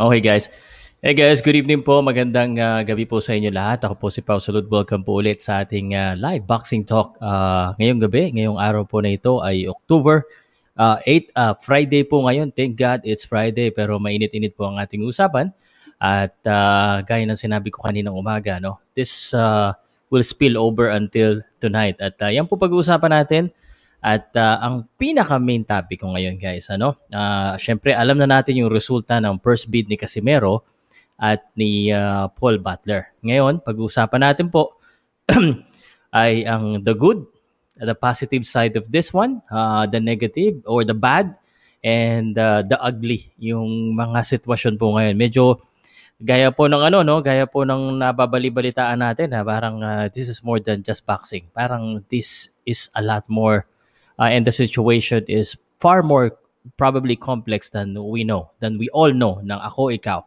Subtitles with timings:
[0.00, 0.48] Okay guys.
[1.04, 2.00] Hey guys, good evening po.
[2.00, 3.84] Magandang uh, gabi po sa inyo lahat.
[3.84, 4.64] Ako po si Pao Salud.
[4.64, 8.32] Welcome po ulit sa ating uh, live boxing talk uh, ngayong gabi.
[8.32, 10.24] Ngayong araw po na ito ay October
[10.80, 11.36] uh, 8.
[11.36, 12.48] Uh, Friday po ngayon.
[12.48, 15.52] Thank God it's Friday pero mainit-init po ang ating usapan.
[16.00, 19.76] At uh, gaya ng sinabi ko kaninang umaga, no, this uh,
[20.08, 22.00] will spill over until tonight.
[22.00, 23.52] At uh, yan po pag-uusapan natin
[24.00, 26.96] at uh, ang pinaka main topic ko ngayon guys, ano?
[27.12, 30.64] Uh, Siyempre alam na natin yung resulta ng first bid ni Casimero
[31.20, 33.12] at ni uh, Paul Butler.
[33.20, 34.80] Ngayon, pag-uusapan natin po
[36.16, 37.28] ay ang the good,
[37.76, 41.36] the positive side of this one, uh, the negative or the bad,
[41.84, 45.16] and uh, the ugly, yung mga sitwasyon po ngayon.
[45.20, 45.60] Medyo
[46.20, 47.20] gaya po ng ano, no?
[47.20, 49.44] Gaya po ng nababali-balitaan natin, ha?
[49.44, 51.48] parang uh, this is more than just boxing.
[51.52, 53.68] Parang this is a lot more
[54.20, 56.36] uh, and the situation is far more
[56.76, 60.20] probably complex than we know, than we all know ng ako, ikaw.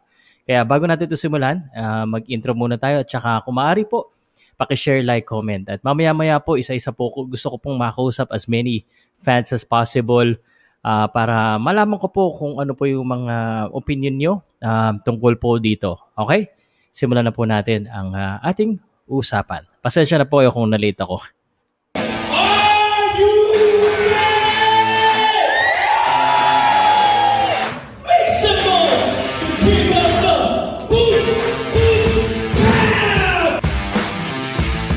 [0.44, 4.10] Kaya bago natin ito simulan, uh, mag-intro muna tayo at saka kung maaari po,
[4.58, 5.70] pakishare, like, comment.
[5.70, 8.82] At mamaya-maya po, isa-isa po gusto ko pong makausap as many
[9.22, 10.36] fans as possible
[10.84, 13.34] uh, para malaman ko po kung ano po yung mga
[13.72, 16.12] opinion nyo uh, tungkol po dito.
[16.18, 16.50] Okay?
[16.94, 19.64] Simulan na po natin ang uh, ating usapan.
[19.80, 21.24] Pasensya na po kung nalate ako.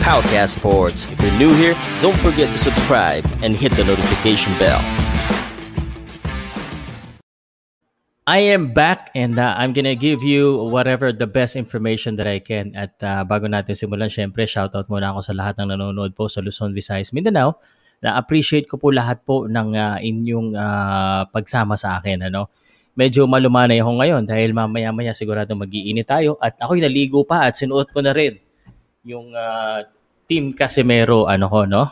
[0.07, 1.03] Powercast Sports.
[1.11, 4.79] If you're new here, don't forget to subscribe and hit the notification bell.
[8.23, 12.39] I am back and uh, I'm gonna give you whatever the best information that I
[12.39, 12.71] can.
[12.71, 16.39] At uh, bago natin simulan, syempre, shoutout muna ako sa lahat ng nanonood po sa
[16.39, 17.59] Luzon, Visayas, Mindanao.
[17.99, 22.31] Na-appreciate ko po lahat po ng uh, inyong uh, pagsama sa akin.
[22.31, 22.47] Ano?
[22.95, 26.39] Medyo malumanay ako ngayon dahil mamaya-maya sigurado magiinit tayo.
[26.39, 28.39] At ako'y naligo pa at sinuot ko na rin
[29.03, 29.83] yung uh,
[30.27, 31.83] Team Casimero ano ko no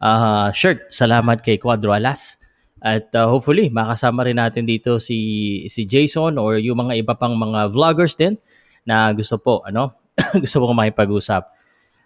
[0.00, 0.90] uh, shirt.
[0.92, 2.40] Salamat kay Quadro Alas.
[2.76, 7.32] At uh, hopefully makasama rin natin dito si si Jason or yung mga iba pang
[7.34, 8.36] mga vloggers din
[8.84, 9.96] na gusto po ano
[10.42, 11.48] gusto po makipag-usap.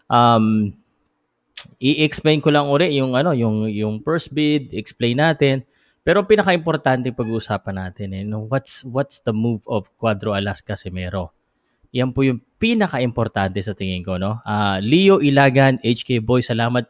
[0.09, 0.73] Um
[1.81, 5.67] i-explain ko lang uri yung ano yung yung first bid, explain natin.
[6.01, 11.40] Pero pinaka-importante pag-uusapan natin eh, what's what's the move of Quadro Alas Casimero?
[11.91, 14.21] Yan po yung pinaka-importante sa tingin ko.
[14.21, 14.39] No?
[14.47, 16.87] Uh, Leo Ilagan, HK Boy, salamat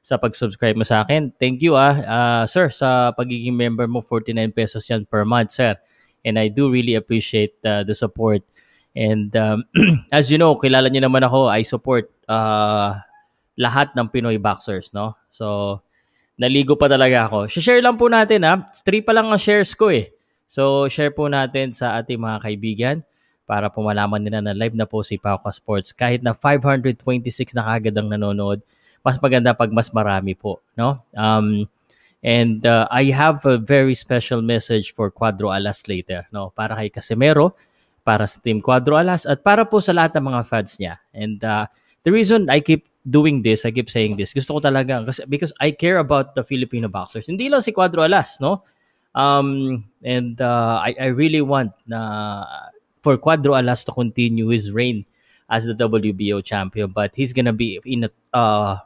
[0.00, 1.30] sa pag-subscribe mo sa akin.
[1.36, 4.00] Thank you ah, uh, sir, sa pagiging member mo.
[4.00, 5.76] 49 pesos yan per month, sir.
[6.24, 8.40] And I do really appreciate uh, the support.
[8.96, 9.68] And um,
[10.12, 12.96] as you know, kilala niyo naman ako, I support uh,
[13.60, 14.90] lahat ng Pinoy boxers.
[14.96, 15.20] No?
[15.28, 15.78] So,
[16.40, 17.52] naligo pa talaga ako.
[17.52, 18.64] Share lang po natin ha.
[18.82, 20.10] Three pa lang ang shares ko eh.
[20.48, 22.96] So, share po natin sa ating mga kaibigan
[23.50, 25.90] para po malaman nila na live na po si Pauka Sports.
[25.90, 28.62] Kahit na 526 na kagad ang nanonood,
[29.02, 30.62] mas maganda pag mas marami po.
[30.78, 31.02] No?
[31.18, 31.66] Um,
[32.22, 36.30] and uh, I have a very special message for Quadro Alas later.
[36.30, 36.54] No?
[36.54, 37.58] Para kay Casimero,
[38.06, 41.02] para sa Team Quadro Alas, at para po sa lahat ng mga fans niya.
[41.10, 41.66] And uh,
[42.06, 45.50] the reason I keep doing this, I keep saying this, gusto ko talaga, kasi, because
[45.58, 47.26] I care about the Filipino boxers.
[47.26, 48.62] Hindi lang si Quadro Alas, no?
[49.10, 52.46] Um, and uh, I, I really want na
[53.02, 55.04] for Cuadro Alas to continue his reign
[55.50, 58.78] as the WBO champion, but he's gonna be in a uh,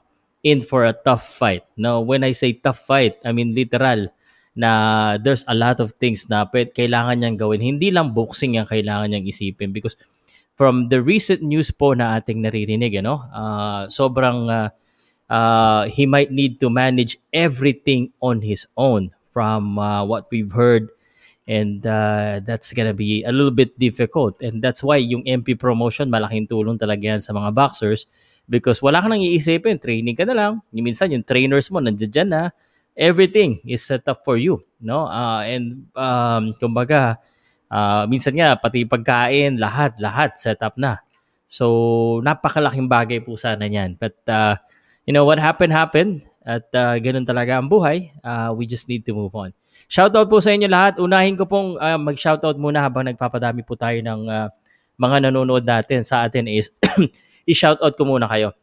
[0.43, 1.65] in for a tough fight.
[1.77, 4.09] Now, when I say tough fight, I mean literal
[4.55, 7.61] na there's a lot of things na kailangan niyang gawin.
[7.61, 9.99] Hindi lang boxing yung kailangan niyang isipin because
[10.55, 14.69] from the recent news po na ating naririnig, ano, uh, sobrang uh,
[15.29, 20.89] uh, he might need to manage everything on his own from uh, what we've heard
[21.45, 24.41] And uh, that's gonna be a little bit difficult.
[24.41, 28.09] And that's why yung MP promotion, malaking tulong talaga yan sa mga boxers
[28.49, 29.77] because wala ka nang iisipin.
[29.77, 30.53] Training ka na lang.
[30.73, 32.43] Minsan yung trainers mo nandiyan na.
[32.95, 34.65] Everything is set up for you.
[34.81, 35.05] No?
[35.05, 37.21] Uh, and um, kumbaga,
[37.69, 41.03] uh, minsan nga, pati pagkain, lahat, lahat set up na.
[41.51, 43.99] So, napakalaking bagay po sana yan.
[43.99, 44.57] But, uh,
[45.05, 46.25] you know, what happened, happened.
[46.45, 48.13] At uh, ganun talaga ang buhay.
[48.21, 49.57] Uh, we just need to move on.
[49.95, 50.99] Shoutout po sa inyo lahat.
[50.99, 54.51] Unahin ko pong uh, mag-shoutout muna habang nagpapadami po tayo ng uh,
[54.99, 56.75] mga nanonood natin sa atin is
[57.51, 58.59] i-shoutout ko muna kayo.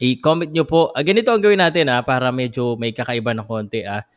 [0.00, 0.88] I-comment nyo po.
[0.96, 3.84] Uh, ganito ang gawin natin ah, para medyo may kakaiba ng konti.
[3.84, 4.08] Ah.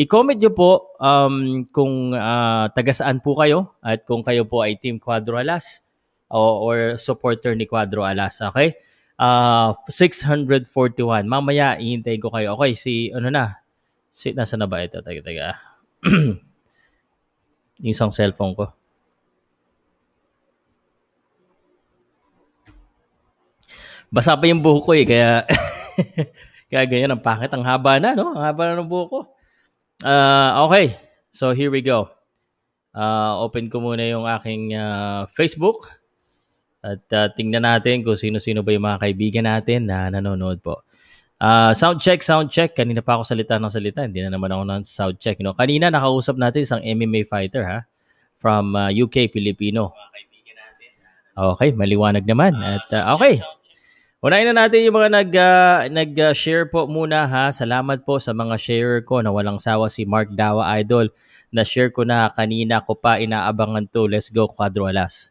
[0.00, 4.80] I-comment nyo po um, kung uh, taga saan po kayo at kung kayo po ay
[4.80, 5.84] Team Quadro Alas
[6.32, 8.40] o, or supporter ni Quadro Alas.
[8.40, 8.80] Okay?
[9.20, 11.28] Uh, 641.
[11.28, 12.56] Mamaya, ihintay ko kayo.
[12.56, 13.60] Okay, si ano na?
[14.08, 15.04] Si, nasa na ba ito?
[15.04, 15.67] Taga, taga.
[17.82, 18.66] yung isang cellphone ko.
[24.08, 25.44] Basa pa yung buhok ko eh, kaya
[26.72, 27.52] kaya ganyan ang pangit.
[27.52, 28.32] Ang haba na, no?
[28.32, 29.20] Ang haba na ng buhok ko.
[30.00, 30.96] Uh, okay,
[31.28, 32.08] so here we go.
[32.96, 35.92] Uh, open ko muna yung aking uh, Facebook
[36.80, 40.87] at uh, tingnan natin kung sino-sino ba yung mga kaibigan natin na nanonood po.
[41.38, 42.74] Uh, sound check, sound check.
[42.74, 44.02] Kanina pa ako salita ng salita.
[44.02, 45.38] Hindi na naman ako ng sound check.
[45.38, 45.54] You know?
[45.54, 47.86] Kanina nakausap natin isang MMA fighter ha
[48.42, 49.94] from uh, UK, Filipino.
[51.38, 52.58] Okay, maliwanag naman.
[52.58, 53.38] At uh, okay,
[54.18, 57.54] Unahin na natin yung mga nag, uh, nag-share po muna ha.
[57.54, 61.14] Salamat po sa mga share ko na walang sawa si Mark Dawa Idol.
[61.54, 64.10] Na-share ko na kanina ko pa inaabangan to.
[64.10, 65.30] Let's go Quadrualas.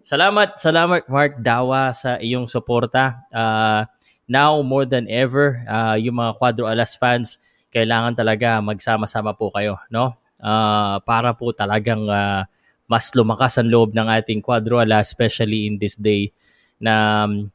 [0.00, 3.20] Salamat, salamat Mark Dawa sa iyong suporta.
[3.28, 3.84] Uh,
[4.28, 7.36] now more than ever, uh, yung mga Quadrualas fans,
[7.72, 9.80] kailangan talaga magsama-sama po kayo.
[9.88, 10.14] No?
[10.42, 12.44] Uh, para po talagang uh,
[12.90, 16.34] mas lumakas ang loob ng ating Quadrualas, especially in this day
[16.82, 17.46] na um,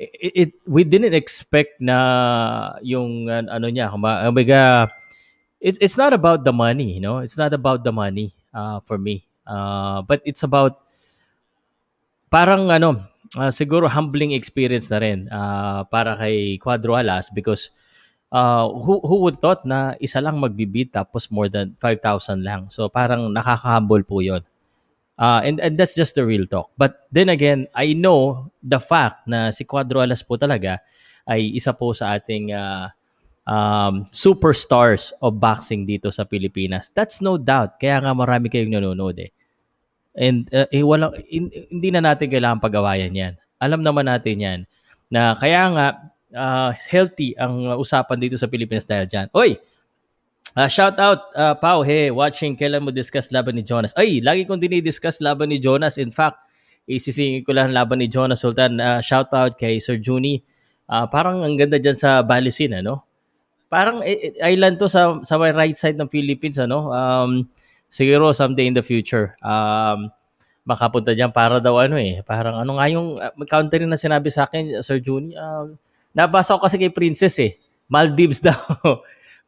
[0.00, 4.88] it, it we didn't expect na yung uh, ano niya kumbaga
[5.60, 8.96] it's it's not about the money you know it's not about the money uh, for
[8.96, 10.80] me uh, but it's about
[12.32, 13.04] parang ano
[13.36, 17.70] uh, siguro humbling experience na rin uh, para kay Quadro Alas because
[18.32, 22.88] uh, who, who would thought na isa lang magbibid tapos more than 5,000 lang so
[22.88, 24.42] parang nakaka-humble po yon
[25.20, 26.72] Uh, and, and that's just the real talk.
[26.80, 30.80] But then again, I know the fact na si Cuadro Alas po talaga
[31.28, 32.88] ay isa po sa ating uh,
[33.44, 36.88] um, superstars of boxing dito sa Pilipinas.
[36.88, 37.76] That's no doubt.
[37.76, 39.28] Kaya nga marami kayong nanonood eh.
[40.14, 43.34] And uh, eh, wala, in, hindi na natin kailangan pag-awayan yan.
[43.62, 44.60] Alam naman natin yan
[45.10, 45.86] na kaya nga
[46.34, 49.28] uh, healthy ang usapan dito sa Pilipinas dahil dyan.
[49.34, 49.58] Oy,
[50.50, 53.94] Uh, shout out, uh, Pau, hey, watching, kailan mo discuss laban ni Jonas?
[53.94, 55.94] Ay, lagi kong dinidiscuss laban ni Jonas.
[55.94, 56.42] In fact,
[56.90, 58.82] isisingin ko lang laban ni Jonas Sultan.
[58.82, 60.42] Uh, shout out kay Sir Juni.
[60.90, 63.06] Uh, parang ang ganda dyan sa Balisin, ano?
[63.70, 66.90] Parang eh, eh, island to sa, sa right side ng Philippines, ano?
[66.90, 67.46] Um,
[67.90, 69.34] siguro someday in the future.
[69.42, 70.14] Um,
[70.64, 72.22] makapunta dyan para daw ano eh.
[72.22, 75.34] Parang ano nga yung uh, counter na sinabi sa akin, Sir Juni.
[75.34, 75.74] Uh,
[76.14, 77.58] nabasa ko kasi kay Princess eh.
[77.90, 78.56] Maldives daw.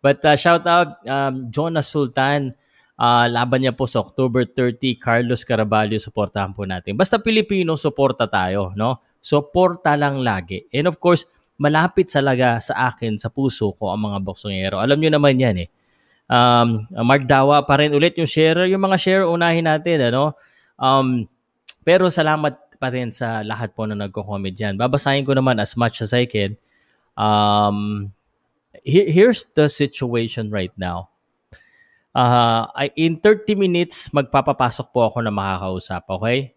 [0.03, 2.59] But uh, shout out um, Jonas Sultan.
[2.99, 6.95] Uh, laban niya po sa October 30, Carlos Caraballo, suportahan po natin.
[6.95, 9.03] Basta Pilipino, suporta tayo, no?
[9.19, 10.67] Suporta lang lagi.
[10.71, 11.27] And of course,
[11.59, 14.77] malapit talaga sa akin, sa puso ko, ang mga boksongero.
[14.79, 15.69] Alam niyo naman yan eh.
[16.33, 18.65] Um, Mark Dawa pa rin ulit yung share.
[18.65, 20.33] Yung mga share, unahin natin, ano?
[20.81, 21.29] Um,
[21.85, 24.81] pero salamat pa rin sa lahat po na nagko-comment dyan.
[24.81, 26.57] Babasahin ko naman as much as I can.
[27.21, 28.11] Um,
[28.83, 31.13] here's the situation right now.
[32.17, 36.57] Uh, in 30 minutes, magpapapasok po ako na makakausap, okay?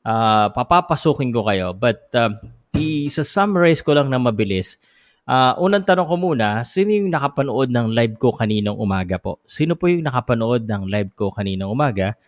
[0.00, 1.76] Uh, papapasukin ko kayo.
[1.76, 2.40] But uh,
[2.72, 4.80] i-summarize ko lang na mabilis.
[5.28, 9.38] Uh, unang tanong ko muna, sino yung nakapanood ng live ko kaninang umaga po?
[9.46, 12.18] Sino po yung nakapanood ng live ko kaninang umaga?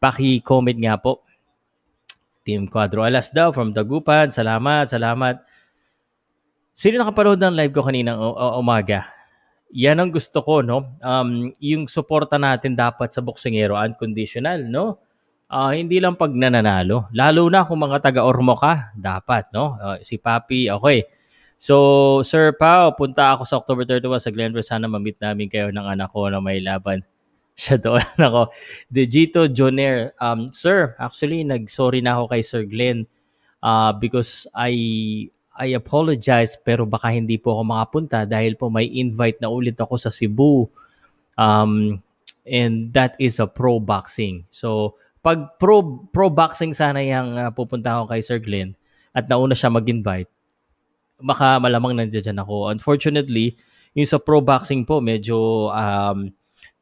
[0.00, 1.26] Paki-comment nga po.
[2.46, 4.30] Team Quadro Alas daw from Tagupan.
[4.30, 5.42] Salamat, salamat.
[6.76, 8.20] Sino nakapanood ng live ko kaninang
[8.56, 9.10] umaga?
[9.74, 10.94] Yan ang gusto ko, no?
[11.02, 15.02] Um, yung suporta natin dapat sa boksingero, unconditional, no?
[15.50, 17.10] Uh, hindi lang pag nananalo.
[17.10, 19.74] Lalo na kung mga taga-ormo ka, dapat, no?
[19.76, 21.02] Uh, si Papi, okay.
[21.56, 24.66] So, Sir Pao, punta ako sa October 31 sa Glenville.
[24.66, 27.00] Sana ma-meet namin kayo ng anak ko na may laban.
[27.60, 28.52] Siya doon ako.
[28.92, 30.12] Dejito Joner.
[30.20, 33.08] Um, sir, actually, nag-sorry na ako kay Sir Glenn
[33.64, 34.72] uh, because I
[35.56, 39.96] I apologize pero baka hindi po ako makapunta dahil po may invite na ulit ako
[39.96, 40.68] sa Cebu.
[41.40, 42.04] Um,
[42.44, 44.44] and that is a pro boxing.
[44.52, 48.76] So, pag pro pro boxing sana yung uh, pupunta ako kay Sir Glenn
[49.16, 50.28] at nauna siya mag-invite,
[51.20, 52.72] baka malamang nandiyan ako.
[52.72, 53.56] Unfortunately,
[53.96, 56.28] yung sa pro boxing po medyo um,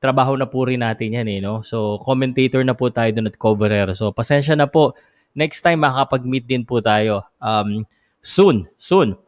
[0.03, 1.65] trabaho na po rin natin yan eh, no?
[1.65, 3.89] So, commentator na po tayo doon at coverer.
[3.97, 4.93] So, pasensya na po.
[5.35, 7.27] Next time, makakapag-meet din po tayo.
[7.43, 7.89] Um,
[8.21, 9.19] soon, soon.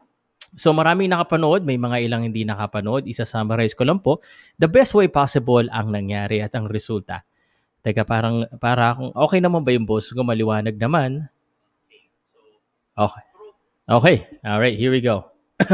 [0.56, 3.04] So maraming nakapanood, may mga ilang hindi nakapanood.
[3.04, 4.25] Isa-summarize ko lang po.
[4.56, 7.28] The best way possible ang nangyari at ang resulta.
[7.84, 10.25] Teka, parang, para akong, okay naman ba yung boss ko?
[10.25, 11.28] Maliwanag naman.
[12.96, 13.36] Okay.
[13.87, 14.26] Okay.
[14.43, 15.31] Alright, here we go.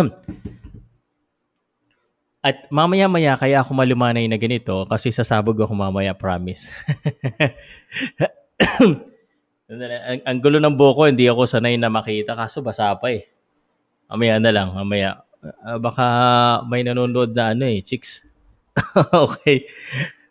[2.45, 6.69] At mamaya-maya kaya ako malumanay na ganito kasi sasabog ako mamaya, promise.
[9.73, 13.25] Ang, ang gulo ng buko, hindi ako sanay na makita kaso basa pa eh.
[14.05, 15.25] Mamaya na lang, mamaya.
[15.41, 16.05] Uh, baka
[16.69, 18.21] may nanonood na ano eh, chicks.
[19.25, 19.65] okay.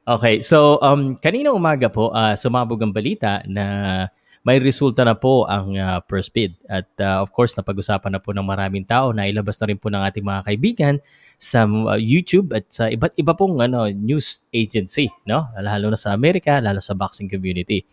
[0.06, 4.06] Okay, so um, kanina umaga po, uh, sumabog ang balita na
[4.42, 6.58] may resulta na po ang uh, first bid.
[6.66, 9.94] At uh, of course, napag-usapan na po ng maraming tao na ilabas na rin po
[9.94, 10.96] ng ating mga kaibigan
[11.38, 15.46] sa uh, YouTube at sa iba't iba pong ano, news agency, no?
[15.62, 17.86] lalo na sa Amerika, lalo sa boxing community.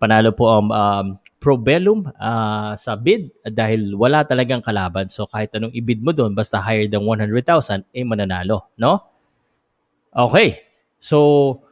[0.00, 1.06] Panalo po ang um,
[1.40, 5.08] Probellum uh, sa bid dahil wala talagang kalaban.
[5.08, 8.68] So kahit anong ibid mo doon, basta higher than 100,000, eh mananalo.
[8.76, 9.00] No?
[10.12, 10.68] Okay.
[11.00, 11.64] So,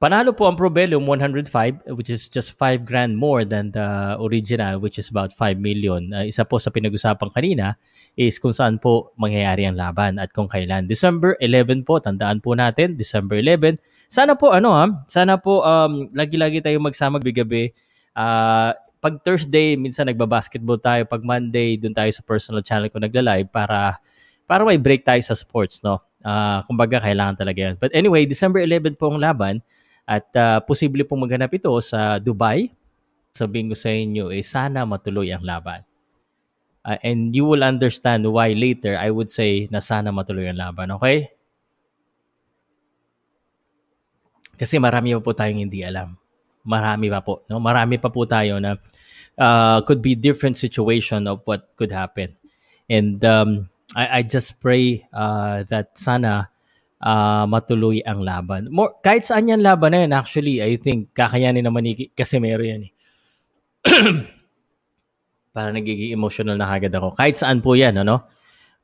[0.00, 4.96] Panalo po ang Probellum 105 which is just 5 grand more than the original which
[4.96, 6.08] is about 5 million.
[6.08, 7.76] Uh, isa po sa pinag-usapan kanina
[8.16, 10.88] is kung saan po mangyayari ang laban at kung kailan.
[10.88, 13.76] December 11 po, tandaan po natin, December 11.
[14.08, 17.68] Sana po ano ha, sana po um, lagi-lagi tayo magsama gabi-gabi.
[18.16, 18.72] Uh,
[19.04, 21.04] pag Thursday, minsan nagba-basketball tayo.
[21.04, 24.00] Pag Monday, doon tayo sa personal channel ko nagla-live para
[24.48, 26.00] para may break tayo sa sports, no?
[26.24, 27.76] Uh, kumbaga, kailangan talaga yan.
[27.76, 29.60] But anyway, December 11 po ang laban.
[30.10, 32.74] At uh, posible pong maganap ito sa Dubai.
[33.30, 35.86] Sabihin ko sa inyo, eh, sana matuloy ang laban.
[36.82, 40.90] Uh, and you will understand why later I would say na sana matuloy ang laban.
[40.98, 41.30] Okay?
[44.58, 46.18] Kasi marami pa po tayong hindi alam.
[46.66, 47.46] Marami pa po.
[47.46, 47.62] No?
[47.62, 48.82] Marami pa po tayo na
[49.38, 52.34] uh, could be different situation of what could happen.
[52.90, 56.50] And um, I, I just pray uh, that sana
[57.00, 58.68] uh, matuloy ang laban.
[58.68, 62.88] More, kahit saan yan laban na yan, actually, I think kakayanin naman ni Casemiro yan
[62.88, 62.92] eh.
[65.56, 67.16] Para nagiging emotional na kagad ako.
[67.16, 68.28] Kahit saan po yan, ano?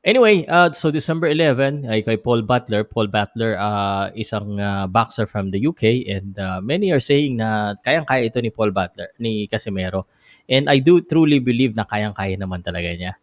[0.07, 2.85] Anyway, uh, so December 11, ay kay Paul Butler.
[2.85, 7.75] Paul Butler, uh, isang uh, boxer from the UK and uh, many are saying na
[7.81, 10.07] kayang-kaya ito ni Paul Butler, ni Casimero.
[10.47, 13.13] And I do truly believe na kayang-kaya naman talaga niya.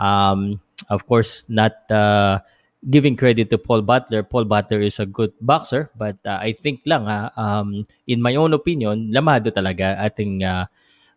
[0.00, 0.56] Um,
[0.88, 2.40] of course, not uh,
[2.88, 4.22] giving credit to Paul Butler.
[4.22, 8.34] Paul Butler is a good boxer, but uh, I think lang ha, um, in my
[8.34, 10.66] own opinion, lamado talaga ating uh,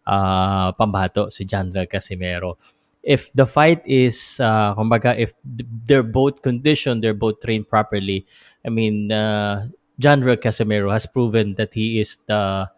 [0.06, 2.58] uh, pambato si Jandrel Casimero.
[3.02, 8.26] If the fight is, uh, kumbaga, if they're both conditioned, they're both trained properly,
[8.66, 9.68] I mean, uh,
[10.02, 12.70] Jandrel Casimero has proven that he is the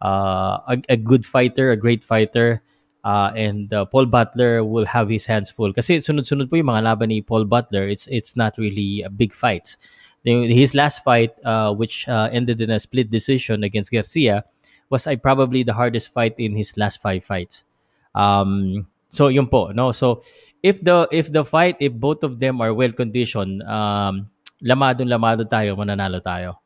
[0.00, 2.62] uh, a, a good fighter, a great fighter.
[3.04, 5.76] Uh, and uh, Paul Butler will have his hands full.
[5.76, 7.84] Kasi sunod-sunod po yung mga laban ni Paul Butler.
[7.84, 9.76] It's it's not really a big fights.
[10.24, 14.48] His last fight, uh, which uh, ended in a split decision against Garcia,
[14.88, 17.68] was I probably the hardest fight in his last five fights.
[18.16, 19.92] Um, so yun po, no.
[19.92, 20.24] So
[20.64, 24.32] if the if the fight, if both of them are well conditioned, um,
[24.64, 26.64] lamadong lamado tayo, mananalo tayo.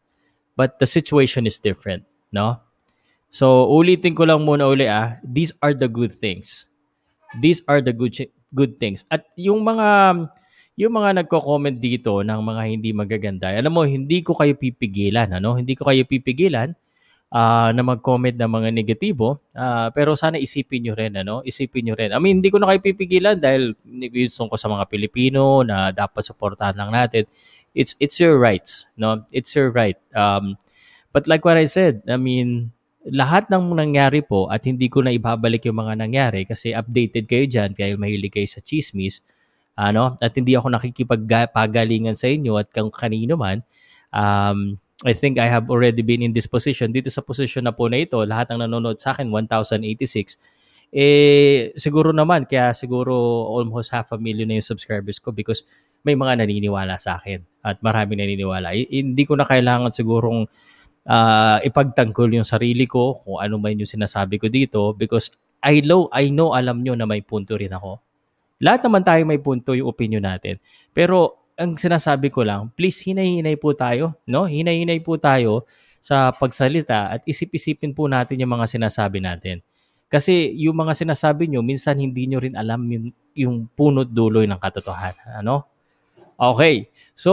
[0.54, 2.62] But the situation is different, no.
[3.28, 6.64] So, ulitin ko lang muna uli ah, these are the good things.
[7.36, 8.16] These are the good
[8.56, 9.04] good things.
[9.12, 9.88] At yung mga
[10.78, 15.58] yung mga nagko-comment dito ng mga hindi magaganda, alam mo, hindi ko kayo pipigilan, ano?
[15.58, 16.70] Hindi ko kayo pipigilan
[17.34, 21.42] uh, na mag-comment ng mga negatibo, uh, pero sana isipin nyo rin, ano?
[21.42, 22.14] Isipin nyo rin.
[22.14, 23.74] I mean, hindi ko na kayo pipigilan dahil
[24.06, 27.26] gusto ko sa mga Pilipino na dapat suportahan lang natin.
[27.74, 29.26] It's it's your rights, no?
[29.34, 29.98] It's your right.
[30.14, 30.56] Um,
[31.10, 32.70] but like what I said, I mean,
[33.06, 37.46] lahat ng nangyari po at hindi ko na ibabalik yung mga nangyari kasi updated kayo
[37.46, 39.22] dyan kaya mahilig kayo sa chismis
[39.78, 43.62] ano at hindi ako nakikipagpagalingan sa inyo at kung kanino man.
[44.10, 46.90] Um, I think I have already been in this position.
[46.90, 50.34] Dito sa position na po na ito lahat ng nanonood sa akin 1086
[50.88, 53.12] eh siguro naman kaya siguro
[53.52, 55.62] almost half a million na yung subscribers ko because
[56.00, 58.74] may mga naniniwala sa akin at marami naniniwala.
[58.74, 60.48] I- hindi ko na kailangan sigurong
[61.08, 65.32] uh, ipagtanggol yung sarili ko kung ano man yung sinasabi ko dito because
[65.64, 67.98] I know, I know alam nyo na may punto rin ako.
[68.62, 70.62] Lahat naman tayo may punto yung opinion natin.
[70.94, 74.46] Pero ang sinasabi ko lang, please hinay-hinay po tayo, no?
[74.46, 75.66] Hinay-hinay po tayo
[75.98, 79.58] sa pagsalita at isip-isipin po natin yung mga sinasabi natin.
[80.06, 84.56] Kasi yung mga sinasabi nyo, minsan hindi nyo rin alam yung, yung punot dulo ng
[84.62, 85.42] katotohanan.
[85.42, 85.66] Ano?
[86.38, 86.86] Okay.
[87.18, 87.32] So,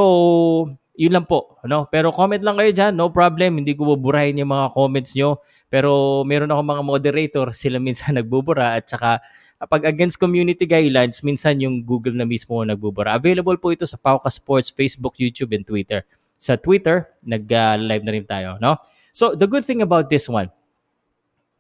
[0.96, 1.60] yun lang po.
[1.62, 1.88] Ano?
[1.92, 3.62] Pero comment lang kayo dyan, no problem.
[3.62, 5.40] Hindi ko buburahin yung mga comments nyo.
[5.68, 9.20] Pero meron ako mga moderator, sila minsan nagbubura at saka
[9.64, 13.16] pag against community guidelines, minsan yung Google na mismo nagbubura.
[13.16, 16.04] Available po ito sa Pauka Sports, Facebook, YouTube, and Twitter.
[16.36, 18.76] Sa Twitter, nag-live na rin tayo, no?
[19.16, 20.52] So, the good thing about this one,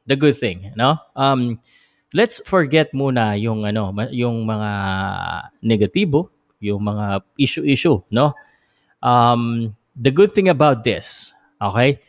[0.03, 0.99] the good thing, no?
[1.15, 1.63] Um,
[2.11, 4.71] let's forget muna yung ano, yung mga
[5.63, 8.35] negatibo, yung mga issue-issue, no?
[9.05, 12.01] Um, the good thing about this, okay?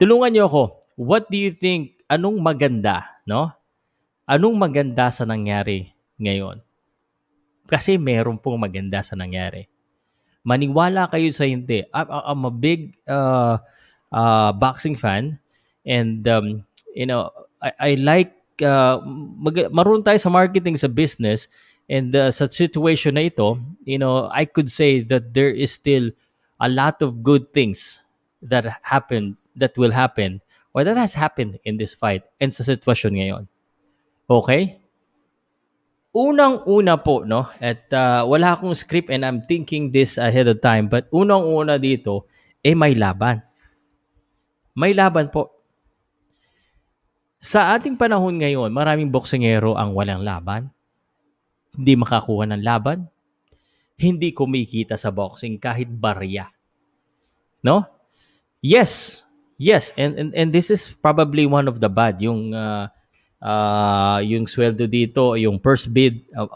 [0.00, 0.62] Tulungan niyo ako.
[0.96, 2.00] What do you think?
[2.08, 3.52] Anong maganda, no?
[4.24, 6.64] Anong maganda sa nangyari ngayon?
[7.68, 9.68] Kasi meron pong maganda sa nangyari.
[10.40, 11.84] Maniwala kayo sa hindi.
[11.92, 13.60] I'm a big uh,
[14.08, 15.36] uh, boxing fan
[15.84, 16.64] and um,
[16.96, 17.28] you know,
[17.60, 18.32] I, I like
[18.64, 19.04] uh,
[19.36, 21.52] mag- marunong tayo sa marketing sa business
[21.92, 26.08] and uh, sa situation na ito, you know, I could say that there is still
[26.58, 28.02] a lot of good things
[28.42, 30.42] that happen that will happen
[30.74, 33.44] or that has happened in this fight and sa sitwasyon ngayon.
[34.30, 34.78] Okay?
[36.14, 37.46] Unang-una po, no?
[37.62, 40.90] At uh, wala akong script and I'm thinking this ahead of time.
[40.90, 42.26] But unang-una dito,
[42.62, 43.42] eh may laban.
[44.78, 45.58] May laban po.
[47.38, 50.74] Sa ating panahon ngayon, maraming boksingero ang walang laban.
[51.74, 53.06] Hindi makakuha ng laban.
[53.98, 56.46] Hindi kumikita sa boxing kahit barya.
[57.66, 57.82] No?
[58.62, 59.22] Yes.
[59.58, 62.86] Yes, and and, and this is probably one of the bad yung uh,
[63.42, 66.46] uh, yung sweldo dito, yung first bid uh,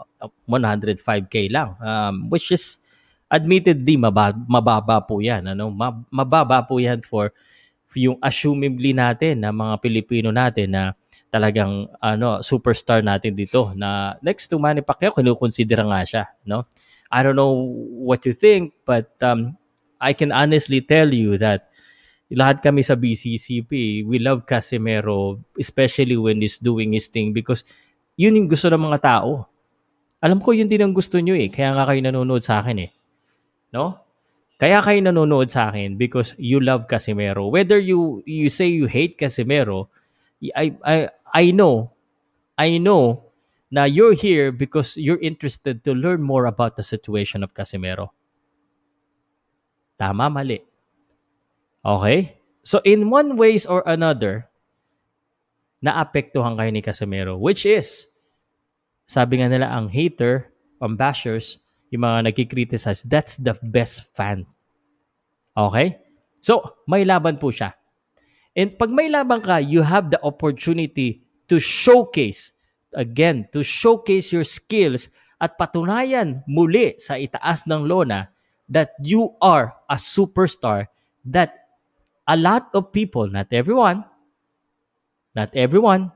[0.47, 1.75] 105k lang.
[1.83, 2.79] Um, which is
[3.27, 5.67] admittedly mababa, mababa po 'yan, ano?
[6.07, 7.35] Mababa po 'yan for
[7.93, 10.83] yung assumably natin na mga Pilipino natin na
[11.27, 16.71] talagang ano superstar natin dito na next to Manny Pacquiao kinukonsidera nga siya, no?
[17.13, 17.53] I don't know
[18.01, 19.61] what you think but um,
[20.01, 21.69] I can honestly tell you that
[22.33, 27.61] lahat kami sa BCCP, we love Casimero, especially when he's doing his thing because
[28.17, 29.45] yun yung gusto ng mga tao.
[30.23, 31.51] Alam ko yun din ang gusto nyo eh.
[31.51, 32.91] Kaya nga kayo nanonood sa akin eh.
[33.75, 34.01] No?
[34.57, 37.51] Kaya kayo nanonood sa akin because you love Casimero.
[37.51, 39.91] Whether you you say you hate Casimero,
[40.55, 40.95] I I
[41.33, 41.91] I know
[42.55, 43.22] I know
[43.73, 48.13] na you're here because you're interested to learn more about the situation of Casimero.
[49.97, 50.61] Tama, mali.
[51.81, 52.37] Okay?
[52.61, 54.53] So in one ways or another,
[55.83, 57.35] naapektuhan kayo ni Casemiro.
[57.35, 58.07] Which is,
[59.09, 61.59] sabi nga nila, ang hater, ang bashers,
[61.91, 64.47] yung mga nagkikriticize, that's the best fan.
[65.57, 65.99] Okay?
[66.39, 67.75] So, may laban po siya.
[68.55, 72.55] And pag may laban ka, you have the opportunity to showcase,
[72.95, 75.09] again, to showcase your skills
[75.41, 78.31] at patunayan muli sa itaas ng lona
[78.71, 80.87] that you are a superstar
[81.27, 81.67] that
[82.27, 84.07] a lot of people, not everyone,
[85.35, 86.13] not everyone,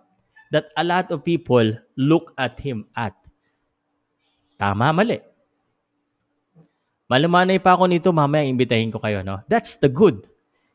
[0.52, 3.14] that a lot of people look at him at.
[4.56, 5.20] Tama, mali.
[7.08, 9.24] Malamanay pa ako nito, mamaya imbitahin ko kayo.
[9.24, 9.40] No?
[9.48, 10.28] That's the good.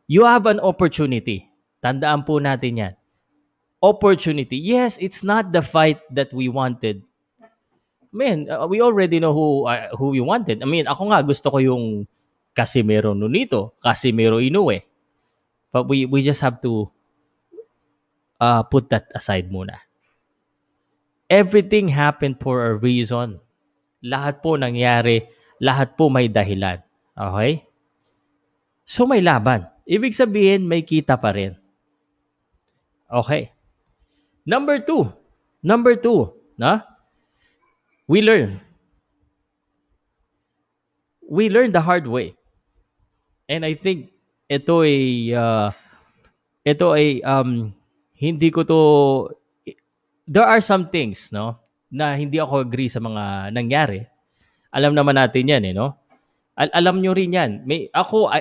[0.08, 1.48] You have an opportunity.
[1.84, 2.94] Tandaan po natin yan.
[3.82, 4.62] Opportunity.
[4.62, 7.02] Yes, it's not the fight that we wanted.
[8.14, 10.62] Man, uh, we already know who uh, who we wanted.
[10.62, 12.06] I mean, ako nga gusto ko yung
[12.54, 14.86] Casimiro Nunito, Casimiro Inoue.
[15.74, 16.92] But we we just have to
[18.38, 19.78] uh, put that aside muna.
[21.30, 23.40] Everything happened for a reason.
[24.04, 25.30] Lahat po nangyari,
[25.62, 26.82] lahat po may dahilan.
[27.16, 27.64] Okay?
[28.84, 29.64] So may laban.
[29.86, 31.56] Ibig sabihin, may kita pa rin.
[33.08, 33.51] Okay.
[34.42, 35.10] Number two.
[35.62, 36.34] Number two.
[36.58, 36.82] Na?
[38.10, 38.58] We learn.
[41.22, 42.34] We learn the hard way.
[43.48, 44.12] And I think
[44.50, 45.72] ito ay uh,
[46.66, 47.72] ito ay um,
[48.18, 48.80] hindi ko to
[50.28, 54.04] there are some things no na hindi ako agree sa mga nangyari.
[54.72, 55.96] Alam naman natin 'yan eh no.
[56.56, 57.64] Al- alam nyo rin 'yan.
[57.64, 58.40] May ako I,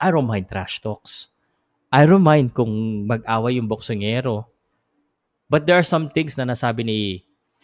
[0.00, 1.30] I don't mind trash talks.
[1.90, 2.70] I don't mind kung
[3.06, 4.46] mag-away yung boksingero.
[5.50, 6.98] But there are some things na nasabi ni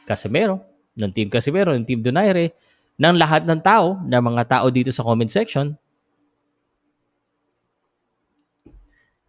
[0.03, 0.59] Casimero,
[0.99, 2.51] ng Team Casimero, ng Team Donaire,
[2.99, 5.79] ng lahat ng tao, ng mga tao dito sa comment section,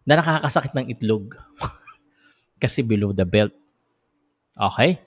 [0.02, 1.38] na nakakasakit ng itlog.
[2.62, 3.54] Kasi below the belt.
[4.58, 4.98] Okay?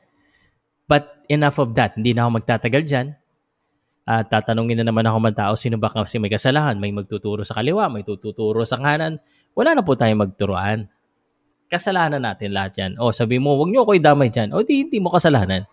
[0.87, 1.99] But enough of that.
[1.99, 3.07] Hindi na ako magtatagal dyan.
[4.07, 6.73] At uh, tatanungin na naman ako ng tao, sino ba kasi may kasalahan?
[6.81, 9.21] May magtuturo sa kaliwa, may tututuro sa kanan.
[9.53, 10.89] Wala na po tayong magturuan.
[11.71, 12.91] Kasalanan natin lahat yan.
[12.99, 14.51] O sabi mo, wag niyo ako idamay dyan.
[14.51, 15.63] O di, hindi mo kasalanan.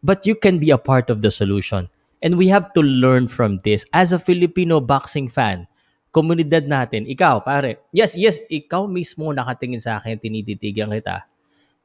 [0.00, 1.92] But you can be a part of the solution.
[2.24, 3.84] And we have to learn from this.
[3.92, 5.68] As a Filipino boxing fan,
[6.08, 11.28] komunidad natin, ikaw, pare, yes, yes, ikaw mismo nakatingin sa akin, tinititigan kita.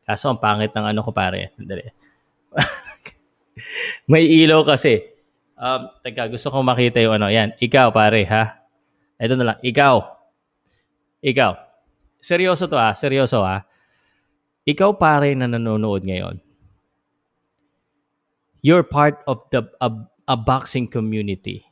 [0.07, 1.53] Kaso ang pangit ng ano ko, pare.
[4.11, 5.03] May ilaw kasi.
[5.53, 7.29] Um, teka, gusto kong makita yung ano.
[7.29, 8.63] Yan, ikaw, pare, ha?
[9.21, 10.01] Ito na lang, ikaw.
[11.21, 11.72] Ikaw.
[12.23, 12.95] Seryoso to, ha?
[12.95, 13.67] Seryoso, ha?
[14.63, 16.39] Ikaw, pare, na nanonood ngayon.
[18.63, 19.91] You're part of the a,
[20.23, 21.67] a boxing community.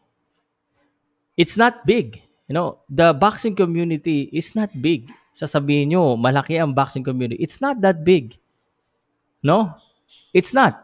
[1.39, 2.19] It's not big
[2.51, 5.07] you know, the boxing community is not big.
[5.31, 7.39] Sasabihin nyo, malaki ang boxing community.
[7.39, 8.35] It's not that big.
[9.39, 9.71] No?
[10.35, 10.83] It's not.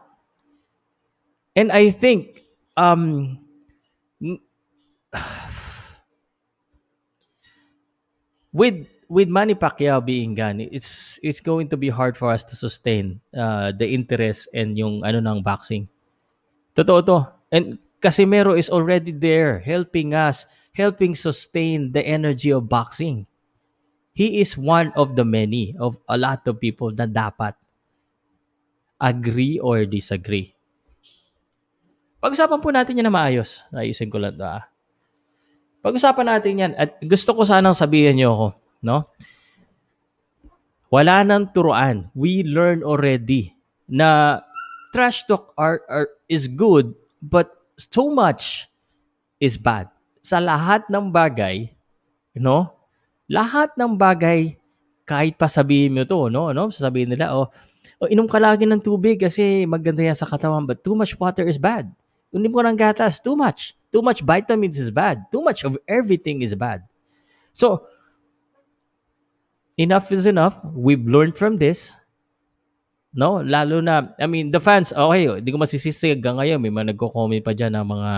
[1.52, 2.40] And I think,
[2.72, 3.36] um,
[8.48, 12.54] with with Manny Pacquiao being gone, it's it's going to be hard for us to
[12.54, 15.88] sustain uh, the interest and yung ano ng boxing.
[16.76, 17.18] Totoo to.
[17.48, 23.26] And Casimero is already there helping us, helping sustain the energy of boxing.
[24.12, 27.58] He is one of the many of a lot of people na dapat
[29.00, 30.54] agree or disagree.
[32.18, 33.62] Pag-usapan po natin yan na maayos.
[33.70, 34.66] Ayusin ko lang ah.
[35.86, 36.72] Pag-usapan natin yan.
[36.74, 38.46] At gusto ko sanang sabihin niyo ako,
[38.82, 39.10] no?
[40.88, 42.08] Wala nang turuan.
[42.16, 43.52] We learn already
[43.84, 44.40] na
[44.92, 47.52] trash talk are, are, is good, but
[47.92, 48.68] too much
[49.36, 49.92] is bad.
[50.24, 51.72] Sa lahat ng bagay,
[52.40, 52.72] no?
[53.28, 54.56] Lahat ng bagay,
[55.04, 56.52] kahit pa sabihin mo to, no?
[56.56, 56.72] no?
[56.72, 57.52] Sasabihin nila, oh,
[58.00, 61.44] oh, inom ka lagi ng tubig kasi maganda yan sa katawan, but too much water
[61.44, 61.88] is bad.
[62.32, 63.72] Inom ko ng gatas, too much.
[63.88, 65.24] Too much vitamins is bad.
[65.32, 66.84] Too much of everything is bad.
[67.56, 67.88] So,
[69.78, 70.58] enough is enough.
[70.74, 71.94] We've learned from this.
[73.14, 73.40] No?
[73.40, 76.58] Lalo na, I mean, the fans, okay, hindi ko masisisi hanggang ngayon.
[76.60, 78.12] May mga nagko-comment pa dyan ng mga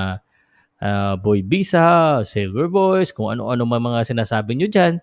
[0.80, 4.98] uh, Boy Bisa, Silver Boys, kung ano-ano mga sinasabi nyo dyan.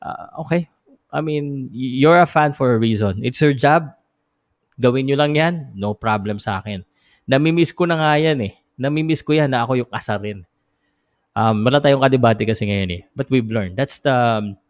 [0.00, 0.70] Uh, okay.
[1.10, 3.20] I mean, you're a fan for a reason.
[3.26, 3.92] It's your job.
[4.78, 5.54] Gawin nyo lang yan.
[5.74, 6.84] No problem sa akin.
[7.26, 8.52] Namimiss ko na nga yan eh.
[8.76, 10.44] Namimiss ko yan na ako yung kasarin.
[11.36, 13.02] Um, wala tayong kadebate kasi ngayon eh.
[13.16, 13.76] But we've learned.
[13.80, 14.60] That's the, um,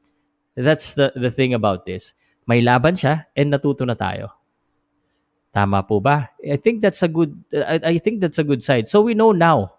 [0.56, 2.16] that's the, the thing about this.
[2.48, 4.32] May laban siya and natuto na tayo.
[5.52, 6.32] Tama po ba?
[6.40, 8.88] I think that's a good I, I think that's a good side.
[8.88, 9.76] So we know now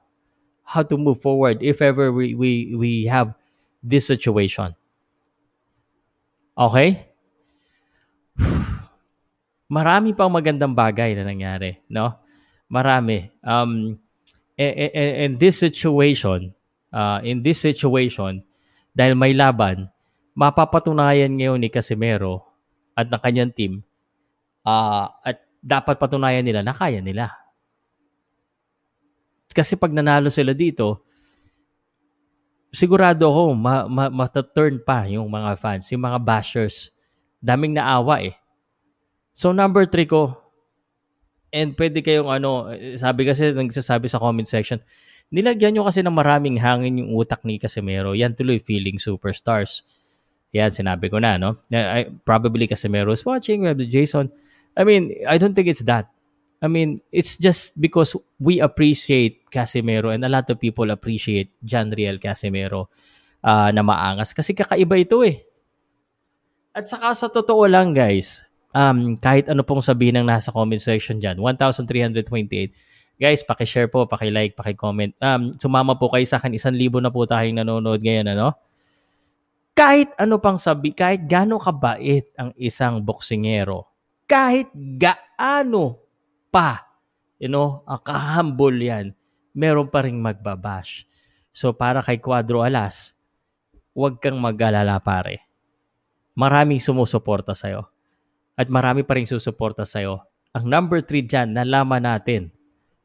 [0.65, 3.33] how to move forward if ever we we we have
[3.81, 4.75] this situation.
[6.57, 7.07] Okay?
[9.77, 12.17] Marami pang magandang bagay na nangyari, no?
[12.67, 13.29] Marami.
[13.45, 14.01] Um,
[14.57, 16.57] in this situation,
[16.89, 18.41] uh, in this situation,
[18.97, 19.87] dahil may laban,
[20.37, 22.45] mapapatunayan ngayon ni Casimero
[22.93, 23.73] at ng kanyang team
[24.61, 27.33] uh, at dapat patunayan nila na kaya nila.
[29.49, 31.01] Kasi pag nanalo sila dito,
[32.69, 36.93] sigurado ako ma, ma, ma-turn pa yung mga fans, yung mga bashers.
[37.41, 38.37] Daming naawa eh.
[39.33, 40.37] So number three ko,
[41.47, 44.83] And pwede kayong ano, sabi kasi nagsasabi sa comment section,
[45.31, 48.11] nilagyan nyo kasi ng maraming hangin yung utak ni Casemiro.
[48.11, 49.87] Yan tuloy feeling superstars.
[50.55, 51.59] Yan, sinabi ko na, no?
[51.73, 54.31] I, probably Casemiro is watching, we have the Jason.
[54.77, 56.07] I mean, I don't think it's that.
[56.57, 61.93] I mean, it's just because we appreciate Casemiro and a lot of people appreciate John
[61.93, 62.89] Riel Casemiro
[63.45, 64.33] uh, na maangas.
[64.33, 65.45] Kasi kakaiba ito eh.
[66.73, 68.41] At saka sa totoo lang guys,
[68.73, 71.37] um, kahit ano pong sabihin ng nasa comment section dyan.
[71.37, 72.73] 1,328.
[73.17, 75.13] Guys, paki-share po, paki-like, paki-comment.
[75.17, 76.53] Um, sumama po kayo sa akin.
[76.53, 78.53] Isang libo na po tayong nanonood ngayon, ano?
[79.77, 83.85] Kahit ano pang sabi, kahit gaano kabait ang isang boksingero,
[84.25, 86.01] kahit gaano
[86.49, 86.97] pa,
[87.37, 89.13] you know, uh, kahambol yan,
[89.53, 91.05] meron pa rin magbabash.
[91.53, 93.13] So para kay Quadro Alas,
[93.93, 95.45] huwag kang mag-alala pare.
[96.33, 97.85] Maraming sumusuporta sa'yo
[98.57, 100.25] at marami pa rin susuporta sa'yo.
[100.57, 102.49] Ang number 3 dyan, nalaman natin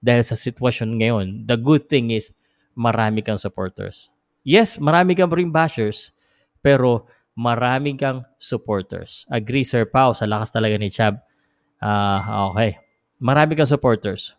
[0.00, 2.32] dahil sa sitwasyon ngayon, the good thing is
[2.72, 4.08] marami kang supporters.
[4.40, 6.16] Yes, marami kang ring bashers,
[6.62, 9.26] pero marami kang supporters.
[9.28, 11.18] Agree, Sir Pao, sa lakas talaga ni Chab.
[11.82, 12.78] Uh, okay.
[13.18, 14.32] Marami kang supporters.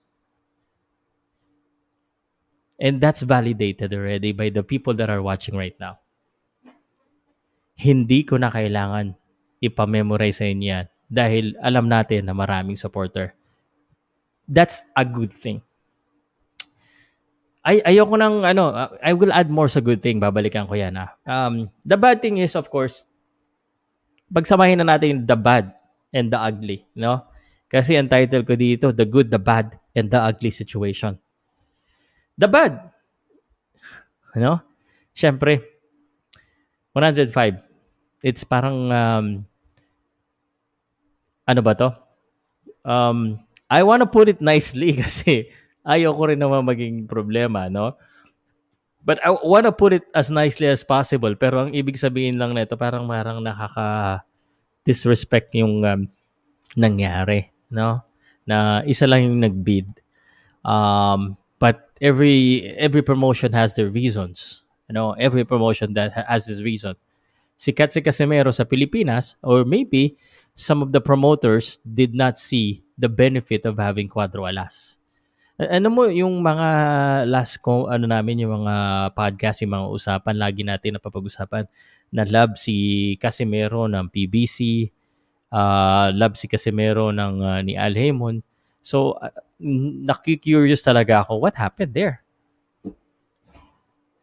[2.80, 6.02] And that's validated already by the people that are watching right now.
[7.78, 9.16] Hindi ko na kailangan
[9.64, 13.38] ipamemorize sa inyo yan dahil alam natin na maraming supporter.
[14.50, 15.64] That's a good thing.
[17.64, 21.16] Ay ayoko nang ano, I will add more sa good thing, babalikan ko 'yan ah.
[21.24, 23.08] Um the bad thing is of course
[24.28, 25.72] pagsamahin na natin the bad
[26.12, 27.24] and the ugly, no?
[27.74, 31.18] Kasi ang title ko dito, The Good, the Bad, and the Ugly Situation.
[32.38, 32.94] The bad.
[34.38, 34.62] No?
[35.10, 35.62] Siyempre,
[36.94, 37.34] 105.
[38.22, 39.26] It's parang um,
[41.50, 41.90] ano ba to?
[42.86, 45.50] Um, I wanna put it nicely kasi
[45.84, 47.96] ayoko rin naman maging problema, no?
[49.04, 51.36] But I wanna put it as nicely as possible.
[51.36, 56.08] Pero ang ibig sabihin lang nito, parang marang nakaka-disrespect yung um,
[56.80, 58.00] nangyari, no?
[58.48, 59.92] Na isa lang yung nag-bid.
[60.64, 64.64] Um, but every every promotion has their reasons.
[64.88, 66.96] You know, every promotion that has its reason.
[67.60, 70.16] Sikat si Casimero sa Pilipinas or maybe
[70.56, 75.00] some of the promoters did not see the benefit of having Cuadro Alas.
[75.54, 76.70] Ano mo yung mga
[77.30, 81.70] last ko ano namin yung mga podcast yung mga usapan lagi natin napapag-usapan
[82.10, 84.90] na love si Casimero ng PBC,
[85.54, 88.42] uh, love si Casimero ng uh, ni Al Haymon.
[88.82, 89.34] So, uh,
[90.10, 92.22] naku-curious talaga ako, what happened there?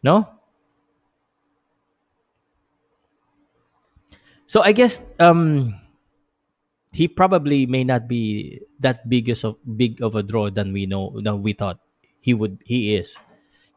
[0.03, 0.27] No?
[4.51, 5.79] So I guess um
[6.91, 11.15] he probably may not be that big of big of a draw than we know
[11.23, 11.79] than we thought
[12.19, 13.17] he would he is.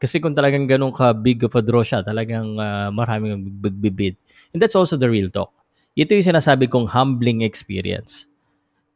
[0.01, 4.19] Kasi kung talagang ganun ka big of a draw siya, talagang uh, maraming bigbibid.
[4.51, 5.53] And that's also the real talk.
[5.95, 8.27] Ito yung sinasabi kong humbling experience,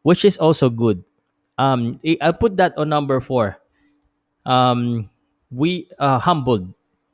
[0.04, 1.06] which is also good.
[1.56, 3.56] Um, I'll put that on number four.
[4.44, 5.08] Um,
[5.48, 6.74] we uh, humbled.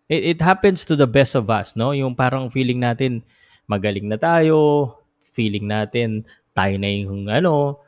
[0.10, 1.92] It, it happens to the best of us, no?
[1.94, 3.22] Yung parang feeling natin
[3.70, 7.82] magaling na tayo, feeling natin tayo na yung ano,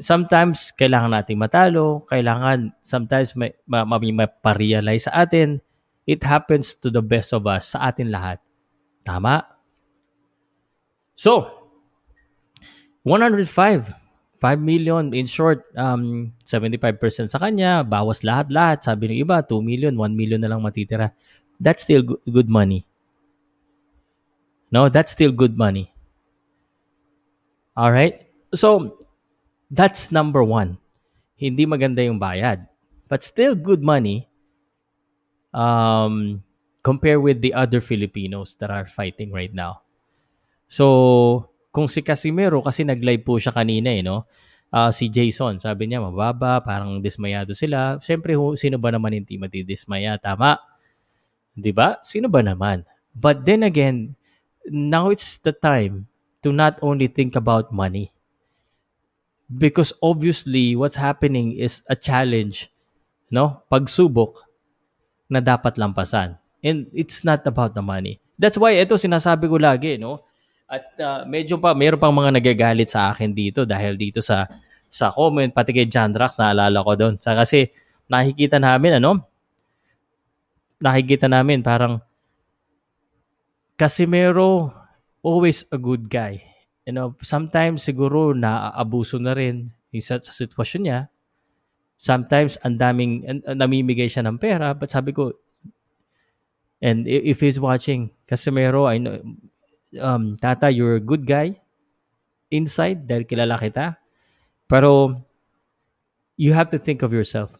[0.00, 5.60] sometimes kailangan nating matalo, kailangan sometimes may, may, may maparealize sa atin.
[6.08, 8.40] It happens to the best of us, sa atin lahat.
[9.04, 9.44] Tama?
[11.14, 11.48] So,
[13.04, 14.00] 105.
[14.40, 18.80] 5 million, in short, um, 75% sa kanya, bawas lahat-lahat.
[18.80, 21.12] Sabi ng iba, 2 million, 1 million na lang matitira.
[21.60, 22.88] That's still good money.
[24.72, 25.92] No, that's still good money.
[27.76, 28.26] All right?
[28.54, 28.98] So,
[29.70, 30.78] that's number one.
[31.38, 32.66] Hindi maganda yung bayad.
[33.10, 34.30] But still good money
[35.54, 36.42] um,
[36.82, 39.82] compare with the other Filipinos that are fighting right now.
[40.70, 44.26] So, kung si Casimiro, kasi nag-live po siya kanina eh, no?
[44.70, 47.98] Uh, si Jason, sabi niya, mababa, parang dismayado sila.
[47.98, 50.14] Siyempre, sino ba naman hindi matidismaya?
[50.18, 50.62] Tama.
[51.58, 51.98] Di ba?
[52.06, 52.86] Sino ba naman?
[53.10, 54.14] But then again,
[54.70, 56.06] now it's the time
[56.42, 58.12] to not only think about money.
[59.50, 62.70] Because obviously, what's happening is a challenge,
[63.34, 63.66] no?
[63.66, 64.46] Pagsubok
[65.26, 66.38] na dapat lampasan.
[66.62, 68.22] And it's not about the money.
[68.38, 70.22] That's why ito sinasabi ko lagi, no?
[70.70, 74.46] At uh, medyo pa, mayroon pang mga nagagalit sa akin dito dahil dito sa
[74.90, 77.14] sa comment, pati kay John Drax, naalala ko doon.
[77.18, 77.70] Sa kasi
[78.06, 79.22] nakikita namin, ano?
[80.78, 81.98] Nakikita namin parang
[83.74, 84.79] Casimero
[85.22, 86.42] always a good guy.
[86.86, 91.00] You know, sometimes siguro naaabuso na rin sa, sa sitwasyon niya.
[92.00, 95.36] Sometimes ang daming namimigay siya ng pera, but sabi ko
[96.80, 99.20] and if he's watching, Casimiro, I know
[100.00, 101.60] um tata, you're a good guy
[102.48, 104.00] inside dahil kilala kita.
[104.64, 105.20] Pero
[106.40, 107.52] you have to think of yourself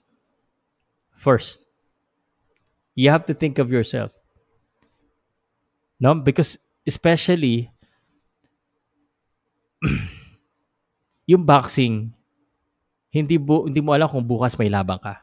[1.13, 1.69] first.
[2.97, 4.17] You have to think of yourself.
[6.01, 7.69] No, because especially
[11.31, 12.13] yung boxing
[13.11, 15.19] hindi bu- hindi mo alam kung bukas may laban ka.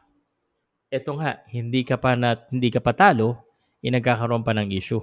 [0.92, 3.40] Ito nga, hindi ka pa na, hindi ka patalo,
[3.80, 5.00] eh, nagkakaroon pa ng issue.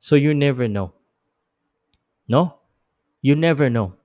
[0.00, 0.92] So you never know.
[2.28, 2.60] No?
[3.20, 3.96] You never know.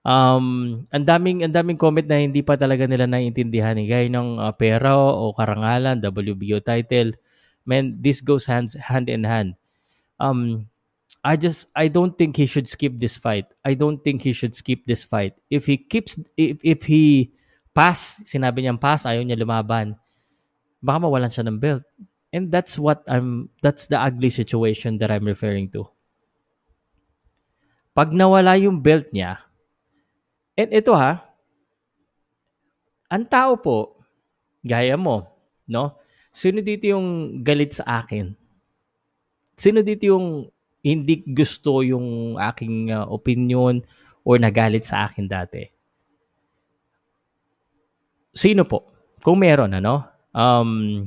[0.00, 3.84] Um, ang daming ang daming comment na hindi pa talaga nila naiintindihan eh.
[3.84, 7.20] Gaya ng uh, pera o karangalan, WBO title.
[7.68, 9.59] Man, this goes hands hand in hand.
[10.20, 10.68] Um,
[11.24, 13.48] I just I don't think he should skip this fight.
[13.64, 15.36] I don't think he should skip this fight.
[15.48, 17.32] If he keeps if, if he
[17.72, 20.00] pass, sinabi niyang pass, ayaw niya lumaban,
[20.80, 21.84] baka mawalan siya ng belt.
[22.30, 25.90] And that's what I'm that's the ugly situation that I'm referring to.
[27.92, 29.44] Pag nawala yung belt niya,
[30.56, 31.20] and ito ha,
[33.10, 33.98] ang tao po,
[34.62, 35.26] gaya mo,
[35.66, 35.98] no?
[36.30, 38.39] Sino dito yung galit sa akin?
[39.60, 40.48] Sino dito yung
[40.80, 43.84] hindi gusto yung aking uh, opinion
[44.24, 45.68] or nagalit sa akin dati.
[48.32, 48.88] Sino po?
[49.20, 50.08] Kung meron, ano?
[50.32, 51.04] Um,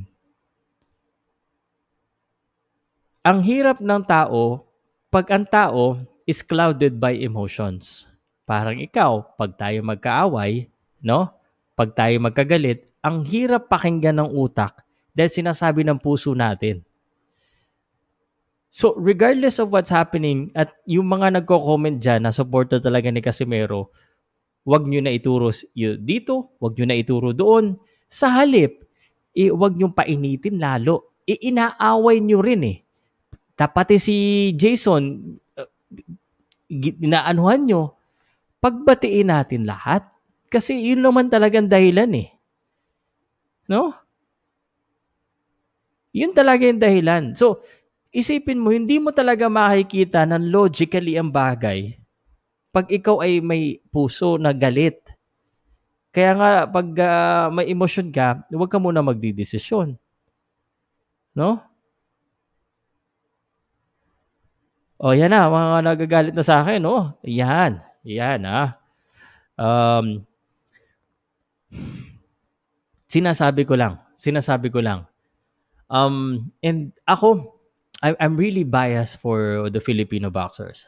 [3.26, 4.62] ang hirap ng tao,
[5.10, 8.06] pag ang tao is clouded by emotions.
[8.46, 10.70] Parang ikaw, pag tayo magkaaway,
[11.02, 11.26] no?
[11.74, 16.86] Pag tayo magkagalit, ang hirap pakinggan ng utak dahil sinasabi ng puso natin
[18.74, 23.94] So, regardless of what's happening, at yung mga nagko-comment dyan na supporter talaga ni Casimero,
[24.66, 25.54] wag nyo na ituro
[26.02, 27.78] dito, wag nyo na ituro doon.
[28.10, 28.82] Sa halip,
[29.30, 31.22] eh, wag nyo painitin lalo.
[31.22, 32.82] E, inaaway nyo rin eh.
[33.54, 35.22] Tapati si Jason,
[35.54, 35.70] uh,
[36.74, 37.94] inaanuhan nyo,
[38.58, 40.02] pagbatiin natin lahat.
[40.50, 42.34] Kasi yun naman talagang dahilan eh.
[43.70, 43.94] No?
[46.10, 47.38] Yun talaga yung dahilan.
[47.38, 47.62] So,
[48.14, 51.98] isipin mo, hindi mo talaga makikita ng logically ang bagay
[52.74, 54.98] pag ikaw ay may puso na galit.
[56.10, 59.94] Kaya nga, pag uh, may emosyon ka, huwag ka muna magdidesisyon.
[61.38, 61.62] No?
[64.98, 67.14] Oh, yan na, mga nagagalit na sa akin, oh.
[67.22, 67.78] Yan.
[68.02, 68.74] Yan, ah.
[69.54, 70.26] Um,
[73.06, 75.06] sinasabi ko lang, sinasabi ko lang.
[75.86, 77.53] Um, and ako,
[78.04, 80.84] I, I'm really biased for the Filipino boxers.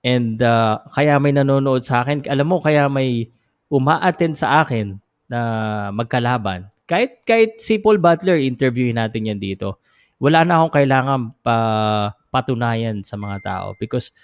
[0.00, 3.28] And uh, kaya may nanonood sa akin, alam mo, kaya may
[3.68, 4.96] uma-attend sa akin
[5.28, 5.40] na
[5.92, 6.72] magkalaban.
[6.88, 9.84] Kahit, kahit si Paul Butler, interviewin natin yan dito.
[10.16, 11.56] Wala na akong kailangan pa,
[12.32, 13.66] patunayan sa mga tao.
[13.76, 14.16] Because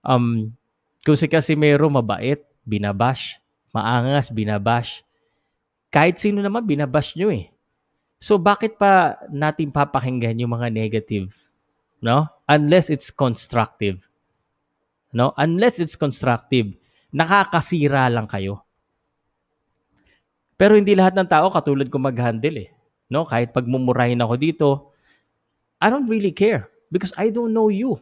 [0.00, 0.56] um,
[1.04, 3.36] kung si Casimero mabait, binabash.
[3.76, 5.04] Maangas, binabash.
[5.92, 7.52] Kahit sino naman, binabash nyo eh.
[8.20, 11.32] So bakit pa natin papakinggan yung mga negative?
[12.04, 12.28] No?
[12.44, 14.04] Unless it's constructive.
[15.08, 15.32] No?
[15.40, 16.76] Unless it's constructive,
[17.16, 18.60] nakakasira lang kayo.
[20.60, 22.70] Pero hindi lahat ng tao katulad ko mag-handle eh.
[23.08, 23.24] No?
[23.24, 24.68] Kahit pagmumurahin ako dito,
[25.80, 27.96] I don't really care because I don't know you.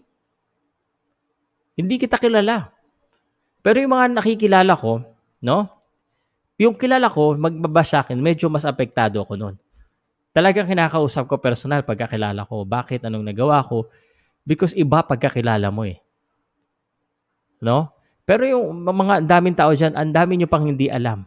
[1.79, 2.75] Hindi kita kilala.
[3.63, 4.99] Pero yung mga nakikilala ko,
[5.47, 5.71] no?
[6.59, 9.55] Yung kilala ko, magbabash sa akin, medyo mas apektado ako noon.
[10.33, 12.63] Talagang kinakausap ko personal pagkakilala ko.
[12.63, 13.05] Bakit?
[13.09, 13.89] Anong nagawa ko?
[14.45, 16.01] Because iba pagkakilala mo eh.
[17.59, 17.91] No?
[18.29, 21.25] Pero yung mga daming tao dyan, ang dami nyo pang hindi alam.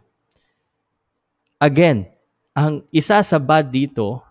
[1.58, 2.06] Again,
[2.54, 4.22] ang isa sa bad dito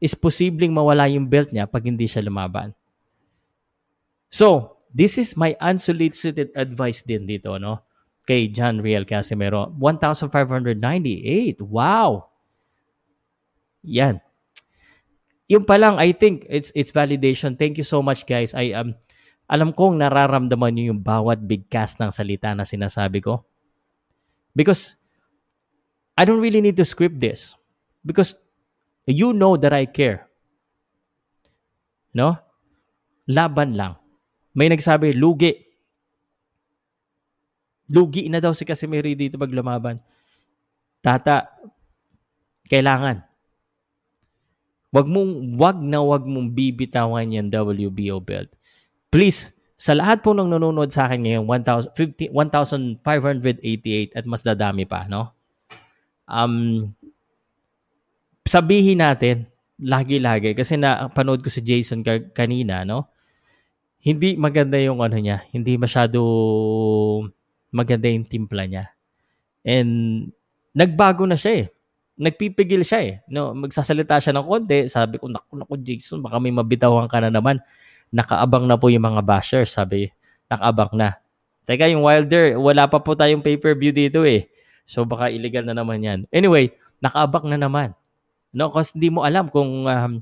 [0.00, 2.72] is posibleng mawala yung belt niya pag hindi siya lumaban.
[4.32, 7.84] So, this is my unsolicited advice din dito, no?
[8.24, 9.74] Kay John Real Casimero.
[9.76, 11.60] 1,598.
[11.66, 12.29] Wow!
[13.84, 14.20] Yan.
[15.50, 17.58] Yung pa lang, I think it's it's validation.
[17.58, 18.54] Thank you so much, guys.
[18.54, 18.94] I um,
[19.50, 23.42] alam kong nararamdaman niyo yung bawat big cast ng salita na sinasabi ko.
[24.54, 24.94] Because
[26.14, 27.58] I don't really need to script this.
[28.06, 28.38] Because
[29.10, 30.30] you know that I care.
[32.14, 32.38] No?
[33.26, 33.98] Laban lang.
[34.54, 35.54] May nagsabi, lugi.
[37.90, 39.98] Lugi na daw si Casimiro dito pag lumaban.
[41.02, 41.50] Tata,
[42.70, 43.29] kailangan.
[44.90, 48.50] Wag mong, wag na wag mong bibitawan yan WBO belt
[49.10, 53.02] Please, sa lahat po ng nanonood sa akin ngayon, 1,588
[54.14, 55.34] at mas dadami pa, no?
[56.30, 56.94] Um,
[58.46, 59.50] sabihin natin,
[59.82, 63.10] lagi-lagi, kasi napanood ko si Jason ka- kanina, no?
[63.98, 66.22] Hindi maganda yung ano niya, hindi masyado
[67.74, 68.94] maganda yung timpla niya.
[69.66, 70.30] And
[70.70, 71.72] nagbago na siya eh.
[72.20, 73.14] Nagpipigil siya eh.
[73.32, 77.32] No, magsasalita siya ng konti, sabi ko, naku, naku, Jason, baka may mabitawan ka na
[77.32, 77.56] naman
[78.12, 80.12] nakaabang na po yung mga bashers, sabi.
[80.52, 81.16] Nakaabang na.
[81.64, 84.50] Teka, yung Wilder, wala pa po tayong pay-per-view dito eh.
[84.90, 86.18] So baka illegal na naman yan.
[86.34, 87.94] Anyway, nakaabang na naman.
[88.50, 90.12] No, kasi hindi mo alam kung um,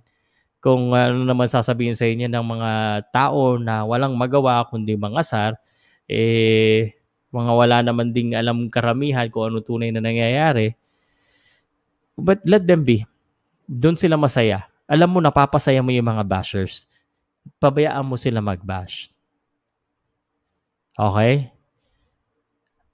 [0.61, 2.71] kung ano naman sasabihin sa inyo ng mga
[3.09, 5.57] tao na walang magawa kundi mangasar,
[6.05, 6.93] eh,
[7.33, 10.77] mga wala naman ding alam karamihan kung ano tunay na nangyayari.
[12.19, 13.07] But let them be.
[13.71, 14.67] Doon sila masaya.
[14.91, 16.89] Alam mo, napapasaya mo yung mga bashers
[17.57, 19.09] pabayaan mo sila mag-bash.
[20.93, 21.49] Okay?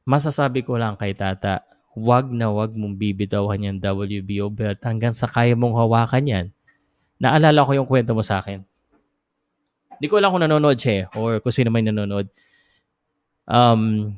[0.07, 1.67] Masasabi ko lang kay tata,
[1.99, 6.47] wag na wag mong bibitawan yung WBO belt hanggang sa kaya mong hawakan yan.
[7.19, 8.63] Naalala ko yung kwento mo sa akin.
[9.99, 12.29] Hindi ko alam kung nanonood siya eh, or kung sino may nanonood.
[13.49, 14.15] Um,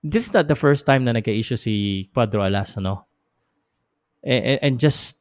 [0.00, 3.09] this is not the first time na nagka-issue si Cuadro Alas, ano?
[4.22, 5.16] And, and just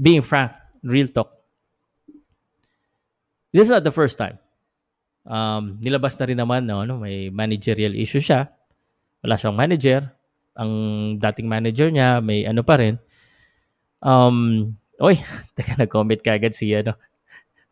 [0.00, 1.42] being frank, real talk,
[3.52, 4.40] This is not the first time.
[5.28, 8.48] Um, nilabas na rin naman, no, no, may managerial issue siya.
[9.20, 10.08] Wala siyang manager.
[10.56, 10.72] Ang
[11.20, 12.96] dating manager niya, may ano pa rin.
[14.00, 15.20] Um, oy,
[15.54, 16.96] teka, nag-comment ka agad si ano.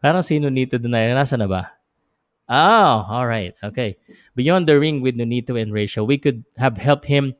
[0.04, 1.80] Parang sino nito doon na, nasa na ba?
[2.44, 3.56] Oh, all right.
[3.64, 3.96] Okay.
[4.36, 7.32] Beyond the ring with Nonito and Rachel, we could have helped him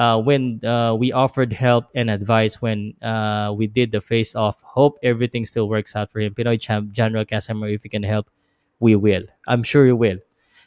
[0.00, 4.64] uh, when uh, we offered help and advice when uh, we did the face off.
[4.64, 6.32] Hope everything still works out for him.
[6.32, 8.32] Pinoy champ, General Casimir, if you can help,
[8.80, 9.28] we will.
[9.46, 10.16] I'm sure you will.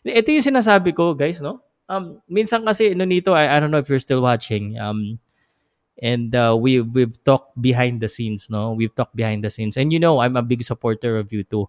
[0.06, 1.66] Ito yung sinasabi ko, guys, no?
[1.90, 4.78] Um, minsan kasi, no, nito, I, I don't know if you're still watching.
[4.78, 5.18] Um,
[5.98, 8.78] and uh, we, we've talked behind the scenes, no?
[8.78, 9.78] We've talked behind the scenes.
[9.78, 11.66] And you know, I'm a big supporter of you too.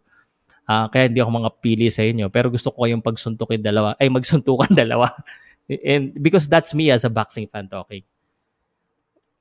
[0.69, 2.29] Uh, kaya hindi ako mga pili sa inyo.
[2.29, 3.97] Pero gusto ko yung pagsuntukin dalawa.
[3.97, 5.09] Ay, magsuntukan dalawa.
[5.69, 8.05] And because that's me as a boxing fan talking.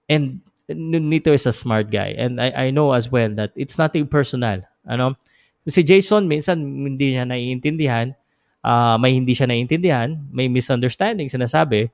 [0.08, 0.40] And
[0.72, 2.16] Nito is a smart guy.
[2.16, 4.64] And I, I know as well that it's nothing personal.
[4.88, 5.20] Ano?
[5.68, 8.16] Si Jason, minsan hindi niya naiintindihan.
[8.64, 10.16] Uh, may hindi siya naiintindihan.
[10.32, 11.92] May misunderstanding sinasabi.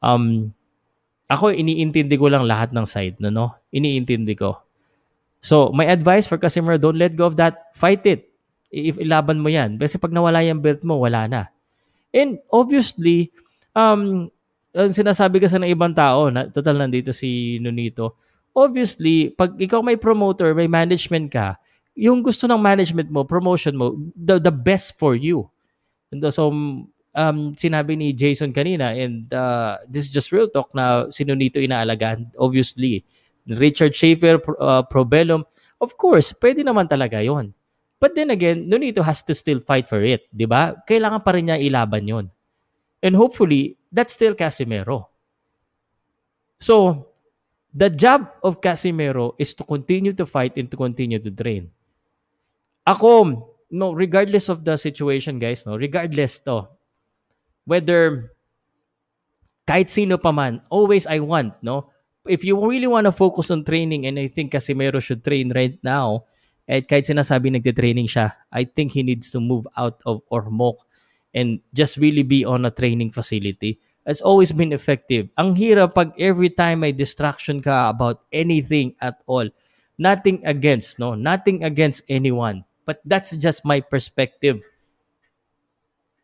[0.00, 0.52] Um,
[1.28, 3.20] ako, iniintindi ko lang lahat ng side.
[3.20, 3.52] No, no?
[3.74, 4.62] Iniintindi ko.
[5.44, 7.70] So, my advice for Casimiro, don't let go of that.
[7.76, 8.32] Fight it.
[8.72, 9.76] If ilaban mo yan.
[9.76, 11.42] Kasi pag nawala yung belt mo, wala na.
[12.16, 13.30] And obviously,
[13.76, 14.32] um,
[14.72, 18.16] ang sinasabi kasi ng ibang tao, na, total nandito si Nonito,
[18.56, 21.60] obviously, pag ikaw may promoter, may management ka,
[21.96, 25.48] yung gusto ng management mo, promotion mo, the, the best for you.
[26.12, 26.52] And so,
[27.16, 31.56] um, sinabi ni Jason kanina, and uh, this is just real talk na si Nonito
[31.56, 33.04] inaalagaan, obviously.
[33.48, 35.44] Richard Schaefer, uh, Probellum,
[35.80, 37.56] of course, pwede naman talaga yon.
[37.96, 40.76] But then again, Nonito has to still fight for it, di ba?
[40.84, 42.26] Kailangan pa rin niya ilaban yon.
[43.02, 45.06] And hopefully, that's still Casimero.
[46.58, 47.08] So,
[47.74, 51.70] the job of Casimero is to continue to fight and to continue to train.
[52.86, 56.68] Ako, no, regardless of the situation, guys, no, regardless to,
[57.66, 58.32] whether
[59.68, 61.90] kahit sino pa man, always I want, no,
[62.24, 65.76] if you really want to focus on training, and I think Casimero should train right
[65.82, 66.24] now,
[66.66, 70.82] at kahit sinasabi nagte-training siya, I think he needs to move out of Ormoc
[71.36, 73.76] and just really be on a training facility.
[74.08, 75.28] It's always been effective.
[75.36, 79.44] Ang hirap pag every time may distraction ka about anything at all.
[80.00, 81.12] Nothing against, no?
[81.12, 82.64] Nothing against anyone.
[82.88, 84.64] But that's just my perspective.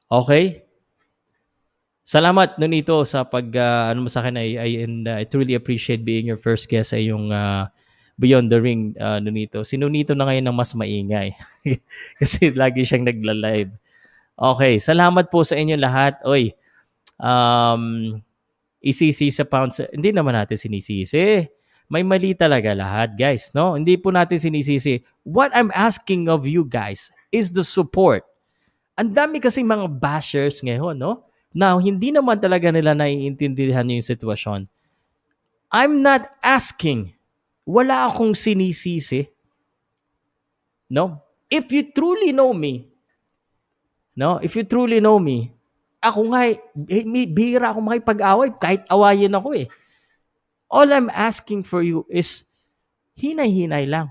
[0.08, 0.64] Okay?
[2.06, 5.56] Salamat Nonito sa pag uh, ano mo sa akin I, I and uh, I truly
[5.58, 7.66] appreciate being your first guest sa yung uh,
[8.20, 9.66] Beyond the Ring uh, Nonito.
[9.66, 11.34] Si Nonito na ngayon ang mas maingay
[12.20, 13.74] kasi lagi siyang nagla-live.
[14.38, 16.20] Okay, salamat po sa inyo lahat.
[16.24, 16.52] Oy.
[17.20, 18.16] Um
[18.82, 19.78] isisi sa pounds.
[19.94, 21.46] Hindi naman natin sinisisi
[21.92, 23.52] may mali talaga lahat, guys.
[23.52, 23.76] No?
[23.76, 25.04] Hindi po natin sinisisi.
[25.28, 28.24] What I'm asking of you guys is the support.
[28.96, 31.28] Ang dami kasi mga bashers ngayon, no?
[31.52, 34.72] Now, hindi naman talaga nila naiintindihan yung sitwasyon.
[35.68, 37.12] I'm not asking.
[37.68, 39.28] Wala akong sinisisi.
[40.88, 41.20] No?
[41.52, 42.88] If you truly know me,
[44.16, 44.38] no?
[44.40, 45.52] If you truly know me,
[46.02, 46.50] ako nga,
[46.90, 49.66] eh, may bihira ako makipag-away kahit awayin ako eh.
[50.72, 52.48] All I'm asking for you is
[53.14, 54.10] hinay-hinay lang.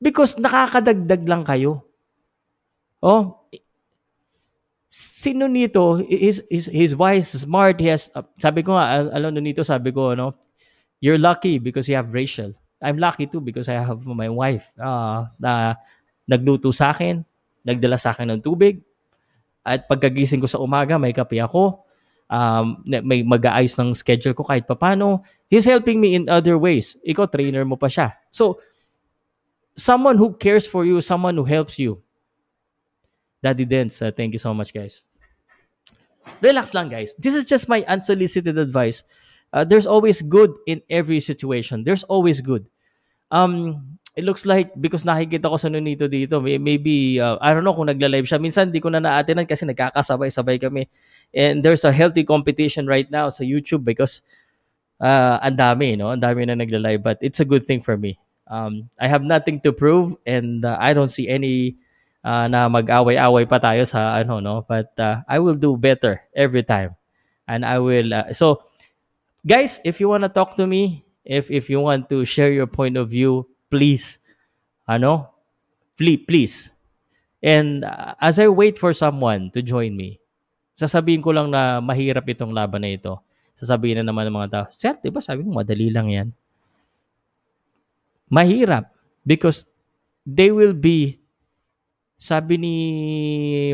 [0.00, 1.84] Because nakakadagdag lang kayo.
[3.04, 3.46] Oh,
[4.90, 9.62] sino nito is is his wise, smart, he has uh, sabi ko nga alam nito
[9.62, 10.34] sabi ko no,
[10.98, 12.50] you're lucky because you have Rachel.
[12.82, 15.78] I'm lucky too because I have my wife uh, na
[16.26, 17.22] nagluto sa akin,
[17.62, 18.82] nagdala sa akin ng tubig,
[19.62, 21.84] at pagkagising ko sa umaga, may kape ako
[22.30, 25.26] um, may mag-aayos ng schedule ko kahit papano.
[25.50, 26.96] He's helping me in other ways.
[27.02, 28.14] Ikaw, trainer mo pa siya.
[28.30, 28.62] So,
[29.74, 32.00] someone who cares for you, someone who helps you.
[33.42, 35.02] Daddy Dance, uh, thank you so much, guys.
[36.38, 37.18] Relax lang, guys.
[37.18, 39.02] This is just my unsolicited advice.
[39.50, 41.82] Uh, there's always good in every situation.
[41.82, 42.70] There's always good.
[43.34, 47.72] Um, it looks like because nakikita ko sa Nonito dito, maybe, uh, I don't know
[47.72, 48.36] kung nagla-live siya.
[48.36, 50.92] Minsan, di ko na naatinan kasi nagkakasabay-sabay kami.
[51.32, 54.20] And there's a healthy competition right now sa YouTube because
[55.00, 56.12] uh, ang dami, no?
[56.12, 57.00] Ang dami na nagla-live.
[57.00, 58.20] But it's a good thing for me.
[58.44, 61.80] Um, I have nothing to prove and uh, I don't see any
[62.20, 64.68] uh, na mag-away-away pa tayo sa ano, no?
[64.68, 67.00] But uh, I will do better every time.
[67.48, 68.68] And I will, uh, so,
[69.48, 72.66] guys, if you want to talk to me, if if you want to share your
[72.66, 74.18] point of view, please,
[74.84, 75.30] ano,
[75.96, 76.74] please.
[77.40, 80.20] And uh, as I wait for someone to join me,
[80.76, 83.16] sasabihin ko lang na mahirap itong laban na ito.
[83.56, 86.28] Sasabihin na naman ng mga tao, Sir, di ba sabi mo, madali lang yan?
[88.28, 88.88] Mahirap.
[89.24, 89.68] Because
[90.24, 91.20] they will be,
[92.16, 92.74] sabi ni,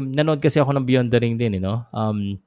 [0.02, 1.86] nanood kasi ako ng Beyond the Ring din, you know?
[1.94, 2.38] um,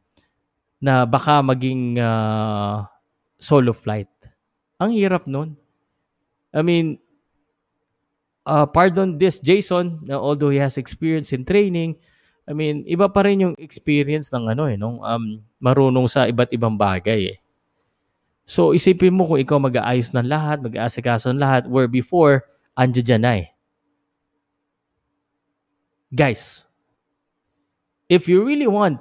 [0.80, 2.88] na baka maging uh,
[3.36, 4.12] solo flight.
[4.80, 5.60] Ang hirap nun.
[6.56, 7.00] I mean,
[8.50, 11.94] uh, pardon this Jason, uh, although he has experience in training,
[12.50, 16.50] I mean, iba pa rin yung experience ng ano eh, nung um, marunong sa iba't
[16.50, 17.40] ibang bagay eh.
[18.50, 23.22] So, isipin mo kung ikaw mag-aayos ng lahat, mag-aasikaso ng lahat, where before, andyan dyan
[23.22, 23.48] na eh.
[26.10, 26.66] Guys,
[28.10, 28.98] if you really want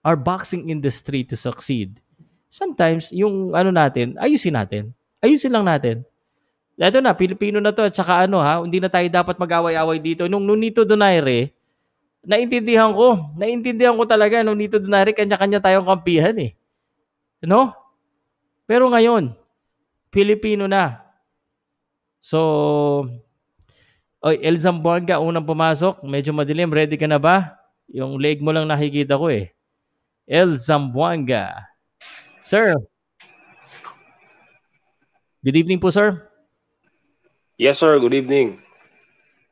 [0.00, 2.00] our boxing industry to succeed,
[2.48, 4.96] sometimes yung ano natin, ayusin natin.
[5.20, 6.08] Ayusin lang natin.
[6.78, 10.30] Ito na, Pilipino na to at saka ano ha, hindi na tayo dapat mag-away-away dito.
[10.30, 11.50] Nung, nung Nito Donaire,
[12.22, 16.54] naintindihan ko, naintindihan ko talaga nung Nito Donaire, kanya-kanya tayong kampihan eh.
[17.42, 17.74] No?
[18.62, 19.34] Pero ngayon,
[20.14, 21.02] Pilipino na.
[22.22, 23.10] So,
[24.22, 27.58] oy, El Zamboanga, unang pumasok, medyo madilim, ready ka na ba?
[27.90, 29.50] Yung leg mo lang nakikita ko eh.
[30.30, 31.74] El Zamboanga.
[32.46, 32.78] Sir.
[35.42, 36.27] Good evening po, sir.
[37.58, 37.98] Yes, sir.
[37.98, 38.62] Good evening.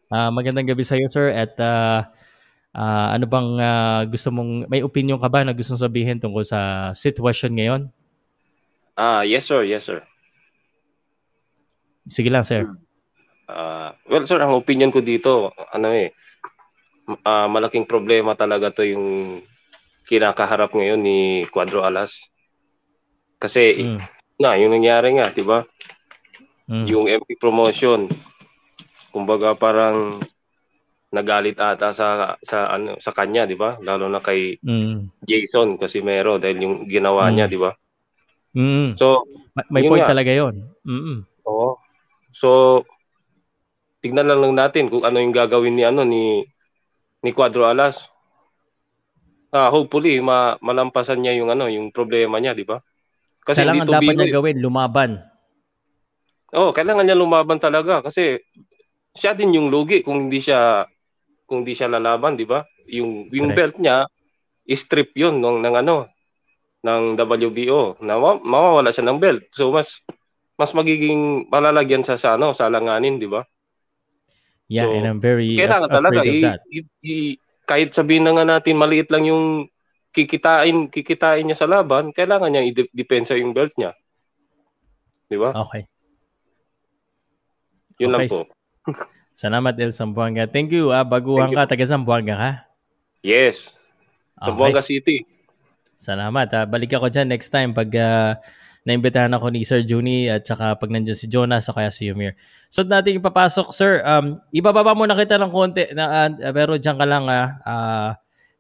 [0.07, 1.35] Uh, magandang gabi sa iyo, sir.
[1.35, 2.07] At uh,
[2.77, 6.93] Ah, ano bang ah, gusto mong may opinion ka ba na gustong sabihin tungkol sa
[6.93, 7.83] sitwasyon ngayon?
[9.01, 10.05] Ah, yes sir, yes sir.
[12.05, 12.69] Sige lang, sir.
[13.49, 16.13] Ah, well sir, ang opinion ko dito, ano eh,
[17.25, 19.41] ah, malaking problema talaga to yung
[20.05, 22.29] kinakaharap ngayon ni Cuadro Alas.
[23.41, 23.99] Kasi Mm.
[24.37, 25.65] na, yung nangyari nga, 'di ba?
[26.67, 26.87] Mm.
[26.91, 28.11] Yung MP promotion.
[29.15, 30.19] Kumbaga parang
[31.15, 33.79] nagalit ata sa sa ano sa kanya, 'di ba?
[33.81, 35.09] Lalo na kay Mm.
[35.23, 37.33] Jason Casimero dahil yung ginawa Mm.
[37.33, 37.71] niya, 'di ba?
[38.53, 38.99] Mm.
[38.99, 39.25] So,
[39.57, 40.13] Ma- May Yun point nga.
[40.13, 40.55] talaga 'yon.
[40.85, 41.25] Mm.
[41.49, 41.81] Oo.
[42.35, 42.83] So,
[44.05, 46.45] tignan lang lang natin kung ano yung gagawin ni ano ni
[47.25, 48.05] ni Cuadro Alas.
[49.49, 52.83] Ah, hopefully ma malampasan niya yung ano, yung problema niya, 'di ba?
[53.47, 54.35] Kasi lang ang dapat niya eh.
[54.35, 55.23] gawin, lumaban.
[56.57, 58.41] Oo, kailangan niya lumaban talaga kasi
[59.17, 60.85] siya din yung lugi kung hindi siya
[61.49, 62.65] kung hindi siya lalaban, 'di ba?
[62.91, 63.59] Yung yung Correct.
[63.59, 63.97] belt niya
[64.73, 66.09] strip 'yun ng ng ano
[66.87, 67.99] ng WBO.
[68.03, 69.45] Na ma- mawawala siya ng belt.
[69.53, 70.01] So mas
[70.57, 73.45] mas magiging malalagyan sa sa ano, sa alanganin, 'di ba?
[74.69, 76.41] Yeah, So, and I'm very Kailangan af- talaga afraid of i,
[76.83, 77.37] i- i-
[77.67, 79.67] kahit sabihin na nga natin maliit lang yung
[80.17, 83.93] kikitain kikitain niya sa laban, kailangan niya i-depensa yung belt niya.
[85.31, 85.51] 'Di ba?
[85.55, 85.87] Okay.
[88.01, 88.31] Yun lang okay.
[88.33, 88.41] po.
[89.37, 90.49] Salamat El Sambuanga.
[90.49, 90.93] Thank you.
[90.93, 91.61] Ah, baguhan Thank you.
[91.61, 92.51] ka, taga Sambuanga ka.
[93.21, 93.69] Yes.
[94.41, 94.49] Okay.
[94.49, 95.17] Zamboanga City.
[95.97, 96.49] Salamat.
[96.53, 98.41] Ah, balik ako dyan next time pag ah,
[98.87, 102.39] naimbitahan ako ni Sir Juni at saka pag nandiyan si Jonas o kaya si Yumir.
[102.71, 104.05] So natin ipapasok, sir.
[104.07, 108.11] Um, ibababa muna kita ng konti na, ah, pero dyan ka lang ah, ah,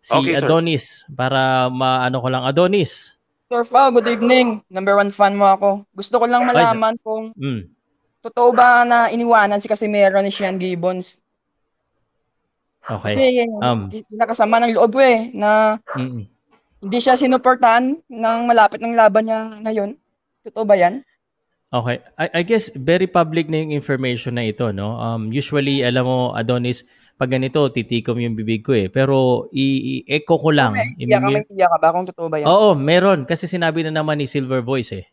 [0.03, 0.43] si Okay, sir.
[0.43, 2.43] Adonis para maano ko lang.
[2.43, 3.16] Adonis.
[3.47, 4.66] Sir Fao, good evening.
[4.66, 5.87] Number one fan mo ako.
[5.95, 7.76] Gusto ko lang malaman kung Mm.
[8.27, 11.22] Totoo ba na iniwanan si Casimero ni Sean Gibbons.
[12.87, 13.14] Okay.
[13.14, 13.24] Kasi
[13.62, 16.27] Um, nakasama ng loob eh, na Mm.
[16.83, 19.91] hindi siya sinuportahan ng malapit ng laban niya ngayon.
[20.47, 21.03] Totoo ba yan?
[21.74, 21.99] Okay.
[22.14, 24.95] I, I guess very public na yung information na ito, no?
[25.03, 26.87] Um, usually, alam mo, Adonis,
[27.18, 28.87] pag ganito, titikom yung bibig ko eh.
[28.87, 30.79] Pero i-echo ko lang.
[30.79, 32.47] May tiya ka, may tiya ka ba kung totoo ba yan?
[32.47, 33.27] Oo, meron.
[33.27, 35.05] Kasi sinabi na naman ni Silver Voice eh.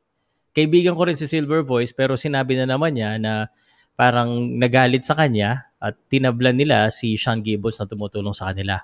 [0.53, 3.49] Kaibigan ko rin si Silver Voice pero sinabi na naman niya na
[3.93, 8.81] parang nagalit sa kanya at tinablan nila si Sean Gibbons na tumutulong sa kanila.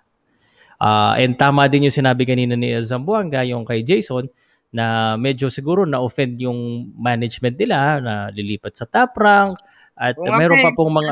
[0.79, 4.31] Ah, and tama din yung sinabi kanina ni El Zamboanga, yung kay Jason,
[4.69, 9.57] na medyo siguro na-offend yung management nila na lilipat sa top rank
[9.97, 11.11] at nga, meron pa pong mga...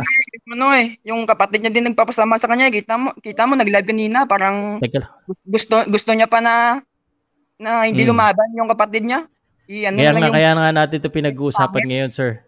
[0.55, 2.71] Ano eh, yung kapatid niya din nagpapasama sa kanya.
[2.71, 5.03] Kita mo, kita mo nag-live kanina, parang Teka,
[5.49, 6.79] gusto gusto niya pa na
[7.59, 8.09] na hindi Mm.
[8.13, 9.25] lumaban yung kapatid niya.
[9.67, 12.43] I, ano kaya na yung kaya nga natin ito pinag-uusapan ngayon, sir.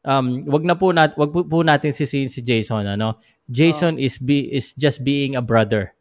[0.00, 3.20] Um, wag na po nat wag po, po natin sisihin si Jason ano.
[3.50, 5.92] Jason is be is just being a brother.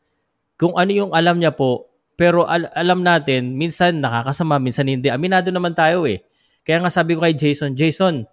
[0.56, 5.12] Kung ano yung alam niya po, pero al- alam natin minsan nakakasama, minsan hindi.
[5.12, 6.24] Aminado naman tayo eh.
[6.64, 8.30] Kaya nga sabi ko kay Jason, Jason,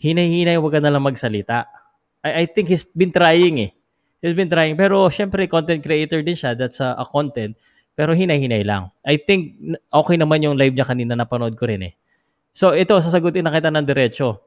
[0.00, 1.68] hinay-hinay wag ka na lang magsalita.
[2.24, 3.70] I, I think he's been trying eh.
[4.24, 4.74] He's been trying.
[4.74, 6.56] Pero syempre content creator din siya.
[6.56, 7.56] That's a, a content.
[8.00, 8.88] Pero hinay-hinay lang.
[9.04, 9.60] I think
[9.92, 11.92] okay naman yung live niya kanina napanood ko rin eh.
[12.56, 14.40] So ito, sasagutin na kita ng diretso.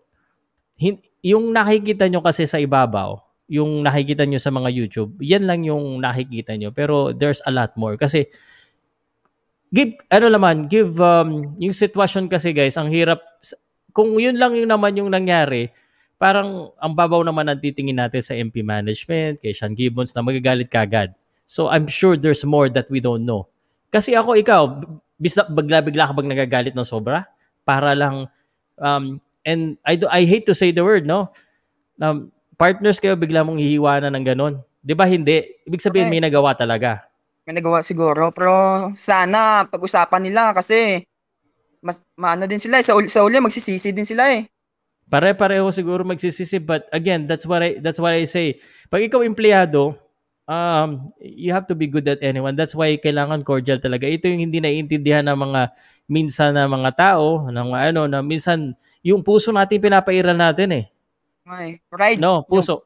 [0.82, 5.62] Hin- yung nakikita nyo kasi sa ibabaw, yung nakikita nyo sa mga YouTube, yan lang
[5.62, 6.74] yung nakikita nyo.
[6.74, 7.94] Pero there's a lot more.
[7.94, 8.26] Kasi,
[9.70, 13.22] give, ano naman, give, um, yung sitwasyon kasi guys, ang hirap,
[13.94, 15.70] kung yun lang yung naman yung nangyari,
[16.18, 20.66] parang ang babaw naman ang titingin natin sa MP management, kay Sean Gibbons na magagalit
[20.66, 21.14] kagad.
[21.54, 23.46] So I'm sure there's more that we don't know.
[23.94, 24.82] Kasi ako, ikaw,
[25.22, 27.30] bisa bigla-bigla ka bang nagagalit ng sobra?
[27.62, 28.26] Para lang,
[28.82, 31.30] um, and I, do, I hate to say the word, no?
[32.02, 34.66] Um, partners kayo, bigla mong hihiwanan ng ganon.
[34.82, 35.46] Di ba hindi?
[35.70, 37.06] Ibig sabihin, may nagawa talaga.
[37.46, 38.32] may nagawa siguro.
[38.32, 38.52] Pero
[38.96, 41.04] sana pag-usapan nila kasi
[41.84, 42.86] mas maano din sila eh.
[42.86, 44.48] Sa, uli- sa uli magsisisi din sila eh.
[45.12, 48.58] Pare-pareho siguro magsisisi but again, that's what I that's what I say.
[48.88, 50.00] Pag ikaw empleyado,
[50.48, 52.56] um you have to be good at anyone.
[52.56, 54.08] That's why kailangan cordial talaga.
[54.08, 55.62] Ito yung hindi naiintindihan ng mga
[56.08, 60.86] minsan na mga tao, ng ano na minsan yung puso natin pinapairal natin eh.
[61.44, 62.20] Ay, pride.
[62.20, 62.80] No, puso.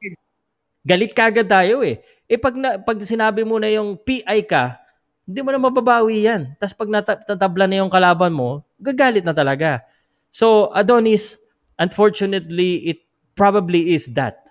[0.88, 2.00] Galit kagad tayo eh.
[2.26, 4.80] Eh pag na, pag sinabi mo na yung PI ka,
[5.28, 6.56] hindi mo na mababawi yan.
[6.56, 9.84] Tapos pag nata- tatabla na yung kalaban mo, gagalit na talaga.
[10.32, 11.36] So, Adonis,
[11.76, 13.00] unfortunately, it
[13.36, 14.47] probably is that.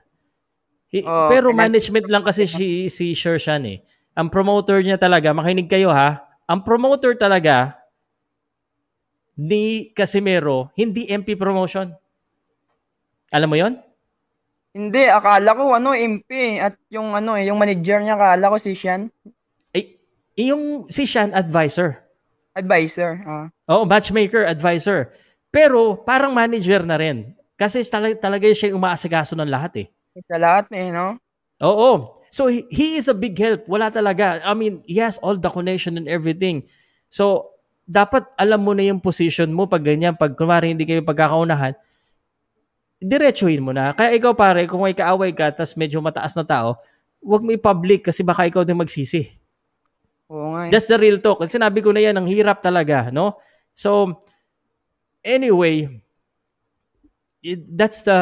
[1.02, 3.78] Oh, pero management lang kasi si, si Shershan eh.
[4.16, 7.76] Ang promoter niya talaga, makinig kayo ha, ang promoter talaga
[9.36, 11.92] ni Casimero, hindi MP promotion.
[13.28, 13.74] Alam mo yon?
[14.76, 18.76] Hindi, akala ko ano MP at yung ano eh, yung manager niya akala ko si
[18.76, 19.08] Sean
[19.72, 19.96] Eh,
[20.36, 22.00] yung si Sean advisor.
[22.56, 23.20] advisor.
[23.28, 23.48] Ah.
[23.68, 25.12] Oo, matchmaker, advisor.
[25.52, 27.36] Pero parang manager na rin.
[27.56, 29.86] Kasi talaga, talaga siya yung umaasikaso ng lahat eh.
[30.24, 31.20] Sa lahat eh, no?
[31.60, 32.22] Oo.
[32.32, 33.64] So he, he is a big help.
[33.68, 34.40] Wala talaga.
[34.44, 36.64] I mean, he has all the connection and everything.
[37.12, 37.52] So
[37.86, 40.16] dapat alam mo na yung position mo pag ganyan.
[40.18, 41.76] Pag kunwari hindi kayo pagkakaunahan,
[43.00, 43.92] diretsuhin mo na.
[43.92, 46.80] Kaya ikaw pare, kung may kaaway ka tas medyo mataas na tao,
[47.20, 49.32] huwag mo i-public kasi baka ikaw din magsisi.
[50.32, 50.66] Oo nga.
[50.66, 50.70] eh.
[50.74, 51.44] That's the real talk.
[51.46, 53.38] Sinabi ko na yan, ang hirap talaga, no?
[53.76, 54.18] So,
[55.22, 56.02] anyway,
[57.54, 58.18] it- that's the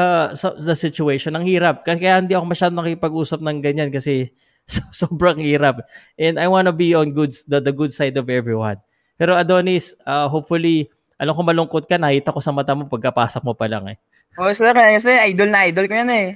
[0.60, 1.32] the situation.
[1.32, 1.80] Ang hirap.
[1.82, 4.30] Kaya, kaya hindi ako masyadong nakipag-usap ng ganyan kasi
[4.68, 5.80] so- sobrang hirap.
[6.20, 8.78] And I wanna be on good, the, the good side of everyone.
[9.16, 13.54] Pero Adonis, uh, hopefully, alam ko malungkot ka, nakita ko sa mata mo pagkapasok mo
[13.54, 13.96] pa lang eh.
[14.36, 16.28] Oo, sir, eh, kasi idol na idol ko yan eh.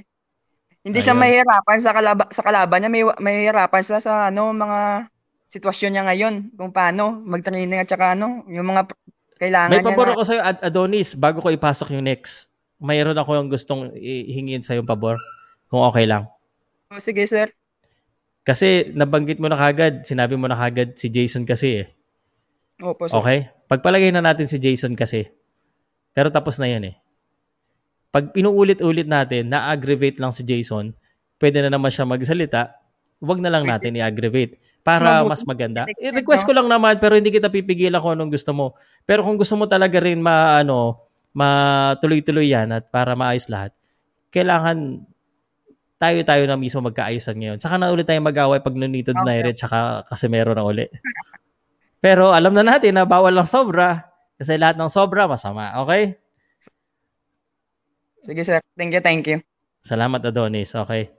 [0.79, 1.21] Hindi siya Ayun.
[1.27, 5.11] mahirapan sa kalaba, sa kalaban niya, may mahirapan siya sa ano mga
[5.51, 8.87] sitwasyon niya ngayon, kung paano mag-training at saka ano, yung mga
[9.35, 10.13] kailangan May niya pabor na.
[10.15, 12.48] ako Ad- Adonis, bago ko ipasok yung next.
[12.79, 15.19] Mayroon ako yung gustong hingin sa'yo yung pabor.
[15.67, 16.31] Kung okay lang.
[16.89, 17.51] Oh, sige, sir.
[18.41, 21.87] Kasi nabanggit mo na kagad, sinabi mo na kagad si Jason kasi eh.
[22.81, 23.19] Opo, sir.
[23.19, 23.39] Okay?
[23.69, 25.29] Pagpalagay na natin si Jason kasi.
[26.15, 26.95] Pero tapos na yan eh.
[28.09, 30.97] Pag pinuulit-ulit natin, na-aggravate lang si Jason,
[31.37, 32.73] pwede na naman siya magsalita,
[33.21, 34.57] wag na lang natin i-aggravate.
[34.81, 35.85] Para Mas maganda.
[36.01, 38.73] I-request ko lang naman, pero hindi kita pipigilan kung anong gusto mo.
[39.05, 43.71] Pero kung gusto mo talaga rin ma, ano, matuloy-tuloy yan at para maayos lahat,
[44.33, 45.05] kailangan
[45.99, 47.57] tayo-tayo na mismo magkaayusan ngayon.
[47.59, 49.19] Saka na ulit tayo mag-away pag Nonito Okay.
[49.19, 50.87] Donaire tsaka Casimero na uli.
[51.99, 54.07] Pero alam na natin na bawal lang sobra
[54.39, 55.75] kasi lahat ng sobra masama.
[55.83, 56.15] Okay?
[58.23, 58.63] Sige, sir.
[58.79, 59.43] Thank you, thank you.
[59.83, 60.71] Salamat Adonis.
[60.71, 61.11] Okay.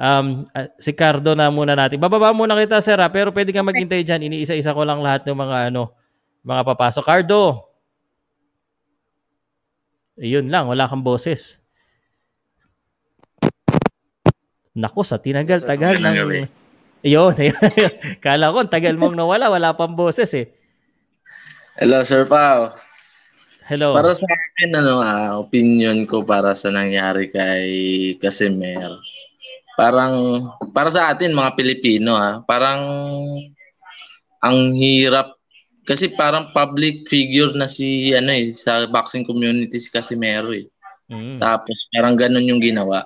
[0.00, 2.00] Um, ah, si Cardo na muna natin.
[2.00, 3.12] Bababa muna kita, sir, ha?
[3.12, 4.24] pero pwede kang maghintay dyan.
[4.32, 5.92] Iniisa-isa ko lang lahat ng mga ano,
[6.40, 7.04] mga papasok.
[7.04, 7.71] Cardo!
[10.22, 11.58] Yun lang, wala kang boses.
[14.72, 16.20] Naku, sa tinagal, Sir, tagal magandang ng...
[16.22, 16.40] gabi.
[17.12, 17.34] Yun,
[18.22, 20.46] Kala ko, tagal mong nawala, wala pang boses eh.
[21.82, 22.70] Hello, Sir Pao.
[23.66, 23.90] Hello.
[23.90, 27.66] Para sa akin, ano, ah, opinion ko para sa nangyari kay
[28.22, 28.94] Casimir.
[29.74, 30.38] Parang,
[30.70, 32.86] para sa atin, mga Pilipino, ha, parang
[34.38, 35.41] ang hirap
[35.82, 40.66] kasi parang public figure na si ano eh sa boxing community si Casimero eh.
[41.10, 41.42] Mm.
[41.42, 43.04] Tapos parang ganun yung ginawa.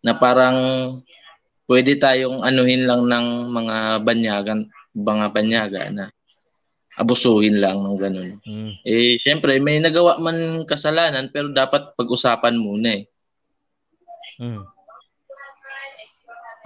[0.00, 0.56] Na parang
[1.68, 3.76] pwede tayong anuhin lang ng mga
[4.06, 4.60] banyagan,
[4.96, 6.04] mga banyaga na
[6.96, 8.30] abusuhin lang ng ganun.
[8.48, 8.70] Mm.
[8.88, 13.04] Eh, syempre, may nagawa man kasalanan pero dapat pag-usapan muna eh.
[14.40, 14.64] Mm.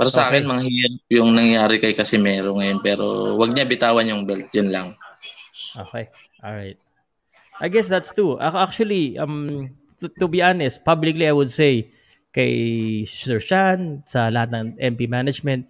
[0.01, 0.41] Para sa Okay.
[0.41, 4.73] akin, mga hirap yung nangyari kay Casimero ngayon pero wag niya bitawan yung belt, yun
[4.73, 4.97] lang.
[5.77, 6.09] Okay.
[6.41, 6.81] All right.
[7.61, 8.41] I guess that's two.
[8.41, 9.69] Ac- Actually, um,
[10.01, 11.93] to, to be honest, publicly I would say
[12.33, 15.69] kay Sir Shan, sa lahat ng MP management,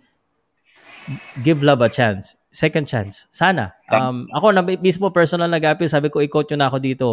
[1.43, 2.39] give love a chance.
[2.55, 3.27] Second chance.
[3.35, 3.75] Sana.
[3.91, 7.09] Um, ako na mismo personal nag-appeal, sabi ko, nyo na ako dito.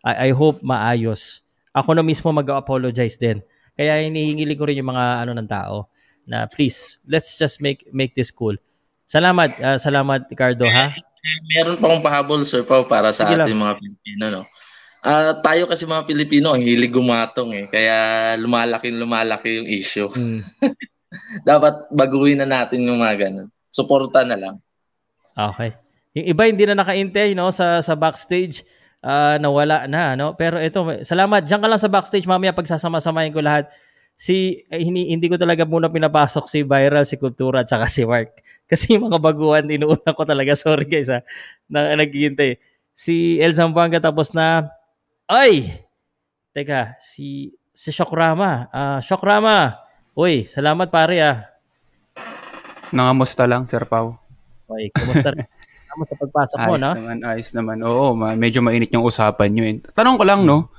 [0.00, 1.44] I, I hope maayos.
[1.76, 3.44] Ako na mismo mag-apologize din.
[3.74, 5.92] Kaya hinihingiling ko rin yung mga ano ng tao
[6.24, 8.56] na please, let's just make make this cool.
[9.04, 10.88] Salamat, ah, salamat Ricardo ha.
[11.56, 13.48] Meron pa akong pahabol, Sir Pao, para sa Sige lang.
[13.48, 14.42] ating mga Pilipino, no?
[15.04, 17.64] Ah, tayo kasi mga Pilipino, ang hilig gumatong eh.
[17.68, 17.96] Kaya
[18.40, 20.08] lumalaki lumalaki yung issue.
[20.08, 20.40] Mm.
[21.48, 23.48] Dapat baguhin na natin yung mga ganun.
[23.68, 24.56] Suporta na lang.
[25.36, 25.76] Okay.
[26.16, 28.64] Yung iba hindi na nakaintay no sa sa backstage
[29.04, 30.32] ah, nawala na no.
[30.40, 31.44] Pero ito salamat.
[31.44, 33.68] Diyan ka lang sa backstage mamaya pagsasama-samahin ko lahat.
[34.14, 38.30] Si eh, hindi, hindi ko talaga muna pinapasok si Viral, si Kultura, tsaka si Mark.
[38.70, 40.54] Kasi yung mga baguhan, inuuna ko talaga.
[40.58, 41.20] Sorry guys ha.
[41.66, 42.56] Na, naghihintay.
[42.94, 44.70] Si El Zamboanga tapos na.
[45.26, 45.82] Ay!
[46.54, 48.70] Teka, si si Shokrama.
[48.70, 49.82] Ah, Shokrama.
[50.14, 51.36] Uy, salamat pare ah.
[52.94, 54.14] Nangamusta lang, Sir Pau.
[54.70, 55.34] Uy, kumusta?
[55.90, 56.90] Kamusta sa pagpasok mo, Ayos no?
[56.94, 57.76] naman, ayos naman.
[57.82, 59.64] Oo, ma- medyo mainit yung usapan nyo.
[59.66, 59.82] eh.
[59.90, 60.70] Tanong ko lang, no?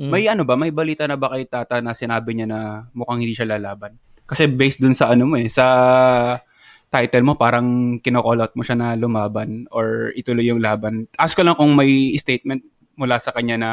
[0.00, 0.10] Mm.
[0.10, 2.60] May ano ba, may balita na ba kay Tata na sinabi niya na
[2.96, 3.96] mukhang hindi siya lalaban?
[4.24, 5.66] Kasi based dun sa ano mo eh, sa
[6.92, 11.08] title mo, parang kinocall out mo siya na lumaban or ituloy yung laban.
[11.16, 12.64] Ask ko lang kung may statement
[12.96, 13.70] mula sa kanya na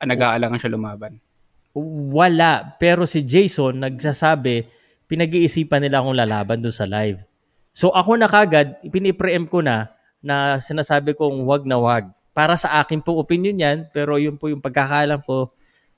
[0.00, 1.20] nag-aalangan siya lumaban.
[1.76, 2.76] Wala.
[2.80, 4.68] Pero si Jason nagsasabi,
[5.08, 7.20] pinag-iisipan nila akong lalaban doon sa live.
[7.72, 9.92] So ako na kagad, pinipreempt ko na
[10.24, 12.08] na sinasabi kong wag na wag.
[12.32, 15.52] Para sa akin po opinion yan, pero yun po yung pagkakalam ko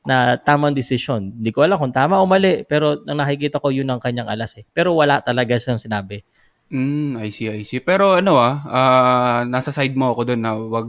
[0.04, 1.32] na tamang desisyon.
[1.32, 4.52] Hindi ko alam kung tama o mali, pero ang nakikita ko yun ang kanyang alas
[4.60, 4.66] eh.
[4.74, 6.20] Pero wala talaga siyang sinabi.
[6.68, 7.80] Mm, I see, I see.
[7.80, 10.88] Pero ano ah, ah, nasa side mo ako doon na wag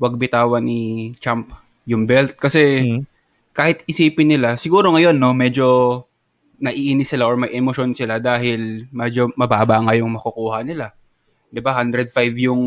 [0.00, 1.50] wag bitawan ni Champ
[1.86, 3.02] yung belt kasi Mm.
[3.52, 6.00] kahit isipin nila, siguro ngayon no, medyo
[6.62, 10.94] naiinis sila or may emosyon sila dahil medyo mababa nga yung makukuha nila.
[11.50, 11.74] 'Di ba?
[11.76, 12.62] 105 yung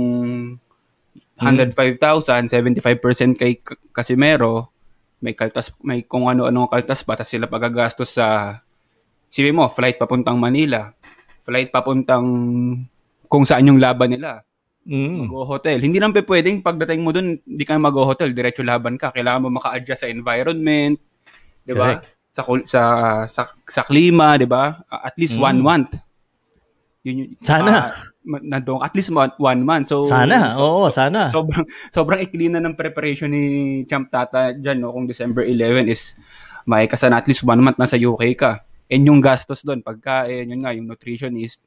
[1.37, 3.59] 105,000, 75% kay
[3.91, 4.71] Casimero,
[5.19, 8.59] may kaltas may kung ano-ano kaltas pa tapos sila pagagastos sa
[9.25, 10.95] Sabi mo, flight papuntang Manila,
[11.43, 12.23] flight papuntang
[13.27, 14.47] kung saan yung laban nila.
[14.87, 15.27] Mm.
[15.27, 15.81] Mag-hotel.
[15.83, 19.11] Hindi naman pe pwedeng pagdating mo dun, hindi ka mag-hotel, diretso laban ka.
[19.11, 20.95] Kailangan mo maka-adjust sa environment,
[21.67, 21.99] 'di ba?
[22.31, 22.81] Sa, sa
[23.27, 24.71] sa sa klima, 'di ba?
[24.87, 25.65] Uh, At least one Mm.
[25.67, 25.91] month.
[27.03, 27.71] Yun yung, Sana.
[27.75, 27.87] ah,
[28.25, 29.87] nandun, at least one, one month.
[29.87, 31.29] So, Sana, oo, sana.
[31.29, 33.43] Sobrang, sobrang ikli na ng preparation ni
[33.85, 36.17] Champ Tata dyan, no, kung December 11 is
[36.63, 38.59] maika sana at least one month na sa UK ka.
[38.85, 41.61] And yung gastos doon, pagkain, yun nga, yung nutritionist,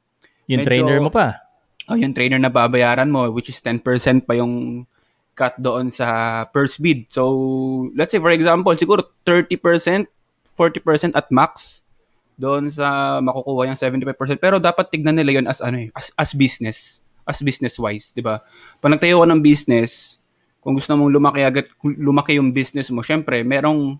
[0.45, 1.39] Yung medyo- trainer mo pa.
[1.85, 3.81] oh, yung trainer na babayaran mo, which is 10%
[4.21, 4.85] pa yung
[5.33, 6.07] cut doon sa
[6.45, 7.07] per speed.
[7.09, 7.23] So,
[7.93, 10.03] let's say for example, siguro 30%,
[10.45, 11.79] 40% at max
[12.39, 14.39] doon sa makukuha yung 75%.
[14.39, 17.03] Pero dapat tignan nila yun as ano eh, as, as business.
[17.27, 18.39] As business wise, di ba?
[18.79, 20.17] Pag nagtayo ka ng business,
[20.63, 23.99] kung gusto mong lumaki agad, lumaki yung business mo, syempre, merong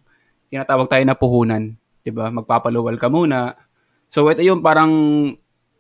[0.50, 1.76] tinatawag tayo na puhunan.
[2.02, 2.32] Di ba?
[2.34, 3.54] Magpapaluwal ka muna.
[4.10, 4.90] So, ito yung parang,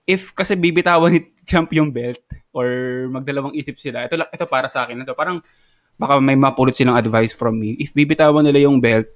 [0.06, 2.22] if kasi bibitawan ni Champ yung belt,
[2.54, 2.68] or
[3.10, 5.42] magdalawang isip sila, ito, ito para sa akin, ito parang,
[5.98, 7.74] baka may mapulot silang advice from me.
[7.82, 9.10] If bibitawan nila yung belt,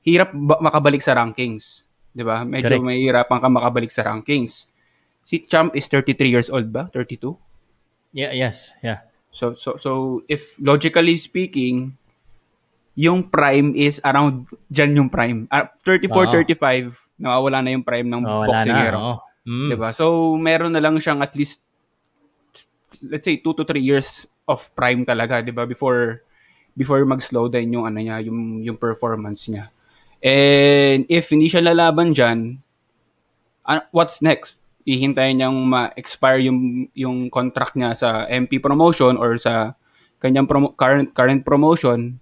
[0.00, 1.84] hirap ba- makabalik sa rankings.
[2.12, 2.44] 'Di ba?
[2.44, 2.84] Medyo Correct.
[2.84, 4.68] mahihirapan ka makabalik sa rankings.
[5.24, 6.88] Si Champ is 33 years old ba?
[6.92, 7.36] 32?
[8.12, 9.06] Yeah, yes, yeah.
[9.32, 9.90] So so so
[10.28, 11.96] if logically speaking,
[12.92, 15.48] yung prime is around dyan yung prime.
[15.48, 16.32] Ah, 34, Oo.
[16.44, 18.98] 35, nawawala na yung prime ng Oh, boxingero.
[19.00, 19.08] na.
[19.16, 19.18] Oh.
[19.48, 19.68] Mm.
[19.72, 19.90] 'Di ba?
[19.96, 21.64] So meron na lang siyang at least
[23.08, 25.64] let's say 2 to 3 years of prime talaga, 'di ba?
[25.64, 26.20] Before
[26.76, 29.72] before mag-slow down yung ano niya, yung yung performance niya.
[30.22, 32.62] And if hindi siya lalaban diyan,
[33.90, 34.62] what's next?
[34.82, 39.74] Ihintayin niyang ma-expire yung yung contract niya sa MP promotion or sa
[40.18, 42.18] kanyang promo- current current promotion.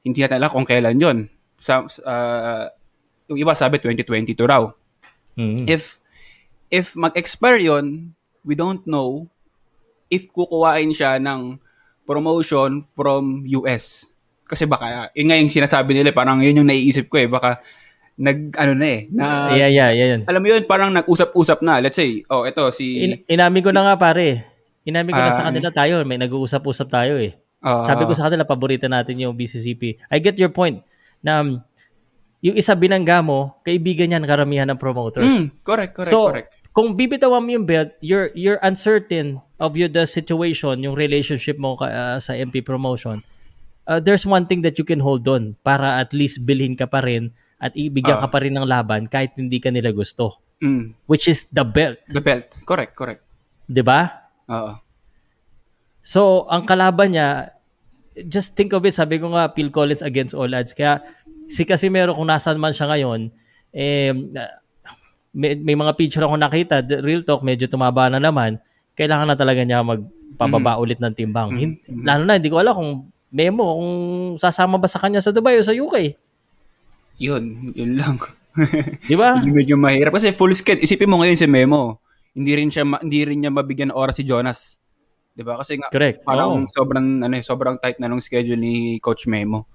[0.00, 1.18] Hindi natin alam kung kailan 'yon.
[1.60, 2.68] Sa ah,
[3.28, 4.64] yung iba sabi 2022 raw
[5.36, 5.68] Mm.
[5.68, 6.00] if
[6.72, 9.28] if mag-expire yon, we don't know
[10.08, 11.60] if kukuhain siya ng
[12.08, 14.08] promotion from US.
[14.46, 17.58] Kasi baka, yun nga yung sinasabi nila, parang yun yung naiisip ko eh, baka
[18.16, 20.08] nag, ano na eh, na, yeah, yeah, yeah.
[20.14, 20.20] Yun.
[20.24, 21.82] alam mo yun, parang nag-usap-usap na.
[21.82, 24.46] Let's say, oh, ito, si, In- inamin ko na nga pare.
[24.86, 26.00] Inamin ko na Ah, sa kanila tayo.
[26.00, 27.34] May nag-uusap-usap tayo eh.
[27.60, 29.98] ah, Sabi ko sa kanila, paborito natin yung BCCP.
[30.06, 30.80] I get your point
[31.20, 31.58] na um,
[32.38, 35.26] yung isa binangga mo, kaibigan yan karamihan ng promoters.
[35.26, 36.54] mm, correct, correct, so, correct.
[36.70, 41.74] kung bibitawan mo yung belt, you're, you're uncertain of your, the situation, yung relationship mo
[41.74, 43.20] ka- uh, sa MP promotion.
[43.86, 46.98] Uh, there's one thing that you can hold on para at least bilhin ka pa
[46.98, 48.26] rin at ibigyan Ah.
[48.26, 50.42] ka pa rin ng laban kahit hindi ka nila gusto.
[50.58, 52.02] Mm, Which is the belt.
[52.08, 53.22] the belt, correct, correct.
[53.64, 54.26] 'di ba?
[54.48, 54.74] Oo.
[56.02, 57.50] So, ang kalaban niya,
[58.24, 60.70] just think of it, sabi ko nga, Phil Collins against all odds.
[60.70, 61.02] Kaya,
[61.46, 63.30] si Casimero, kung nasan man siya ngayon,
[63.70, 64.14] eh,
[65.30, 68.56] may, may mga picture ako nakita, the real talk, medyo tumaba na naman,
[68.94, 71.50] kailangan na talaga niya magpababa ulit ng timbang.
[71.52, 72.92] Hin- Lalo na, hindi ko alam kung
[73.36, 73.92] memo, kung
[74.40, 76.16] sasama ba sa kanya sa Dubai o sa UK.
[77.20, 78.16] Yun, yun lang.
[79.04, 79.36] Di ba?
[79.36, 80.80] Medyo mahirap kasi full schedule.
[80.80, 82.00] Isipin mo ngayon si Memo.
[82.32, 84.80] Hindi rin siya ma- hindi rin niya mabigyan ng oras si Jonas.
[85.32, 85.60] 'Di ba?
[85.60, 86.24] Kasi nga Correct.
[86.24, 86.72] parang Oo.
[86.72, 89.68] sobrang ano sobrang tight na nung schedule ni Coach Memo.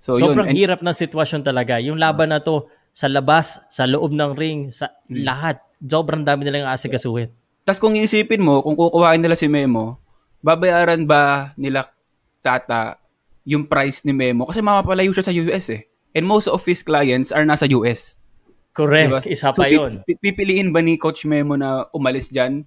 [0.00, 0.52] So Sobrang yun.
[0.52, 1.80] And- hirap ng sitwasyon talaga.
[1.80, 5.24] Yung laban na to, sa labas, sa loob ng ring, sa Hmm.
[5.24, 7.28] lahat, sobrang dami nilang aasikasuhin.
[7.64, 9.96] Tapos kung iisipin mo, kung kukuhain nila si Memo,
[10.40, 11.88] babayaran ba nila
[12.40, 12.96] Tata
[13.46, 14.44] yung price ni Memo?
[14.44, 15.86] Kasi mapapalayo siya sa US eh.
[16.12, 18.18] And most of his clients are nasa US.
[18.72, 19.08] Correct.
[19.08, 19.20] Diba?
[19.24, 20.02] Isa So, pa pi- yun.
[20.02, 22.66] pi- pipiliin ba ni Coach Memo na umalis dyan?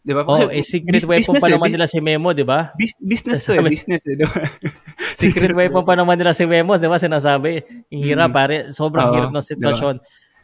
[0.00, 0.24] Di ba?
[0.24, 2.72] Oh, eh, secret bus- weapon pa eh, naman nila si Memo, di ba?
[2.72, 4.16] Bis- business to eh, business eh.
[4.16, 4.32] di ba?
[5.20, 6.96] Secret weapon pa naman nila si Memo, di ba?
[6.96, 7.60] Sinasabi,
[7.92, 8.72] yung hirap, pare.
[8.72, 9.06] Sobrang.
[9.06, 9.94] Oo, hirap ng sitwasyon.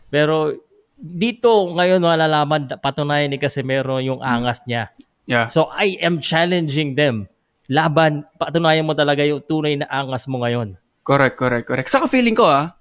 [0.07, 0.53] Pero,
[0.95, 4.93] dito, ngayon, malalaman, patunayan ni Casimero yung angas niya.
[5.25, 5.49] Yeah.
[5.49, 7.27] So, I am challenging them.
[7.67, 10.79] Laban, patunayan mo talaga yung tunay na angas mo ngayon.
[11.03, 11.91] Correct, correct, correct.
[11.91, 12.75] Saka feeling ko ah,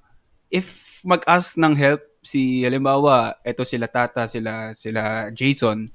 [0.49, 5.89] if mag-ask ng help si halimbawa, eto sila Tata, sila sila Jason.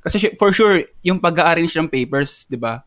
[0.00, 2.84] Kasi for sure, yung pag-arrange ng papers, 'di ba?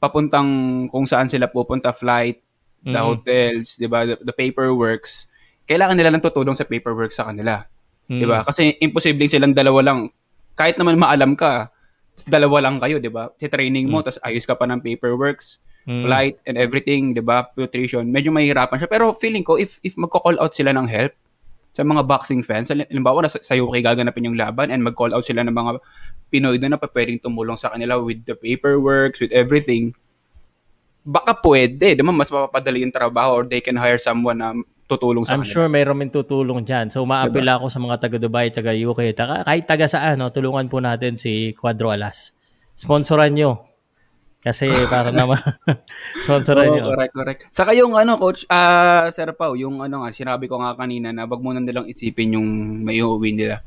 [0.00, 0.48] Papuntang
[0.92, 2.40] kung saan sila pupunta, flight,
[2.84, 3.04] the Mhm.
[3.08, 5.28] hotels, 'di ba, the, the paperworks,
[5.64, 7.64] kailangan nila ng tutulong sa paperwork sa kanila.
[8.08, 8.20] Mm.
[8.20, 8.44] 'Di ba?
[8.44, 10.08] Kasi imposible silang dalawa lang.
[10.52, 11.68] Kahit naman maalam ka,
[12.26, 13.30] dalawa lang kayo, 'di ba?
[13.36, 14.04] training mo, Mm.
[14.08, 16.02] tapos ayos ka pa ng paperworks, Mm.
[16.04, 17.46] flight and everything, 'di ba?
[17.54, 18.08] Nutrition.
[18.08, 18.90] Medyo mahihirapan siya.
[18.90, 21.14] Pero feeling ko if if magko-call out sila ng help
[21.72, 25.22] sa mga boxing fans, halim- halimbawa na sa, UK gaganapin yung laban and mag-call out
[25.22, 25.78] sila ng mga
[26.28, 29.94] Pinoy doon na pa pwedeng tumulong sa kanila with the paperwork, with everything.
[31.08, 32.12] Baka pwede, 'di ba?
[32.12, 34.52] Mas mapapadali yung trabaho or they can hire someone na
[34.88, 35.52] tutulong sa I'm kanila.
[35.52, 36.88] sure mayroon min tutulong dyan.
[36.88, 40.66] So, maapila ako sa mga taga Dubai, taga UK, taga, kahit taga saan, no, tulungan
[40.66, 42.32] po natin si Quadro Alas.
[42.72, 43.68] Sponsoran nyo.
[44.38, 45.36] Kasi para naman,
[46.24, 46.84] sponsoran Oo, nyo.
[46.94, 47.40] correct, correct.
[47.50, 51.26] Saka yung ano, coach, ah, Sir Pao, yung ano nga, sinabi ko nga kanina na
[51.28, 52.48] wag muna nilang isipin yung
[52.80, 53.60] may uuwi nila.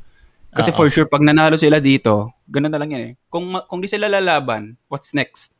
[0.50, 0.76] Kasi Oo.
[0.76, 3.12] for sure, pag nanalo sila dito, ganun na lang yan eh.
[3.28, 5.54] Kung, kung di sila lalaban, what's next?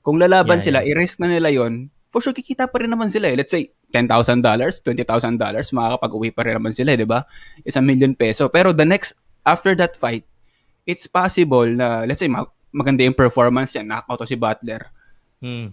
[0.00, 3.28] Kung lalaban Yeah, sila, i-risk na nila yon for sure, kikita pa rin naman sila
[3.28, 3.36] eh.
[3.36, 5.04] Let's say, $10,000, $20,000,
[5.76, 7.28] makakapag-uwi pa rin naman sila, di ba?
[7.60, 8.48] It's a million peso.
[8.48, 10.24] Pero the next, after that fight,
[10.88, 14.88] it's possible na, let's say, ma- maganda yung performance niya, knockout si Butler
[15.44, 15.68] Mm.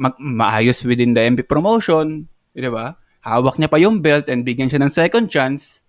[0.00, 2.24] mag- maayos within the MP promotion,
[2.56, 2.96] di ba?
[3.20, 5.84] Hawak niya pa yung belt and bigyan siya ng second chance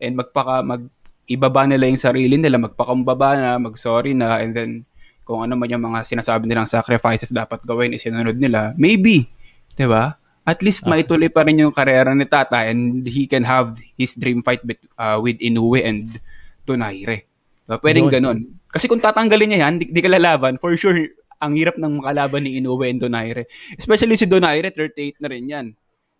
[0.00, 0.88] and magpaka mag
[1.28, 4.88] ibaba nila yung sarili nila, magpakumbaba na, mag-sorry na, and then
[5.28, 8.72] kung ano man yung mga sinasabi nilang sacrifices dapat gawin, isinunod nila.
[8.80, 9.28] Maybe,
[9.76, 10.16] di ba?
[10.48, 14.40] At least maituloy pa rin yung karera ni Tata and he can have his dream
[14.40, 16.16] fight with, uh, with Inoue and
[16.64, 17.28] Donaire.
[17.68, 17.76] Diba?
[17.84, 18.56] Pwedeng ganun.
[18.72, 20.96] Kasi kung tatanggalin niya yan, di, di ka lalaban, for sure,
[21.36, 23.44] ang hirap ng makalaban ni Inoue and Donaire.
[23.76, 25.66] Especially si Donaire, 38 na rin yan.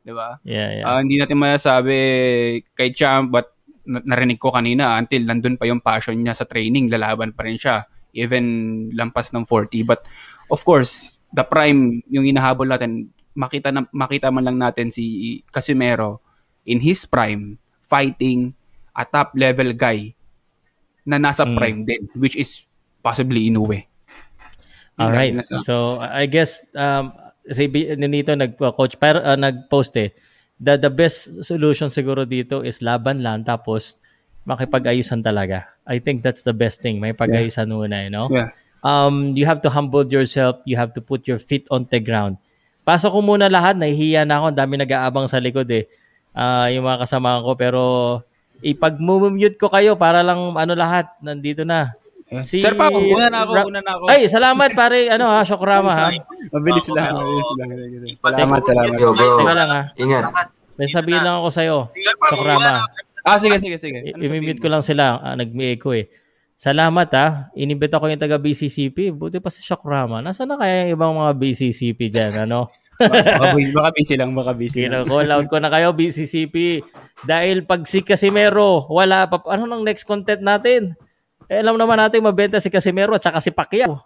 [0.04, 0.36] Di ba?
[0.44, 0.84] Yeah, yeah.
[0.84, 1.96] Ah, hindi natin masasabi
[2.76, 3.56] kay Champ, but
[3.88, 7.56] na- narinig ko kanina, until nandun pa yung passion niya sa training, lalaban pa rin
[7.56, 7.88] siya.
[8.12, 8.44] Even
[8.92, 9.84] lampas ng 40.
[9.84, 10.04] But,
[10.48, 16.18] of course, the prime, yung inahabol natin, makita, na, makita man lang natin si Casimero
[16.64, 17.56] in his prime,
[17.86, 18.52] fighting
[18.92, 20.12] a top level guy
[21.06, 21.54] na nasa Mm.
[21.56, 22.64] prime din, which is
[23.00, 23.86] possibly Inoue.
[24.98, 25.32] All right.
[25.32, 27.14] Nasa- So, I guess, um,
[27.48, 30.10] si nito nag-coach, pero uh, nag-post eh,
[30.58, 33.96] the, the best solution siguro dito is laban lang, tapos
[34.44, 35.70] makipag-ayusan talaga.
[35.82, 36.98] I think that's the best thing.
[36.98, 38.28] May pag-ayusan muna, you know?
[38.28, 38.52] Yeah.
[38.80, 40.62] um, you have to humble yourself.
[40.62, 42.38] You have to put your feet on the ground.
[42.86, 43.76] Pasok ko muna lahat.
[43.76, 44.54] Nahihiya na ako.
[44.54, 45.90] Ang dami nag-aabang sa likod eh.
[46.32, 47.52] Ah, yung mga kasama ko.
[47.58, 47.80] Pero
[48.62, 51.10] ipag-mute ko kayo para lang ano lahat.
[51.20, 51.92] Nandito na.
[52.44, 54.04] Si- Sir Pao, una na ako, Ra- una na ako.
[54.12, 55.08] Ay, salamat pare.
[55.08, 56.08] Ano ha, Shokrama ha.
[56.52, 57.68] Mabilis lang, mabilis lang.
[58.20, 58.96] Salamat, salamat.
[59.00, 59.40] Yo, bro.
[59.40, 59.82] Teka lang ha.
[59.96, 60.22] Ingat.
[60.76, 61.76] May sabihin lang ako sa'yo.
[62.28, 62.84] Shokrama.
[63.28, 63.98] Ah, sige, sige, sige.
[64.00, 65.20] I- I-mute ko lang sila.
[65.20, 66.08] Ah, nag-echo eh.
[66.58, 67.30] Salamat ah.
[67.54, 69.12] Inimbita ko yung taga BCCP.
[69.14, 70.24] Buti pa si Shokrama.
[70.24, 72.48] Nasaan na kaya yung ibang mga BCCP dyan?
[72.48, 72.66] Ano?
[72.98, 75.06] baka, busy, lang, baka busy lang.
[75.06, 76.82] Kino-call out ko na kayo, BCCP.
[77.22, 79.38] Dahil pag si Casimero, wala pa.
[79.54, 80.98] Ano nang next content natin?
[81.46, 84.02] Eh, alam naman natin mabenta si Casimero at saka si Pacquiao.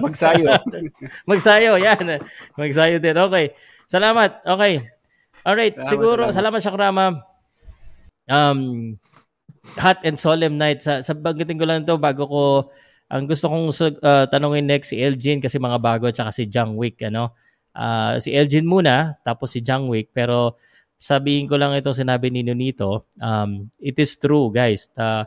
[0.00, 0.48] Magsayo.
[1.30, 2.18] Magsayo, yan.
[2.56, 3.16] Magsayo din.
[3.20, 3.52] Okay.
[3.86, 4.40] Salamat.
[4.42, 4.80] Okay.
[5.42, 5.74] Alright.
[5.74, 6.34] Salamat, Siguro, salamat.
[6.34, 7.06] salamat, Shakrama.
[8.30, 8.60] Um,
[9.74, 10.82] hot and solemn night.
[10.82, 12.42] Sa, sa banggitin ko lang to bago ko,
[13.10, 13.68] ang gusto kong
[14.00, 17.02] uh, tanongin next si Elgin kasi mga bago at saka si Jang Wick.
[17.02, 17.34] Ano?
[17.74, 20.14] Ah, si Elgin muna, tapos si Jang Wick.
[20.14, 20.56] Pero
[20.96, 24.86] sabihin ko lang itong sinabi ni Nonito, um, it is true guys.
[24.94, 25.26] Uh,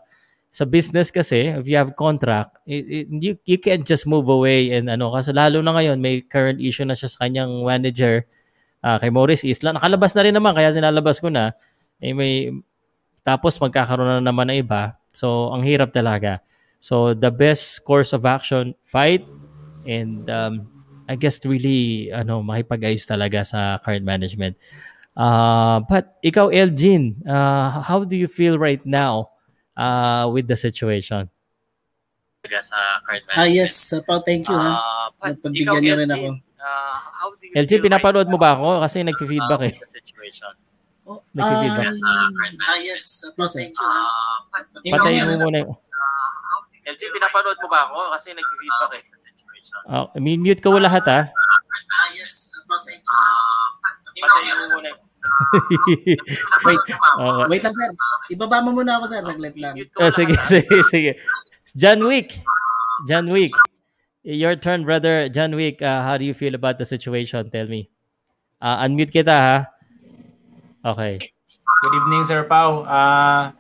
[0.56, 4.72] sa business kasi, if you have contract, it, it- you, you can't just move away
[4.72, 8.24] and ano, kasi lalo na ngayon, may current issue na siya sa kanyang manager
[8.86, 9.74] ah, kay Morris Isla.
[9.74, 11.58] Nakalabas na rin naman, kaya nilalabas ko na.
[11.98, 12.54] Eh, may,
[13.26, 15.02] tapos magkakaroon na naman ng iba.
[15.10, 16.46] So, ang hirap talaga.
[16.78, 19.26] So, the best course of action, fight,
[19.90, 20.70] and um,
[21.10, 24.54] I guess really, ano, makipag-ayos talaga sa current management.
[25.18, 29.34] Uh, but ikaw, Elgin, uh, how do you feel right now
[29.74, 31.26] uh, with the situation?
[32.46, 33.90] Sa current Ah, yes.
[33.90, 34.78] Uh, Pao, thank you ha.
[34.78, 36.30] Uh, but Napagbigyan niyo rin ako.
[37.56, 38.84] LG, pinapanood mo ba ako?
[38.84, 39.74] Kasi nag-feedback eh.
[41.06, 41.94] Oh, Nagfeedback.
[42.02, 42.28] ah,
[42.68, 43.22] ah, yes.
[43.24, 44.04] Uh, Pao, thank you ha.
[44.84, 45.64] Patayin mo muna.
[45.64, 45.78] yung-
[46.86, 47.98] LG, pinapanood mo ba ako?
[48.12, 49.04] Kasi nag-feedback eh.
[49.86, 51.20] Uh, mute ko lahat ha.
[51.24, 52.52] Ah, yes.
[52.52, 53.22] Uh, Pao, thank you.
[54.20, 54.90] Patayin mo muna.
[56.66, 56.80] Wait,
[57.18, 57.46] Okay.
[57.50, 57.90] wait lang sir.
[58.30, 59.74] Ibaba mo muna ako sir, saglit lang.
[59.98, 61.12] Oh, sige, sige, sige.
[61.74, 62.36] John Wick.
[63.06, 63.52] John Wick.
[64.26, 65.30] Your turn, brother.
[65.30, 67.46] John Wick, uh, how do you feel about the situation?
[67.54, 67.94] Tell me.
[68.58, 69.58] Uh, unmute kita, ha?
[70.82, 71.22] Okay.
[71.62, 72.90] Good evening, Sir Pau.
[72.90, 73.54] Ah,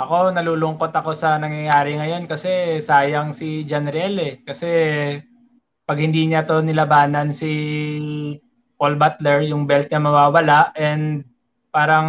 [0.00, 4.34] ako, nalulungkot ako sa nangyayari ngayon kasi sayang si Janriel eh.
[4.40, 4.68] Kasi
[5.84, 7.52] pag hindi niya to nilabanan si
[8.80, 11.28] Paul Butler, yung belt niya mawawala and
[11.68, 12.08] parang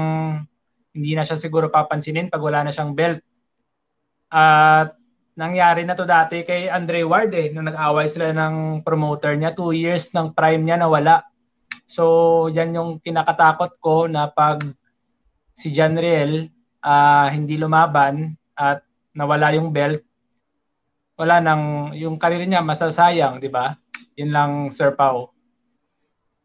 [0.95, 3.19] hindi na siya siguro papansinin pag wala na siyang belt.
[4.31, 4.95] At
[5.37, 9.71] nangyari na to dati kay Andre Ward eh, nung nag-away sila ng promoter niya, two
[9.71, 11.21] years ng prime niya nawala.
[11.85, 14.65] So, yan yung kinakatakot ko na pag
[15.53, 16.49] si John Riel
[16.81, 18.81] ah, hindi lumaban at
[19.13, 20.01] nawala yung belt,
[21.17, 23.77] wala nang, yung karir niya masasayang, di ba?
[24.17, 25.33] Yun lang, Sir Pau.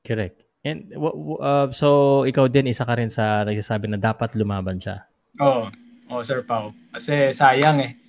[0.05, 0.45] Correct.
[0.63, 5.03] And uh, so ikaw din isa ka rin sa nagsasabi na dapat lumaban siya.
[5.43, 5.67] Oo.
[6.13, 6.71] Oh, Sir Pau.
[6.95, 8.02] Kasi sayang eh.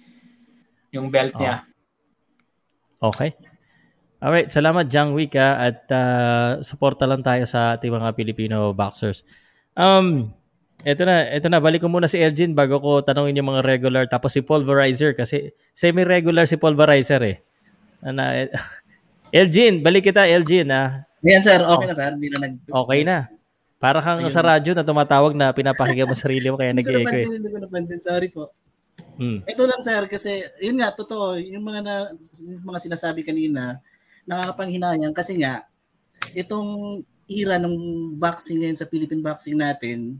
[0.94, 1.66] Yung belt niya.
[3.04, 3.36] Okay.
[4.24, 9.28] Alright, salamat Jang Wika at uh, suporta lang tayo sa ating mga Filipino boxers.
[9.76, 10.32] Um,
[10.88, 14.08] eto na, eto na, balik ko muna si Elgin bago ko tanungin yung mga regular
[14.08, 17.38] tapos si Pulverizer kasi semi-regular si Pulverizer eh.
[18.00, 18.48] Ano, eh,
[19.44, 21.04] Elgin, balik kita Elgin ah.
[21.28, 22.12] Yan sir, okay na sir.
[22.16, 22.54] Hindi na nag...
[22.64, 23.28] Okay na.
[23.84, 24.32] Para kang Ayun.
[24.32, 27.28] sa radyo na tumatawag na pinapakiga mo sarili mo kaya Hindi ko nag-echo eh.
[27.28, 28.00] napansin, hindi ko napansin.
[28.00, 28.56] Sorry po.
[29.14, 29.46] Hmm.
[29.46, 31.96] Ito lang sir kasi yun nga totoo yung mga na,
[32.66, 33.78] mga sinasabi kanina
[34.26, 35.70] nakakapanghinayang kasi nga
[36.34, 37.76] itong era ng
[38.18, 40.18] boxing ngayon sa Philippine boxing natin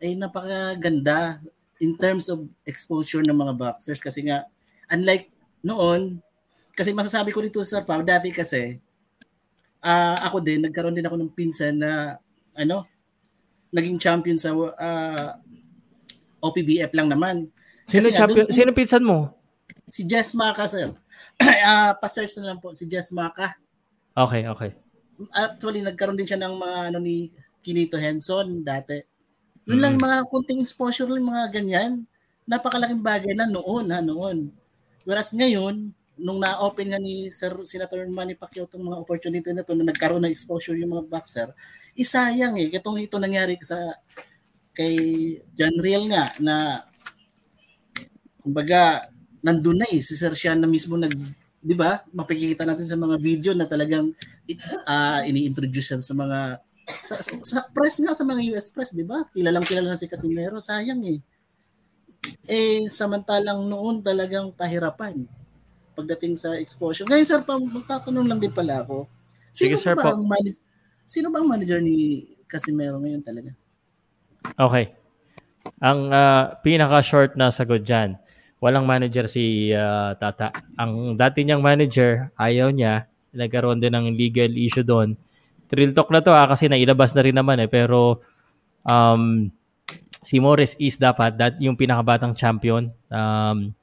[0.00, 1.40] ay napakaganda
[1.82, 4.48] in terms of exposure ng mga boxers kasi nga
[4.88, 5.28] unlike
[5.60, 6.16] noon
[6.72, 8.80] kasi masasabi ko dito Sir Pao dati kasi
[9.84, 12.16] ah, ako din nagkaroon din ako ng pinsan na
[12.56, 12.88] ano
[13.68, 15.36] naging champion sa ah,
[16.40, 17.52] OPBF lang naman
[17.84, 18.46] Sino Kasi champion?
[18.48, 19.32] dun- Sino pinsan mo?
[19.88, 20.90] Si Jess Maka, sir.
[21.64, 23.58] Ah, pa-search na lang po si Jess Maka.
[24.14, 24.70] Okay, okay.
[25.34, 29.00] Actually, nagkaroon din siya ng mga ano ni Kinito Henson dati.
[29.64, 31.92] Yun lang mga kunting exposure lang mga ganyan.
[32.44, 34.52] Napakalaking bagay na noon ha noon.
[35.02, 39.74] Whereas ngayon, nung na-open nga ni Sir Senator Manny Pacquiao itong mga opportunity na to
[39.74, 41.48] na nagkaroon ng exposure yung mga boxer,
[41.96, 42.70] isayang eh.
[42.70, 43.80] Itong ito nangyari sa
[44.76, 44.94] kay
[45.56, 46.54] John Real nga na
[48.44, 49.08] kumbaga
[49.40, 51.16] nandun na eh si Sir Sean na mismo nag
[51.64, 52.04] 'di ba?
[52.12, 54.12] Mapikikita natin sa mga video na talagang
[54.84, 56.60] uh, ini-introduce sa mga
[57.00, 59.24] sa, sa, sa press nga sa mga US press, 'di ba?
[59.32, 61.18] Kilalang kilala na si Casimero, sayang eh.
[62.44, 65.24] Eh samantalang noon talagang pahirapan
[65.96, 67.08] pagdating sa exposure.
[67.08, 69.08] Ngayon sir, pa, magtatanong lang din pala ako.
[69.54, 70.58] Sige, Sino sir, ba ang manage,
[71.06, 73.54] Sino ba ang manager ni Casimero ngayon talaga?
[74.58, 74.90] Okay.
[75.80, 78.18] Ang ah, pinaka-short na sagot dyan,
[78.64, 80.48] walang manager si ah, Tata.
[80.80, 83.04] Ang dati niyang manager, ayaw niya.
[83.36, 85.20] Nagkaroon din ng legal issue doon.
[85.68, 87.68] Trill talk na to ah, kasi nailabas na rin naman eh.
[87.68, 88.24] Pero
[88.88, 89.52] um,
[90.24, 92.88] si Morris is dapat that yung pinakabatang champion.
[93.12, 93.76] Um,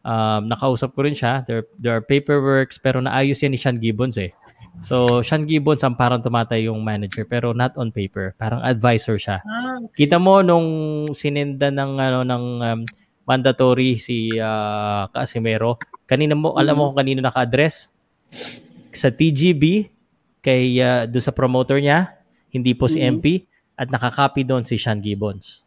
[0.00, 1.44] um, nakausap ko rin siya.
[1.44, 4.32] There, there are paperworks pero naayos yan ni Sean Gibbons eh.
[4.80, 8.32] So, Sean Gibbons ang parang tumatay yung manager pero not on paper.
[8.40, 9.44] Parang advisor siya.
[9.44, 10.68] Ah, Kita mo nung
[11.12, 12.80] sinenda ng ano ng um,
[13.24, 17.88] mandatory si ah, Casimero, kanina mo alam mo kung kanino naka-address?
[18.94, 19.90] Sa TGB
[20.44, 22.16] kay ah, doon sa promoter niya,
[22.52, 23.00] hindi po si.
[23.00, 25.66] MP at nakakopy doon si Sean Gibbons.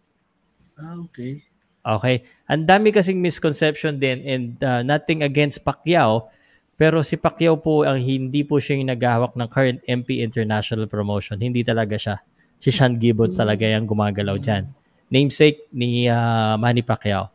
[0.79, 1.43] ah, okay.
[1.87, 2.27] Okay.
[2.51, 6.27] Ang dami kasing misconception din and uh, nothing against Pacquiao,
[6.75, 11.39] pero si Pacquiao po ang hindi po siya yung naghahawak ng current MP International Promotion.
[11.39, 12.19] Hindi talaga siya.
[12.59, 14.67] Si Sean Gibbons talaga yung gumagalaw dyan.
[15.07, 17.31] Namesake ni uh, Manny Pacquiao.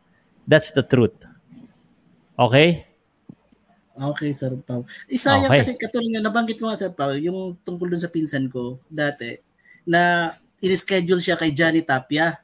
[0.46, 1.22] That's the truth.
[2.38, 2.86] Okay?
[3.92, 4.88] Okay, Sir Pao.
[5.06, 5.60] Isayang Okay.
[5.60, 9.36] kasi katulad nga, nabanggit ko nga, Sir Pao, yung tungkol dun sa pinsan ko dati,
[9.84, 10.32] na
[10.64, 12.40] in-schedule siya kay Johnny Tapia.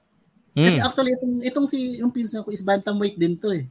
[0.53, 0.84] Kasi Mm.
[0.84, 3.64] actually, itong, itong si, yung pinsan ko is bantamweight din to eh.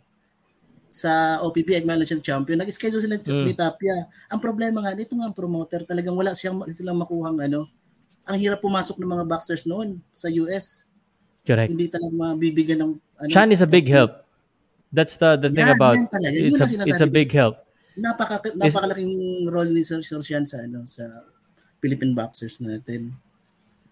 [0.87, 2.57] Sa OPP Acknowledged Champion.
[2.57, 3.45] Nag-schedule sila Mm.
[3.45, 4.07] ni Tapia.
[4.31, 7.67] Ang problema nga, ito nga ang promoter, talagang wala siyang, silang makuhang ano.
[8.25, 10.86] Ang hirap pumasok ng mga boxers noon sa US.
[11.47, 11.71] Correct.
[11.71, 12.91] Hindi talagang mabibigyan ng...
[13.23, 14.27] Ano, Sean is a big help.
[14.91, 16.35] That's the, the thing Yan, about yan talaga.
[16.35, 17.63] It's a, it's a big help.
[17.97, 21.25] napaka napakalaking role ni Sir Sir Sean sa ano sa
[21.81, 23.17] Philippine boxers natin.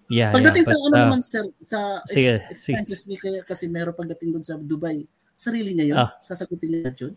[0.06, 3.41] Yeah, Pagdating yeah, sa but, ano uh, naman sir sa ex- sige, expenses ni kaya
[3.41, 5.01] kasi meron pagdating doon sa Dubai,
[5.34, 5.97] sarili niya 'yun.
[5.97, 6.14] Ah.
[6.22, 7.14] Sasagutin niya 'yun.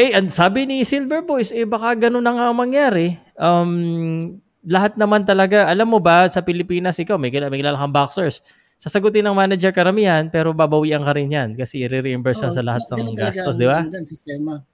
[0.00, 3.20] Eh, ang sabi ni Silver Boys, eh baka ganun na nga ang mangyari.
[3.36, 7.92] Um, lahat naman talaga, alam mo ba, sa Pilipinas, ikaw, may, kila- may kilala kang
[7.92, 8.40] boxers.
[8.80, 13.12] Sasagutin ng manager karamihan, pero babawian ka rin yan kasi i-reimburse Oo, sa lahat ng
[13.12, 13.84] gastos, di ba?
[14.08, 14.64] sistema.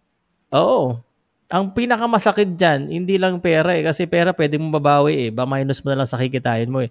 [0.55, 1.03] Oo.
[1.51, 3.83] Ang pinakamasakit dyan, hindi lang pera eh.
[3.83, 5.31] Kasi pera pwede mo babawi eh.
[5.35, 6.91] Ba minus mo na lang sa kikitain mo eh.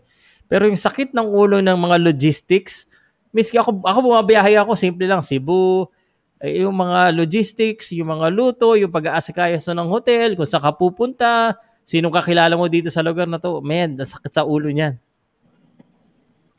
[0.51, 2.87] Pero yung sakit ng ulo ng mga logistics,
[3.31, 5.87] miski ako, ako bumabiyahe ako, simple lang, Cebu,
[6.35, 11.55] Eh, yung mga logistics, yung mga luto, yung pag-aasikaso ng hotel, kung saan ka pupunta,
[11.87, 14.99] sinong kakilala mo dito sa lugar na to, man, nasakit sa ulo niyan.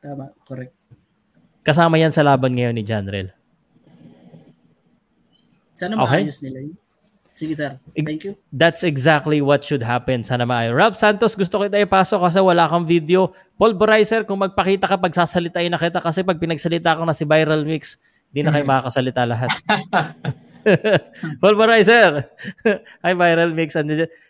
[0.01, 0.75] Tama, correct.
[1.63, 3.35] Kasama yan sa laban ngayon ni Janrel.
[5.77, 6.25] Sana Okay.
[6.25, 6.77] maayos nila yun.
[7.37, 7.77] Sige, sir.
[7.93, 8.33] Thank you.
[8.49, 10.25] That's exactly what should happen.
[10.25, 10.73] Sana maayo.
[10.73, 13.37] Rob Santos, gusto kita ipasok kasi wala kang video.
[13.61, 18.01] Pulverizer, kung magpakita ka, pagsasalitain na kita kasi pag pinagsalita ko na si Viral Mix,
[18.33, 19.53] di na kayo makakasalita lahat.
[21.45, 22.25] Pulverizer!
[23.05, 23.77] Hi, Viral Mix.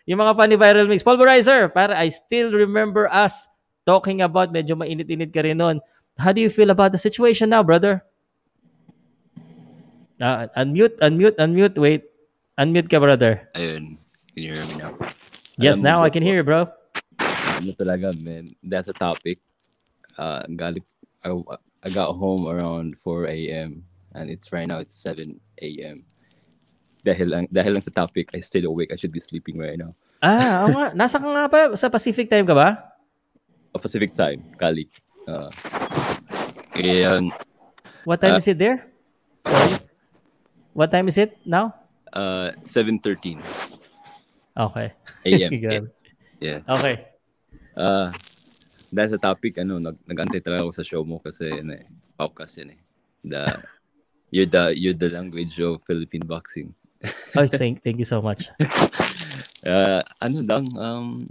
[0.03, 1.71] Yung mga fan ni Viral Mix, Pulverizer!
[1.71, 3.47] Para I still remember us
[3.87, 5.79] talking about, medyo mainit-init ka rin nun.
[6.19, 8.03] How do you feel about the situation now, brother?
[10.19, 11.79] Ah, unmute, unmute, unmute.
[11.79, 12.03] Wait.
[12.59, 13.47] Unmute ka, brother.
[13.55, 13.95] Ayun.
[14.35, 14.91] Can you hear me now?
[15.55, 16.67] Yes, Alam now I can hear you, bro.
[17.57, 18.49] Ano talaga, man.
[18.65, 19.39] That's a topic.
[20.17, 20.83] Uh, galing,
[21.21, 21.37] I,
[21.85, 23.85] I got home around 4 a.m.
[24.17, 26.01] and it's right now it's 7 a.m.
[27.05, 28.89] Dahil lang, dahil lang sa topic, I stayed awake.
[28.89, 29.93] I should be sleeping right now.
[30.17, 30.97] Ah, oo nga.
[30.97, 31.77] Nasa ka nga pa?
[31.77, 32.96] Sa Pacific time ka ba?
[33.77, 34.89] Pacific time, Kali.
[35.27, 35.49] Uh,
[36.75, 37.31] and,
[38.07, 38.41] What time Ah.
[38.41, 38.87] is it there?
[39.43, 39.75] Sorry.
[40.71, 41.75] What time is it now?
[42.13, 43.37] uh, 7.13
[44.55, 44.89] Okay.
[45.27, 45.51] a.m.
[46.39, 46.61] Yeah.
[46.69, 47.09] okay.
[47.73, 48.13] Uh,
[48.93, 52.61] dahil sa topic, ano, nag nag-antay talaga ako sa show mo kasi ano, eh, podcast
[52.61, 52.79] yun eh.
[53.25, 53.41] The,
[54.33, 56.77] you're the, you're the language of Philippine boxing.
[57.33, 58.53] Oh, thank, thank you so much.
[59.65, 61.25] Uh, ano lang, um,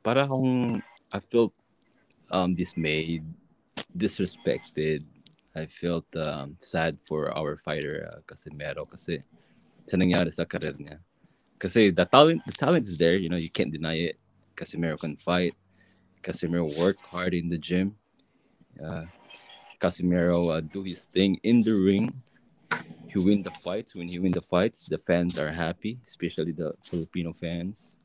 [0.00, 0.80] para akong,
[1.12, 1.52] I felt
[2.30, 3.24] um, dismayed,
[3.96, 5.04] disrespected.
[5.56, 9.22] I felt um, sad for our fighter, uh, Casimero, kasi
[9.86, 9.96] sa
[10.30, 10.98] sa karir niya.
[11.58, 14.16] Kasi the talent, the talent is there, you know, you can't deny it.
[14.54, 15.54] Casimero can fight.
[16.22, 17.96] Casimero worked hard in the gym.
[18.78, 19.06] Uh,
[19.80, 22.10] Casimero uh, do his thing in the ring.
[23.08, 23.94] He win the fights.
[23.94, 27.96] When he win the fights, the fans are happy, especially the Filipino fans.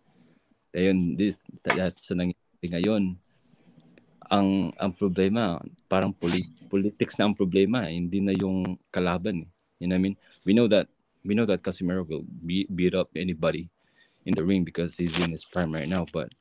[0.73, 3.17] Ayun, this that, that's nangyari ngayon.
[4.29, 5.59] Ang ang problema,
[5.89, 9.45] parang poli- politics na ang problema, eh, hindi na yung kalaban.
[9.45, 9.49] eh.
[9.79, 10.17] You know what I mean?
[10.45, 10.87] We know that
[11.23, 13.69] we know that Casimero will be, beat up anybody
[14.25, 16.31] in the ring because he's in his prime right now, but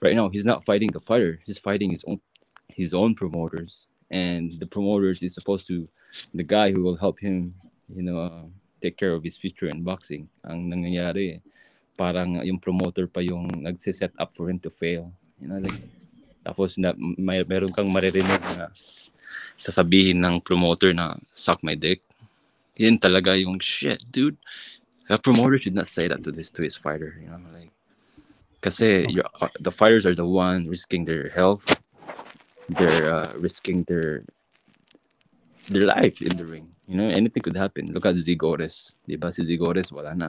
[0.00, 1.40] right now he's not fighting the fighter.
[1.44, 2.20] He's fighting his own
[2.68, 5.88] his own promoters, and the promoters is supposed to
[6.32, 7.54] the guy who will help him,
[7.88, 8.46] you know, uh,
[8.80, 10.28] take care of his future in boxing.
[10.44, 11.40] Ang nangyayari,
[11.96, 15.12] parang yung promoter pa yung nagsiset up for him to fail.
[15.40, 15.80] You know, like,
[16.44, 18.68] tapos na, may, meron kang maririnig na
[19.56, 22.04] sasabihin ng promoter na suck my dick.
[22.76, 24.36] Yun talaga yung shit, dude.
[25.08, 27.72] A promoter should not say that to this to his fighter, you know, like
[28.64, 31.68] kasi you're, uh, the fighters are the one risking their health,
[32.72, 34.24] they're uh, risking their
[35.68, 36.72] their life in the ring.
[36.88, 37.92] You know, anything could happen.
[37.92, 38.96] Look at Zigores.
[39.08, 40.28] Di ba si Zigores, wala na.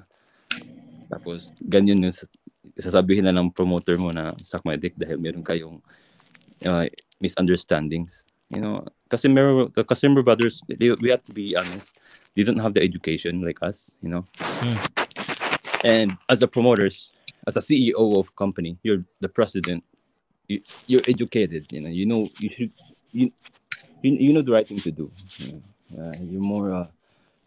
[1.12, 2.32] Tapos, ganyan yung sa-
[2.80, 5.80] sasabihin na ng promoter mo na suck my dick dahil meron kayong
[6.66, 6.86] uh,
[7.22, 8.26] misunderstandings.
[8.50, 11.98] You know, Casimiro, the Casimiro brothers, they, we have to be honest.
[12.36, 14.26] They don't have the education like us, you know.
[14.38, 14.78] Hmm.
[15.84, 17.12] And as a promoters,
[17.48, 19.84] as a CEO of company, you're the president.
[20.48, 21.72] You, you're educated.
[21.72, 22.72] You know, you know you should
[23.12, 23.32] you
[24.02, 25.12] you, you know the right thing to do.
[25.38, 25.62] You
[25.94, 26.10] know?
[26.10, 26.88] uh, you're more uh,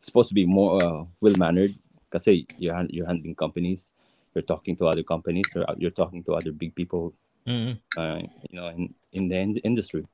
[0.00, 1.74] supposed to be more uh, well mannered.
[2.10, 3.92] Kasi you're you're handling companies.
[4.38, 5.50] You're talking to other companies.
[5.58, 7.18] Or you're talking to other big people.
[7.42, 7.82] Mm.
[7.98, 10.06] Uh, you know, in in the in- industry.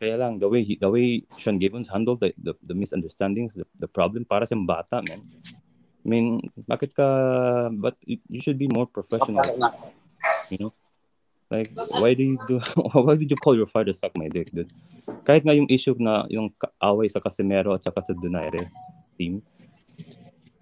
[0.00, 3.68] Kaya lang, the way he, the way Sean Gibbons handled the, the, the misunderstandings, the,
[3.76, 5.20] the problem para sa bata, man.
[6.00, 9.44] I mean, bakit ka, but you, you should be more professional.
[10.48, 10.72] You know?
[11.52, 11.68] Like,
[12.00, 12.64] why do you do,
[12.96, 14.72] why did you call your father suck my dick, dude?
[15.28, 16.48] Kahit nga yung issue na yung
[16.80, 18.72] away sa Casimero at saka sa Donaire
[19.20, 19.44] team.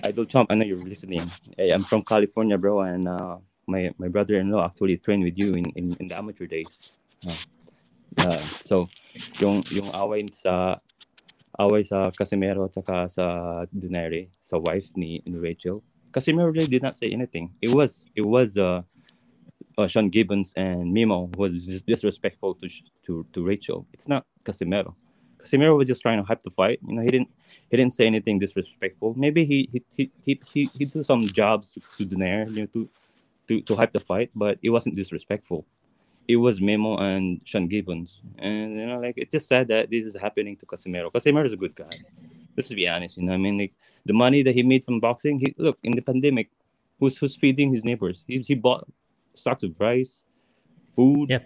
[0.05, 1.29] Idol Chomp, I know you're listening.
[1.57, 5.67] Hey, I'm from California, bro, and uh, my my brother-in-law actually trained with you in,
[5.75, 6.91] in, in the amateur days.
[7.27, 7.35] Uh,
[8.19, 8.89] uh, so,
[9.41, 10.79] yung yung away sa
[11.59, 15.83] away sa Casimero at sa Donaire, sa wife ni, ni Rachel.
[16.13, 17.51] Casimero really did not say anything.
[17.61, 18.83] It was it was uh,
[19.79, 22.71] uh Sean Gibbons and Mimo was disrespectful to
[23.03, 23.85] to to Rachel.
[23.93, 24.95] It's not Casimero.
[25.39, 26.81] Casimero was just trying to hype the fight.
[26.87, 27.31] You know, he didn't
[27.71, 29.15] he didn't say anything disrespectful.
[29.17, 32.67] Maybe he he he he he, he do some jobs to, to Donaire, you know,
[32.75, 32.89] to
[33.49, 35.65] to to hype the fight, but it wasn't disrespectful.
[36.27, 40.05] It was Memo and Sean Gibbons, and you know, like it's just sad that this
[40.05, 41.11] is happening to Casimero.
[41.11, 41.91] Casimero is a good guy.
[42.57, 43.33] Let's be honest, you know.
[43.33, 43.73] I mean, like
[44.05, 45.39] the money that he made from boxing.
[45.41, 46.51] He look in the pandemic,
[47.01, 48.25] who's who's feeding his neighbors?
[48.27, 48.87] He he bought
[49.35, 50.25] stocks of rice,
[50.95, 51.31] food.
[51.31, 51.41] Yeah,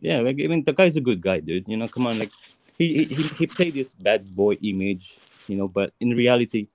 [0.00, 1.68] Yeah, like I mean, the guy's a good guy, dude.
[1.68, 2.32] You know, come on, like
[2.78, 6.68] he he he, played this bad boy image, you know, but in reality,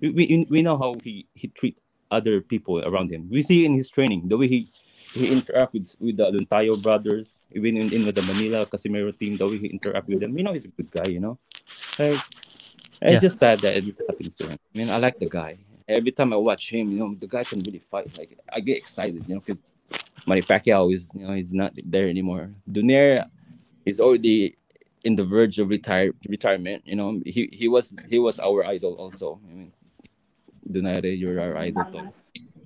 [0.00, 1.76] we, we, we know how he, he treat
[2.10, 3.28] other people around him.
[3.30, 4.70] We see in his training the way he
[5.12, 9.36] he interact with with the Luntayo brothers, even in, in with the Manila Casimiro team,
[9.36, 10.36] the way he interact with them.
[10.36, 11.06] You know, he's a good guy.
[11.06, 11.38] You know,
[11.98, 12.20] like
[13.02, 13.18] it's Yeah.
[13.18, 14.58] just sad that this happens to him.
[14.74, 15.58] I mean, I like the guy.
[15.88, 18.16] Every time I watch him, you know, the guy can really fight.
[18.16, 19.72] Like I get excited, you know, because
[20.26, 22.50] Manny Pacquiao is, you know, he's not there anymore.
[22.70, 23.24] Dunaire
[23.84, 24.56] is already
[25.04, 26.82] in the verge of retire retirement.
[26.86, 29.40] You know, he he was he was our idol also.
[29.44, 29.72] I mean,
[30.68, 31.84] Dunaire, you're our idol.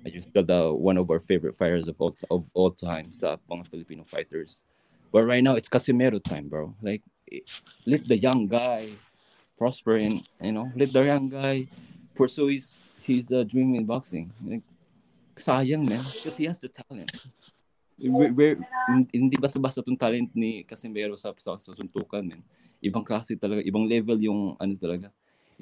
[0.06, 3.36] I just still the one of our favorite fighters of all of all time sa
[3.50, 4.62] mga Filipino fighters.
[5.12, 6.74] But right now it's Casimero time, bro.
[6.82, 7.02] Like
[7.86, 8.90] let the young guy
[9.56, 11.66] prosper and you know let the young guy
[12.14, 14.32] pursue his his uh, dream in boxing.
[14.44, 14.62] Like,
[15.36, 17.12] sayang man, because he has the talent.
[17.98, 18.58] We're,
[19.14, 22.42] hindi basta-basta tong talent ni Casimero sa, sa, sa suntukan, man.
[22.82, 25.08] Ibang klase talaga, ibang level yung ano talaga,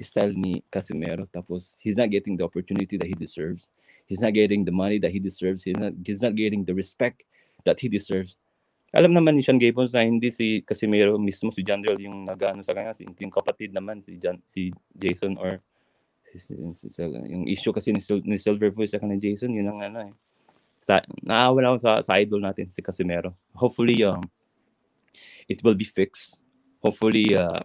[0.01, 1.29] style ni Casimero.
[1.29, 3.69] Tapos, he's not getting the opportunity that he deserves.
[4.09, 5.63] He's not getting the money that he deserves.
[5.63, 7.23] He's not, he's not getting the respect
[7.63, 8.35] that he deserves.
[8.93, 12.77] Alam naman ni Sean Gabons na hindi si Casimero mismo, si Jandrel yung nag-ano sa
[12.77, 15.61] kanya, si, yung kapatid naman, si, Jan, si Jason or
[16.29, 19.69] si, si, si, yung issue kasi ni, Sil- ni Silver Voice sa ni Jason, yun
[19.69, 20.13] ang ano eh.
[20.83, 23.31] Sa, naawala ako sa, sa idol natin, si Casimero.
[23.55, 24.19] Hopefully, um,
[25.47, 26.43] it will be fixed.
[26.83, 27.63] Hopefully, uh,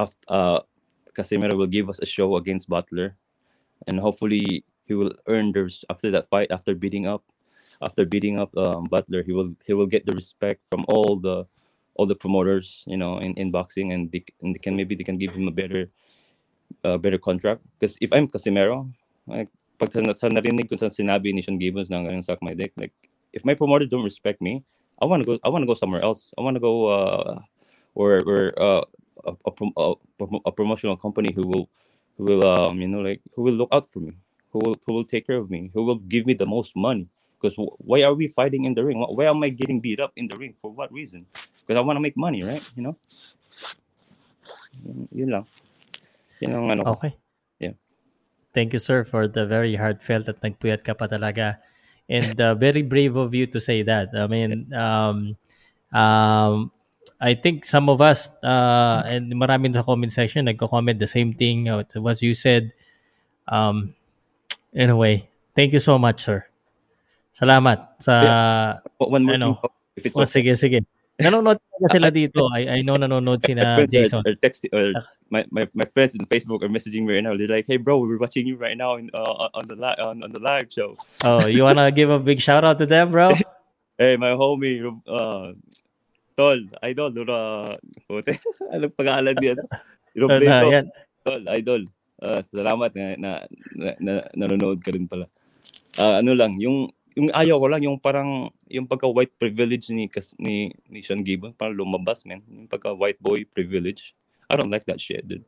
[0.00, 0.64] af, uh,
[1.52, 3.20] will give us a show against Butler.
[3.86, 7.22] And hopefully, he will earn the, after that fight, after beating up,
[7.82, 11.44] after beating up um, Butler, he will he will get the respect from all the
[11.94, 15.04] all the promoters, you know, in, in boxing, and they, and they can maybe they
[15.04, 15.90] can give him a better
[16.84, 17.60] uh, better contract.
[17.76, 18.88] Because if I'm Casimero,
[19.26, 19.50] like,
[19.82, 21.90] pag sa, narinig ko sa sinabi ni Sean Gibbons
[22.22, 22.94] suck my dick, like,
[23.34, 24.62] if my promoter don't respect me,
[25.02, 26.30] I want to go, I want to go somewhere else.
[26.38, 27.42] I want to go, uh,
[27.98, 28.84] or, or, uh,
[29.26, 29.94] a, a,
[30.46, 31.66] a, promotional company who will,
[32.16, 34.14] who will, um, you know, like, who will look out for me,
[34.54, 37.08] who will, who will take care of me, who will give me the most money.
[37.40, 39.02] Because why are we fighting in the ring?
[39.02, 40.54] Why am I getting beat up in the ring?
[40.62, 41.26] For what reason?
[41.66, 42.62] Because I want to make money, right?
[42.76, 42.96] You know?
[45.10, 45.46] Yun lang.
[46.38, 46.82] Yun ang ano.
[46.94, 47.18] Okay.
[48.52, 51.58] Thank you, sir, for the very heartfelt at nagpuyat ka pa talaga.
[52.08, 54.12] And uh, very brave of you to say that.
[54.12, 55.36] I mean, um,
[55.88, 56.70] um,
[57.16, 61.70] I think some of us, uh, and marami sa comment section, nagko-comment the same thing
[61.70, 62.72] uh, was you said.
[63.48, 63.94] Um,
[64.74, 66.44] anyway, thank you so much, sir.
[67.32, 68.82] Salamat sa...
[68.98, 70.42] One more ano, thing, if it's oh, okay.
[70.42, 70.78] sige, sige.
[71.20, 72.48] Nanonood talaga sila dito.
[72.48, 74.24] I, I know nanonood sina friends Jason.
[74.24, 74.96] are, are texting or
[75.28, 77.36] my, my, my friends in Facebook are messaging me right now.
[77.36, 80.24] They're like, "Hey, bro, we're watching you right now in, uh, on the li- on,
[80.24, 83.36] on the live show." Oh, you wanna give a big shout out to them, bro?
[84.00, 85.52] Hey, my homie, uh,
[86.32, 87.76] Tol, idol, uh,
[88.08, 88.34] puti.
[88.72, 89.54] Anong pangalan niya?
[90.16, 90.82] Uh, na.
[91.22, 91.82] Tol, idol.
[92.16, 93.30] Uh, salamat na, na,
[93.76, 95.28] na, na nanonood ka rin pala.
[96.00, 100.08] Ah, ano lang, yung yung ayaw ko lang yung parang yung pagka white privilege ni
[100.08, 104.16] kas, ni ni Sean Gibbon parang lumabas man yung pagka white boy privilege
[104.48, 105.44] I don't like that shit dude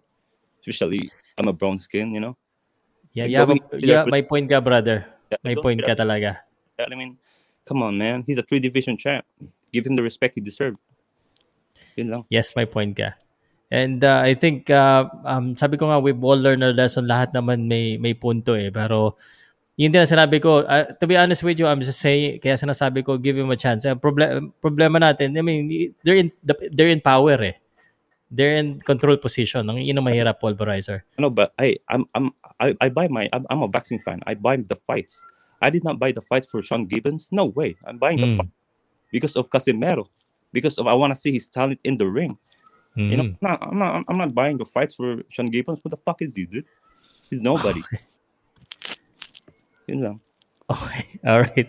[0.60, 2.36] especially I'm a brown skin you know
[3.14, 5.06] Yeah, Like, yeah, going- yeah, may point ka, brother.
[5.30, 6.42] Yeah, May point ka talaga.
[6.74, 7.14] I mean
[7.62, 9.22] come on man he's a three division champ
[9.70, 10.76] give him the respect he deserves
[11.94, 13.14] yun lang Yes, may point ka.
[13.74, 17.10] And uh, I think, uh, um, sabi ko nga, we've all learned our lesson.
[17.10, 18.70] Lahat naman may, may punto eh.
[18.70, 19.18] Pero,
[19.76, 20.62] yun din ang sinabi ko.
[20.62, 23.56] Uh, to be honest with you, I'm just saying, kaya sinasabi ko, give him a
[23.58, 23.84] chance.
[23.84, 26.30] Ang proble- problema natin, I mean, they're in,
[26.72, 27.58] they're in power eh.
[28.30, 29.66] They're in control position.
[29.70, 31.02] Ang yun ang mahirap, pulverizer.
[31.18, 34.22] No, but I, I'm, I'm, I, I buy my, I'm, I'm a boxing fan.
[34.26, 35.22] I buy the fights.
[35.62, 37.28] I did not buy the fight for Sean Gibbons.
[37.30, 37.76] No way.
[37.86, 38.36] I'm buying the Mm.
[38.38, 38.50] fight
[39.10, 40.06] because of Casimero,
[40.52, 42.38] because of I want to see his talent in the ring.
[42.94, 43.36] You know, Mm.
[43.42, 45.78] I'm not, I'm not, I'm not buying the fights for Sean Gibbons.
[45.82, 46.64] What the fuck is he, dude?
[47.30, 47.82] He's nobody.
[49.90, 50.16] Yun lang.
[50.70, 51.04] Okay.
[51.28, 51.68] All right.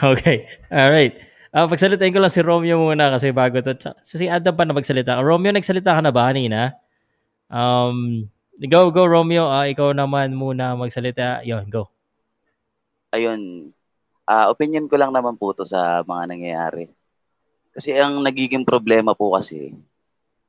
[0.00, 0.36] Okay.
[0.72, 1.14] All right.
[1.52, 3.76] Ah, pagsalitain ko lang si Romeo muna kasi bago to.
[4.00, 5.20] So si Adam pa na magsalita.
[5.20, 6.72] Romeo, nagsalita ka na ba kanina?
[7.52, 8.24] Um,
[8.56, 9.52] go, go Romeo.
[9.52, 11.44] Ah, ikaw naman muna magsalita.
[11.44, 11.92] Yon, go.
[13.12, 13.68] ayun,
[14.24, 16.88] ah opinion ko lang naman po to sa mga nangyayari.
[17.72, 19.76] Kasi ang nagiging problema po kasi,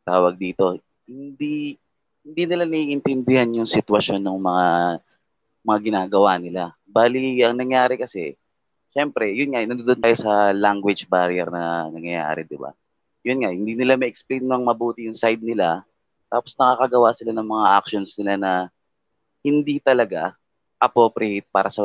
[0.07, 1.75] tawag dito, hindi
[2.23, 4.67] hindi nila naiintindihan yung sitwasyon ng mga
[5.63, 6.71] mga ginagawa nila.
[6.93, 8.37] Bali, ang nangyari kasi,
[8.93, 12.69] syempre, yun nga, nandun tayo sa language barrier na nangyayari, di ba?
[13.25, 15.81] Yun nga, hindi nila ma-explain ng mabuti yung side nila,
[16.29, 18.51] tapos nakakagawa sila ng mga actions nila na
[19.41, 20.37] hindi talaga
[20.77, 21.83] appropriate para sa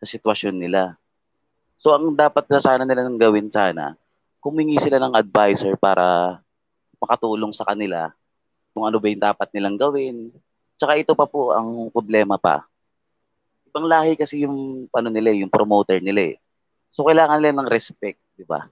[0.00, 0.96] sa sitwasyon nila.
[1.76, 3.94] So, ang dapat na sana nila nang gawin sana,
[4.40, 6.40] kumingi sila ng advisor para
[6.96, 8.12] makatulong sa kanila
[8.72, 10.32] kung ano ba yung dapat nilang gawin.
[10.80, 12.69] Tsaka ito pa po ang problema pa.
[13.70, 16.36] Ibang lahi kasi yung ano nila, eh, yung promoter nila eh.
[16.90, 18.66] So kailangan nila ng respect, di ba?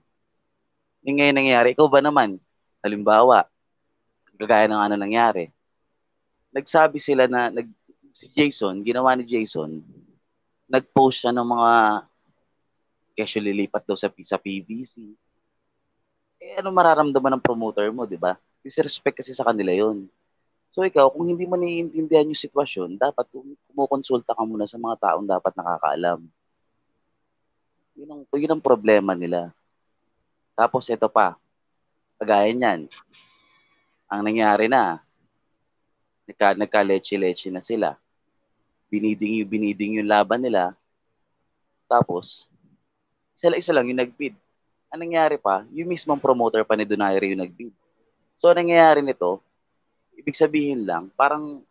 [1.07, 2.35] Yung ngayon nangyayari, ikaw ba naman,
[2.83, 3.47] halimbawa,
[4.35, 5.47] kagaya ng ano nangyari,
[6.51, 7.71] nagsabi sila na, nag,
[8.11, 9.79] si Jason, ginawa ni Jason,
[10.67, 11.71] nag-post siya ng mga
[13.15, 15.15] kesyo lilipat daw sa, sa PVC.
[16.39, 18.39] Eh, ano mararamdaman ng promoter mo, di ba?
[18.63, 20.07] Disrespect kasi sa kanila yon.
[20.79, 23.27] So ikaw, kung hindi mo naiintindihan yung sitwasyon, dapat
[23.75, 26.23] kumukonsulta ka muna sa mga taong dapat nakakaalam.
[27.99, 29.51] Yun ang, yun ang problema nila.
[30.55, 31.35] Tapos ito pa,
[32.15, 32.87] kagaya niyan,
[34.07, 35.03] ang nangyari na,
[36.23, 37.99] nagka, nagka-leche-leche na sila.
[38.87, 40.79] Biniding yung biniding yung laban nila.
[41.91, 42.47] Tapos,
[43.35, 44.31] isa-isa lang yung nag-bid.
[44.95, 47.75] Ang nangyari pa, yung mismong promoter pa ni Donaire yung nag-bid.
[48.39, 49.43] So, ang nangyayari nito,
[50.19, 51.63] ibig sabihin lang, parang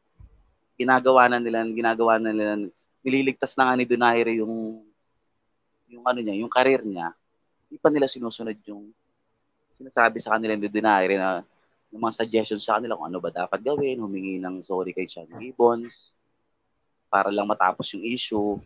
[0.81, 2.55] ginagawa na nila, ginagawa na nila,
[3.05, 4.81] nililigtas na nga ni Donaire yung
[5.89, 7.13] yung ano niya, yung career niya,
[7.69, 8.93] hindi pa nila sinusunod yung
[9.77, 11.45] sinasabi sa kanila ni Donaire na
[11.93, 15.29] yung mga suggestions sa kanila kung ano ba dapat gawin, humingi ng sorry kay Sean
[15.29, 16.13] Gibbons
[17.09, 18.61] para lang matapos yung issue.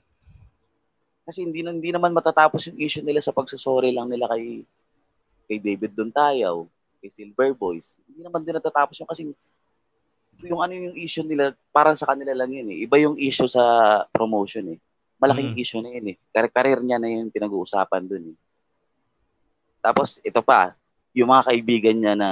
[1.23, 4.67] Kasi hindi, hindi naman matatapos yung issue nila sa pagsasorry lang nila kay
[5.47, 6.67] kay David Dontayaw,
[6.99, 8.03] kay Silver Boys.
[8.11, 9.31] Hindi naman din natatapos yung kasi
[10.47, 12.83] yung ano yung issue nila, parang sa kanila lang yun eh.
[12.83, 13.63] Iba yung issue sa
[14.11, 14.79] promotion eh.
[15.23, 15.63] Malaking Mm.
[15.63, 16.17] issue na yun eh.
[16.35, 18.37] Kar- Career niya na yung pinag-uusapan dun eh.
[19.83, 20.75] Tapos, ito pa,
[21.15, 22.31] yung mga kaibigan niya na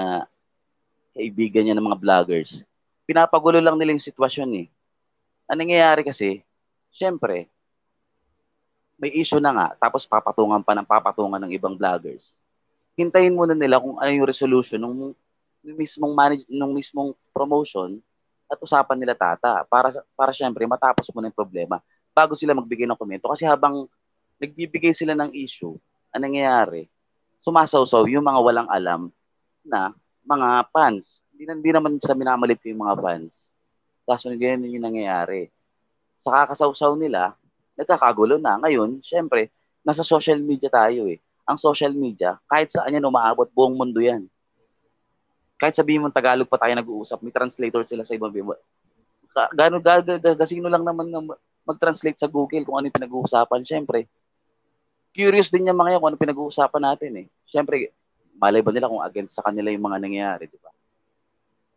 [1.15, 2.63] kaibigan niya ng mga vloggers,
[3.05, 4.67] pinapagulo lang nila yung sitwasyon eh.
[5.51, 6.43] Ang nangyayari kasi,
[6.95, 7.51] syempre,
[8.95, 12.31] may issue na nga, tapos papatungan pa ng papatungan ng ibang vloggers.
[12.95, 15.17] Hintayin muna nila kung ano yung resolution ng
[15.61, 18.01] ng mismong manage ng mismong promotion
[18.51, 21.79] at usapan nila tata para para syempre matapos muna yung problema
[22.11, 23.31] bago sila magbigay ng komento.
[23.31, 23.87] Kasi habang
[24.41, 25.77] nagbibigay sila ng issue
[26.11, 26.91] ang nangyayari
[27.41, 29.09] sumasawsaw yung mga walang alam
[29.65, 29.95] na
[30.27, 31.25] mga fans.
[31.33, 33.49] Hindi, hindi naman sa minamalit ko yung mga fans.
[34.05, 35.49] Kaso ganyan yung nangyayari.
[36.21, 37.33] Sa kakasawsaw nila
[37.79, 38.61] nagkakagulo na.
[38.61, 39.49] Ngayon syempre
[39.81, 41.21] nasa social media tayo eh.
[41.49, 44.29] Ang social media kahit saan yan umaabot buong mundo yan
[45.61, 48.57] kahit sabihin mo Tagalog pa tayo nag-uusap, may translator sila sa ibang iba.
[49.53, 49.77] Gano
[50.35, 51.21] gasino lang naman na
[51.69, 53.69] mag-translate sa Google kung ano yung pinag-uusapan.
[53.69, 54.09] Siyempre,
[55.13, 57.27] curious din yung mga yan kung ano pinag-uusapan natin eh.
[57.45, 57.93] Siyempre,
[58.41, 60.73] malay ba nila kung against sa kanila yung mga nangyayari, di ba?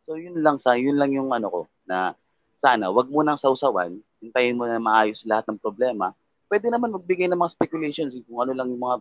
[0.07, 2.15] So yun lang sa yun lang yung ano ko na
[2.59, 6.15] sana wag mo nang sausawan, hintayin mo na maayos lahat ng problema.
[6.47, 8.97] Pwede naman magbigay ng mga speculations kung ano lang yung mga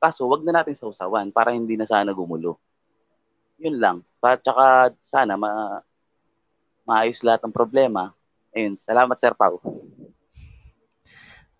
[0.00, 2.56] kaso, wag na natin sausawan para hindi na sana gumulo.
[3.60, 3.96] Yun lang.
[4.24, 5.84] At saka sana ma
[6.88, 8.16] maayos lahat ng problema.
[8.56, 9.60] Ayun, salamat Sir Pau.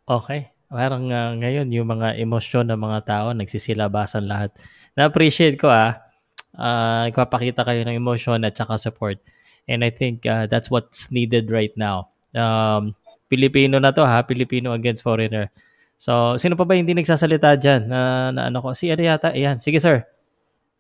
[0.09, 0.51] Okay.
[0.71, 4.55] Parang ah, ngayon, yung mga emosyon ng mga tao, nagsisilabasan lahat.
[4.95, 6.03] Na-appreciate ko ah.
[6.51, 9.23] Uh, nagpapakita kayo ng emosyon at saka support.
[9.71, 12.11] And I think ah, that's what's needed right now.
[12.35, 12.99] Um,
[13.31, 15.55] Pilipino na to ha, Pilipino against foreigner.
[15.95, 17.87] So, sino pa ba hindi nagsasalita dyan?
[17.87, 18.75] Na, na ano ko?
[18.75, 19.31] Si ano yata?
[19.31, 19.63] Ayan.
[19.63, 20.07] Sige sir.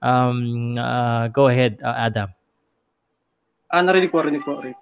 [0.01, 2.33] Um, ah, go ahead, ah, Adam.
[3.69, 4.59] Ah, narinig po, narinig po.
[4.59, 4.77] Rick.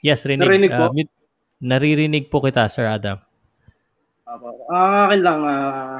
[0.00, 0.46] Yes, rinig.
[0.46, 0.94] Narinig po?
[0.94, 1.18] mute-
[1.60, 3.18] naririnig po kita, Sir Adam.
[4.70, 5.98] Ah, akin lang, ah,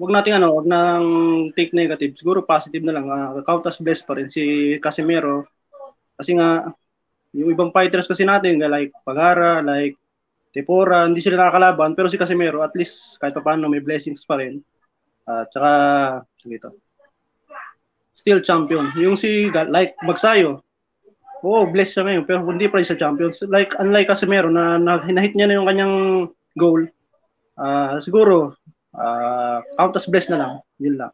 [0.00, 1.06] wag nating ano, wag nang
[1.52, 2.16] take negative.
[2.16, 3.06] Siguro positive na lang.
[3.12, 5.44] Ah, count as best pa rin si Casemiro.
[6.16, 6.68] Kasi nga,
[7.34, 9.98] yung ibang fighters kasi natin, like Pagara, like
[10.54, 11.98] Tepora, hindi sila nakakalaban.
[11.98, 14.62] Pero si Casemiro, at least kahit pa paano, may blessings pa rin.
[15.26, 15.72] At saka,
[16.46, 16.83] dito.
[18.14, 18.94] Still champion.
[18.94, 20.64] Yung si, like, Magsayo,
[21.44, 23.28] Oo, blessed siya ngayon, pero hindi pa rin siya champion.
[23.52, 25.96] Like, unlike Casemiro na, na hinahit niya na yung kanyang
[26.56, 26.88] goal,
[27.60, 28.56] ah siguro,
[28.96, 30.52] ah count as blessed na lang.
[30.80, 31.12] Yun lang.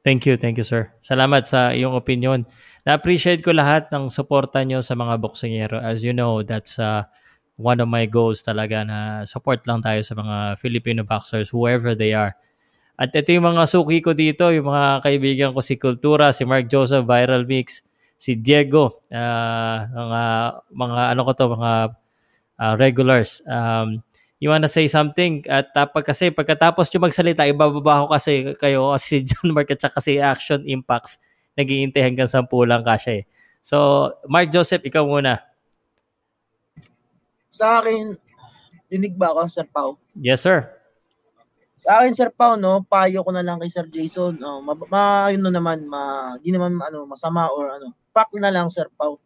[0.00, 0.88] Thank you, thank you, sir.
[1.04, 2.48] Salamat sa iyong opinion.
[2.88, 5.76] Na-appreciate ko lahat ng suporta nyo sa mga boksingero.
[5.76, 7.04] As you know, that's uh,
[7.60, 12.16] one of my goals talaga na support lang tayo sa mga Filipino boxers, whoever they
[12.16, 12.32] are.
[13.00, 16.68] At ito yung mga suki ko dito, yung mga kaibigan ko si Kultura, si Mark
[16.68, 17.80] Joseph, Viral Mix,
[18.20, 20.22] si Diego, ah, mga,
[20.68, 21.72] mga ano ko to, mga
[22.60, 23.40] ah, regulars.
[23.48, 24.04] Um,
[24.36, 25.40] you wanna say something?
[25.48, 29.80] At tapos kasi pagkatapos nyo magsalita, ibababa ko kasi kayo kasi si John Mark at
[29.80, 31.16] saka si Action Impacts
[31.56, 33.24] nagiintay hanggang 10 lang kasi.
[33.64, 35.40] So, Mark Joseph, ikaw muna.
[37.48, 38.16] Sa akin,
[38.92, 39.96] dinig ba ako, Sir Pau?
[40.16, 40.79] Yes, sir.
[41.80, 44.36] Sa akin, Sir Pau, no, payo ko na lang kay Sir Jason.
[44.36, 47.96] No, ma, ma yun no naman, ma, di naman ano, masama or ano.
[48.12, 49.16] fact na lang, Sir Pau.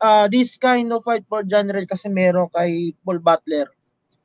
[0.00, 3.68] Uh, this kind of fight for General Casimero kay Paul Butler,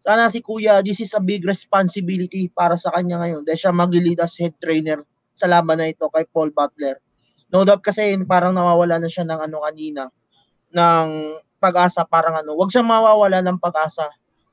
[0.06, 4.22] sana si Kuya, this is a big responsibility para sa kanya ngayon dahil siya mag-lead
[4.22, 5.02] as head trainer
[5.34, 7.02] sa laban na ito kay Paul Butler.
[7.50, 10.14] No doubt kasi parang nawawala na siya ng ano kanina,
[10.70, 11.08] ng
[11.58, 14.06] pag-asa, parang ano, wag siya mawawala ng pag-asa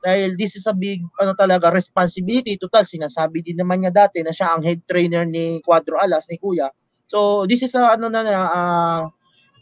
[0.02, 2.58] dahil this is a big ano talaga responsibility.
[2.58, 6.42] Total sinasabi din naman niya dati na siya ang head trainer ni Quadro Alas ni
[6.42, 6.66] Kuya.
[7.06, 9.02] So this is a ano na uh,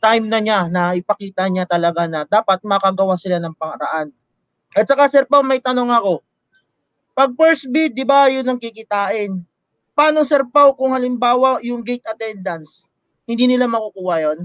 [0.01, 4.09] time na niya na ipakita niya talaga na dapat makagawa sila ng pangaraan
[4.73, 6.25] at saka Sir Pao may tanong ako.
[7.13, 9.45] Pag first bid di ba yun ang kikitain?
[9.93, 12.89] Paano Sir Pao kung halimbawa yung gate attendance
[13.29, 14.39] hindi nila makukuha yon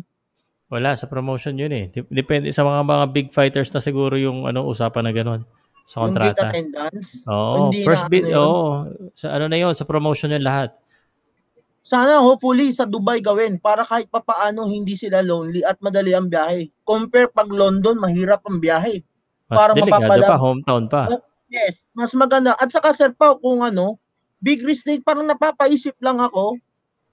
[0.66, 1.94] wala sa promotion yun eh.
[2.10, 5.42] Depende sa mga mga big fighters na siguro yung ano usapan na gano'n
[5.86, 6.26] sa kontrata.
[6.26, 7.08] Yung gate attendance?
[7.30, 7.70] Oo.
[7.70, 8.66] Hindi First bid, ano oo.
[9.14, 10.74] Sa ano na yun, sa promotion yun lahat.
[11.86, 16.74] Sana hopefully sa Dubai gawin para kahit papaano hindi sila lonely at madali ang biyahe.
[16.82, 19.06] Compare pag London, mahirap ang biyahe.
[19.46, 21.02] Mas para delikado pa, hometown pa.
[21.14, 22.58] Oh, Yes, mas maganda.
[22.58, 24.02] At saka Sir Pao, kung ano,
[24.42, 26.58] big risk din, parang napapaisip lang ako,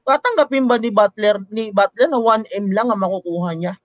[0.09, 3.77] tatanggapin ba ni Butler, ni Butler na 1M lang ang makukuha niya?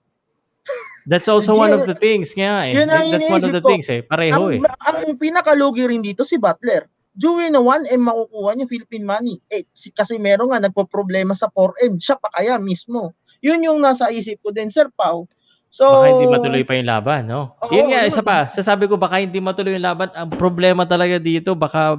[1.08, 2.76] That's also one of the things nga eh.
[2.76, 3.68] Yun ang That's one of the ko.
[3.72, 4.04] things eh.
[4.04, 4.60] Pareho ang, eh.
[4.60, 6.84] ang pinakalugi rin dito si Butler.
[7.18, 9.40] Dewey na 1M makukuha niya Philippine money.
[9.50, 11.98] Eh, si Casimero nga nagpo-problema sa 4M.
[11.98, 13.16] Siya pa kaya mismo.
[13.42, 15.26] Yun yung nasa isip ko din, Sir Pao.
[15.68, 17.58] So, Baka hindi matuloy pa yung laban, no?
[17.60, 18.10] Oo, yun nga, yun.
[18.12, 18.48] isa pa.
[18.48, 20.08] Sasabi ko, baka hindi matuloy yung laban.
[20.16, 21.98] Ang problema talaga dito, baka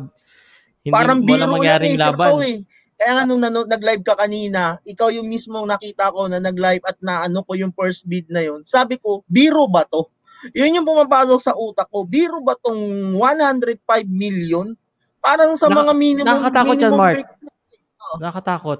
[0.81, 2.29] hindi parang lang mangyaring eh, Sir laban.
[2.29, 2.57] Pao eh.
[2.99, 6.99] Kaya nga nung nano, nag-live ka kanina, ikaw yung mismo nakita ko na nag-live at
[6.99, 8.67] na ano ko yung first bid na yun.
[8.67, 10.11] Sabi ko, biro ba to?
[10.51, 12.03] Yun yung pumapasok sa utak ko.
[12.03, 13.79] Biro ba tong 105
[14.11, 14.75] million?
[15.23, 17.15] Parang sa Naka- mga minimum nakakatakot yan, minimum Mark.
[17.23, 17.33] rate
[18.19, 18.79] Nakatakot.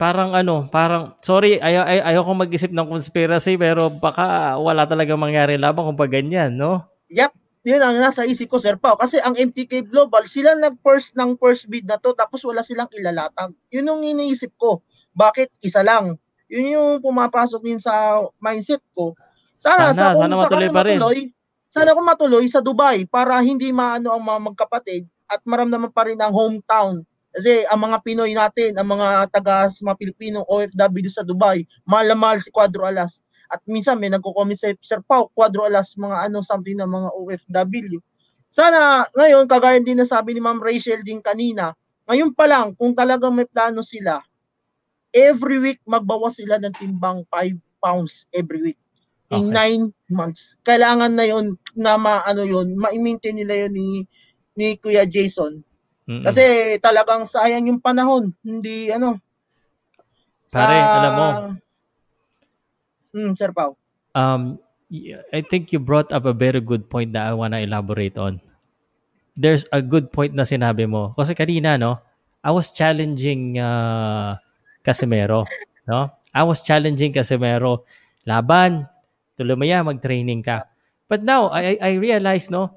[0.00, 5.14] Parang ano, parang, sorry, ayaw, ayaw, ayaw ko mag-isip ng conspiracy, pero baka wala talaga
[5.14, 6.82] mangyari laban kung pag ganyan, no?
[7.12, 7.30] Yep,
[7.62, 8.98] yun ang nasa isip ko, Sir Pao.
[8.98, 13.54] Kasi ang MTK Global, sila nag-first ng first bid na to, tapos wala silang ilalatag.
[13.70, 14.82] Yun yung iniisip ko.
[15.14, 16.18] Bakit isa lang?
[16.50, 19.14] Yun yung pumapasok din sa mindset ko.
[19.62, 20.98] Sana, Sana, sa, kung sana matuloy pa rin.
[20.98, 21.18] matuloy,
[21.70, 26.18] sana kung matuloy sa Dubai para hindi maano ang mga magkapatid at maramdaman pa rin
[26.18, 27.06] ang hometown.
[27.32, 32.18] Kasi ang mga Pinoy natin, ang mga taga mga Pilipinong OFW sa Dubai, mahal na
[32.18, 33.24] mahal si Quadro Alas.
[33.52, 38.00] At minsan may nagko-comment sa Sir Pau, Quadro Alas, mga ano, something ng mga OFW.
[38.48, 41.76] Sana ngayon, kagaya din na sabi ni Ma'am Rachel din kanina,
[42.08, 44.24] ngayon pa lang, kung talagang may plano sila,
[45.12, 48.80] every week magbawas sila ng timbang 5 pounds every week.
[49.32, 49.80] In Okay.
[49.80, 50.60] 9 months.
[50.60, 53.88] Kailangan na yon na maano yon, ma-maintain nila yon ni
[54.52, 55.64] ni Kuya Jason.
[56.04, 56.20] Mm-mm.
[56.20, 58.36] Kasi talagang sayang yung panahon.
[58.44, 59.16] Hindi ano.
[60.52, 61.28] Pare, alam mo,
[63.12, 63.76] Hmm, Sir Pao.
[64.16, 64.58] um,
[65.32, 68.40] I think you brought up a very good point that I wanna elaborate on.
[69.32, 71.16] There's a good point na sinabi mo.
[71.16, 71.96] Kasi kanina, no,
[72.44, 74.36] I was challenging uh,
[74.84, 75.48] Casimero.
[75.88, 76.12] No?
[76.30, 77.82] I was challenging Casimero.
[78.28, 78.86] Laban,
[79.40, 80.68] yan, mag-training ka.
[81.08, 82.70] But now, I, I I realize, no,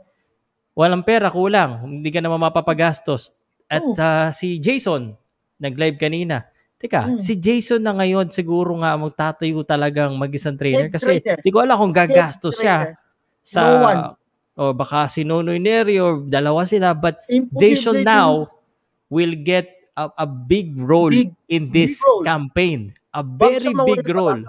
[0.74, 1.84] walang pera, kulang.
[2.02, 3.30] Hindi ka naman mapapagastos.
[3.68, 3.94] At Oh.
[4.00, 5.14] uh, si Jason,
[5.60, 6.48] nag-live kanina.
[6.76, 7.18] Teka, Mm.
[7.18, 11.40] si Jason na ngayon siguro nga magtatayo talagang mag-isang trainer Head kasi trainer.
[11.40, 13.00] di ko alam kung gagastos Head siya trainer.
[13.42, 14.02] sa No one.
[14.56, 18.52] o baka si Nonoy Neri or dalawa sila but Imposible Jason now
[19.08, 22.24] will get a, a big role Big- in this big role.
[22.24, 22.80] campaign.
[23.16, 24.44] A very big role.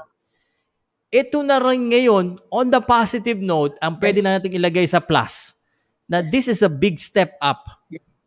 [1.07, 4.25] Ito na rin ngayon, on the positive note, ang pwede Yes.
[4.27, 5.55] na natin ilagay sa plus,
[6.05, 7.63] na this is a big step up.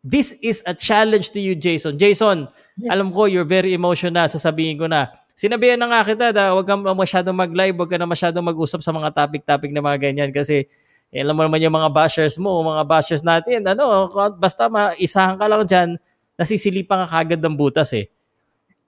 [0.00, 2.00] This is a challenge to you, Jason.
[2.00, 2.48] Jason,
[2.80, 2.96] Yes.
[2.96, 4.24] alam ko, you're very emotional.
[4.24, 8.08] Sasabihin ko na, sinabihan na nga kita na huwag kang masyadong mag-live, huwag ka na
[8.08, 10.64] masyadong mag-usap sa mga topic-topic na mga ganyan kasi
[11.10, 14.08] eh, alam mo naman yung mga bashers mo, mga bashers natin, ano,
[14.38, 15.88] basta maisahan ka lang dyan,
[16.38, 18.06] nasisilipan ka kagad ng butas eh.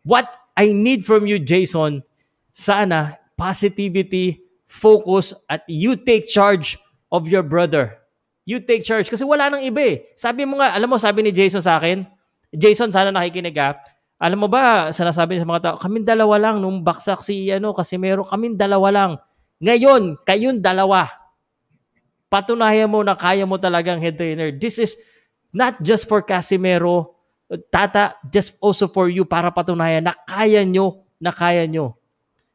[0.07, 2.07] What I need from you, Jason,
[2.55, 6.79] sana positivity, focus, at you take charge
[7.11, 8.02] of your brother.
[8.43, 9.07] You take charge.
[9.07, 9.97] Kasi wala nang iba eh.
[10.19, 12.03] Sabi mo nga, alam mo, sabi ni Jason sa akin,
[12.53, 13.79] Jason, sana nakikinig ka.
[14.23, 18.23] Alam mo ba, sinasabi sa mga tao, kaming dalawa lang nung baksak si ano, Casimero,
[18.23, 19.13] kaming dalawa lang.
[19.59, 21.11] Ngayon, kayong dalawa.
[22.31, 24.55] Patunayan mo na kaya mo talagang head trainer.
[24.55, 24.95] This is
[25.51, 27.19] not just for Casimero,
[27.69, 31.99] Tata, just also for you para patunayan na kaya nyo, na kaya nyo.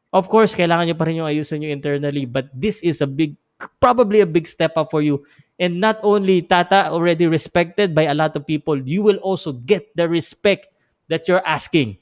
[0.08, 3.36] Of course, kailangan nyo pa rin yung ayusin nyo internally, but this is a big,
[3.78, 5.22] probably a big step up for you.
[5.58, 9.90] And not only Tata already respected by a lot of people, you will also get
[9.98, 10.70] the respect
[11.10, 11.98] that you're asking.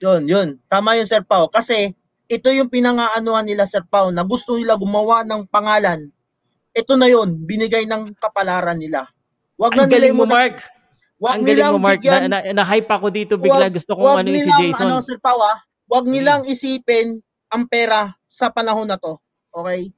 [0.00, 0.48] Yun, yun.
[0.72, 1.52] Tama yun, Sir Pao.
[1.52, 1.92] Kasi,
[2.26, 6.00] ito yung pinangaanuhan nila Sir Pao na gusto nila gumawa ng pangalan.
[6.72, 9.04] Ito na yon binigay ng kapalaran nila.
[9.60, 10.64] Wag na Ang galing mo, Mark.
[11.20, 12.00] Wag Ang galing mo, Mark.
[12.00, 13.68] bigyan- Na, na, na-hype ako dito bigla.
[13.68, 14.88] Wag- Gusto kong ano si nilang, Jason.
[14.88, 15.60] Ano, Sir Pao, ah,
[15.92, 17.20] wag nilang isipin
[17.52, 19.20] ang pera sa panahon na to.
[19.52, 19.92] Okay?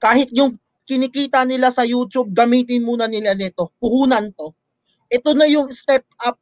[0.00, 0.56] Kahit yung
[0.86, 3.74] kinikita nila sa YouTube, gamitin muna nila nito.
[3.82, 4.54] Puhunan to.
[5.10, 6.38] Ito na yung step up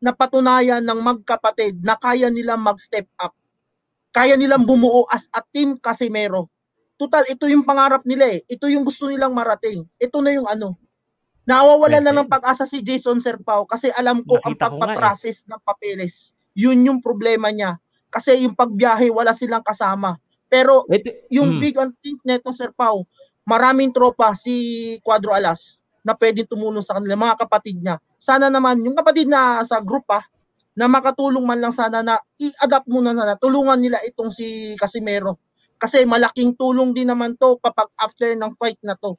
[0.00, 3.32] na patunayan ng magkapatid na kaya nilang mag-step up.
[4.12, 6.52] Kaya nilang bumuo as a team Casimero.
[6.96, 8.40] Total, ito yung pangarap nila eh.
[8.48, 9.84] Ito yung gusto nilang marating.
[10.00, 10.80] Ito na yung ano.
[11.44, 14.80] Nawawalan na ng pag-asa si Jason Serpao kasi alam ko ang Nakita ko nga eh.
[14.96, 16.32] pagpatrasis ng papeles.
[16.56, 17.76] Yun yung problema niya.
[18.08, 20.16] Kasi yung pagbiyahe, wala silang kasama.
[20.48, 20.88] Pero
[21.28, 21.60] yung hmm.
[21.60, 23.04] big on think neto Sir Pau,
[23.46, 27.98] maraming tropa si Cuadro Alas na pwedeng tumulong sa kanila, mga kapatid niya.
[28.18, 30.22] Sana naman, yung kapatid na sa group pa,
[30.76, 35.40] na makatulong man lang sana na i-adapt muna na, tulungan nila itong si Casimero.
[35.80, 39.16] Kasi malaking tulong din naman to kapag after ng fight na to.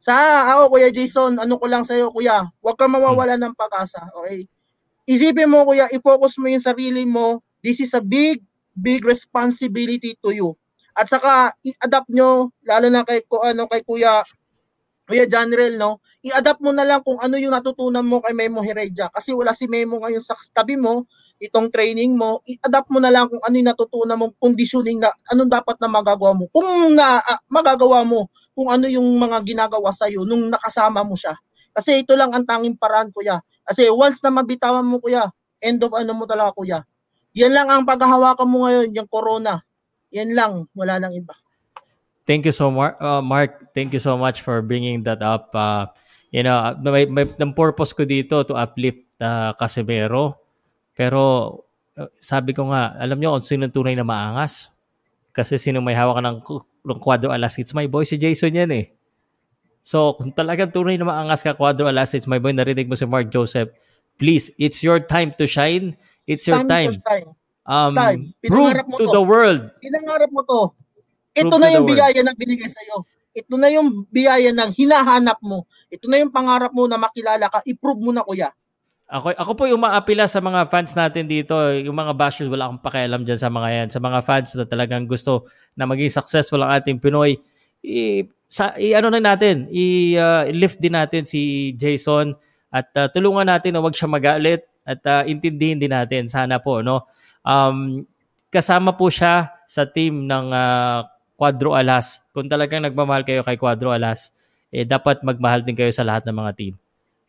[0.00, 0.12] Sa
[0.52, 4.44] ako, Kuya Jason, ano ko lang sa'yo, Kuya, huwag kang mawawala ng pag-asa, okay?
[5.08, 7.40] Isipin mo, Kuya, i-focus mo yung sarili mo.
[7.64, 8.40] This is a big,
[8.76, 10.48] big responsibility to you.
[11.00, 14.20] At saka, i-adapt nyo, lalo na kay, ko- ano, kay Kuya,
[15.08, 16.04] Kuya Janrel, no?
[16.20, 19.08] I-adapt mo na lang kung ano yung natutunan mo kay Memo Heredia.
[19.08, 21.08] Kasi wala si Memo ngayon sa tabi mo,
[21.40, 25.48] itong training mo, i-adapt mo na lang kung ano yung natutunan mo, conditioning na, anong
[25.48, 26.46] dapat na magagawa mo.
[26.52, 31.32] Kung na, ah, magagawa mo, kung ano yung mga ginagawa sa'yo nung nakasama mo siya.
[31.72, 33.40] Kasi ito lang ang tanging paraan, kuya.
[33.64, 35.26] Kasi once na mabitawan mo, kuya,
[35.64, 36.84] end of ano mo talaga, kuya.
[37.34, 39.64] Yan lang ang paghahawakan mo ngayon, yung corona.
[40.10, 41.34] Yan lang, wala nang iba.
[42.26, 43.74] Thank you so much, uh, Mark.
[43.74, 45.50] Thank you so much for bringing that up.
[45.50, 45.90] Uh,
[46.30, 50.38] you know, may, may, ang purpose ko dito to uplift uh, Casimero.
[50.94, 51.20] Pero
[51.98, 54.70] uh, sabi ko nga, alam niyo kung sino tunay na maangas?
[55.34, 56.38] Kasi sino may hawak ng,
[56.86, 58.90] ng Quadro Alas, it's my boy si Jason yan eh.
[59.80, 63.06] So, kung talagang tunay na maangas ka, Quadro Alas, it's my boy, narinig mo si
[63.06, 63.72] Mark Joseph,
[64.20, 65.96] please, it's your time to shine.
[66.30, 66.94] It's your time.
[67.00, 67.34] time.
[67.70, 68.34] Um, Time.
[68.42, 69.14] prove Pinangarap to to.
[69.14, 70.74] the world Pinangarap mo to.
[71.38, 73.06] Ito Prove na yung biyaya na binigay sa'yo.
[73.30, 75.62] Ito na yung biyaya na hinahanap mo.
[75.86, 77.62] Ito na yung pangarap mo na makilala ka.
[77.62, 78.50] I-prove mo na, kuya.
[79.10, 82.82] Ako, ako po yung maapila sa mga fans natin dito, yung mga bashers, wala akong
[82.82, 83.88] pakialam dyan sa mga yan.
[83.94, 85.46] Sa mga fans na talagang gusto
[85.78, 87.38] na maging successful ang ating Pinoy,
[87.86, 92.34] i, sa, i ano na natin, i, uh, lift din natin si Jason
[92.70, 96.82] at uh, tulungan natin na wag siya magalit at uh, intindihin din natin sana po
[96.82, 97.06] no.
[97.40, 98.04] Um,
[98.48, 102.20] kasama po siya sa team ng uh, Quadro Alas.
[102.34, 104.28] Kung talagang nagmamahal kayo kay Quadro Alas,
[104.68, 106.74] eh dapat magmahal din kayo sa lahat ng mga team.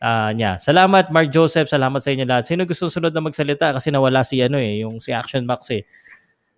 [0.01, 0.57] Ah, niya.
[0.57, 2.49] Salamat Mark Joseph, salamat sa inyo lahat.
[2.49, 5.85] Sino gusto sunod na magsalita kasi nawala si ano eh, yung si Action Max eh.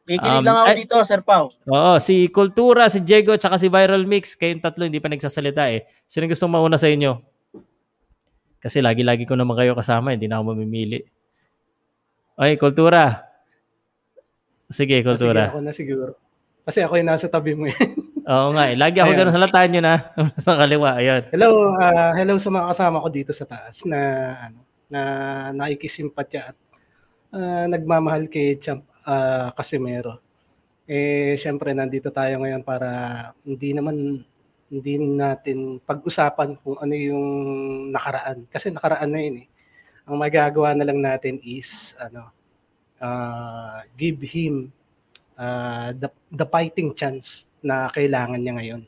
[0.07, 1.51] Kikinig Um, lang ako ay- dito, Sir Pau.
[1.67, 4.39] Oo, si Kultura, si Diego, tsaka si Viral Mix.
[4.39, 5.83] Kayong tatlo hindi pa nagsasalita eh.
[6.07, 7.19] Sino gusto mauna sa inyo?
[8.63, 11.03] Kasi lagi-lagi ko naman kayo kasama, hindi na ako mamimili.
[12.39, 13.27] Okay, Kultura.
[14.73, 15.53] Sige, Sige, Kultura.
[15.53, 16.17] ako na siguro.
[16.65, 17.77] Kasi ako yung nasa tabi mo eh.
[18.33, 18.75] Oo nga eh.
[18.79, 19.19] Lagi ako Ayan.
[19.19, 19.35] ganun.
[19.35, 19.95] Halataan nyo na.
[20.43, 20.89] sa kaliwa.
[20.97, 21.21] Ayun.
[21.29, 23.99] Hello, ah, hello sa mga kasama ko dito sa taas na
[24.49, 25.01] ano, na
[25.53, 26.57] nakikisimpatya at
[27.35, 30.23] ah, nagmamahal kay Champ ah, Casimero.
[30.89, 32.89] Eh syempre nandito tayo ngayon para
[33.47, 34.19] hindi naman
[34.73, 37.23] hindi natin pag-usapan kung ano yung
[37.93, 39.47] nakaraan kasi nakaraan na yun eh.
[40.03, 42.42] Ang magagawa na lang natin is ano
[43.03, 44.71] ah, give him
[45.35, 48.83] ah, the, the fighting chance na kailangan niya ngayon.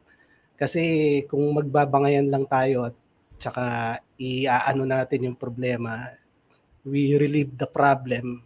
[0.56, 0.82] Kasi
[1.28, 2.96] kung magbabangayan lang tayo at
[3.44, 6.16] tsaka iaano natin yung problema,
[6.88, 8.40] we relieve the problem,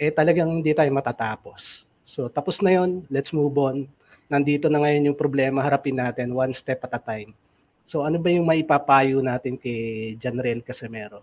[0.00, 1.84] eh talagang hindi tayo matatapos.
[2.08, 3.84] So tapos na yon, let's move on.
[4.32, 7.36] Nandito na ngayon yung problema, harapin natin one step at a time.
[7.84, 11.20] So ano ba yung maipapayo natin kay Janrel Casimero?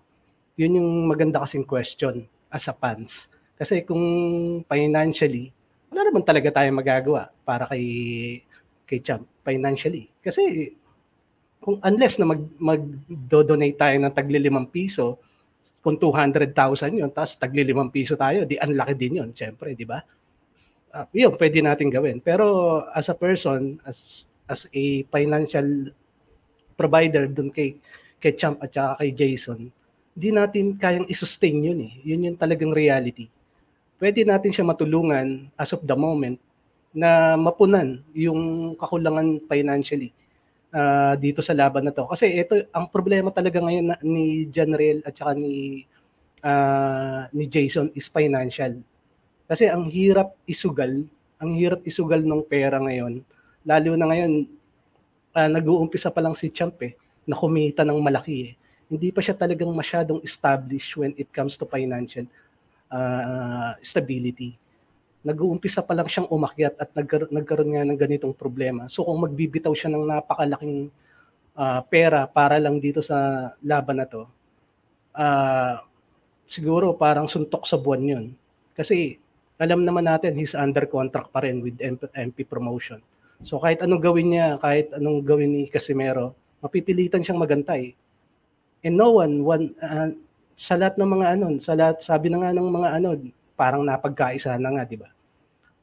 [0.54, 3.26] Yun yung maganda kasing question as a fans.
[3.64, 4.04] Kasi kung
[4.68, 5.56] financially,
[5.88, 7.88] wala naman talaga tayong magagawa para kay
[8.84, 10.12] kay Champ financially.
[10.20, 10.76] Kasi
[11.64, 15.16] kung unless na mag mag-donate tayo ng tagli limang piso,
[15.80, 19.88] kung 200,000 yun, tapos tagli limang piso tayo, di ang laki din yun, syempre, di
[19.88, 20.04] ba?
[20.92, 22.20] Ah, yun, pwede natin gawin.
[22.20, 25.96] Pero as a person, as as a financial
[26.76, 27.80] provider dun kay
[28.20, 29.72] kay Champ at saka kay Jason,
[30.12, 31.94] di natin kayang i-sustain yun eh.
[32.04, 33.32] Yun yung talagang reality.
[34.04, 36.36] Pwede natin siya matulungan as of the moment
[36.92, 40.12] na mapunan yung kakulangan financially
[40.76, 42.04] ah, dito sa laban na to.
[42.12, 45.88] Kasi ito, ang problema talaga ngayon na, ni Janrel at saka ni,
[46.44, 48.76] ah, ni Jason is financial.
[49.48, 51.08] Kasi ang hirap isugal
[51.40, 53.24] Ang hirap isugal ng pera ngayon.
[53.64, 54.52] Lalo na ngayon,
[55.32, 56.92] ah, nag-uumpisa pa lang si Champ eh,
[57.24, 58.54] na kumita ng malaki eh.
[58.92, 62.28] Hindi pa siya talagang masyadong established when it comes to financial
[62.94, 64.54] ah, stability.
[65.26, 68.86] Nag-uumpisa pa lang siyang umakyat at nagkaroon, nagkaroon nga ng ganitong problema.
[68.92, 70.94] So kung magbibitaw siya ng napakalaking
[71.58, 74.30] ah, pera para lang dito sa laban na to,
[75.18, 75.82] ah,
[76.46, 78.26] siguro parang suntok sa buwan yun.
[78.78, 79.18] Kasi
[79.58, 83.02] alam naman natin he's under contract pa rin with MP, MP promotion.
[83.44, 87.96] So kahit anong gawin niya, kahit anong gawin ni Casimero, mapipilitan siyang magantay.
[88.84, 90.12] And no one, one ah,
[90.58, 93.08] sa lahat ng mga ano, sa lahat, sabi na nga ng mga ano,
[93.54, 95.10] parang napagkaisa na nga, di ba?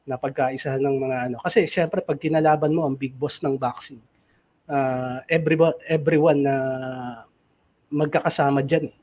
[0.07, 1.35] Napagkaisa ng mga ano.
[1.43, 4.01] Kasi syempre pag kinalaban mo ang big boss ng boxing,
[4.67, 6.55] uh, everyone, everyone na
[7.91, 8.89] magkakasama dyan.
[8.89, 8.95] Eh.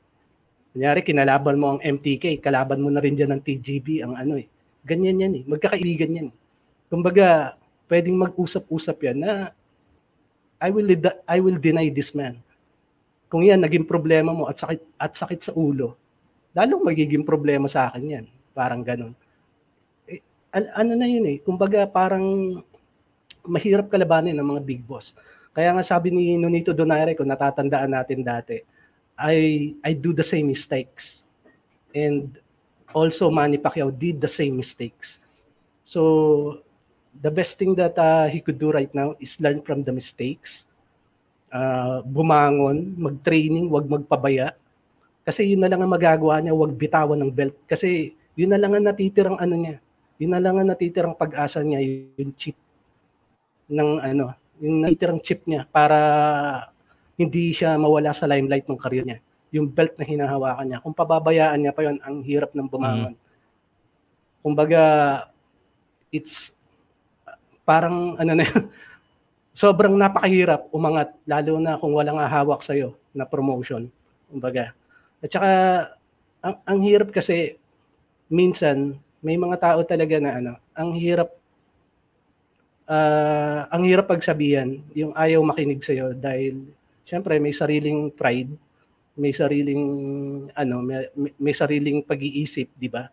[0.69, 4.45] Kunyari, kinalaban mo ang MTK, kalaban mo na rin dyan ng TGB, ang ano eh.
[4.85, 5.43] Ganyan yan eh.
[5.45, 6.29] Magkakaibigan yan.
[6.89, 7.57] Kumbaga,
[7.89, 9.31] pwedeng mag-usap-usap yan na
[10.59, 10.89] I will
[11.25, 12.37] I will deny this man.
[13.29, 15.93] Kung yan naging problema mo at sakit at sakit sa ulo,
[16.57, 18.25] lalong magiging problema sa akin yan.
[18.57, 19.13] Parang ganun.
[20.09, 20.19] Eh,
[20.49, 21.37] an- ano na yun eh.
[21.45, 22.57] Kumbaga parang
[23.45, 25.13] mahirap kalabanin ng mga big boss.
[25.53, 28.57] Kaya nga sabi ni Nonito Donaire, kung natatandaan natin dati,
[29.19, 31.21] I I do the same mistakes.
[31.93, 32.37] And
[32.93, 35.21] also Manny Pacquiao did the same mistakes.
[35.85, 36.61] So
[37.13, 40.68] the best thing that uh, he could do right now is learn from the mistakes.
[41.49, 44.53] Uh, bumangon, mag-training, wag magpabaya.
[45.25, 47.57] Kasi yun na lang ang magagawa niya, wag bitawan ng belt.
[47.65, 49.81] Kasi yun na lang ang natitirang ano niya.
[50.21, 51.81] Yun na lang ang natitirang pag-asa niya,
[52.17, 52.57] yung chip
[53.69, 55.97] ng ano, yung natitirang chip niya para
[57.19, 59.19] hindi siya mawala sa limelight ng career niya.
[59.49, 60.81] Yung belt na hinahawakan niya.
[60.85, 63.17] Kung pababayaan niya pa yon ang hirap ng bumangon.
[63.17, 63.21] Mm.
[64.45, 64.81] Kumbaga,
[66.13, 66.53] it's
[67.67, 68.45] parang ano na
[69.53, 73.89] sobrang napakahirap umangat lalo na kung walang hawak sa iyo na promotion
[74.29, 74.71] kumbaga
[75.19, 75.51] at saka
[76.39, 77.59] ang, ang hirap kasi
[78.31, 81.29] minsan may mga tao talaga na ano ang hirap
[82.87, 86.63] uh, ang hirap pagsabihan yung ayaw makinig sa iyo dahil
[87.03, 88.53] syempre may sariling pride
[89.19, 89.83] may sariling
[90.55, 93.11] ano may, may sariling pag-iisip di ba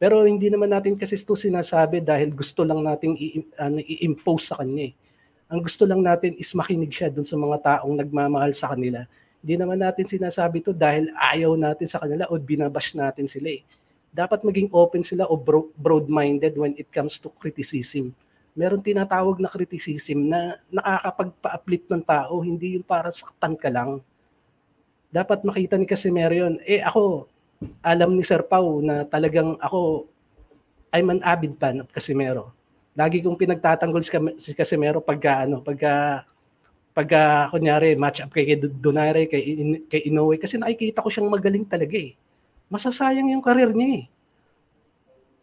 [0.00, 4.56] pero hindi naman natin kasi ito sinasabi dahil gusto lang nating i- ano, i-impose sa
[4.56, 4.88] kanya.
[4.88, 4.92] Eh.
[5.50, 9.02] Ang gusto lang natin is makinig siya dun sa mga taong nagmamahal sa kanila.
[9.42, 13.66] Hindi naman natin sinasabi to dahil ayaw natin sa kanila o binabash natin sila eh.
[14.14, 18.14] Dapat maging open sila o bro- broad-minded when it comes to criticism.
[18.54, 23.98] Meron tinatawag na criticism na nakakapagpa-uplift ng tao, hindi yung para saktan ka lang.
[25.10, 26.62] Dapat makita ni Casimero yun.
[26.62, 27.26] Eh ako,
[27.82, 30.06] alam ni Sir Pau na talagang ako,
[30.94, 32.54] I'm an avid fan of Casimero.
[33.00, 34.04] Lagi kong pinagtatanggol
[34.36, 36.20] si Casimero pagka, ano, pagka,
[36.92, 39.56] pagka, kunyari, match up kay Donaire, kay,
[39.88, 42.12] kay Inoue, kasi nakikita ko siyang magaling talaga eh.
[42.68, 44.06] Masasayang yung karir niya eh.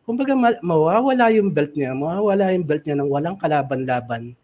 [0.05, 4.37] Kumbaga, ma- mawawala yung belt niya, mawawala yung belt niya nang walang kalaban-laban.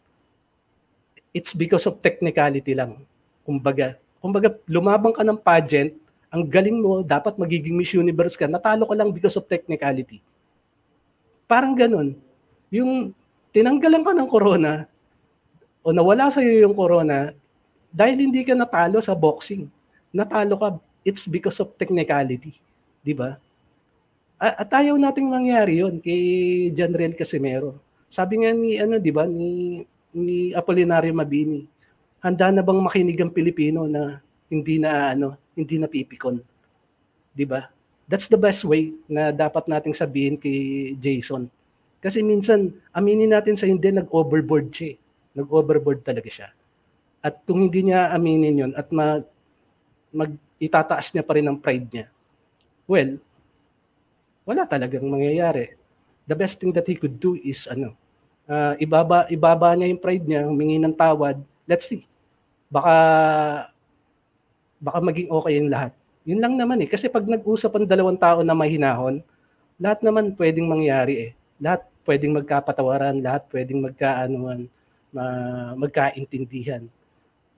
[1.30, 2.98] It's because of technicality lang.
[3.46, 5.94] Kumbaga, kumbaga, lumabang ka ng pageant,
[6.34, 10.18] ang galing mo, dapat magiging Miss Universe ka, natalo ka lang because of technicality.
[11.46, 12.18] Parang ganun.
[12.74, 13.14] Yung
[13.54, 14.90] tinanggalan ka ng corona,
[15.86, 17.30] o nawala sa iyo yung corona,
[17.94, 19.70] dahil hindi ka natalo sa boxing.
[20.10, 20.68] Natalo ka,
[21.06, 22.58] it's because of technicality.
[23.06, 23.38] Di ba?
[24.42, 26.20] At ayaw nating mangyari yon kay
[26.74, 27.78] Janriel Casimero.
[28.10, 31.70] Sabi nga ni, ano, di ba, ni, ni Apolinario Mabini,
[32.24, 36.40] handa na bang makinig ang Pilipino na hindi na ano, hindi napipikon.
[37.36, 37.68] 'Di ba?
[38.08, 41.52] That's the best way na dapat nating sabihin kay Jason.
[42.04, 44.88] Kasi minsan, aminin natin sa hindi, nag-overboard siya.
[44.92, 44.96] Eh.
[45.40, 46.52] Nag-overboard talaga siya.
[47.24, 49.24] At kung hindi niya aminin yon at mag,
[50.12, 52.06] mag itataas niya pa rin ang pride niya,
[52.84, 53.16] well,
[54.44, 55.80] wala talagang mangyayari.
[56.28, 57.96] The best thing that he could do is ano,
[58.52, 61.40] uh, ibaba ibaba niya yung pride niya, humingi ng tawad.
[61.64, 62.04] Let's see.
[62.68, 62.96] Baka
[64.84, 65.96] baka maging okay yung lahat.
[66.28, 66.90] Yun lang naman eh.
[66.92, 69.24] Kasi pag nag-usap ang dalawang tao na mahinahon,
[69.80, 71.32] lahat naman pwedeng mangyari eh.
[71.60, 74.68] Lahat pwedeng magkapatawaran, lahat pwedeng magkaanuan,
[75.12, 75.26] ma,
[75.76, 76.84] magkaintindihan.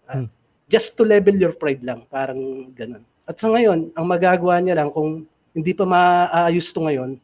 [0.05, 0.27] Uh, hmm.
[0.65, 3.05] Just to level your pride lang, parang ganun.
[3.25, 7.17] At sa ngayon, ang magagawa niya lang kung hindi pa maayos to ngayon,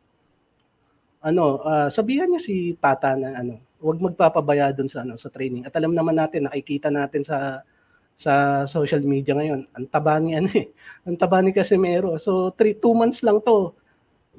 [1.21, 5.65] ano, uh, sabihan niya si Tata na ano, huwag magpapabaya doon sa ano sa training.
[5.65, 7.61] At alam naman natin, nakikita natin sa
[8.21, 9.65] sa social media ngayon.
[9.73, 10.69] Ang taba ni ano eh.
[11.09, 12.13] Ang taba ni Casimero.
[12.21, 13.73] So, 3 2 months lang to.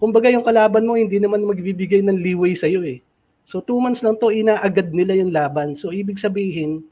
[0.03, 2.99] Kumbaga yung kalaban mo hindi naman magbibigay ng leeway sa iyo eh.
[3.47, 5.79] So two months lang to, inaagad nila yung laban.
[5.79, 6.83] So ibig sabihin,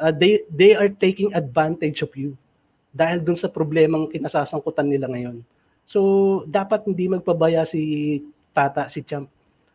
[0.00, 2.32] uh, they, they are taking advantage of you
[2.96, 5.44] dahil dun sa problemang kinasasangkutan nila ngayon.
[5.84, 6.00] So
[6.48, 8.24] dapat hindi magpabaya si
[8.56, 9.28] Tata, si Champ,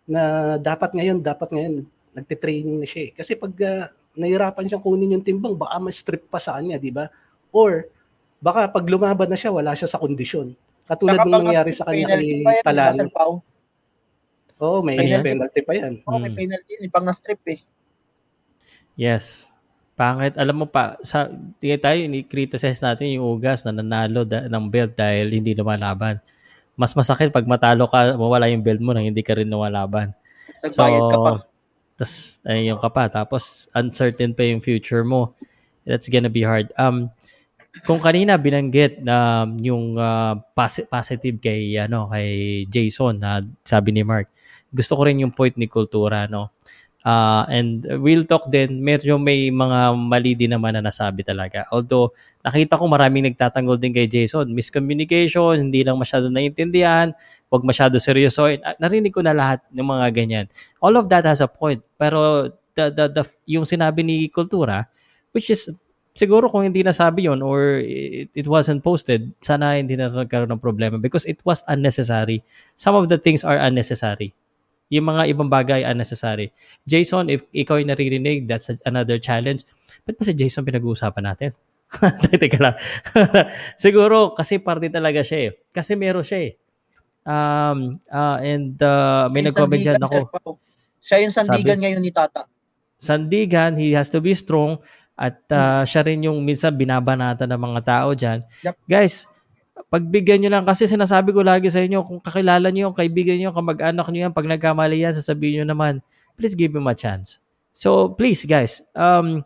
[0.10, 1.86] na dapat ngayon, dapat ngayon,
[2.18, 3.12] nagte-training na siya eh.
[3.14, 7.14] Kasi pag uh, nahirapan siyang kunin yung timbang, baka ma-strip pa sa kanya, di ba?
[7.54, 7.86] Or
[8.42, 10.58] baka pag lumaban na siya, wala siya sa kondisyon.
[10.86, 12.98] Katulad ng nangyari sa kanya penalty kay pa yan, Talano.
[12.98, 13.34] Sir Pao.
[14.56, 15.94] Oo, oh, may Penalty penalty, pa yan.
[16.08, 16.40] Oh, may Hmm.
[16.40, 17.60] penalty yun, pang na-strip eh.
[18.96, 19.52] Yes.
[20.00, 20.40] Pangit.
[20.40, 21.28] Alam mo pa, sa,
[21.60, 26.24] tingin tayo, ni-criticize natin yung Ugas na nanalo da, ng belt dahil hindi lumalaban.
[26.76, 30.16] Mas masakit pag matalo ka, mawala yung belt mo nang hindi ka rin lumalaban.
[30.60, 31.32] Tapos nagbayad ka pa.
[31.96, 32.14] Tapos,
[32.44, 33.04] ayun ka pa.
[33.08, 35.36] Tapos, uncertain pa yung future mo.
[35.88, 36.72] That's gonna be hard.
[36.76, 37.12] Um,
[37.84, 44.08] kung kanina binanggit na yung uh, posi- positive kay ano kay Jason na sabi ni
[44.08, 44.32] Mark
[44.72, 46.56] gusto ko rin yung point ni Kultura no?
[47.06, 51.70] Uh, and real talk din medyo may mga mali din naman na nasabi talaga.
[51.70, 54.50] Although nakita ko maraming nagtatanggol din kay Jason.
[54.50, 57.14] Miscommunication hindi lang masyado naiintindihan
[57.54, 60.46] wag masyado seryosoin Ah, narinig ko na lahat ng mga ganyan.
[60.82, 61.86] All of that has a point.
[61.94, 63.24] Pero the, the, the,
[63.54, 64.90] yung sinabi ni Kultura
[65.30, 65.70] which is
[66.16, 70.64] siguro kung hindi nasabi yon or it, it wasn't posted, sana hindi na nagkaroon ng
[70.64, 72.42] problema because it was unnecessary.
[72.80, 74.32] Some of the things are unnecessary.
[74.88, 76.56] Yung mga ibang bagay unnecessary.
[76.88, 79.68] Jason, if ikaw ay naririnig, that's another challenge.
[80.08, 81.52] Ba't ba si Jason pinag-uusapan natin?
[82.42, 82.76] Teka lang.
[83.84, 85.52] siguro kasi party talaga siya eh.
[85.76, 86.52] Kasi meron siya eh.
[87.26, 90.30] Um, uh, and uh, may yung nag-comment dyan ako.
[91.02, 92.46] Siya yung sandigan Sabi- ngayon ni Tata.
[92.96, 94.80] sandigan, he has to be strong
[95.16, 98.44] at uh, siya rin yung minsan binabanata ng mga tao dyan.
[98.68, 98.76] Yep.
[98.84, 99.26] Guys,
[99.88, 103.56] pagbigyan nyo lang kasi sinasabi ko lagi sa inyo kung kakilala nyo yung kaibigan nyo,
[103.56, 105.94] kamag-anak nyo yan, pag nagkamali yan, sasabihin nyo naman,
[106.36, 107.40] please give him a chance.
[107.72, 109.44] So please guys, um,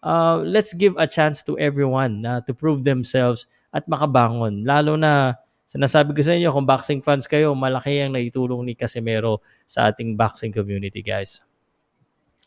[0.00, 4.64] uh, let's give a chance to everyone na to prove themselves at makabangon.
[4.64, 5.36] Lalo na
[5.68, 10.16] sinasabi ko sa inyo kung boxing fans kayo, malaki ang naitulong ni Casimero sa ating
[10.16, 11.44] boxing community guys.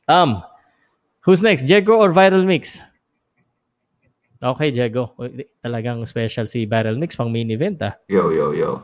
[0.10, 0.44] Um,
[1.24, 1.64] who's next?
[1.64, 2.80] Diego or Viral Mix?
[4.44, 5.16] Okay, Diego.
[5.64, 7.96] Talagang special si Viral Mix pang main event ah.
[8.12, 8.84] Yo, yo, yo.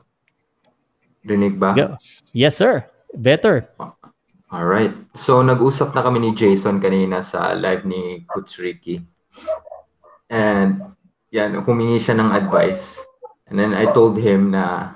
[1.28, 1.76] Rinig ba?
[1.76, 1.99] Go.
[2.32, 2.88] Yes, sir.
[3.11, 3.68] Better.
[4.49, 4.95] Alright.
[5.14, 9.03] So, nag-usap na kami ni Jason kanina sa live ni Coach Ricky.
[10.32, 10.95] And,
[11.30, 12.98] yan, humingi siya ng advice.
[13.52, 14.95] And then I told him na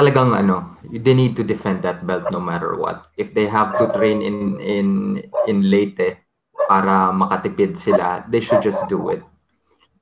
[0.00, 3.12] talagang ano, they need to defend that belt no matter what.
[3.20, 4.88] If they have to train in in
[5.44, 6.16] in Leyte
[6.72, 9.20] para makatipid sila, they should just do it.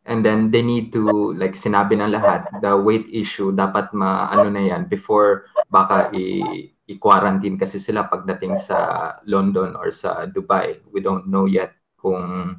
[0.06, 4.48] And then they need to like sinabi ng lahat, the weight issue dapat ma ano
[4.54, 10.80] na yan before baka i i-quarantine kasi sila pagdating sa London or sa Dubai.
[10.88, 12.56] We don't know yet kung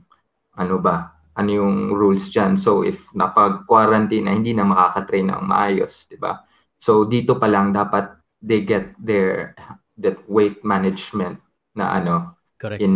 [0.59, 2.53] ano ba, ano yung rules dyan.
[2.53, 6.45] So if napag-quarantine na hindi na makakatrain ng maayos, di ba?
[6.79, 9.51] So dito pa lang dapat they get their
[9.99, 11.43] that weight management
[11.75, 12.79] na ano Correct.
[12.79, 12.95] in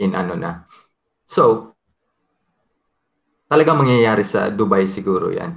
[0.00, 0.64] in ano na.
[1.28, 1.76] So
[3.52, 5.52] talaga mangyayari sa Dubai siguro 'yan.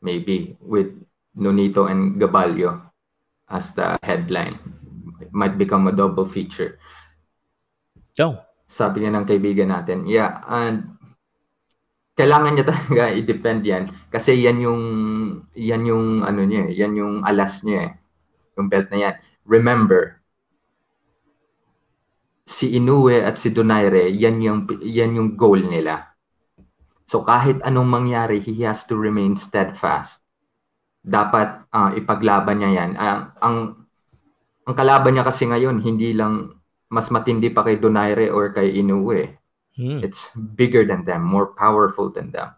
[0.00, 0.96] Maybe with
[1.36, 2.80] Nonito and Gabalio
[3.52, 4.56] as the headline.
[5.20, 6.80] It might become a double feature.
[8.16, 8.40] Go.
[8.64, 10.99] Sabi nga ng kaibigan natin, yeah, and
[12.20, 14.82] kailangan niya talaga i-defend yan kasi yan yung
[15.54, 17.92] yan yung ano niya, eh, yan yung alas niya eh.
[18.58, 19.14] Yung belt na yan.
[19.46, 20.20] Remember,
[22.44, 26.10] si Inoue at si Donaire, yan yung yan yung goal nila.
[27.06, 30.22] So kahit anong mangyari, he has to remain steadfast.
[31.00, 32.90] Dapat ah, ipaglaban niya yan.
[32.98, 33.56] Ang, ang
[34.68, 36.54] ang kalaban niya kasi ngayon hindi lang
[36.90, 39.39] mas matindi pa kay Donaire or kay Inoue.
[39.76, 39.98] Hmm.
[40.02, 42.50] It's bigger than them, more powerful than them.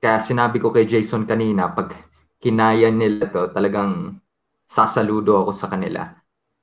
[0.00, 1.92] Kaya sinabi ko kay Jason kanina, pag
[2.40, 4.16] kinaya nila to, talagang
[4.64, 6.02] sasaludo ako sa kanila.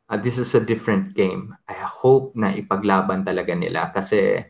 [0.10, 1.54] Uh, this is a different game.
[1.70, 4.42] I hope na ipaglaban talaga nila kasi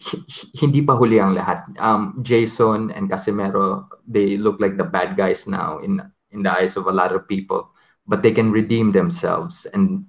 [0.00, 1.64] hi- hi- hindi pa huli ang lahat.
[1.80, 6.00] Um, Jason and Casimero, they look like the bad guys now in
[6.32, 7.70] in the eyes of a lot of people,
[8.06, 10.04] but they can redeem themselves and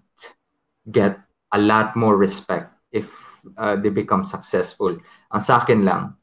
[0.92, 1.20] get
[1.52, 3.12] a lot more respect if
[3.58, 4.98] uh, they become successful.
[5.32, 6.16] Ang sa akin lang,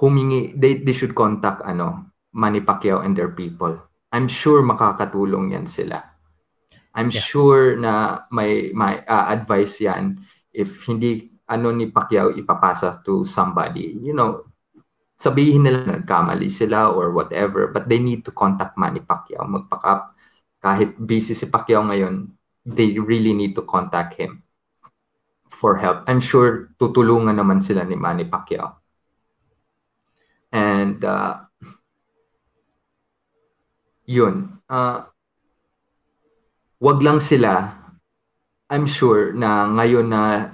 [0.00, 3.78] humingi, they, they should contact ano, Manny Pacquiao and their people.
[4.12, 6.02] I'm sure makakatulong yan sila.
[6.94, 7.20] I'm Yeah.
[7.20, 10.20] sure na may, may uh, advice yan
[10.52, 13.96] if hindi ano ni Pacquiao ipapasa to somebody.
[14.00, 14.44] You know,
[15.16, 19.44] sabihin nila nagkamali sila or whatever, but they need to contact Manny Pacquiao.
[19.48, 20.12] Magpa-up.
[20.62, 22.28] Kahit busy si Pacquiao ngayon,
[22.64, 24.42] they really need to contact him
[25.50, 26.02] for help.
[26.06, 28.82] I'm sure tutulungan naman sila ni Manny Pacquiao.
[30.52, 31.48] And uh,
[34.06, 35.06] yun, uh,
[36.82, 37.72] wag lang sila,
[38.68, 40.52] I'm sure na ngayon na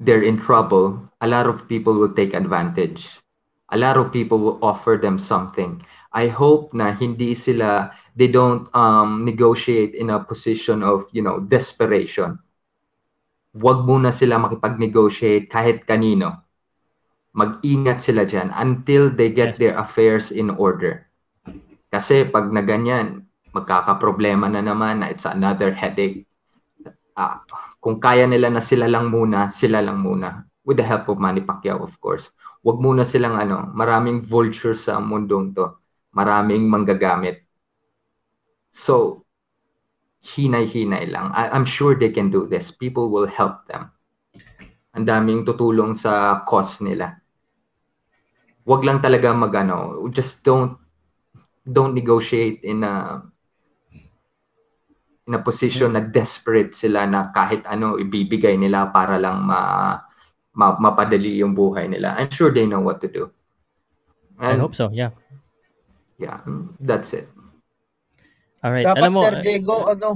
[0.00, 3.20] they're in trouble, a lot of people will take advantage.
[3.70, 5.78] A lot of people will offer them something.
[6.10, 11.40] I hope na hindi sila, they don't um, negotiate in a position of, you know,
[11.40, 12.36] desperation.
[13.56, 16.44] Wag muna sila makipag-negotiate kahit kanino.
[17.32, 21.08] Mag-ingat sila dyan until they get their affairs in order.
[21.88, 23.24] Kasi pag na ganyan,
[23.56, 26.28] magkakaproblema na naman na it's another headache.
[27.16, 27.40] Ah,
[27.80, 30.44] kung kaya nila na sila lang muna, sila lang muna.
[30.60, 32.36] With the help of Manny Pacquiao, of course.
[32.60, 35.72] Wag muna silang ano, maraming vultures sa mundong to.
[36.12, 37.48] Maraming manggagamit.
[38.70, 39.26] So,
[40.22, 41.32] hinay-hinay lang.
[41.34, 42.70] I- I'm sure they can do this.
[42.70, 43.90] People will help them.
[44.94, 47.18] Ang daming tutulong sa cause nila.
[48.66, 50.76] Wag lang talaga mag ano, just don't
[51.64, 53.22] don't negotiate in a
[55.30, 59.94] in a position na desperate sila na kahit ano ibibigay nila para lang ma,
[60.58, 62.18] ma mapadali yung buhay nila.
[62.18, 63.30] I'm sure they know what to do.
[64.42, 65.14] I hope so, yeah.
[66.18, 66.42] Yeah,
[66.82, 67.30] that's it.
[68.60, 68.84] All right.
[68.84, 70.08] Dapat Alam mo, Sir Diego, ano,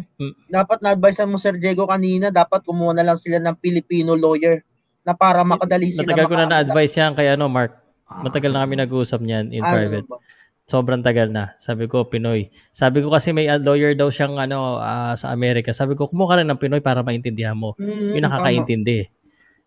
[0.52, 4.60] dapat na-advise mo Sir Diego kanina, dapat kumuha na lang sila ng Filipino lawyer
[5.00, 6.12] na para makadali sila.
[6.12, 7.72] matagal ko na na-advise yan kay ano, Mark.
[8.04, 10.04] Matagal na kami nag-uusap niyan in Ah, private.
[10.04, 10.20] ba?
[10.64, 11.52] Sobrang tagal na.
[11.60, 12.48] Sabi ko, Pinoy.
[12.72, 15.72] Sabi ko kasi may uh, lawyer daw siyang ano ah, sa Amerika.
[15.76, 17.76] Sabi ko, kumuha ka rin ng Pinoy para maintindihan mo.
[17.76, 19.08] Mm, yung nakakaintindi.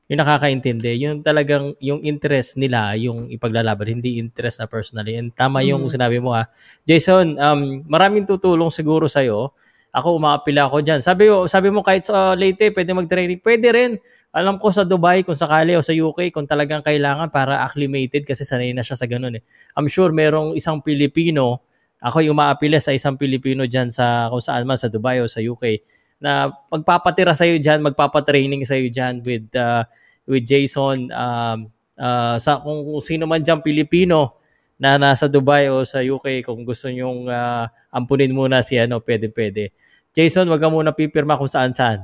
[0.08, 0.96] Yung nakakaintindi.
[1.04, 5.20] Yung talagang, yung interest nila, yung ipaglalaban, hindi interest na personally.
[5.20, 5.92] And tama yung Mm.
[5.92, 6.48] sinabi mo ha.
[6.88, 9.52] Jason, um, maraming tutulong siguro sa'yo.
[9.92, 11.04] Ako, umaapila ako dyan.
[11.04, 13.44] Sabi, sabi mo kahit sa Leyte, pwede mag-training.
[13.44, 13.92] Pwede rin.
[14.32, 18.48] Alam ko sa Dubai, kung sakali, o sa UK, kung talagang kailangan para acclimated kasi
[18.48, 19.44] sanay na siya sa ganun eh.
[19.76, 21.68] I'm sure merong isang Pilipino,
[22.00, 25.42] ako yung umaapila sa isang Pilipino dyan sa kung saan man, sa Dubai o sa
[25.42, 25.82] UK,
[26.18, 29.86] na magpapatira sa'yo dyan, magpapatraining sa'yo dyan with, uh,
[30.26, 34.38] with Jason, um, uh, sa kung, kung sino man dyan Pilipino
[34.78, 39.30] na nasa Dubai o sa UK, kung gusto nyong uh, ampunin muna si ano, pwede
[39.34, 39.74] pwede.
[40.14, 42.02] Jason, wag ka muna pipirma kung saan saan.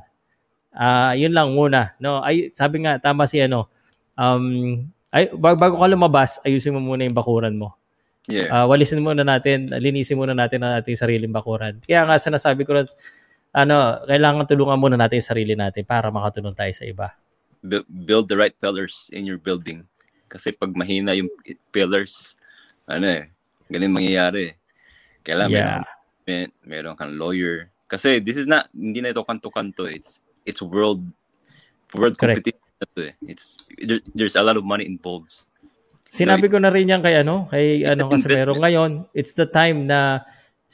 [0.73, 2.22] Ah, yun lang muna, no.
[2.26, 3.69] Ay sabi nga tama si ano.
[4.18, 7.77] Um ay bago, bago ka lumabas, ayusin mo muna yung bakuran mo.
[8.26, 8.49] Yeah.
[8.49, 11.77] Ah, walisin muna natin, linisin muna natin ang ating sariling bakuran.
[11.85, 12.81] Kaya nga sinasabi ko na,
[13.53, 17.13] ano, kailangan tulungan muna natin yung sarili natin para makatulong tayo sa iba.
[17.61, 19.85] Bu- build the right pillars in your building.
[20.25, 21.30] Kasi pag mahina yung
[21.69, 22.34] pillars,
[22.89, 23.30] ano eh,
[23.69, 24.57] ganun mangyayari.
[25.21, 25.85] Kailangan Yeah.
[26.25, 27.69] meron, meron kang lawyer.
[27.85, 29.85] Kasi this is not, hindi na ito kanto-kanto.
[29.85, 31.05] It's, it's world,
[31.93, 32.41] world Correct.
[32.41, 33.13] competition eh.
[33.30, 35.31] It's, there, there's a lot of money involved.
[36.09, 38.38] Sinabi ko na rin yan kay ano, kay ano kasi investment.
[38.38, 40.21] meron ngayon, it's the time na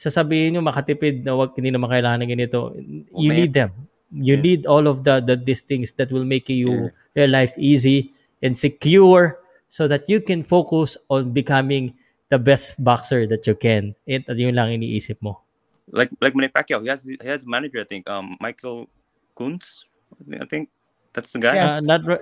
[0.00, 2.72] sasabihin nyo makatipid na wag hindi naman kailangan ng ganito.
[3.12, 3.36] You man.
[3.36, 3.70] need them.
[4.08, 8.16] You need all of the, the these things that will make you your life easy
[8.40, 9.36] and secure
[9.68, 11.94] so that you can focus on becoming
[12.32, 13.94] the best boxer that you can.
[14.08, 15.44] At yun lang iniisip mo.
[15.92, 18.88] Like, like Manny Pacquiao, he has, he has a manager, I think, um, Michael
[19.36, 19.84] Kuntz.
[20.26, 20.70] I think
[21.12, 21.58] that's the guy.
[21.58, 22.18] Uh, not uh,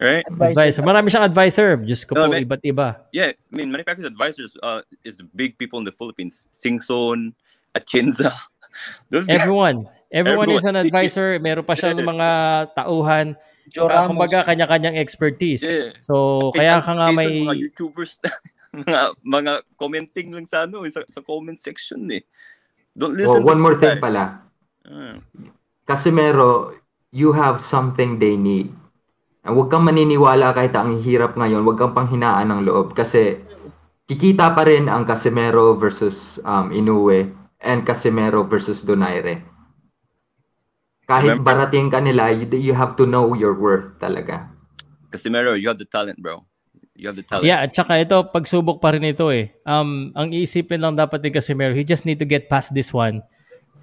[0.00, 0.24] right?
[0.26, 0.82] advisor.
[0.82, 1.76] Marami siyang advisor.
[1.78, 3.02] Diyos ko po, No, may- iba't iba.
[3.10, 6.48] Yeah, I mean, Manny Pacquiao's advisors uh, is big people in the Philippines.
[6.50, 7.32] Singson,
[7.72, 8.34] Atienza.
[9.10, 9.40] Those guys.
[9.40, 9.86] Everyone.
[10.10, 10.86] Everyone, is an Everyone.
[10.86, 11.38] advisor.
[11.38, 12.28] Meron pa siyang mga
[12.74, 13.34] tauhan.
[13.66, 14.08] Joe Uh, Ramos.
[14.12, 15.64] kumbaga, kanya-kanyang expertise.
[15.64, 15.96] Yeah.
[15.98, 17.42] So, Kahit kaya ka nga may...
[17.42, 18.20] Mga YouTubers,
[18.84, 22.22] mga, mga commenting lang sa, ano, sa, sa comment section eh.
[22.94, 24.04] Don't Oh, listen one to more thing guys.
[24.04, 24.24] pala.
[24.86, 25.16] Ah.
[25.88, 26.78] Casimero,
[27.10, 28.70] you have something they need.
[29.44, 33.44] And huwag kang maniniwala kahit ang hirap ngayon, huwag kang panghinaan ng loob kasi
[34.08, 37.28] kikita pa rin ang Casimero versus um, Inoue
[37.60, 39.44] and Casimero versus Donaire.
[41.04, 44.48] Kahit Remember- barating ka nila, you, you have to know your worth talaga.
[45.12, 46.40] Casimero, you have the talent, bro.
[46.96, 47.44] You have the talent.
[47.44, 49.52] Yeah, at saka ito, pagsubok pa rin ito eh.
[49.68, 53.20] Um, ang iisipin lang dapat ni Casimero, he just need to get past this one.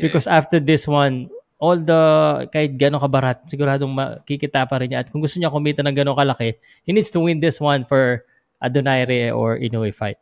[0.02, 1.30] Because after this one,
[1.62, 2.02] all the,
[2.50, 5.06] kahit gano'ng kabarat, siguradong makikita pa rin niya.
[5.06, 8.26] At kung gusto niya kumita ng gano'ng kalaki, he needs to win this one for
[8.58, 10.18] a Donaire or Inoue fight.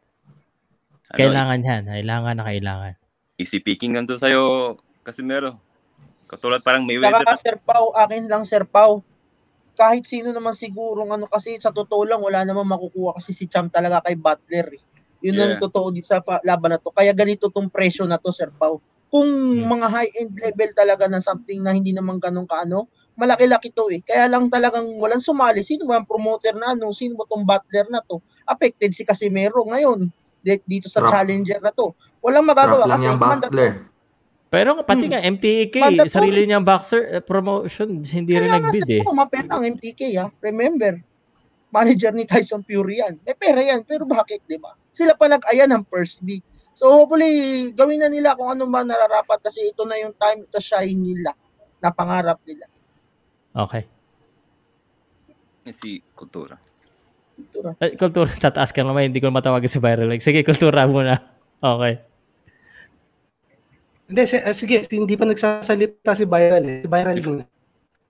[1.09, 1.83] Ano, Kailangan yan.
[1.87, 2.93] Kailangan na kailangan.
[3.39, 5.55] Easy picking lang to sa'yo, Casimero.
[6.27, 7.23] Katulad parang Mayweather.
[7.23, 9.01] Saka Sir Pau, akin lang Sir Pau.
[9.79, 13.71] kahit sino naman sigurong ano kasi sa totoo lang wala namang makukuha kasi si Cham
[13.71, 14.83] talaga kay Butler eh.
[15.23, 15.63] Yun ang Yeah.
[15.63, 16.91] totoo dito sa laban na to.
[16.91, 18.83] Kaya ganito tong presyo na to, Sir Pau.
[19.09, 19.27] Kung
[19.59, 23.99] mga high-end level talaga ng something na hindi naman ganun kaano, malaki-laki to eh.
[23.99, 25.59] Kaya lang talagang walang sumali.
[25.59, 26.89] Sino ba ang promoter na ano?
[26.89, 28.17] Sino ba tong Butler na to?
[28.45, 30.07] Affected si Casimero ngayon
[30.39, 31.11] di- dito sa Trump.
[31.11, 31.91] challenger na to.
[32.19, 33.73] Walang magagawa lang kasi yung mandat- Butler.
[34.47, 35.11] Pero pati Hmm.
[35.11, 36.09] nga MTK, Mandatory.
[36.09, 39.01] sarili niyang boxer eh, promotion, hindi rin Kaya nga nag-bid eh.
[39.03, 40.25] ko, mapera ang MTK ha.
[40.39, 40.97] Remember,
[41.69, 43.21] manager ni Tyson Fury yan.
[43.21, 44.73] May pera yan, pero bakit, di ba?
[44.89, 46.41] Sila pa nag-aya ng first beat.
[46.79, 50.63] So hopefully, gawin na nila kung ano ba nararapat kasi ito na yung time to
[50.63, 51.35] shine nila
[51.83, 52.71] na pangarap nila.
[53.51, 53.83] Okay.
[55.75, 56.55] Si Kultura.
[57.35, 57.75] Kultura.
[57.83, 60.07] Eh, kultura, tataas ka naman, hindi ko matawagin si Viral.
[60.07, 61.19] Like, sige, kultura muna.
[61.59, 61.99] Okay.
[64.07, 66.79] Hindi, si- ah, sige, hindi pa nagsasalita si Byron eh.
[66.81, 67.43] Si Byron muna.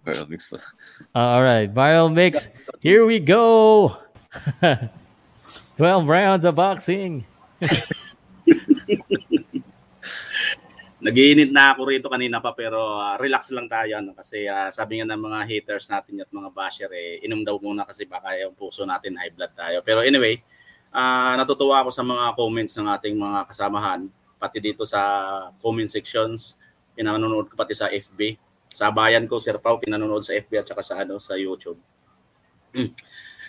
[0.06, 0.62] Pearl Mix pa.
[1.18, 2.48] All right, viral mix.
[2.80, 3.98] Here we go.
[5.76, 7.26] 12 rounds of boxing.
[11.00, 15.00] Nagiinit na ako rito kanina pa pero ah, relax lang tayo ano kasi ah, sabi
[15.00, 18.52] nga ng mga haters natin at mga basher eh inom daw muna kasi baka yung
[18.52, 19.80] puso natin high blood tayo.
[19.80, 20.44] Pero anyway,
[20.92, 25.00] ah, natutuwa ako sa mga comments ng ating mga kasamahan pati dito sa
[25.64, 26.60] comment sections
[27.00, 28.36] pinanonood ko pati sa FB.
[28.68, 31.80] Sa bayan ko Sir Pau pinanonood sa FB at saka sa ano sa YouTube.
[32.76, 32.92] Mm.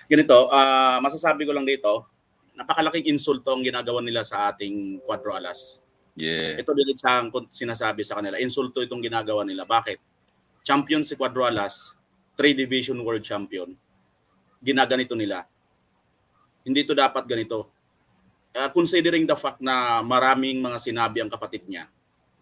[0.06, 2.06] Ganito, ah, masasabi ko lang dito,
[2.54, 5.82] napakalaking insulto ang ginagawa nila sa ating Quadro Alas.
[6.18, 6.60] Yeah.
[6.60, 8.36] Ito din sa ang sinasabi sa kanila.
[8.36, 9.64] Insulto itong ginagawa nila.
[9.64, 9.98] Bakit?
[10.60, 11.96] Champion si Quadro Alas,
[12.36, 13.72] three division world champion.
[14.60, 15.48] Ginaganito nila.
[16.66, 17.72] Hindi to dapat ganito.
[18.50, 21.86] Uh, considering the fact na maraming mga sinabi ang kapatid niya.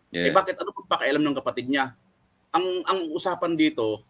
[0.08, 0.32] Eh Yeah.
[0.32, 1.92] bakit ano pang pakialam ng kapatid niya?
[2.48, 4.00] Ang ang usapan dito,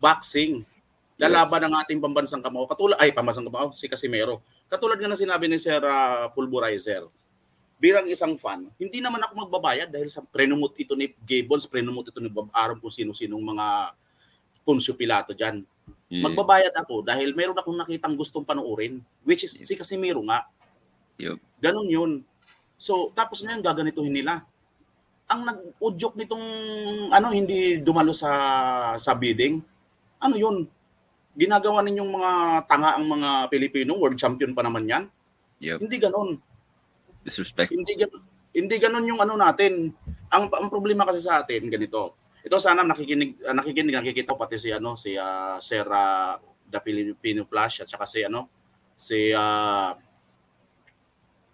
[0.00, 0.64] boxing.
[1.16, 2.68] Lalaban ng ating pambansang kamao.
[2.68, 4.44] Katulad ay pambansang kamao si Casimero.
[4.68, 7.08] Katulad nga na sinabi ni Sir uh, Pulverizer.
[7.76, 12.16] Bilang isang fan, hindi naman ako magbabayad dahil sa prenumot ito ni Gables, prenumot ito
[12.24, 13.92] ni Bob Aram kung sino-sinong mga
[14.64, 15.60] Poncio Pilato dyan.
[16.08, 16.24] Yeah.
[16.24, 20.48] Magbabayad ako dahil meron akong nakitang gustong panuorin, which is si Casimiro nga.
[21.20, 21.36] Yup.
[21.60, 22.12] Ganon yun.
[22.80, 24.44] So, tapos ngayon gaganituhin nila.
[25.26, 26.46] Ang nag-udyok nitong
[27.10, 28.30] ano hindi dumalo sa
[28.96, 29.58] sa bidding.
[30.22, 30.64] Ano yun?
[31.36, 32.32] Ginagawa ninyong mga
[32.70, 35.04] tanga ang mga Pilipino, world champion pa naman 'yan.
[35.60, 35.82] Yup.
[35.82, 36.38] Hindi ganon.
[37.26, 37.74] Disrespect.
[37.74, 38.06] Hindi
[38.56, 39.90] hindi ganon yung ano natin.
[40.30, 42.14] Ang ang problema kasi sa atin ganito.
[42.46, 46.38] Ito sana nakikinig ah, nakikinig nakikita pati si ano si ah, Sir ah,
[46.70, 48.46] The Filipino Flash at saka si ano
[48.94, 49.98] si ah,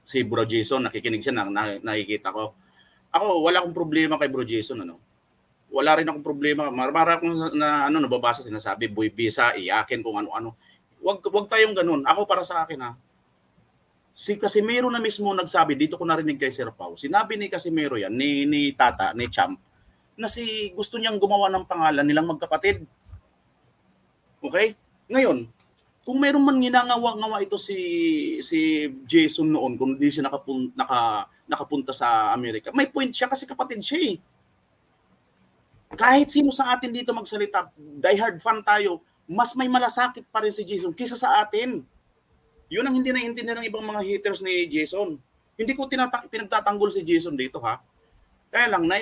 [0.05, 2.53] si Bro Jason nakikinig siya na, na nakikita ko.
[3.09, 5.01] Ako wala akong problema kay Bro Jason ano.
[5.73, 6.69] Wala rin akong problema.
[6.69, 10.53] Mar mara akong na, ano nababasa sinasabi boy bisa iyakin kung ano-ano.
[11.01, 12.05] Wag wag tayong ganun.
[12.05, 12.93] Ako para sa akin ha.
[14.13, 17.01] Si Casimiro na mismo nagsabi dito ko narinig kay Sir Pau.
[17.01, 19.57] Sinabi ni Casimiro yan ni ni Tata ni Champ
[20.17, 22.85] na si gusto niyang gumawa ng pangalan nilang magkapatid.
[24.45, 24.77] Okay?
[25.09, 25.49] Ngayon,
[26.03, 27.79] kung meron man ginangawa-ngawa ito si
[28.43, 33.47] si Jason noon kung hindi siya nakapun, naka, nakapunta sa Amerika, may point siya kasi
[33.47, 34.17] kapatid siya eh.
[35.93, 40.67] Kahit sino sa atin dito magsalita, diehard fan tayo, mas may malasakit pa rin si
[40.67, 41.85] Jason kisa sa atin.
[42.73, 45.21] Yun ang hindi naiintindihan ng ibang mga haters ni Jason.
[45.61, 47.85] Hindi ko tinata- pinagtatanggol si Jason dito ha.
[48.49, 48.97] Kaya lang, na,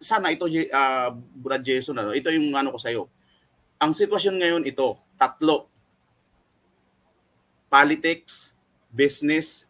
[0.00, 3.04] sana ito, uh, Brad Jason, ano, ito yung ano ko sa'yo.
[3.76, 5.68] Ang sitwasyon ngayon ito, tatlo.
[7.68, 8.56] Politics,
[8.88, 9.68] business,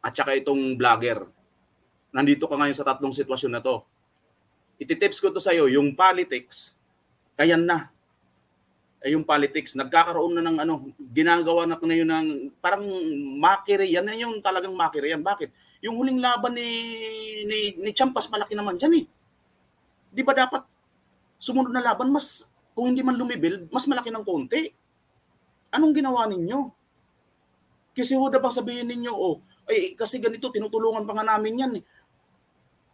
[0.00, 1.28] at saka itong vlogger.
[2.16, 3.84] Nandito ka ngayon sa tatlong sitwasyon na to.
[4.80, 6.72] Ititips ko to sa'yo, yung politics,
[7.36, 7.92] ayan na.
[9.00, 12.28] Ay yung politics, nagkakaroon na ng ano, ginagawa na ngayon ng
[12.60, 12.84] parang
[13.40, 13.96] mockery.
[13.96, 15.24] Yan na yung talagang mockery yan.
[15.24, 15.48] Bakit?
[15.80, 16.68] Yung huling laban ni,
[17.48, 19.04] ni, ni Champas malaki naman dyan eh.
[20.12, 20.68] Di ba dapat
[21.40, 22.44] sumunod na laban, mas
[22.76, 24.68] kung hindi man lumibil, mas malaki ng konti.
[25.72, 26.68] Anong ginawa ninyo?
[27.96, 31.72] Kasi huwag bang sabihin ninyo, oh, ay, kasi ganito, tinutulungan pa nga namin yan.
[31.80, 31.84] eh.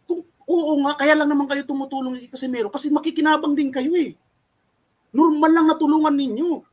[0.07, 4.15] Kung, oo nga, kaya lang naman kayo tumutulong kay Casimero kasi makikinabang din kayo eh.
[5.15, 6.63] Normal lang natulungan ninyo.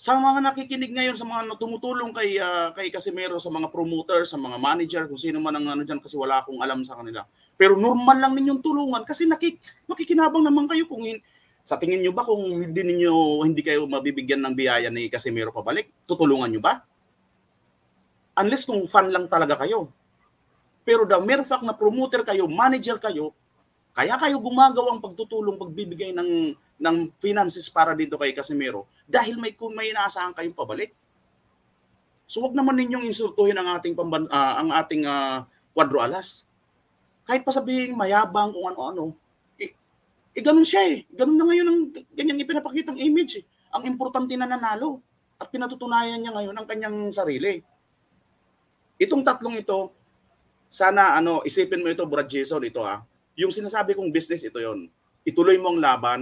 [0.00, 4.40] Sa mga nakikinig ngayon sa mga tumutulong kay ah, kay Casimero sa mga promoter, sa
[4.40, 7.28] mga manager, kung sino man ang ano diyan kasi wala akong alam sa kanila.
[7.60, 11.20] Pero normal lang ninyong tulungan kasi nakik makikinabang naman kayo kung hin-
[11.60, 15.92] sa tingin niyo ba kung hindi ninyo hindi kayo mabibigyan ng biyaya ni Casimero pabalik,
[16.08, 16.80] tutulungan niyo ba?
[18.40, 19.92] Unless kung fan lang talaga kayo.
[20.80, 23.36] Pero the mere fact na promoter kayo, manager kayo,
[23.90, 29.92] Kaya kayo gumagawang pagtutulong, pagbibigay ng ng finances para dito kay Casimiro dahil may may
[29.92, 30.96] inaasahan kayong pabalik.
[32.30, 35.44] So wag naman ninyong insultuhin ang ating pamban, ah, ang ating uh,
[35.74, 36.46] kwadro alas.
[37.26, 39.12] Kahit pa sabihin mayabang kung ano-ano,
[39.58, 39.74] eh,
[40.32, 40.96] eh ganun siya eh.
[41.10, 41.80] Ganun na ngayon ang
[42.14, 43.44] ganyang ipinapakitang image eh.
[43.74, 45.02] Ang importante na nanalo
[45.42, 47.66] at pinatutunayan niya ngayon ang kanyang sarili.
[49.00, 49.90] Itong tatlong ito,
[50.70, 53.02] sana ano, isipin mo ito, Brad Jason, ito ah.
[53.38, 54.90] Yung sinasabi kong business, ito yon.
[55.22, 56.20] Ituloy mo ang laban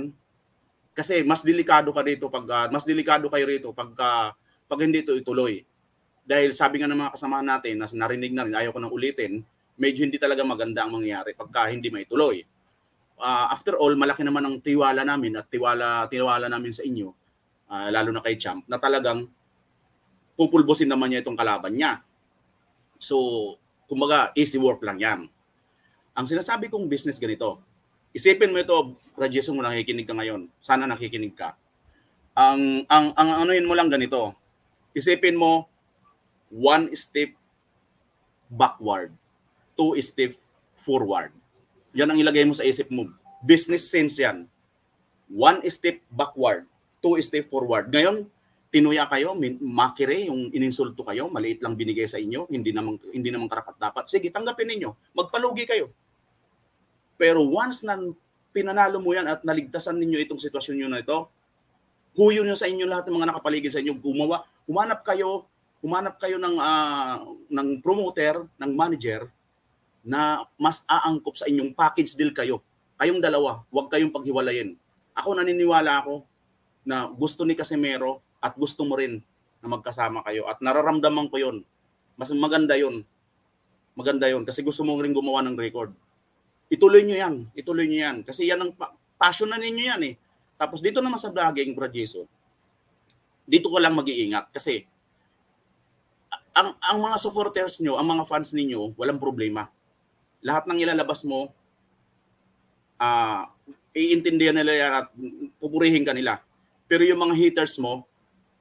[0.93, 4.29] kasi mas delikado ka dito pag uh, mas delikado kayo rito pag uh,
[4.67, 5.63] pag hindi ito ituloy.
[6.29, 9.41] Dahil sabi nga ng mga kasama natin, na narinig na rin, ayaw ko nang ulitin,
[9.81, 12.45] medyo hindi talaga maganda ang mangyayari pagka hindi maituloy.
[13.17, 17.09] Uh, after all, malaki naman ang tiwala namin at tiwala, tiwala namin sa inyo,
[17.73, 19.25] uh, lalo na kay Champ, na talagang
[20.37, 22.05] pupulbusin naman niya itong kalaban niya.
[23.01, 23.57] So,
[23.89, 25.33] kumbaga, easy work lang yan.
[26.19, 27.63] Ang sinasabi kong business ganito,
[28.11, 28.75] isipin mo ito,
[29.15, 30.51] Rajeson, mo nakikinig ka ngayon.
[30.59, 31.55] Sana nakikinig ka.
[32.35, 34.35] Ang, ang, ang anuhin mo lang ganito,
[34.99, 35.71] isipin mo,
[36.51, 37.39] one step
[38.51, 39.15] backward,
[39.79, 40.35] two step
[40.75, 41.31] forward.
[41.95, 43.15] Yan ang ilagay mo sa isip mo.
[43.39, 44.51] Business sense yan.
[45.31, 46.67] One step backward,
[46.99, 47.95] two step forward.
[47.95, 48.27] Ngayon,
[48.75, 53.47] tinuya kayo, makire yung ininsulto kayo, maliit lang binigay sa inyo, hindi naman hindi naman
[53.47, 54.11] karapat dapat.
[54.11, 55.15] Sige, tanggapin ninyo.
[55.15, 55.95] Magpalugi kayo.
[57.19, 57.99] Pero once na
[58.55, 61.29] pinanalo mo yan at naligtasan ninyo itong sitwasyon nyo na ito,
[62.17, 65.45] huyo nyo sa inyo lahat ng mga nakapaligid sa inyo, gumawa, humanap kayo
[65.79, 69.31] humanap kayo ng uh, ng promoter, ng manager
[70.03, 72.63] na mas aangkop sa inyong package deal kayo.
[72.99, 74.75] Kayong dalawa, huwag kayong paghiwalayin.
[75.15, 76.27] Ako naniniwala ako
[76.83, 79.23] na gusto ni Casimero at gusto mo rin
[79.59, 81.57] na magkasama kayo at nararamdaman ko 'yon.
[82.19, 83.07] Mas maganda 'yon.
[83.95, 85.95] Maganda 'yon kasi gusto mo rin gumawa ng record.
[86.69, 87.35] Ituloy niyo 'yan.
[87.57, 88.73] Ituloy niyo 'yan kasi yan ang
[89.17, 90.15] passion na ninyo 'yan eh.
[90.61, 92.29] Tapos dito naman sa vlogging, Brad Jason,
[93.49, 94.85] dito ko lang mag-iingat kasi
[96.53, 99.71] ang ang mga supporters nyo, ang mga fans ninyo, walang problema.
[100.43, 101.55] Lahat ng ilalabas mo,
[102.99, 105.07] ah, uh, iintindihan nila yan at
[105.63, 106.43] pupurihin ka nila.
[106.91, 108.07] Pero yung mga haters mo,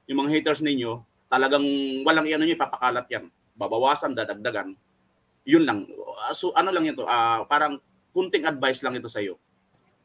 [0.06, 1.64] yung mga haters ninyo, talagang
[2.02, 3.24] walang ano nyo, ipapakalat yan.
[3.58, 4.74] Babawasan, dadagdagan.
[5.48, 5.88] Yun lang.
[6.34, 7.80] So ano lang ito, uh, parang
[8.18, 9.38] kunting advice lang ito sa iyo.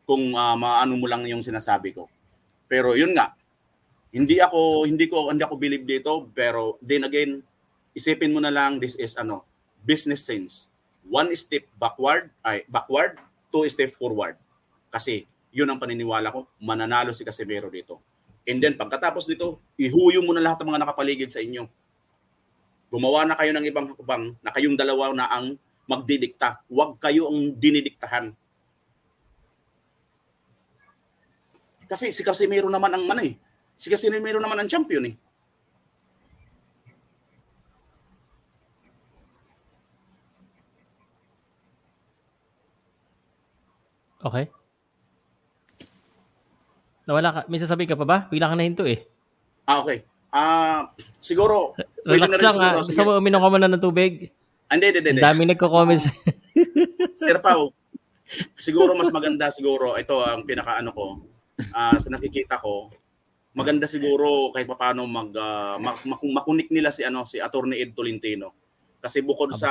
[0.05, 2.05] Kung uh, maano mo lang yung sinasabi ko.
[2.69, 3.33] Pero yun nga,
[4.13, 7.41] hindi ako hindi ko hindi ako believe dito pero then again
[7.97, 9.41] isipin mo na lang this is ano,
[9.81, 10.69] business sense.
[11.09, 13.17] One step backward, ay backward,
[13.49, 14.37] two step forward.
[14.93, 18.01] Kasi yun ang paniniwala ko, mananalo si Casemiro dito.
[18.45, 21.65] And then pagkatapos nito, ihuyo mo na lahat ng mga nakapaligid sa inyo.
[22.93, 25.57] Gumawa na kayo ng ibang hakbang na kayong dalawa na ang
[25.87, 26.63] magdidikta.
[26.71, 28.31] Huwag kayo ang dinidiktahan.
[31.87, 33.35] Kasi si Casemiro naman ang ano eh.
[33.75, 35.15] Si Casemiro naman ang champion eh.
[44.23, 44.47] Okay.
[47.03, 47.39] Nawala ka.
[47.51, 48.17] May sasabihin ka pa ba?
[48.31, 49.03] Bigla ka na hinto eh.
[49.67, 50.07] Ah, okay.
[50.33, 50.89] Ah,
[51.19, 51.75] siguro,
[52.07, 52.73] Relax lang ah.
[52.81, 54.33] Gusto mo uminom ka muna ng tubig?
[54.73, 55.21] Ah, Hindi, hindi, hindi.
[55.21, 56.05] Ang dami nagko-comments.
[57.21, 57.69] Sir Pao,
[58.57, 61.05] siguro mas maganda siguro, ito ang pinaka-ano ko,
[61.69, 62.89] ah, sa nakikita ko,
[63.53, 67.93] maganda siguro kahit paano mag, uh, mak- mak- makunik nila si ano si Attorney Ed
[67.93, 68.49] Tolentino.
[68.97, 69.69] Kasi bukod sa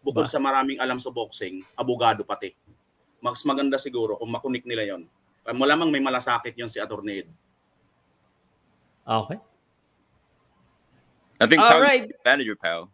[0.00, 0.32] bukod Ba?
[0.32, 2.56] sa maraming alam sa boxing, abogado pati
[3.20, 5.02] mas maganda siguro kung makunik nila yon.
[5.46, 7.28] Malamang may malasakit yon si Attorney Ed.
[9.02, 9.38] Okay.
[11.38, 12.06] I think All right.
[12.24, 12.86] manager, pal.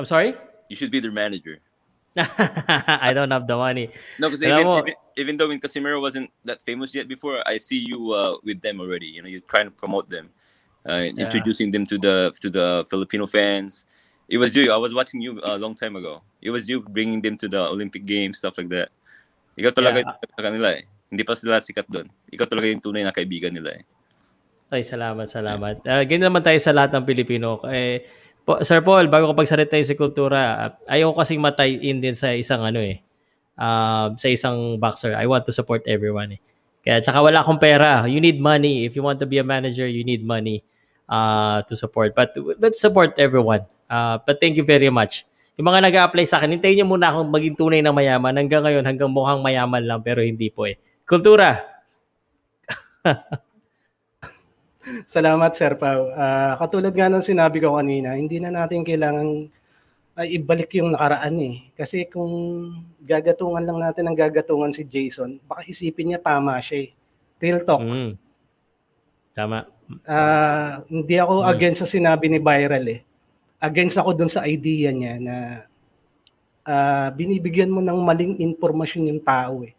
[0.00, 0.32] I'm sorry?
[0.72, 1.60] You should be their manager.
[2.16, 3.92] I don't have the money.
[4.18, 7.78] No, because even, even even though when Casimiro wasn't that famous yet before, I see
[7.78, 9.06] you uh, with them already.
[9.12, 10.32] You know, you're trying to promote them,
[10.88, 11.28] uh, Yeah.
[11.28, 13.84] introducing them to the to the Filipino fans.
[14.26, 14.72] It was you.
[14.72, 16.22] I was watching you a long time ago.
[16.40, 18.88] It was you bringing them to the Olympic Games, stuff like that.
[19.60, 20.16] Ikaw talaga Yeah.
[20.16, 20.88] yung kanila eh.
[21.10, 22.06] Hindi pa sila sikat doon.
[22.30, 23.82] Ikaw talaga yung tunay na kaibigan nila eh.
[24.70, 25.82] Ay, salamat, salamat.
[25.82, 27.58] Uh, ganyan naman tayo sa lahat ng Pilipino.
[27.66, 28.06] Eh,
[28.44, 32.32] po, Sir Paul, bago ko pagsalita sa kultura, uh, ayaw kasing matay in din sa
[32.34, 33.00] isang ano eh,
[33.60, 35.14] uh, sa isang boxer.
[35.16, 36.40] I want to support everyone eh.
[36.80, 38.08] Kaya tsaka wala akong pera.
[38.08, 38.88] You need money.
[38.88, 40.64] If you want to be a manager, you need money
[41.12, 42.16] uh, to support.
[42.16, 43.68] But let's support everyone.
[43.84, 45.28] Uh, but thank you very much.
[45.60, 48.32] Yung mga nag apply sa akin, hintayin niyo muna akong maging tunay na mayaman.
[48.32, 50.80] Hanggang ngayon, hanggang mukhang mayaman lang, pero hindi po eh.
[51.04, 51.60] Kultura!
[55.14, 56.08] Salamat, Sir Pao.
[56.16, 59.48] Ah, katulad nga ng sinabi ko kanina, hindi na natin kailangan
[60.20, 61.54] ay ibalik yung nakaraan eh.
[61.76, 62.32] Kasi kung
[63.00, 66.90] gagatungan lang natin ang gagatungan si Jason, baka isipin niya tama siya eh.
[67.40, 67.80] Real talk.
[67.84, 68.12] Mm.
[69.32, 69.64] Tama.
[70.04, 71.48] Ah, hindi ako Mm.
[71.52, 73.00] against sa sinabi ni Viral eh.
[73.60, 75.36] Against ako dun sa idea niya na
[76.64, 79.72] ah, binibigyan mo ng maling impormasyon yung tao eh.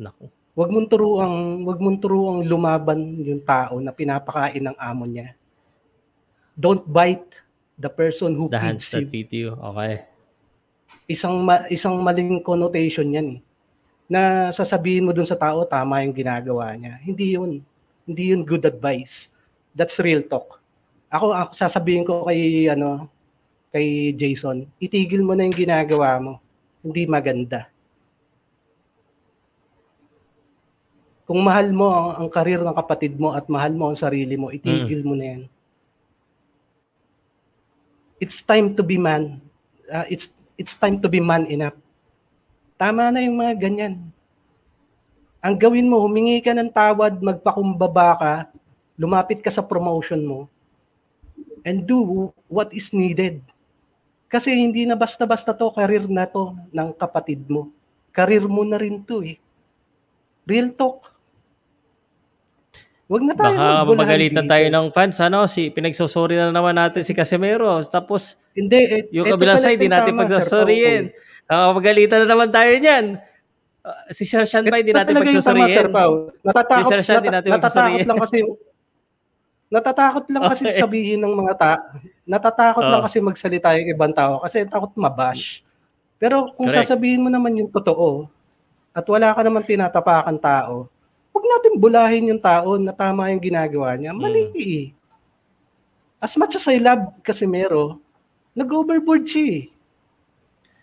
[0.00, 0.41] Naku.
[0.52, 5.32] Huwag mong turuang, wag mong turuang lumaban yung tao na pinapakain ng amo niya.
[6.52, 7.24] Don't bite
[7.80, 9.08] the person who The hands feeds that you.
[9.08, 9.48] feed you.
[9.56, 10.04] Okay.
[11.08, 13.40] Isang ma- isang maling connotation 'yan eh.
[14.04, 17.00] Na sasabihin mo dun sa tao tama yung ginagawa niya.
[17.00, 17.64] Hindi 'yun.
[18.04, 19.32] Hindi 'yun good advice.
[19.72, 20.60] That's real talk.
[21.08, 23.08] Ako, ako sasabihin ko kay ano
[23.72, 26.36] kay Jason, itigil mo na yung ginagawa mo.
[26.84, 27.71] Hindi maganda.
[31.32, 34.52] Kung mahal mo ang, ang karir ng kapatid mo at mahal mo ang sarili mo,
[34.52, 35.42] itigil mo na yan.
[38.20, 39.40] It's time to be man.
[39.88, 40.28] Uh, it's
[40.60, 41.72] it's time to be man enough.
[42.76, 44.12] Tama na yung mga ganyan.
[45.40, 48.32] Ang gawin mo, humingi ka ng tawad, magpakumbaba ka,
[49.00, 50.52] lumapit ka sa promotion mo,
[51.64, 53.40] and do what is needed.
[54.28, 57.72] Kasi hindi na basta-basta to, karir na to ng kapatid mo.
[58.12, 59.40] Karir mo na rin to eh.
[60.44, 61.11] Real talk.
[63.12, 65.44] Wag na tayo Baka magalitan tayo ng fans, ano?
[65.44, 67.84] Si, pinagsusuri na naman natin si Casemiro.
[67.84, 71.12] Tapos, Hindi, eh, yung kabilang side, di natin pagsusuriin.
[71.44, 73.20] Nakakapagalitan na naman tayo niyan.
[73.82, 75.28] Uh, si Sir Shan ba, di Ito natin.
[75.42, 76.30] Sir Pao.
[76.40, 78.38] Natatakot, Si Sir Shan, natin natatakot lang kasi
[79.72, 80.80] natatakot lang kasi Okay.
[80.84, 81.72] sabihin ng mga ta
[82.28, 83.04] natatakot lang Oh.
[83.08, 85.64] kasi magsalita yung ibang tao kasi takot mabash.
[86.20, 86.92] Pero kung Correct.
[86.92, 88.28] sasabihin mo naman yung totoo
[88.92, 90.91] at wala ka naman tinatapakan tao,
[91.32, 94.12] huwag natin bulahin yung tao na tama yung ginagawa niya.
[94.12, 94.86] Mali eh.
[96.22, 97.98] As much as I love Casimero,
[98.54, 99.64] nag-overboard siya eh.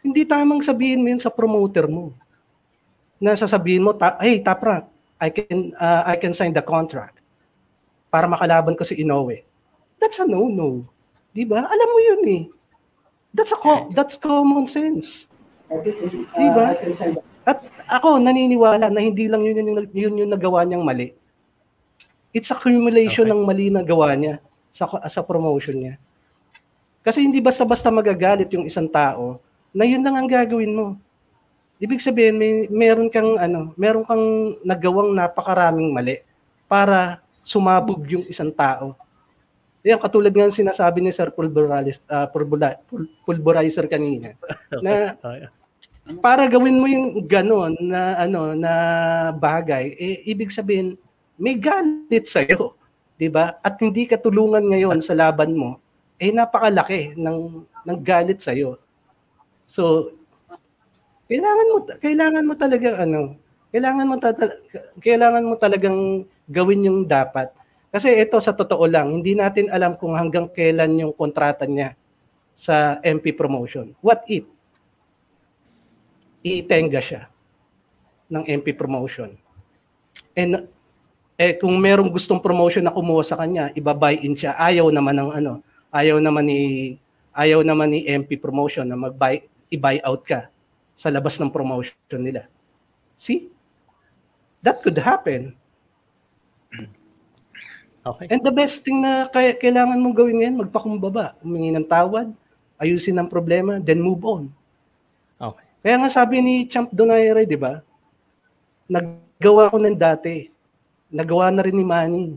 [0.04, 2.12] Hindi tamang sabihin mo yun sa promoter mo.
[3.22, 4.90] Na sasabihin mo, hey, Tapra,
[5.22, 7.20] I can, uh, I can sign the contract
[8.10, 9.46] para makalaban ko si Inoue.
[10.02, 10.88] That's a no-no.
[11.30, 11.62] Di ba?
[11.62, 12.44] Alam mo yun eh.
[13.30, 15.29] That's a co- that's common sense.
[15.70, 16.74] Di ba?
[17.46, 21.14] At ako naniniwala na hindi lang yun yung, yun yung nagawa niyang mali.
[22.34, 24.38] It's accumulation ng mali na gawa niya
[24.70, 25.96] sa sa promotion niya.
[27.02, 29.42] Kasi hindi basta-basta magagalit yung isang tao
[29.74, 30.86] na yun lang ang gagawin mo.
[31.80, 36.22] Ibig sabihin may meron kang ano, meron kang nagawang napakaraming mali
[36.70, 38.94] para sumabog yung isang tao.
[39.82, 42.28] Yan, katulad nga ng sinasabi ni Sir Pulverizer, uh,
[43.24, 44.36] Pulverizer kanina,
[44.86, 45.16] na
[46.20, 48.74] para gawin mo yung gano'n na ano na
[49.36, 50.98] bagay, eh, ibig sabihin
[51.40, 52.76] may galit sa iyo,
[53.16, 53.56] 'di ba?
[53.62, 55.80] At hindi ka tulungan ngayon sa laban mo,
[56.20, 58.76] eh napakalaki ng ng galit sa iyo.
[59.70, 60.12] So
[61.30, 63.38] kailangan mo kailangan mo talaga ano,
[63.70, 64.60] kailangan mo ta-
[65.00, 66.00] kailangan mo talagang
[66.50, 67.54] gawin yung dapat.
[67.90, 71.98] Kasi ito sa totoo lang, hindi natin alam kung hanggang kailan yung kontrata niya
[72.54, 73.98] sa MP promotion.
[74.02, 74.46] What if
[76.58, 77.30] itenga siya
[78.34, 79.38] ng MP promotion.
[80.34, 80.66] And
[81.40, 84.58] eh kung merong gustong promotion na kumuha sa kanya, iba-buy in siya.
[84.58, 85.54] Ayaw naman ng ano,
[85.94, 86.62] ayaw naman ni
[87.32, 90.50] ayaw naman ni MP promotion na mag-buy i-buy out ka
[91.00, 92.50] sa labas ng promotion nila.
[93.16, 93.48] See?
[94.60, 95.56] That could happen.
[98.00, 98.28] Okay.
[98.32, 102.32] And the best thing na kaya, kailangan mong gawin ngayon, magpakumbaba, humingi ng tawad,
[102.80, 104.52] ayusin ang problema, then move on.
[105.80, 107.80] Kaya nga sabi ni Champ Donaire, di ba?
[108.92, 110.52] Naggawa ko ng dati.
[111.10, 112.36] Nagawa na rin ni Manny.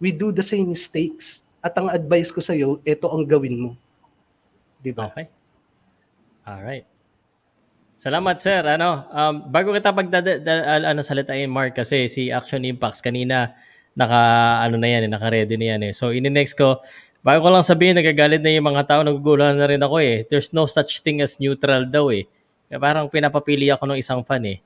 [0.00, 1.44] We do the same mistakes.
[1.60, 3.70] At ang advice ko sa iyo, ito ang gawin mo.
[4.80, 5.12] Di ba?
[5.12, 5.28] Okay.
[6.48, 6.88] Alright.
[8.00, 8.64] Salamat sir.
[8.64, 13.52] Ano, um, bago kita pagdada da- ano salitain Mark kasi si Action Impacts kanina
[13.92, 14.20] naka
[14.64, 15.92] ano na yan, eh, naka-ready na yan eh.
[15.92, 16.80] So ini-next ko
[17.20, 20.24] bago ko lang sabihin nagagalit na yung mga tao naguguluhan na rin ako eh.
[20.32, 22.24] There's no such thing as neutral daw eh.
[22.70, 24.62] Kaya parang pinapapili ako ng isang fan eh.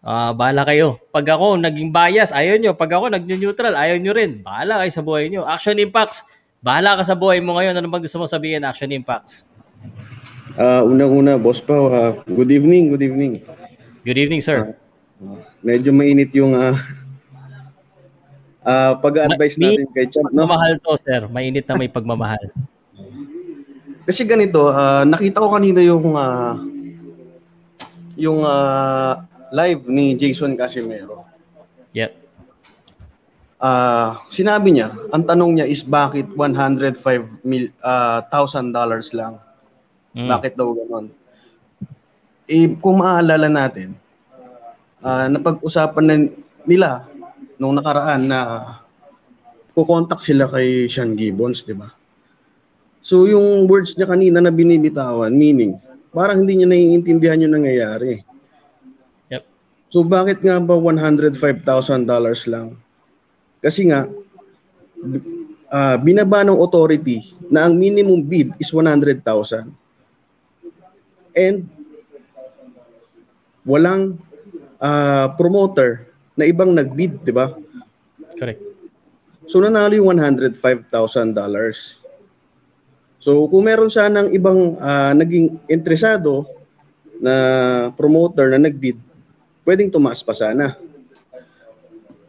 [0.00, 0.96] Ah, bahala kayo.
[1.12, 2.72] Pag ako naging bias, ayaw nyo.
[2.72, 4.40] Pag ako nag-neutral, ayaw nyo rin.
[4.40, 5.44] Bahala kayo sa buhay nyo.
[5.44, 6.24] Action Impacts,
[6.64, 7.76] bahala ka sa buhay mo ngayon.
[7.76, 9.44] Ano bang gusto mo sabihin, Action Impacts?
[10.56, 13.44] Ah, unang-una, boss pa, ah, good evening, good evening.
[14.00, 14.72] Good evening, sir.
[15.60, 16.72] Medyo mainit yung ah
[18.64, 20.48] ah, pag-advise Ma- natin kay Champ, no?
[20.48, 21.20] Pagmamahal to, sir.
[21.28, 22.48] Mainit na may pagmamahal.
[24.08, 26.71] Kasi ganito, ah, nakita ko kanina yung ah,
[28.16, 31.24] yung ah, live ni Jason Casimero.
[31.92, 32.12] Yep.
[33.62, 36.98] Ah, sinabi niya, ang tanong niya is bakit 105
[37.46, 37.70] mil
[38.32, 39.38] thousand dollars lang
[40.12, 40.28] Mm.
[40.28, 41.08] Bakit daw ganon?
[42.44, 43.96] Eh, kung maaalala natin,
[45.00, 46.14] ah napag-usapan na
[46.68, 47.08] nila
[47.56, 48.40] nung nakaraan na
[49.72, 51.88] kukontak sila kay Sean Gibbons, di ba?
[53.00, 55.80] So yung words niya kanina na binibitawan, meaning,
[56.12, 58.20] parang hindi niya naiintindihan yung nangyayari.
[59.32, 59.42] Yep.
[59.88, 61.64] So bakit nga ba $105,000
[62.52, 62.76] lang?
[63.64, 64.06] Kasi nga,
[65.72, 69.24] ah, binaba ng authority na ang minimum bid is 100,000.
[71.32, 71.64] And
[73.64, 74.20] walang
[74.76, 77.56] ah, promoter na ibang nagbid, di ba?
[78.36, 78.60] Correct.
[79.48, 82.01] So nanalo yung $105,000.
[83.22, 86.42] So kung meron sanang ibang ah, naging interesado
[87.22, 88.98] na promoter na nagbid,
[89.62, 90.74] pwedeng tumaas pa sana.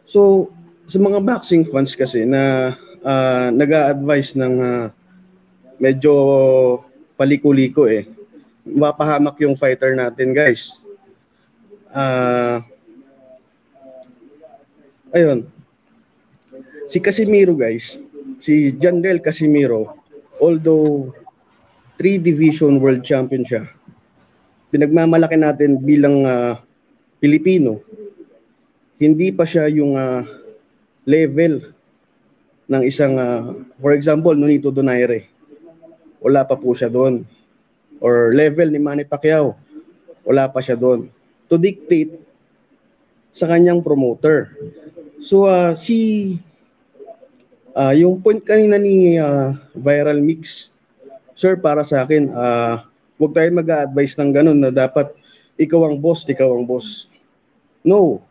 [0.05, 0.53] So
[0.85, 4.93] sa mga boxing fans kasi na uh, nag-a-advise ng ah,
[5.81, 6.13] medyo
[7.17, 8.05] paliko-liko eh,
[8.61, 10.77] mapahamak yung fighter natin guys.
[11.89, 12.61] Ah
[15.09, 15.49] ayun,
[16.85, 17.97] si Casimiro guys,
[18.37, 20.02] si Janrel Casimiro,
[20.41, 21.13] although
[21.97, 23.69] three division world champion siya,
[24.73, 26.57] pinagmamalaki natin bilang ah,
[27.21, 27.79] Pilipino,
[28.97, 30.25] hindi pa siya yung ah,
[31.05, 31.73] level
[32.71, 35.29] ng isang, ah, for example, Nonito Donaire.
[36.23, 37.27] Wala pa po siya doon.
[37.99, 39.59] Or level ni Manny Pacquiao.
[40.23, 41.11] Wala pa siya doon.
[41.51, 42.15] To dictate
[43.35, 44.55] sa kanyang promoter.
[45.19, 46.39] So ah, si
[47.73, 50.69] ah yung point kanina ni ah, Viral Mix,
[51.33, 52.85] sir para sa akin, ah
[53.17, 55.09] huwag tayo mag-a-advise ng ganun na dapat
[55.57, 57.05] ikaw ang boss, ikaw ang boss.
[57.85, 58.21] No.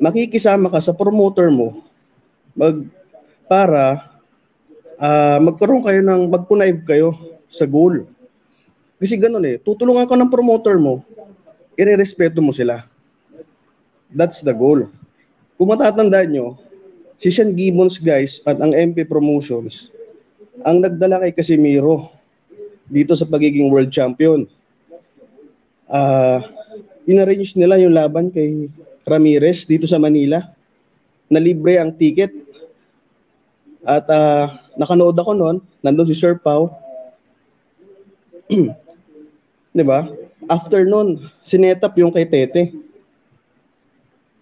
[0.00, 1.84] Makikisama ka sa promoter mo
[2.54, 2.86] mag
[3.46, 4.08] para
[4.98, 7.14] ah magkaroon kayo ng mag-connive kayo
[7.50, 8.06] sa goal.
[9.00, 11.00] Kasi ganun eh, tutulungan ka ng promoter mo,
[11.74, 12.84] irerespeto mo sila.
[14.12, 14.90] That's the goal.
[15.56, 16.60] Kung matatandaan nyo,
[17.20, 19.92] si Sean Gibbons guys at ang MP Promotions
[20.64, 22.12] ang nagdala kay Casimiro
[22.90, 24.44] dito sa pagiging world champion.
[25.86, 26.42] Ah,
[27.06, 28.68] inarrange nila yung laban kay
[29.06, 30.42] Ramirez dito sa Manila
[31.30, 32.34] na libre ang ticket.
[33.86, 36.68] At ah, nakanood ako noon, nandun si Sir Pau.
[39.72, 40.10] 'Di ba?
[40.50, 42.74] After noon, sinetap yung kay Tete.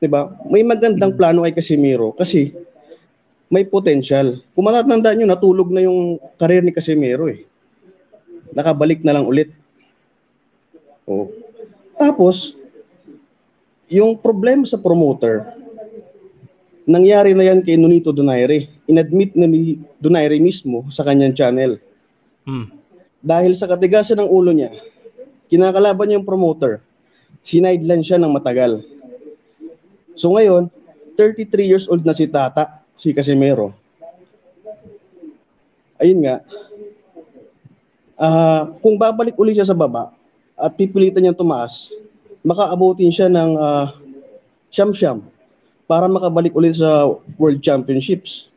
[0.01, 0.33] 'Di ba?
[0.49, 2.51] May magandang plano kay Casimiro kasi
[3.49, 4.45] may potential.
[4.53, 7.49] Kung matatandaan nyo, natulog na yung karir ni Casimiro eh.
[8.53, 9.53] Nakabalik na lang ulit.
[11.09, 11.33] Oh.
[11.97, 12.53] Tapos,
[13.89, 15.49] yung problema sa promoter,
[16.85, 18.69] nangyari na yan kay Nonito Donaire.
[18.85, 21.81] Inadmit na ni Donaire mismo sa kanyang channel.
[22.45, 22.69] Hmm.
[23.25, 24.73] Dahil sa katigasan ng ulo niya,
[25.49, 26.85] kinakalaban niya yung promoter.
[27.41, 28.85] Sinideline siya ng matagal.
[30.21, 30.69] So ngayon,
[31.17, 33.73] 33 years old na si Tata, si Casimiro.
[35.99, 36.43] Ayun nga,
[38.19, 40.11] ah kung babalik uli siya sa baba
[40.59, 41.95] at pipilitan niyang tumaas,
[42.43, 43.95] makaabutin siya ng ah,
[44.75, 45.23] siyam-siyam
[45.89, 47.09] para makabalik ulit sa
[47.41, 48.53] World Championships.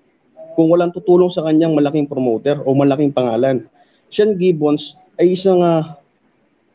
[0.52, 3.64] Kung walang tutulong sa kanyang malaking promoter o malaking pangalan.
[4.12, 5.96] Sean Gibbons ay isang ah,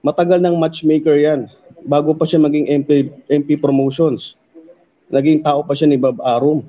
[0.00, 1.50] matagal ng matchmaker yan
[1.84, 4.34] bago pa siya maging MP, MP Promotions.
[5.12, 6.64] Naging tao pa siya ni Bob Arum.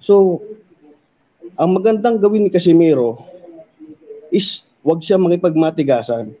[0.00, 0.40] So,
[1.60, 3.20] ang magandang gawin ni Casimiro
[4.32, 6.32] is wag siya makipagmatigasan.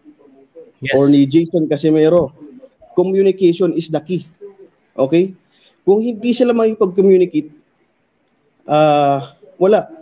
[0.80, 0.96] Yes.
[0.96, 2.32] Or ni Jason Casimiro.
[2.96, 4.24] Communication is the key.
[4.96, 5.36] Okay?
[5.84, 7.52] Kung hindi sila makipag-communicate,
[8.64, 9.92] ah wala.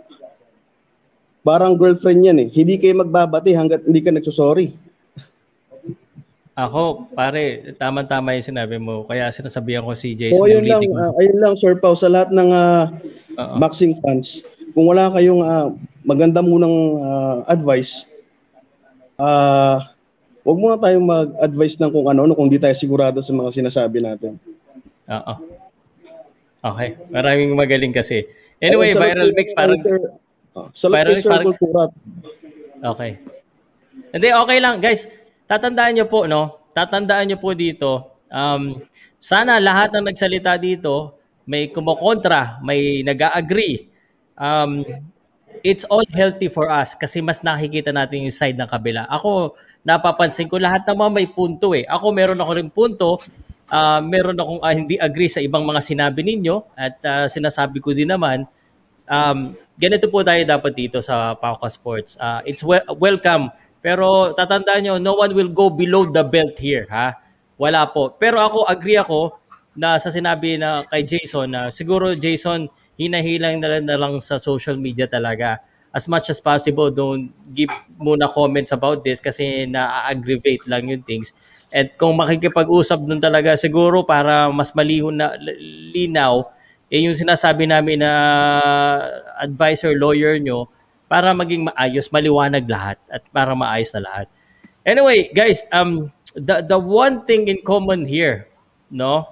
[1.43, 2.49] Parang girlfriend yan eh.
[2.51, 4.71] Hindi kayo magbabati hanggat hindi ka nagsusorry.
[6.59, 9.07] Ako, pare, tama-tama yung sinabi mo.
[9.07, 10.35] Kaya sinasabihan ko si Jason.
[10.35, 12.91] So ayun lang, ah, ayun lang Sir Pao sa lahat ng ah,
[13.55, 14.43] boxing fans.
[14.75, 15.71] Kung wala kayong ah,
[16.03, 18.03] maganda munang ah, advice,
[19.15, 19.95] ah
[20.43, 24.35] wag muna tayong mag-advise ng kung ano-ano kung di tayo sigurado sa mga sinasabi natin.
[25.07, 25.33] Oo.
[26.59, 26.99] Okay.
[27.07, 28.27] Maraming magaling kasi.
[28.59, 29.79] Anyway, sa viral mix parang...
[30.75, 31.55] Sa Viral mix parang...
[32.83, 33.11] Okay.
[34.11, 34.83] Hindi, okay lang.
[34.83, 35.07] Guys,
[35.49, 36.69] tatandaan nyo po, no?
[36.77, 38.77] Tatandaan nyo po dito, um,
[39.17, 41.17] sana lahat ng nagsalita dito,
[41.49, 43.89] may kumukontra, may nag-agree.
[44.37, 44.85] Um,
[45.65, 49.09] it's all healthy for us kasi mas nakikita natin yung side ng kabila.
[49.09, 51.83] Ako, napapansin ko lahat naman may punto eh.
[51.89, 53.17] Ako, meron ako rin punto.
[53.69, 57.93] Ah, meron akong ah, hindi agree sa ibang mga sinabi ninyo at ah, sinasabi ko
[57.93, 58.49] din naman
[59.09, 62.17] um, ganito po tayo dapat dito sa Pauka Sports.
[62.17, 63.49] Uh, it's wel- welcome
[63.79, 67.15] Pero tatandaan nyo, no one will go below the belt here, ha?
[67.59, 68.15] Wala po.
[68.15, 69.35] Pero ako, agree ako
[69.75, 72.67] na sa sinabi na kay Jason na siguro Jason,
[72.99, 75.63] hinahilang na lang, na lang sa social media talaga.
[75.89, 81.33] As much as possible, don't give muna comments about this kasi na-aggravate lang yung things.
[81.73, 85.33] At kung makikipag-usap dun talaga, siguro para mas malihon na
[85.95, 86.45] linaw,
[86.93, 88.11] eh yung sinasabi namin na
[89.41, 90.69] advisor, lawyer nyo,
[91.09, 94.27] para maging maayos, maliwanag lahat at para maayos na lahat.
[94.85, 98.45] Anyway, guys, um the the one thing in common here,
[98.93, 99.25] no?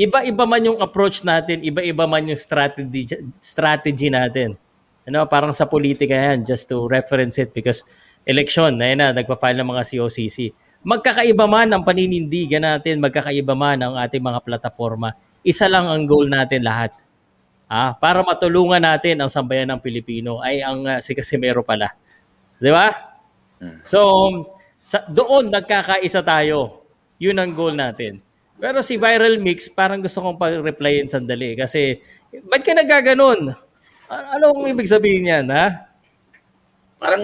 [0.00, 3.04] Iba-iba man yung approach natin, iba-iba man yung strategy
[3.42, 4.56] strategy natin.
[5.04, 7.84] Ano, parang sa politika yan, just to reference it because
[8.24, 10.38] election, na na, nagpa-file ng mga COCC.
[10.80, 15.12] Magkakaiba man ang paninindigan natin, magkakaiba man ang ating mga plataforma,
[15.44, 16.94] isa lang ang goal natin lahat.
[17.70, 21.94] Ah, para matulungan natin ang sambayan ng Pilipino ay ang uh, si Casimero pala.
[22.58, 22.90] 'Di ba?
[23.86, 24.02] So,
[24.82, 26.82] sa, doon nagkakaisa tayo.
[27.22, 28.18] 'Yun ang goal natin.
[28.58, 32.02] Pero si Viral Mix, parang gusto kong pag-replyin sandali kasi
[32.50, 33.54] ba't ka nagaganon?
[34.10, 35.86] Anong ibig sabihin niyan, ha?
[36.98, 37.22] Parang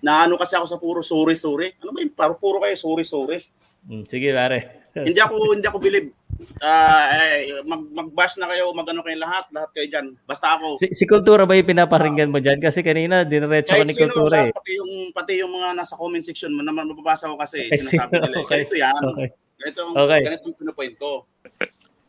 [0.00, 1.76] naano kasi ako sa puro sorry sorry.
[1.84, 3.44] Ano ba yung paro puro kayo sorry sorry?
[3.84, 4.83] Hmm, sige, pare.
[4.94, 6.14] Hindi ako hindi ako believe
[6.62, 10.06] uh, eh, mag mag-bash na kayo, magano kayo lahat, lahat kayo diyan.
[10.26, 10.78] Basta ako.
[10.82, 12.58] Si, si Kultura ba yung pinaparinggan mo diyan?
[12.58, 14.52] Kasi kanina diniretso ka ni Kultura eh.
[14.54, 18.36] Pati yung pati yung mga nasa comment section mo naman mababasa ko kasi sinasabi nila,
[18.42, 18.50] okay.
[18.50, 19.02] ganito yan.
[19.14, 19.28] Okay.
[19.54, 20.20] Ganito ang Okay.
[20.26, 21.10] ganito ang pinupoint ko.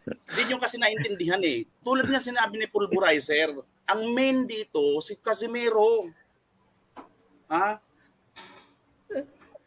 [0.05, 1.65] Hindi nyo kasi naintindihan eh.
[1.81, 3.57] Tulad nga sinabi ni Pulverizer,
[3.89, 6.09] ang main dito si Casimiro.
[7.49, 7.77] Ha?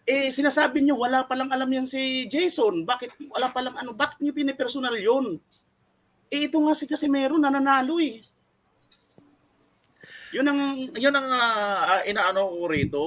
[0.08, 2.88] Eh, sinasabi niyo wala pa lang alam yan si Jason.
[2.88, 3.92] Bakit wala pa lang ano?
[3.92, 5.36] Bakit niyo pinipersonal yun?
[6.32, 8.24] Eh, ito nga si Casimiro nananalo eh.
[10.32, 10.60] Yun ang
[10.96, 13.00] yun ang uh, inaano ko rito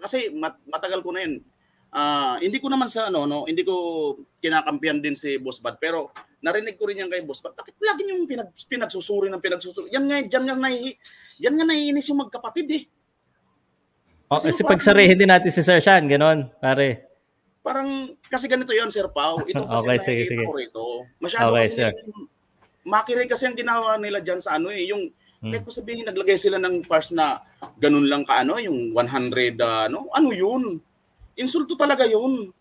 [0.00, 1.44] kasi mat, matagal ko na yun.
[1.90, 3.74] Ah, hindi ko naman sa ano no, hindi ko
[4.38, 7.58] kinakampihan din si Boss Bad pero narinig ko rin yan kay Boss Bad.
[7.58, 9.90] Bakit lagi yung pinag, pinagsusuri ng pinagsusuri?
[9.90, 10.94] Yan nga, yan nga, nahi,
[11.42, 12.82] yan nga naiinis yung magkapatid eh.
[14.30, 17.02] O, kasi pagsarihin din natin si Sir Sean, ganon, pare.
[17.66, 19.42] Parang, kasi ganito yon Sir Pau.
[19.42, 20.44] Ito kasi Okay, sige, sige.
[20.46, 20.82] ko rito.
[21.18, 21.90] Masyado Okay, kasi, sir.
[22.86, 25.10] makinig kasi ang ginawa nila dyan sa ano eh, yung,
[25.42, 25.50] Hmm.
[25.50, 27.42] kahit pa sabihin, naglagay sila ng parts na
[27.80, 30.78] ganun lang ka ano, yung 100, ah, ano, ano yun?
[31.34, 32.54] Insulto talaga yun.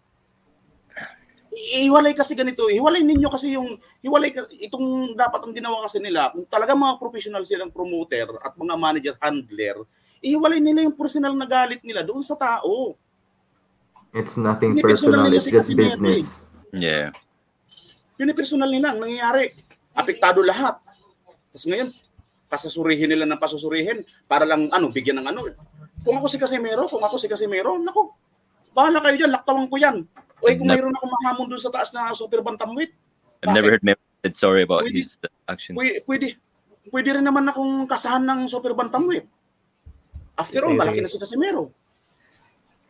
[1.52, 4.32] Ihiwalay kasi ganito, ihiwalay ninyo kasi yung, hiwalay,
[4.64, 9.14] itong dapat ang ginawa kasi nila, kung talaga mga professional silang promoter at mga manager,
[9.22, 9.84] handler,
[10.20, 12.96] ihiwalay nila yung personal na galit nila doon sa tao.
[14.12, 15.34] It's nothing personal personal.
[15.34, 16.28] It's just business.
[16.74, 17.14] Yeah.
[18.18, 19.54] Yun yung personal nila ang nangyayari.
[19.94, 20.82] Apektado lahat.
[21.50, 21.90] Tapos ngayon,
[22.50, 25.46] pasusurihin nila ng pasusurihin para lang ano, bigyan ng ano.
[26.02, 28.16] Kung ako si Casimero, kung ako si Casimero, nako,
[28.72, 30.04] bahala kayo dyan, laktawan ko yan.
[30.40, 32.96] O eh, kung mayroon akong mahamon doon sa taas na super bantamweight,
[33.44, 35.16] I've never heard Memo said sorry about Pwede- his
[35.48, 35.76] actions.
[35.80, 36.28] pwede, pwede,
[36.92, 39.28] pwede rin naman akong kasahan ng super bantamweight.
[40.40, 41.76] After all, malaki na si Casimero.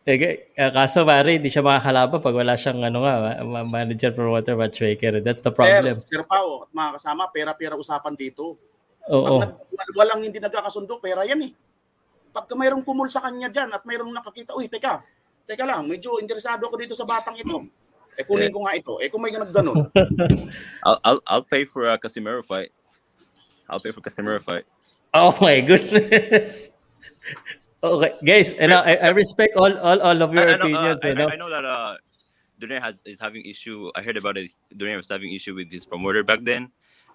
[0.06, 4.56] Eh, kaso pare, hindi siya makakalaban pag wala siyang ano nga, ma- ma- manager, promoter,
[4.56, 5.20] matchmaker.
[5.20, 6.00] That's the problem.
[6.06, 8.56] Sir, Sir Pao at mga kasama, pera-pera usapan dito.
[9.10, 9.38] Oo.
[9.44, 11.52] Pag nag, walang hindi nagkakasundo, pera yan eh.
[12.30, 15.02] Pagka mayroong kumul sa kanya dyan at mayroong nakakita, uy, teka,
[15.44, 17.66] teka lang, medyo interesado ako dito sa batang ito.
[18.16, 18.98] Eh, kunin ko nga ito.
[19.02, 19.90] Eh, kung may nagganon.
[20.86, 22.72] I'll, I'll I'll pay for a Casimiro fight.
[23.70, 24.66] I'll pay for Casimiro fight.
[25.14, 26.69] Oh my goodness.
[27.82, 30.68] Okay, guys, and I, I respect all, all, all of your I, I know, uh,
[30.68, 31.04] opinions.
[31.04, 31.28] I, you know?
[31.28, 31.96] I know that uh,
[32.60, 33.90] Duner has is having issue.
[33.94, 34.52] I heard about it.
[34.74, 36.70] Duner was having issue with his promoter back then.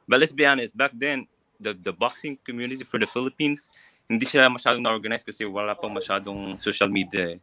[0.07, 1.27] But let's be honest, back then
[1.59, 3.69] the the boxing community for the Philippines
[4.05, 7.35] hindi siya masyadong na-organize kasi wala pang masyadong social media.
[7.35, 7.39] eh.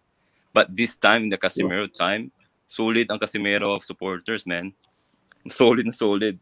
[0.54, 2.30] But this time, in the Casimiro time,
[2.70, 4.70] solid ang Casimiro of supporters, man.
[5.50, 6.38] Solid na solid.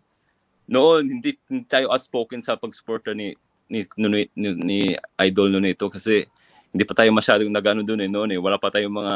[0.68, 3.32] Noon, hindi, hindi tayo outspoken sa pag-supporter ni
[3.71, 4.79] ni, ni, ni, ni
[5.23, 6.27] Idol noon ito kasi
[6.75, 8.41] hindi pa tayo masyadong nagano doon eh noon eh.
[8.43, 9.15] Wala pa tayong mga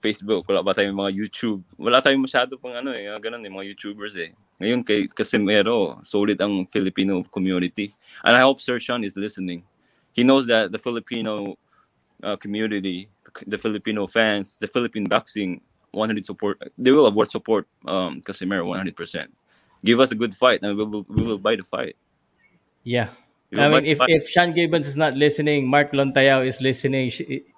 [0.00, 1.60] Facebook, wala pa tayong mga YouTube.
[1.76, 4.32] Wala tayong masyado pang ano eh, ganun eh, mga YouTubers eh.
[4.60, 7.92] Ngayon kay Casimero, solid ang Filipino community.
[8.24, 9.64] And I hope Sir Sean is listening.
[10.12, 11.56] He knows that the Filipino
[12.24, 13.08] uh, community,
[13.44, 15.60] the Filipino fans, the Philippine boxing
[15.92, 18.92] 100 support, they will award support um, Casimero 100%.
[19.84, 21.96] Give us a good fight and we will, we will buy the fight.
[22.84, 23.16] Yeah.
[23.58, 27.10] I mean, if, if Sean Gibbons is not listening, Mark Lontayao is listening,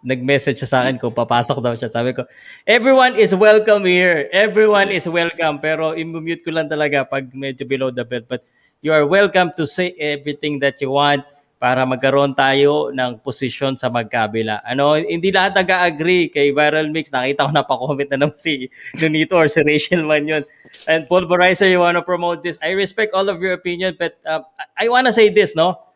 [0.02, 1.90] nag-message siya sa akin kung papasok daw siya.
[1.90, 2.24] Sabi ko,
[2.64, 4.30] everyone is welcome here.
[4.32, 5.58] Everyone is welcome.
[5.58, 8.30] Pero i-mute ko lang talaga pag medyo below the belt.
[8.30, 8.46] But
[8.80, 11.26] you are welcome to say everything that you want.
[11.58, 14.62] para magkaroon tayo ng posisyon sa magkabila.
[14.62, 17.10] Ano, hindi lahat nag-agree kay Viral Mix.
[17.10, 20.46] Nakita ko na pa-comment na naman si Nonito or si Rachel man yun.
[20.86, 22.62] And Pulverizer, you wanna promote this.
[22.62, 24.46] I respect all of your opinion, but uh,
[24.78, 25.88] I wanna say this, no?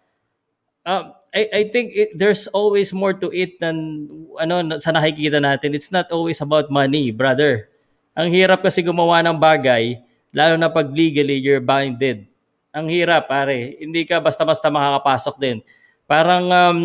[0.83, 4.07] Um, I, I think it, there's always more to it than
[4.37, 5.73] ano sa nakikita natin.
[5.73, 7.71] It's not always about money, brother.
[8.13, 9.97] Ang hirap kasi gumawa ng bagay,
[10.35, 12.29] lalo na pag legally you're binded.
[12.73, 13.81] Ang hirap, pare.
[13.81, 15.65] Hindi ka basta-basta makakapasok din.
[16.05, 16.79] Parang um,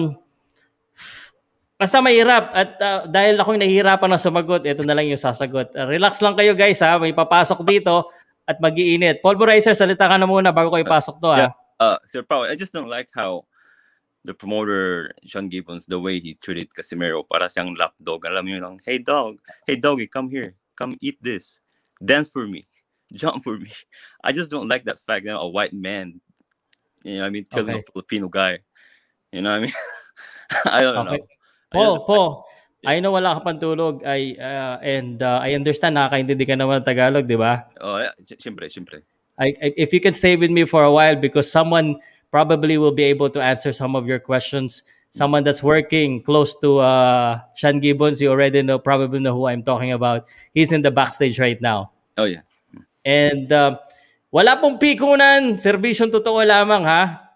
[1.76, 5.76] basta mahirap at uh, dahil ako yung nahihirapan na sumagot, ito na lang yung sasagot.
[5.76, 8.08] Uh, relax lang kayo guys ha, may papasok dito
[8.48, 9.20] at magiinit.
[9.20, 11.40] Pulverizer, salita ka na muna bago ko ipasok to ha.
[11.40, 11.54] Yeah.
[11.78, 13.44] Uh, Sir Pao, I just don't like how
[14.28, 18.28] the promoter, Sean Gibbons, the way he treated Casimiro, para siyang lapdog.
[18.28, 20.54] Alam mo lang, hey dog, hey doggy, come here.
[20.76, 21.64] Come eat this.
[22.04, 22.68] Dance for me.
[23.16, 23.72] Jump for me.
[24.20, 26.20] I just don't like that fact that a white man,
[27.08, 27.88] you know what I mean, telling Okay.
[27.88, 28.60] a Filipino guy.
[29.32, 29.78] You know what I mean?
[30.68, 31.24] I don't Okay.
[31.24, 31.24] know.
[31.72, 32.20] I Po, just, po.
[32.88, 36.84] I know wala ka pang tulog I, uh, and uh, I understand nakakaintindi ka naman
[36.84, 37.68] ng Tagalog, di ba?
[37.82, 39.04] oh, yeah, syempre, syempre.
[39.40, 42.00] I, I, if you can stay with me for a while because someone
[42.32, 44.84] probably will be able to answer some of your questions.
[45.12, 49.64] Someone that's working close to uh, Sean Gibbons, you already know, probably know who I'm
[49.64, 50.28] talking about.
[50.54, 51.92] He's in the backstage right now.
[52.18, 52.44] Oh, yeah.
[53.08, 53.80] And uh,
[54.30, 57.32] wala pong pikunan, serbisyong totoo lamang ha.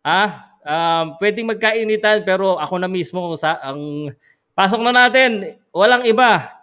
[0.00, 0.22] Ha?
[0.60, 4.12] Um, pwedeng magkainitan pero ako na mismo sa ang
[4.56, 6.56] pasok na natin, walang iba.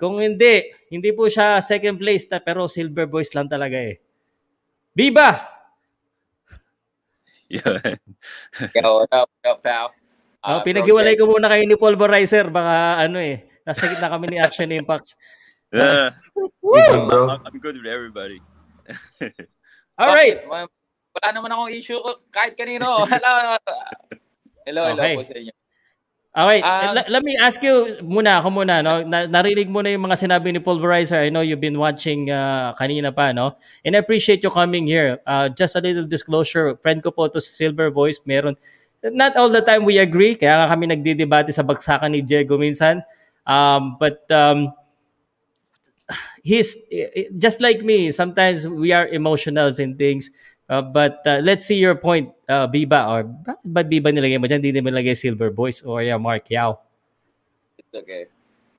[0.00, 4.00] Kung hindi, hindi po siya second place ta, pero silver boys lang talaga eh.
[4.96, 5.59] Viva!
[7.50, 7.98] Yeah.
[8.78, 9.90] Yo, what up, what up, pal?
[10.40, 12.46] Oh, Uh, pinaghiwalay Bro ko muna kayo ni Pulverizer.
[12.48, 15.12] Baka ano eh, nasa gitna kami ni Action Impacts.
[15.70, 16.18] Yeah.
[16.34, 16.74] Woo!
[17.06, 17.30] bro.
[17.30, 18.42] I'm, I'm good with everybody.
[20.02, 20.42] All right.
[20.42, 23.06] Wala naman akong issue ko kahit kanino.
[23.06, 23.54] Hello.
[24.66, 25.14] Hello, hello Okay.
[25.14, 25.54] po sa inyo.
[26.30, 29.02] Okay, Um, let, let me ask you muna, ako muna, no?
[29.02, 31.18] Na, narinig mo na yung mga sinabi ni Pulverizer.
[31.18, 33.58] I know you've been watching uh, kanina pa, no?
[33.82, 35.18] And I appreciate you coming here.
[35.26, 38.54] Uh, just a little disclosure, friend ko po to si Silver Voice, meron,
[39.02, 43.02] not all the time we agree, kaya nga kami nagdidebate sa bagsakan ni Diego minsan.
[43.42, 44.70] Um, but um,
[46.42, 46.76] he's
[47.38, 48.10] just like me.
[48.10, 50.30] Sometimes we are emotionals in things.
[50.70, 53.02] Uh, but uh, let's see your point, uh, Biba.
[53.10, 54.62] Or bakit ba Biba nilagay mo dyan?
[54.62, 56.78] Hindi nilagay Silver Boys or yeah, Mark Yao.
[57.74, 58.30] It's okay.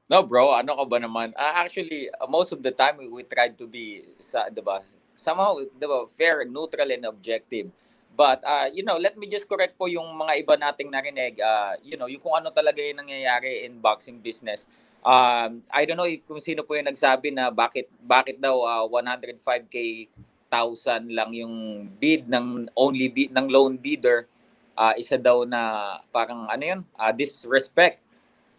[0.08, 1.36] No, bro, ano ka ba naman?
[1.36, 4.80] Ah, actually, uh, most of the time we, we tried to be sa, 'di ba?
[5.20, 7.68] Somehow, 'di ba, fair, neutral and objective.
[8.16, 11.76] But uh, you know, let me just correct po yung mga iba nating narinig, uh,
[11.84, 14.64] you know, yung kung ano talaga yung nangyayari in boxing business.
[15.04, 18.86] Um, I don't know if- kung sino po yung nagsabi na bakit bakit daw uh,
[18.88, 20.08] 105k
[20.52, 24.28] thousand lang yung bid ng only bid ng loan bidder
[24.76, 28.04] ah, isa daw na parang ano yun ah, disrespect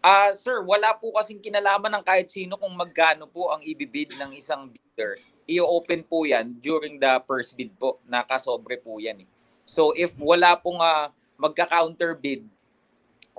[0.03, 4.35] Ah, sir, wala po kasing kinalaman ng kahit sino kung magkano po ang ibibid ng
[4.35, 5.15] isang bidder.
[5.47, 8.03] I-open po yan during the first bid po.
[8.03, 9.23] Nakasobre po yan.
[9.23, 9.27] Eh.
[9.63, 11.07] So if wala pong ah,
[11.39, 12.43] magka-counter bid,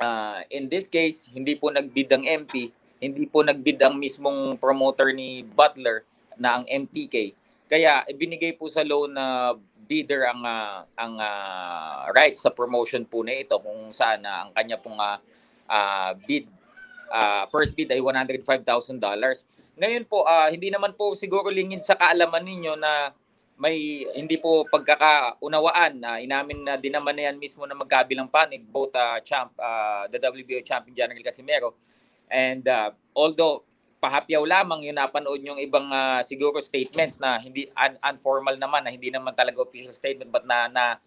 [0.01, 5.13] ah, in this case, hindi po nagbid ang MP, hindi po nagbid ang mismong promoter
[5.13, 6.09] ni Butler
[6.41, 7.37] na ang MPK.
[7.65, 13.21] Kaya ibinigay po sa loan na bidder ang ah, ang ah, rights sa promotion po
[13.25, 15.21] na ito kung saan ah, ang kanya pong ah,
[15.69, 16.49] ah, bid
[17.13, 19.01] ah, first bid ay $105,000.
[19.81, 23.13] Ngayon po ah, hindi naman po siguro lingid sa kaalaman ninyo na
[23.55, 28.67] may hindi po pagkakaunawaan na inamin na din naman na yan mismo na magkabilang panig
[28.67, 31.71] both ah, champ ah, the WBO champion General Casimero
[32.27, 33.63] and ah, although
[34.05, 38.93] pahapyaw lamang yung napanood yung ibang ah, siguro statements na hindi un- informal naman na
[38.93, 41.01] hindi naman talaga official statement but na na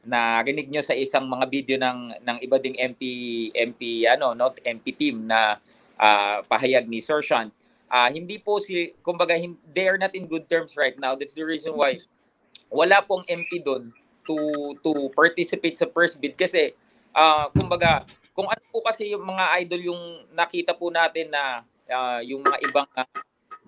[0.00, 3.02] narinig nyo sa isang mga video ng ng iba ding MP
[3.52, 5.60] MP ano no MP team na
[6.00, 7.52] ah, pahayag ni Sir Sean.
[7.92, 9.36] Ah, hindi po si kumbaga
[9.68, 11.12] they are not in good terms right now.
[11.12, 11.92] That's the reason why
[12.72, 13.92] wala pong MP doon
[14.24, 14.36] to
[14.80, 16.72] to participate sa first bid kasi
[17.12, 20.02] ah, kumbaga kung ano po kasi yung mga idol yung
[20.32, 21.60] nakita po natin na
[21.92, 23.08] ah, yung mga ibang ah,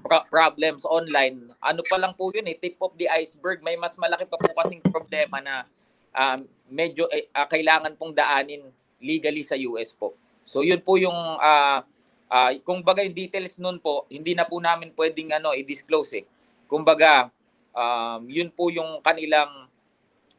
[0.00, 3.96] pro- problems online ano pa lang po yun eh tip of the iceberg may mas
[4.00, 5.68] malaki pa po kasing problema na
[6.14, 8.62] um, medyo ah, kailangan pong daanin
[9.02, 10.14] legally sa US po.
[10.44, 11.82] So yun po yung ah
[12.30, 16.24] ah, kung baga yung details nun po, hindi na po namin pwedeng ano i-disclose eh.
[16.70, 17.30] Kung baga
[17.74, 19.66] um, yun po yung kanilang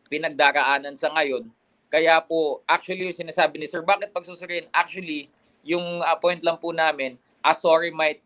[0.07, 1.47] pinagdaraanan sa ngayon.
[1.91, 4.71] Kaya po actually yung sinasabi ni Sir, bakit pagsusuriin?
[4.71, 5.27] Actually,
[5.67, 8.21] yung ah, point lang po namin, a sorry might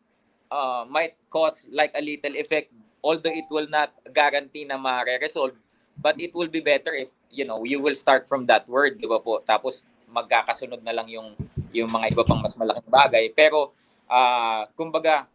[0.52, 2.72] uh, might cause like a little effect
[3.04, 5.56] although it will not guarantee na ma-resolve
[6.00, 9.08] but it will be better if you know you will start from that word di
[9.08, 11.36] ba po tapos magkakasunod na lang yung
[11.76, 13.72] yung mga iba pang mas malaking bagay pero
[14.08, 15.28] ah kumbaga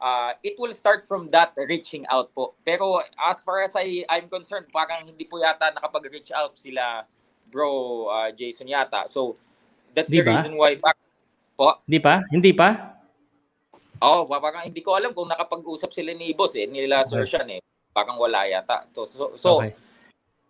[0.00, 2.56] uh, it will start from that reaching out po.
[2.64, 7.04] Pero as far as I, I'm concerned, parang hindi po yata nakapag-reach out sila
[7.52, 9.06] bro uh, Jason yata.
[9.06, 9.36] So,
[9.94, 10.40] that's Di the ba?
[10.40, 10.96] reason why pak
[11.54, 11.76] po.
[11.84, 12.14] Hindi pa?
[12.32, 12.99] Hindi pa?
[14.00, 17.36] Oh, parang hindi ko alam kung nakapag-usap sila ni boss eh, nila Sir Okay.
[17.36, 17.60] Sean eh.
[17.92, 18.88] Parang wala yata.
[18.96, 19.76] So, so, so Okay.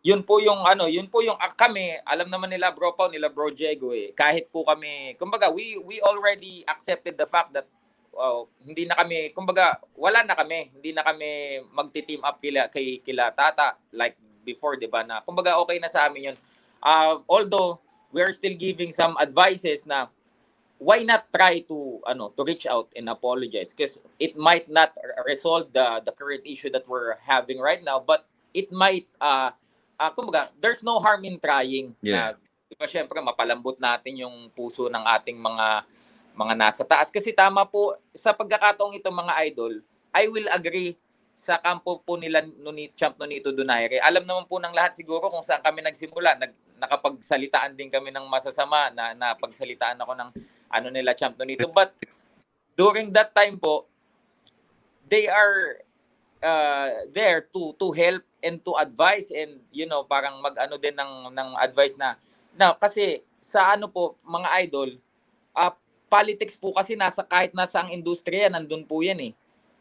[0.06, 3.26] yun po yung ano, yun po yung ah, kami, alam naman nila Bro Pao, nila
[3.26, 4.14] Bro Diego eh.
[4.14, 7.66] Kahit po kami, kumbaga we we already accepted the fact that
[8.14, 13.02] uh, hindi na kami, kumbaga wala na kami, hindi na kami magti-team up kila kay
[13.02, 14.14] kila Tata like
[14.46, 15.02] before, 'di ba?
[15.02, 16.36] Na kumbaga okay na sa amin yun.
[16.80, 17.82] Uh, although
[18.14, 20.06] we are still giving some advices na
[20.80, 24.96] why not try to ano to reach out and apologize because it might not
[25.28, 28.24] resolve the the current issue that we're having right now but
[28.56, 29.52] it might uh,
[30.00, 32.34] uh kumbaga there's no harm in trying Yeah.
[32.34, 35.84] na di ba syempre mapalambot natin yung puso ng ating mga
[36.32, 39.84] mga nasa taas kasi tama po sa pagkakataong ito mga idol
[40.16, 40.96] I will agree
[41.40, 43.96] sa kampo po nila nuni Champ Nonito Donaire.
[44.04, 46.36] Alam naman po ng lahat siguro kung saan kami nagsimula.
[46.36, 50.30] Nag, nakapagsalitaan din kami ng masasama na napagsalitaan ako ng
[50.70, 51.66] ano nila Champ Nonito.
[51.74, 51.98] But
[52.78, 53.90] during that time po,
[55.10, 55.82] they are
[56.40, 61.34] uh, there to to help and to advise and you know parang mag-ano din ng
[61.34, 62.16] ng advice na
[62.56, 64.90] na kasi sa ano po mga idol
[65.56, 65.72] uh,
[66.08, 69.32] politics po kasi nasa kahit nasa ang industriya nandun po yan eh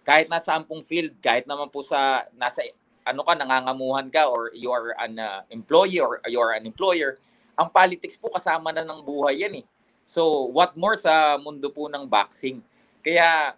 [0.03, 2.63] kahit nasa ampong field kahit naman po sa nasa
[3.07, 7.15] ano ka nangangamuhan ka or you are an uh, employee or you are an employer
[7.55, 9.65] ang politics po kasama na ng buhay yan eh
[10.09, 12.65] so what more sa mundo po ng boxing
[13.05, 13.53] kaya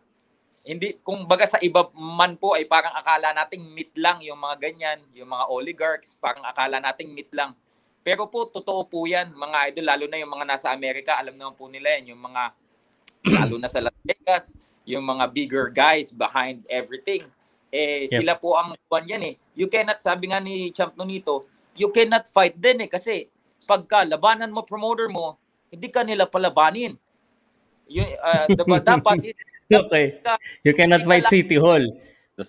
[0.61, 4.56] hindi kung baga sa iba man po ay parang akala nating meat lang yung mga
[4.61, 7.57] ganyan, yung mga oligarchs, parang akala nating meat lang.
[8.06, 11.57] Pero po totoo po 'yan, mga idol lalo na yung mga nasa Amerika, alam naman
[11.57, 12.53] po nila yan, yung mga
[13.41, 14.53] lalo na sa Las Vegas,
[14.86, 17.26] yung mga bigger guys behind everything.
[17.73, 18.22] Eh Yep.
[18.22, 19.36] sila po ang buwan yan eh.
[19.57, 23.34] You cannot sabi nga ni Champ Nonito, you cannot fight din eh kasi
[23.66, 27.00] pagka labanan mo promoter mo, hindi ka nila palabanin.
[27.91, 29.32] Yung, uh, diba, dapat
[29.88, 30.19] okay.
[30.67, 31.83] You cannot fight City Hall.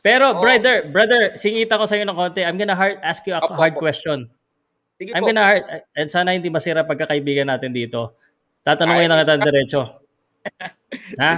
[0.03, 2.43] Pero brother, brother, singita ko sa iyo ng konti.
[2.43, 3.83] I'm gonna hard, ask you a Opo, hard opo.
[3.83, 4.27] question.
[4.97, 5.29] Sige I'm po.
[5.31, 5.65] gonna hard,
[5.99, 8.17] and sana hindi masira pagkakaibigan natin dito.
[8.63, 9.83] Tatanungin na kita diretso.
[11.23, 11.33] ha?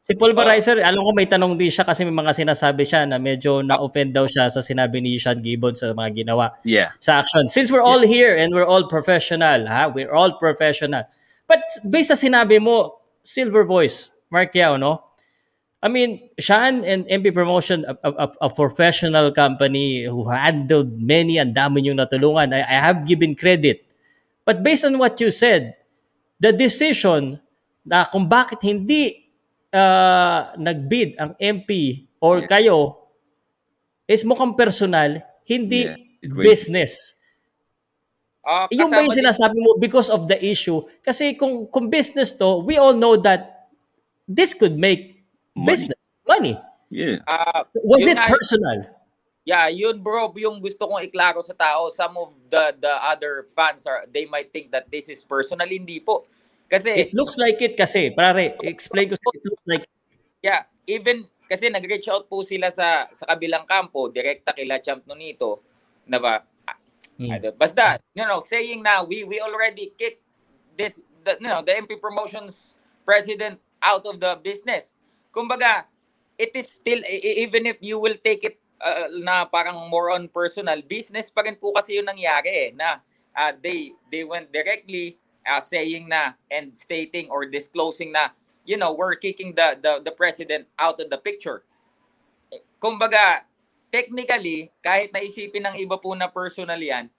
[0.00, 3.60] Si Pulverizer, alam ko may tanong din siya kasi may mga sinasabi siya na medyo
[3.60, 6.94] na-offend daw siya sa sinabi ni Sean Gibbons sa mga ginawa Yeah.
[6.98, 7.46] sa action.
[7.52, 9.86] Since we're all here and we're all professional, ha?
[9.92, 11.04] We're all professional.
[11.50, 15.10] But based sa sinabi mo, Silver Voice, Mark Yao, no?
[15.82, 21.50] I mean, Sean and MP Promotion, a, a, a professional company who handled many and
[21.50, 22.54] dami yung natulungan.
[22.54, 23.82] I, I have given credit.
[24.46, 25.74] But based on what you said,
[26.38, 27.42] the decision
[27.82, 29.26] na kung bakit hindi
[29.74, 33.08] uh, nag-bid ang MP or kayo
[34.06, 37.16] is mukhang personal, hindi Yeah, business.
[38.40, 40.80] Ah, Yung ba yung sinasabi mo because of the issue?
[41.04, 43.68] Kasi kung, kung business to, we all know that
[44.24, 45.20] this could make
[45.52, 46.56] business money.
[46.88, 47.20] Yeah.
[47.28, 48.88] Ah, Was it nga- personal?
[49.44, 53.82] Yeah, yun bro, yung gusto kong iklaro sa tao, some of the the other fans
[53.88, 56.28] are they might think that this is personal hindi po.
[56.68, 58.12] Kasi It looks like it kasi.
[58.12, 59.84] Pare, explain ko sa it looks like
[60.38, 65.64] yeah, even kasi nag-reach out po sila sa sa kabilang kampo, direkta kila Champ Nonito,
[66.06, 66.44] na ba?
[67.28, 70.22] Ano, Basta, you know, saying na we we already kicked
[70.78, 74.92] this the, you know, the MP Promotions president out of the business.
[75.34, 75.84] Kumbaga,
[76.38, 80.10] it is still e- e- even if you will take it uh, na parang more
[80.12, 83.00] on personal business pa rin po kasi yung nangyari eh, na
[83.36, 85.16] uh, they they went directly
[85.48, 88.32] uh, saying na and stating or disclosing na
[88.68, 91.64] you know we're kicking the the, the president out of the picture.
[92.82, 93.44] Kumbaga
[93.90, 97.10] technically kahit naisipin ng iba po na personal yan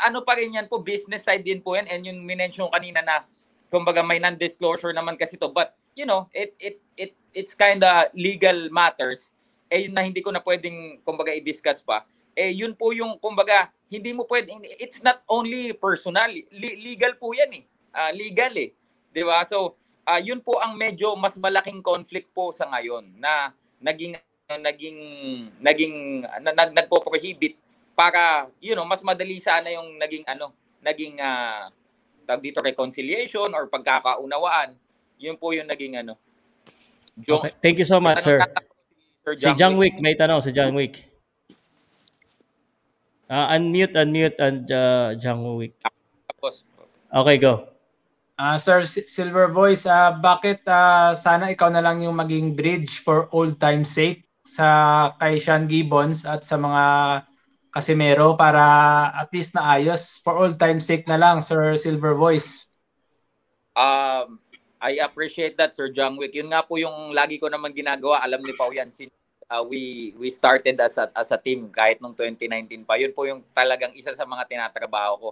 [0.00, 1.88] ano pa rin yan po business side din po yan.
[1.90, 3.26] And yung minention kanina na
[3.68, 5.52] kumbaga may non-disclosure naman kasi to.
[5.52, 9.28] But you know it it it it's kind of legal matters.
[9.68, 12.04] Eh yun na hindi ko na pwedeng kumbaga i-discuss pa.
[12.32, 17.36] Eh yun po yung kumbaga hindi mo pwedeng it's not only personal le- legal po
[17.36, 17.64] yan eh.
[17.92, 18.72] Ah, legal eh.
[19.12, 19.44] Ba?
[19.44, 19.76] So
[20.08, 24.16] ah, yun po ang medyo mas malaking conflict po sa ngayon na naging
[24.60, 24.98] naging
[25.62, 25.94] naging
[26.42, 27.56] na, nag nagpo-prohibit
[27.96, 31.70] para you know mas madali sana yung naging ano naging ah,
[32.26, 34.74] tawag dito reconciliation or pagkakaunawaan
[35.16, 36.18] yun po yung naging ano
[37.12, 37.52] Jong, Okay.
[37.60, 38.40] Thank you so much, sir.
[39.20, 41.04] Sir Si John John Wick, may tanong si John Wick.
[43.28, 45.72] Ah, unmute, unmute, and uh, Jangwick.
[46.28, 46.64] Tapos,
[47.12, 47.68] Okay, go.
[48.40, 53.04] Ah, Sir Si- Silver Voice, ah, bakit ah, sana ikaw na lang yung maging bridge
[53.04, 54.68] for old time's sake sa
[55.16, 56.84] kay Sean Gibbons at sa mga
[57.72, 58.60] Casimero para
[59.16, 62.68] at least na ayos for old time's sake na lang, Sir Silver Voice.
[63.72, 64.36] Um,
[64.76, 66.36] I appreciate that, Sir John Wick.
[66.36, 68.20] Yun nga po yung lagi ko naman ginagawa.
[68.20, 68.92] Alam ni Pao yan.
[68.92, 69.16] Since
[69.48, 73.00] uh, we, we started as a, as a team kahit nung 2019 pa.
[73.00, 75.30] Yun po yung talagang isa sa mga tinatrabaho ko.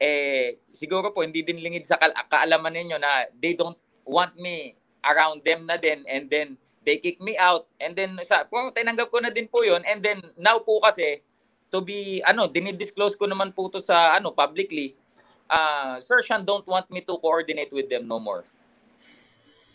[0.00, 3.76] Eh, siguro po, hindi din lingid sa ka- kaalaman ninyo na they don't
[4.08, 4.72] want me
[5.04, 9.08] around them na din and then they kick me out and then sa po tinanggap
[9.08, 11.24] ko na din po yun and then now po kasi
[11.72, 14.94] to be ano dinidisclose ko naman po to sa ano publicly
[15.48, 18.44] uh, Sir Sean don't want me to coordinate with them no more.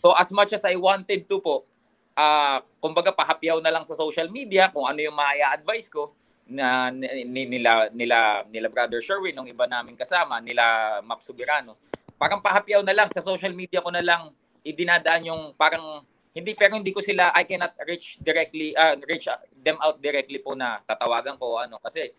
[0.00, 1.68] So as much as I wanted to po,
[2.16, 6.10] ah kumbaga pahapyaw na lang sa social media kung ano yung maaya advice ko
[6.50, 11.78] na ni- ni- nila nila nila brother Sherwin ng iba naming kasama, nila Map Subirano.
[12.18, 14.34] Parang pahapyaw na lang sa social media ko na lang
[14.66, 19.26] idinadaan yung parang hindi pero hindi ko sila I cannot reach directly ah, reach
[19.60, 22.10] them out directly po na tatawagan ko ano kasi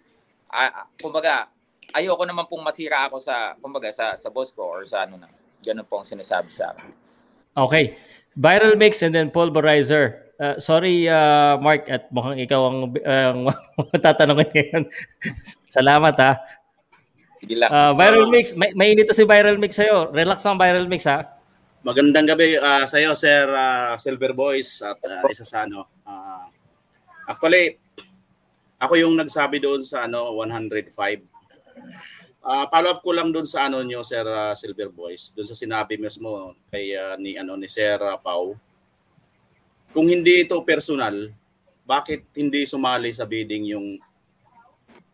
[0.52, 1.48] ah, kumbaga
[1.96, 5.28] ayoko naman pong masira ako sa kumbaga sa sa boss ko or sa ano na
[5.62, 6.90] ganun po ang sinasabi sa akin.
[7.56, 7.96] Okay.
[8.36, 10.32] Viral mix and then pulverizer.
[10.42, 13.40] Uh, sorry, uh, Mark, at mukhang ikaw ang, ang
[14.04, 14.84] tatanungin ngayon.
[15.78, 16.42] Salamat, ha.
[17.38, 17.70] Sige lang.
[17.70, 18.58] Uh, viral mix.
[18.58, 20.10] May, mainit to si viral mix sa'yo.
[20.10, 21.30] Relax lang, viral mix, ha.
[21.82, 25.90] Magandang gabi ah, sa iyo, Sir ah, Silver Boys at ah, isa sa ano.
[26.06, 26.46] ah,
[27.26, 27.82] actually,
[28.78, 30.94] ako yung nagsabi doon sa ano 105.
[32.46, 35.58] Ah, follow up ko lang doon sa ano niyo Sir ah, Silver Boys, doon sa
[35.58, 38.54] sinabi mismo kay ah, ni ano ni Sir ah, Pau.
[39.90, 41.34] Kung hindi ito personal,
[41.82, 43.98] bakit hindi sumali sa bidding yung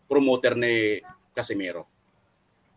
[0.03, 0.99] promoter ni
[1.31, 1.87] Casimiro?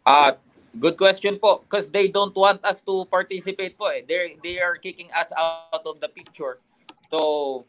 [0.06, 0.38] Ah,
[0.78, 4.06] good question po because they don't want us to participate po eh.
[4.06, 6.62] They they are kicking us out of the picture.
[7.10, 7.64] So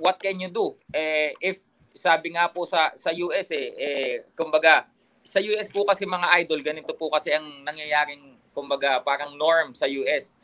[0.00, 0.74] what can you do?
[0.90, 1.62] Eh if
[1.94, 4.90] sabi nga po sa sa US eh, eh kumbaga
[5.22, 9.86] sa US po kasi mga idol ganito po kasi ang nangyayaring kumbaga parang norm sa
[9.86, 10.34] US.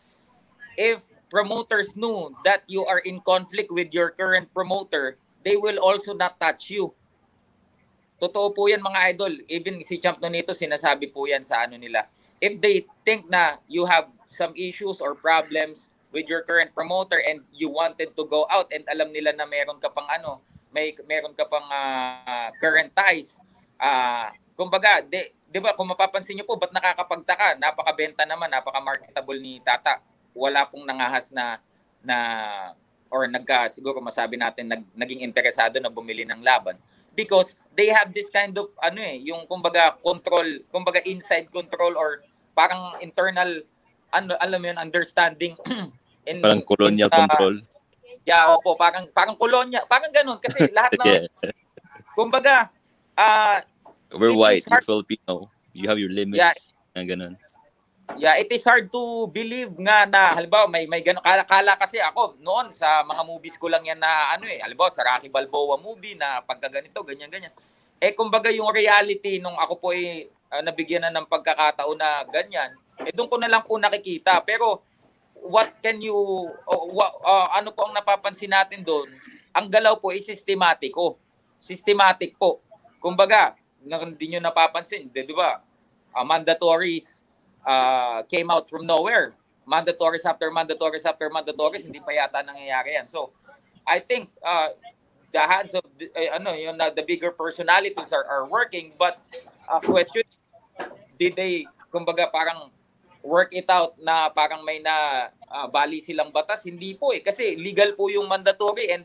[0.78, 6.14] If promoters knew that you are in conflict with your current promoter, they will also
[6.14, 6.94] not touch you.
[8.18, 9.32] Totoo po yan mga idol.
[9.46, 12.10] Even si Champ Nonito, sinasabi po yan sa ano nila.
[12.42, 17.46] If they think na you have some issues or problems with your current promoter and
[17.54, 20.42] you wanted to go out and alam nila na meron ka pang ano,
[20.74, 23.38] may meron ka pang ah, current ties.
[23.78, 27.54] Ah, kumbaga, di, di ba kung mapapansin niyo po, ba't nakakapagtaka?
[27.54, 30.02] Napakabenta naman, napaka-marketable ni Tata.
[30.34, 31.62] Wala pong nangahas na
[32.02, 32.16] na
[33.08, 36.76] or nagka siguro masabi natin nag, naging interesado na bumili ng laban
[37.16, 42.26] because they have this kind of ano eh yung kumbaga control kumbaga inside control or
[42.52, 43.62] parang internal
[44.10, 45.54] ano alam mo yun understanding
[46.28, 47.54] in Parang colonial in sa- control.
[48.26, 51.24] yeah opo parang parang kolonya parang ganun kasi lahat ng Yeah.
[52.12, 52.68] kumbaga
[53.14, 53.62] ah
[54.10, 55.52] We're white, you're hard- Filipino.
[55.70, 56.40] You have your limits.
[56.40, 56.56] Yeah.
[56.96, 57.36] Na ganun.
[58.16, 62.00] Yeah, it is hard to believe nga na halimbawa may may ganun kala, kala kasi
[62.00, 65.76] ako noon sa mga movies ko lang yan na ano eh, halimbawa sa Rocky Balboa
[65.76, 67.52] movie na pagka ganito, ganyan ganyan.
[68.00, 72.72] Eh kumbaga yung reality nung ako po ay ah, nabigyan na ng pagkakataon na ganyan,
[73.04, 74.40] eh doon ko na lang po nakikita.
[74.40, 74.80] Pero
[75.44, 76.16] what can you
[76.96, 79.12] wa- ah, ano po ang napapansin natin doon?
[79.52, 81.20] Ang galaw po ay sistematiko.
[81.60, 82.64] Systematic po.
[83.04, 83.52] Kumbaga,
[83.84, 85.60] hindi nyo napapansin, di ba?
[86.16, 87.17] Ah, mandatories
[87.68, 89.36] uh, came out from nowhere.
[89.68, 93.06] Mandatories after mandatories after mandatories, hindi pa yata nangyayari yan.
[93.12, 93.36] So,
[93.84, 94.72] I think uh,
[95.28, 99.20] the hands of, the, eh, ano, yun, na the bigger personalities are, are working, but
[99.68, 100.24] uh, question
[101.20, 102.70] did they, kumbaga parang
[103.20, 106.64] work it out na parang may na ah, bali silang batas?
[106.64, 107.20] Hindi po eh.
[107.20, 109.04] Kasi legal po yung mandatory and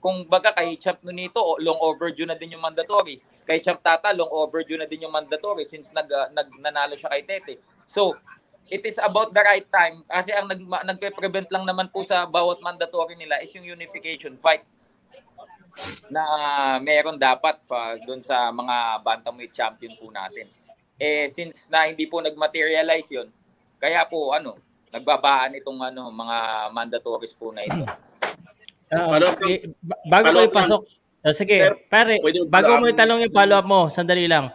[0.00, 3.20] kung baga kay Champ Nunito, o- long overdue na din yung mandatory.
[3.44, 7.12] Kay Champ Tata, long overdue na din yung mandatory since nag, ah, nag nanalo siya
[7.12, 7.60] kay Tete.
[7.90, 8.14] So,
[8.70, 12.62] it is about the right time kasi ang nag, nagpe-prevent lang naman po sa bawat
[12.62, 14.62] mandatory nila is yung unification fight
[16.06, 16.22] na
[16.78, 20.46] meron dapat pa doon sa mga bantamweight champion po natin.
[21.02, 23.26] Eh since na hindi po nag-materialize 'yon,
[23.82, 24.54] kaya po ano,
[24.94, 27.82] nagbabaan itong ano mga mandatories po na ito.
[28.86, 30.82] Follow up eh, ba- bago ko ipasok,
[31.20, 32.16] Ah, sige, Sir, pare,
[32.48, 34.48] bago mo itanong yung follow-up mo, sandali lang.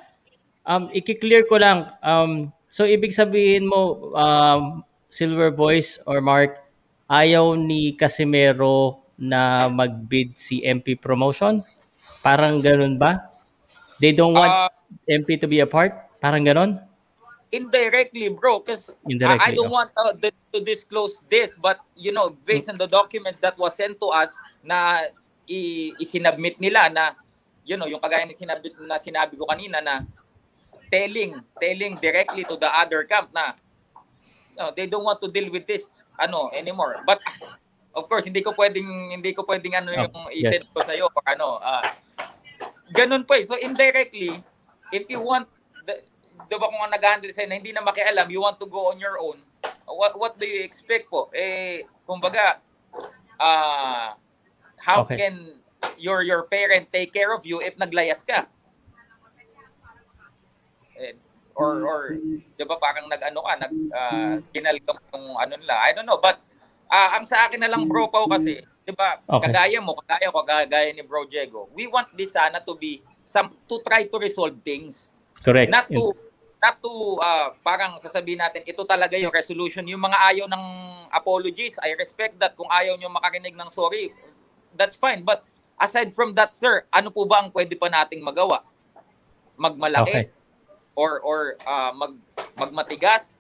[0.66, 6.60] Um, i-clear ko lang, um, so ibig sabihin mo, um, Silver Voice or Mark,
[7.08, 11.64] ayaw ni Casimero na mag-bid si MP Promotion?
[12.20, 13.32] Parang ganun ba?
[14.04, 14.70] They don't want Uh,
[15.08, 15.96] MP to be a part?
[16.20, 16.84] Parang ganon?
[17.56, 19.80] indirectly, bro, because I, don't oh.
[19.80, 23.80] want uh, the, to disclose this, but you know, based on the documents that was
[23.80, 25.08] sent to us na
[25.48, 27.16] i- isinubmit nila na
[27.64, 30.06] you know, yung kagaya ni sinabi na sinabi ko kanina na
[30.92, 33.54] telling telling directly to the other camp na
[34.56, 37.04] no, they don't want to deal with this ano anymore.
[37.04, 37.20] But
[37.96, 40.74] of course, hindi ko pwedeng hindi ko pwedeng ano Oh, yung i-send yes.
[40.74, 41.84] ko sa iyo ano ah
[42.92, 43.44] ganun po eh.
[43.44, 44.44] So indirectly,
[44.94, 45.50] if you want
[45.84, 46.02] the,
[46.48, 49.00] di ba kung ang nag-handle sa'yo na hindi na makialam, you want to go on
[49.02, 49.40] your own,
[49.90, 51.32] what what do you expect po?
[51.34, 52.62] Eh, kumbaga,
[53.42, 54.16] ah
[54.80, 55.18] how Okay.
[55.18, 55.36] can
[55.98, 58.46] your your parent take care of you if naglayas ka?
[60.96, 61.16] Eh,
[61.56, 62.00] or or
[62.56, 65.76] 'di ba parang nag-ano ka, nag uh, kinalgam yung ano nila.
[65.88, 66.40] I don't know, but
[66.92, 69.24] ah, ang sa akin na lang bro Pao kasi, 'di ba?
[69.24, 69.50] Okay.
[69.50, 71.72] Kagaya mo, kagaya ko, kagaya ni Bro Diego.
[71.74, 75.10] We want this sana to be some to try to resolve things.
[75.42, 75.72] Correct.
[75.72, 76.14] Not to
[76.60, 76.92] not to
[77.24, 79.88] ah, parang sasabihin natin ito talaga yung resolution.
[79.88, 80.64] Yung mga ayaw ng
[81.16, 82.54] apologies, I respect that.
[82.60, 84.12] Kung ayaw nyo makarinig ng sorry,
[84.76, 85.24] that's fine.
[85.24, 85.48] But
[85.80, 88.68] aside from that, sir, ano po ba ang pwede pa nating magawa?
[89.56, 90.24] Magmalaki Okay.
[90.96, 92.16] Or or ah, mag
[92.56, 93.36] magmatigas?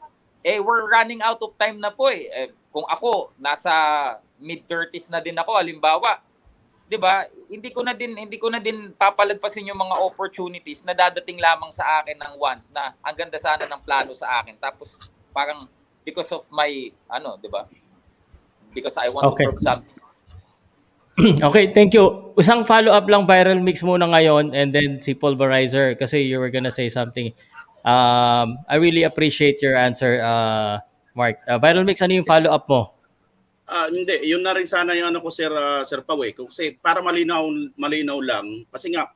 [0.45, 2.30] Eh we're running out of time na po eh.
[2.30, 3.72] eh kung ako nasa
[4.38, 6.22] mid 30s na din ako halimbawa,
[6.85, 7.25] 'di ba?
[7.50, 11.72] Hindi ko na din hindi ko na din papalagpasin yung mga opportunities na dadating lamang
[11.74, 14.53] sa akin ng once na ang ganda sana ng plano sa akin.
[14.59, 15.00] Tapos
[15.34, 15.66] parang
[16.06, 16.69] because of my
[17.09, 17.66] ano, 'di ba?
[18.75, 19.48] Because I want Okay.
[19.48, 20.05] to prove something.
[21.48, 22.35] okay, thank you.
[22.35, 26.72] Isang follow-up lang viral mix muna ngayon and then si Pulverizer kasi you were gonna
[26.74, 27.32] say something.
[27.88, 30.84] Um, I really appreciate your answer, uh,
[31.16, 31.40] Mark.
[31.48, 32.95] Uh, viral mix, ano yung follow-up mo?
[33.66, 36.35] Ah, hindi, yun na rin sana yung ano ko Sir ah, Sir Pau eh.
[36.35, 39.10] Kasi para malinaw malinaw lang kasi nga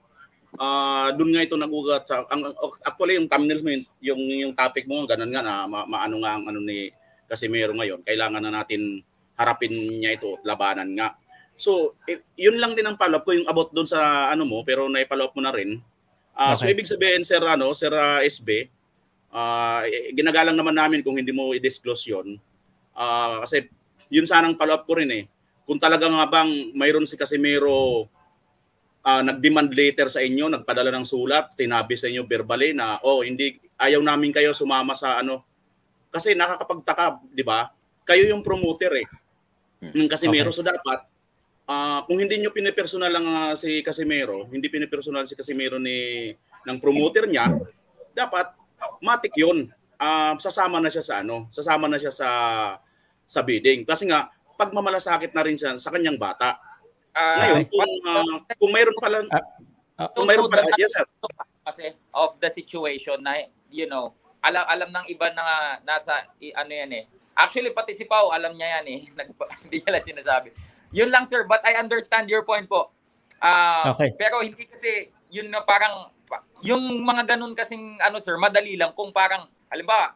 [0.57, 2.41] ah doon nga ito nagugat sa ang
[2.81, 6.33] actually yung thumbnail mo yun, yung yung topic mo ganun nga na ma, maano nga
[6.33, 6.89] ang ano ni
[7.29, 8.01] Casimiro ngayon.
[8.01, 9.05] Kailangan na natin
[9.37, 11.13] harapin niya ito, labanan nga.
[11.59, 14.87] So, eh, yun lang din ang follow-up ko yung about doon sa ano mo pero
[14.87, 15.83] na-follow up mo na rin.
[16.31, 16.71] Ah, so Okay.
[16.71, 18.71] ibig sabihin Sir ano, Sir ah, SB,
[19.35, 22.39] ah eh, ginagalang naman namin kung hindi mo i-disclose 'yon.
[22.95, 23.67] Ah, kasi
[24.07, 25.23] yun sanang follow-up ko rin eh.
[25.67, 28.07] Kung talaga nga bang mayroon si Casimiro
[29.03, 33.59] ah, nag-demand later sa inyo, nagpadala ng sulat, tinabi sa inyo verbally na oh, hindi
[33.75, 35.43] ayaw namin kayo sumama sa ano.
[36.07, 37.67] Kasi nakakapagtaka, 'di ba?
[38.07, 39.07] Kayo yung promoter eh
[39.91, 40.55] ng Casimiro Okay.
[40.55, 41.03] so dapat
[41.69, 46.33] ah, kung hindi niyo pinipersonal lang ah, si Casimiro, hindi pinipersonal si Casimiro ni
[46.65, 47.53] ng promoter niya,
[48.11, 48.49] dapat
[48.99, 49.69] matik 'yun.
[50.01, 52.29] Ah, sasama na siya sa ano, sasama na siya sa
[53.29, 53.85] sa bidding.
[53.85, 56.57] Kasi nga pagmamalasakit na rin siya sa kanyang bata.
[57.13, 59.17] Ah, Ngayon, kung ah, kung mayroon pala
[60.15, 61.03] kung mayroon pala yes sir.
[61.67, 63.35] kasi of the situation na
[63.67, 67.03] you know alam alam ng iba na nasa i- ano yan eh
[67.35, 69.27] actually pati si Pau alam niya yan eh Nag,
[69.67, 70.49] hindi niya lang sinasabi
[70.91, 72.89] yun lang sir but I understand your point po
[73.39, 74.11] Ah, Okay.
[74.19, 76.11] pero hindi kasi yun na parang
[76.59, 80.11] yung mga ganun kasing ano sir madali lang kung parang halimbawa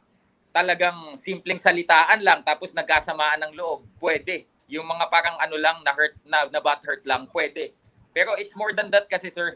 [0.52, 5.96] talagang simpleng salitaan lang tapos nagkasamaan ng loob pwede yung mga parang ano lang na
[5.96, 7.72] hurt na, na butt hurt lang pwede
[8.12, 9.56] pero it's more than that kasi sir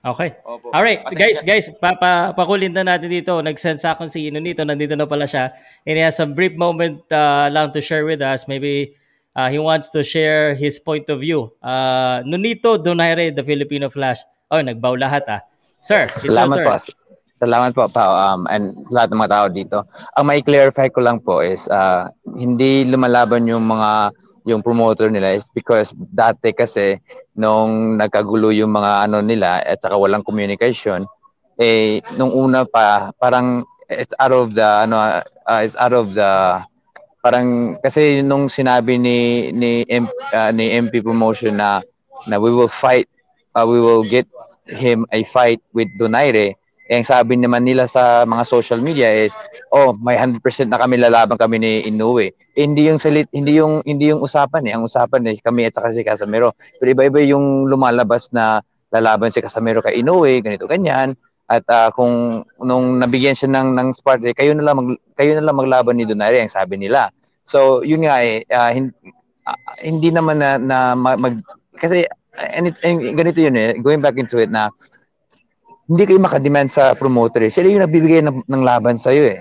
[0.00, 0.32] Okay.
[0.48, 0.72] Opo.
[0.72, 3.36] All right, guys, guys, pa, pa, pakulin na natin dito.
[3.44, 5.52] Nag-send sa akin si Nonito, nandito na pala siya.
[5.84, 8.48] And he has some brief moment uh, lang to share with us.
[8.48, 8.96] Maybe
[9.36, 11.52] uh, he wants to share his point of view.
[11.62, 14.22] Uh, Nonito Donaire, the Filipino Flash.
[14.50, 15.40] Oh, nagbaw lahat ah.
[15.80, 16.76] Sir, it's Salamat your po.
[16.76, 16.98] turn.
[17.40, 19.78] Salamat po, Pao, um, and sa lahat ng mga tao dito.
[20.20, 24.12] Ang may clarify ko lang po is uh, hindi lumalaban yung mga
[24.44, 27.00] yung promoter nila is because dati kasi
[27.36, 31.04] nung nagkagulo yung mga ano nila at saka walang communication
[31.60, 36.60] eh nung una pa parang it's out of the ano uh, it's out of the
[37.20, 41.84] parang kasi nung sinabi ni ni M, uh, ni MP promotion na
[42.28, 43.08] na we will fight
[43.56, 44.28] uh, we will get
[44.66, 46.56] him a fight with Donaire
[46.90, 49.30] eh, ang sabi naman nila sa mga social media is
[49.70, 52.34] oh may 100% na kami lalaban kami ni Inoue.
[52.58, 54.74] Eh, hindi yung salit hindi yung hindi yung usapan eh.
[54.74, 58.58] Ang usapan eh kami at saka si Casamero pero iba-iba yung lumalabas na
[58.90, 61.14] lalaban si Casamero kay Inoue ganito ganyan
[61.50, 64.88] at ah, kung nung nabigyan siya ng ng spark eh, kayo na lang mag,
[65.18, 67.10] kayo na lang maglaban ni Donaire ang sabi nila
[67.44, 68.94] so yun nga eh ah, hin-
[69.46, 71.42] ah, hindi naman na, na ma- mag
[71.76, 72.06] kasi
[72.38, 74.70] and, it, and ganito yun eh going back into it na
[75.90, 77.52] hindi kayo makademand sa promoter eh.
[77.52, 79.40] Sila yung nagbibigay ng, ng laban sa iyo eh.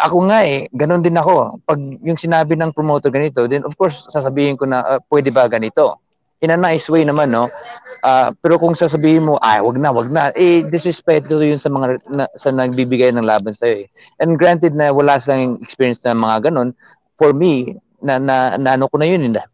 [0.00, 1.60] Ako nga eh, ganun din ako.
[1.64, 5.46] Pag yung sinabi ng promoter ganito, then of course sasabihin ko na "Ah, pwede ba
[5.48, 5.98] ganito?
[6.40, 7.52] In a nice way naman, no?
[8.00, 11.68] Ah, pero kung sasabihin mo, ay, wag na, wag na, eh, disrespect to yun sa
[11.68, 13.86] mga, na, sa nagbibigay ng laban sa'yo, eh.
[14.20, 16.72] And granted na wala silang experience na mga ganun,
[17.20, 19.44] for me, na, na, na ano ko na yun, eh,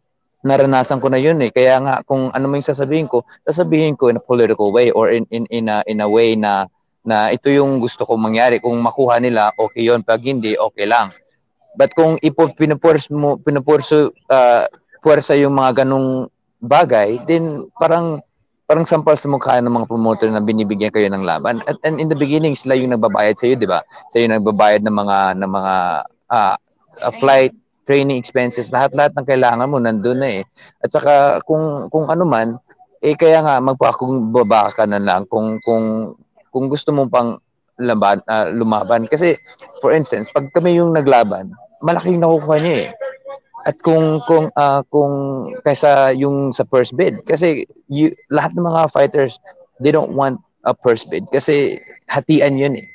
[0.47, 1.51] naranasan ko na yun eh.
[1.51, 5.11] Kaya nga kung ano man yung sasabihin ko, sasabihin ko in a political way or
[5.11, 6.71] in in in a, in a way na
[7.03, 8.63] na ito yung gusto kong mangyari.
[8.63, 11.11] Kung makuha nila, okay yon Pag hindi, okay lang.
[11.77, 14.65] But kung ipo pinupurs mo, pinupurso uh,
[15.03, 18.21] puwersa yung mga ganong bagay, then parang
[18.67, 21.63] parang sampal sa mukha ng mga promoter na binibigyan kayo ng laban.
[21.71, 23.79] At and in the beginning, sila yung nagbabayad sa iyo, di ba?
[24.11, 25.75] Sa yung nagbabayad ng mga ng mga
[26.27, 26.55] uh,
[27.15, 27.55] flight,
[27.87, 30.43] training expenses, lahat-lahat ng kailangan mo nandun na eh.
[30.83, 32.59] At saka kung kung ano man,
[32.99, 36.13] eh kaya nga magpakumbaba ka na lang kung kung
[36.51, 37.39] kung gusto mo pang
[37.79, 39.07] laban, uh, lumaban.
[39.07, 39.39] Kasi
[39.79, 42.89] for instance, pag kami yung naglaban, malaking nakukuha niya eh.
[43.67, 45.13] At kung kung uh, kung
[45.59, 49.43] kaysa yung sa first bid kasi you, lahat ng mga fighters
[49.83, 52.87] they don't want a first bid kasi hatian yun eh.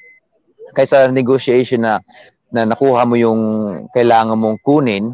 [0.72, 2.00] Kaysa negotiation na
[2.52, 3.40] na nakuha mo yung
[3.92, 5.12] kailangan mong kunin.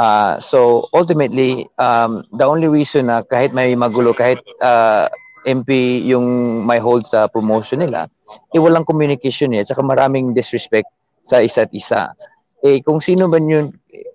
[0.00, 5.08] Uh, so ultimately, um, the only reason na kahit may magulo, kahit uh,
[5.44, 8.08] MP yung may hold sa promotion nila,
[8.52, 10.88] eh walang communication eh, saka maraming disrespect
[11.24, 12.16] sa isa't isa.
[12.64, 13.66] Eh kung sino man yun,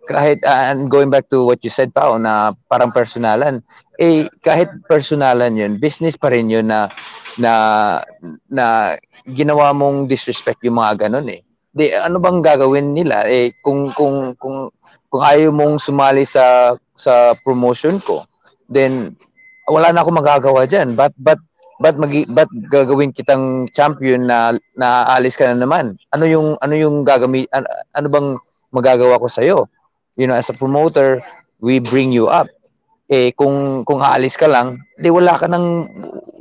[0.05, 3.61] kahit uh, going back to what you said pa na parang personalan,
[3.97, 6.87] eh kahit personalan yun, business pa rin yun na
[7.41, 7.51] na
[8.47, 8.95] na
[9.33, 11.41] ginawa mong disrespect yung mga ganun eh.
[11.75, 13.27] Di ano bang gagawin nila?
[13.27, 14.71] Eh kung kung kung
[15.11, 18.23] kung ayaw mong sumali sa sa promotion ko
[18.71, 19.13] then
[19.67, 21.41] wala na akong magagawa diyan but but
[21.83, 25.99] but mag but gagawin kitang champion na naaalis ka na naman.
[26.15, 28.29] Ano yung ano yung gagamit ano, ano bang
[28.71, 29.67] magagawa ko sa iyo
[30.15, 31.21] you know as a promoter
[31.59, 32.47] we bring you up
[33.11, 35.87] eh kung kung aalis ka lang di wala ka nang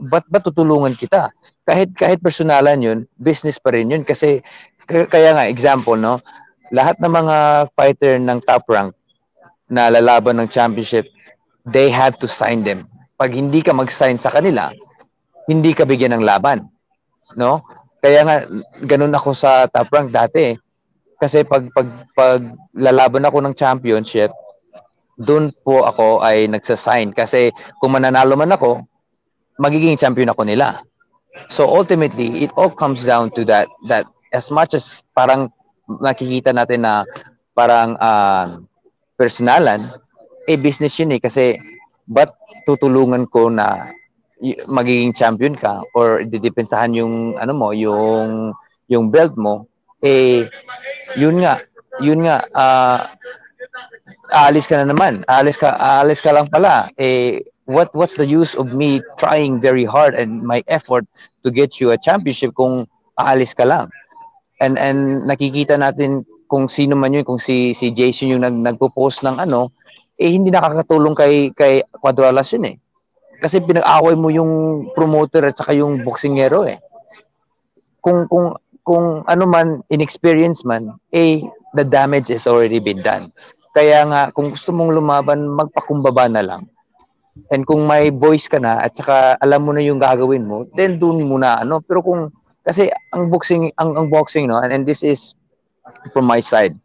[0.08, 1.28] bat bat tutulungan kita
[1.64, 4.40] kahit kahit personalan yun business pa rin yun kasi
[4.86, 6.20] kaya nga, example, no?
[6.72, 7.36] Lahat ng mga
[7.76, 8.92] fighter ng top rank
[9.68, 11.08] na lalaban ng championship,
[11.64, 12.88] they have to sign them.
[13.16, 14.72] Pag hindi ka mag-sign sa kanila,
[15.48, 16.68] hindi ka bigyan ng laban.
[17.36, 17.64] No?
[18.04, 18.36] Kaya nga,
[18.84, 20.56] ganun ako sa top rank dati.
[21.24, 24.28] Kasi pag, pag, pag lalaban ako ng championship,
[25.16, 27.16] doon po ako ay nagsasign.
[27.16, 27.48] Kasi
[27.80, 28.84] kung mananalo man ako,
[29.56, 30.84] magiging champion ako nila.
[31.48, 34.04] So ultimately, it all comes down to that that
[34.36, 35.48] as much as parang
[35.88, 37.08] nakikita natin na
[37.56, 38.60] parang uh,
[39.16, 39.96] personalan,
[40.44, 41.56] eh business yun eh kasi
[42.04, 42.36] but
[42.68, 43.96] tutulungan ko na
[44.68, 48.52] magiging champion ka or didepensahan yung ano mo yung
[48.92, 49.64] yung belt mo
[50.04, 50.46] eh
[51.16, 51.64] yun nga
[52.04, 52.98] yun nga uh,
[54.30, 58.52] aalis ka na naman aalis ka aalis ka lang pala eh what what's the use
[58.54, 61.08] of me trying very hard and my effort
[61.40, 62.84] to get you a championship kung
[63.16, 63.88] aalis ka lang
[64.60, 69.24] and and nakikita natin kung sino man yun, kung si si Jason yung nag nagpo-post
[69.26, 69.74] ng ano,
[70.14, 72.76] eh hindi nakakatulong kay kay Quadralas yun eh.
[73.42, 74.52] Kasi pinag-away mo yung
[74.94, 76.78] promoter at saka yung boksingero eh.
[77.98, 81.40] Kung kung kung ano man inexperience man, eh
[81.74, 83.32] the damage is already been done.
[83.74, 86.62] Kaya nga kung gusto mong lumaban, magpakumbaba na lang.
[87.50, 91.02] And kung may voice ka na at saka alam mo na yung gagawin mo, then
[91.02, 91.82] doon muna ano.
[91.82, 92.30] Pero kung
[92.62, 95.34] kasi ang boxing ang ang boxing no and, and this is
[96.14, 96.78] from my side.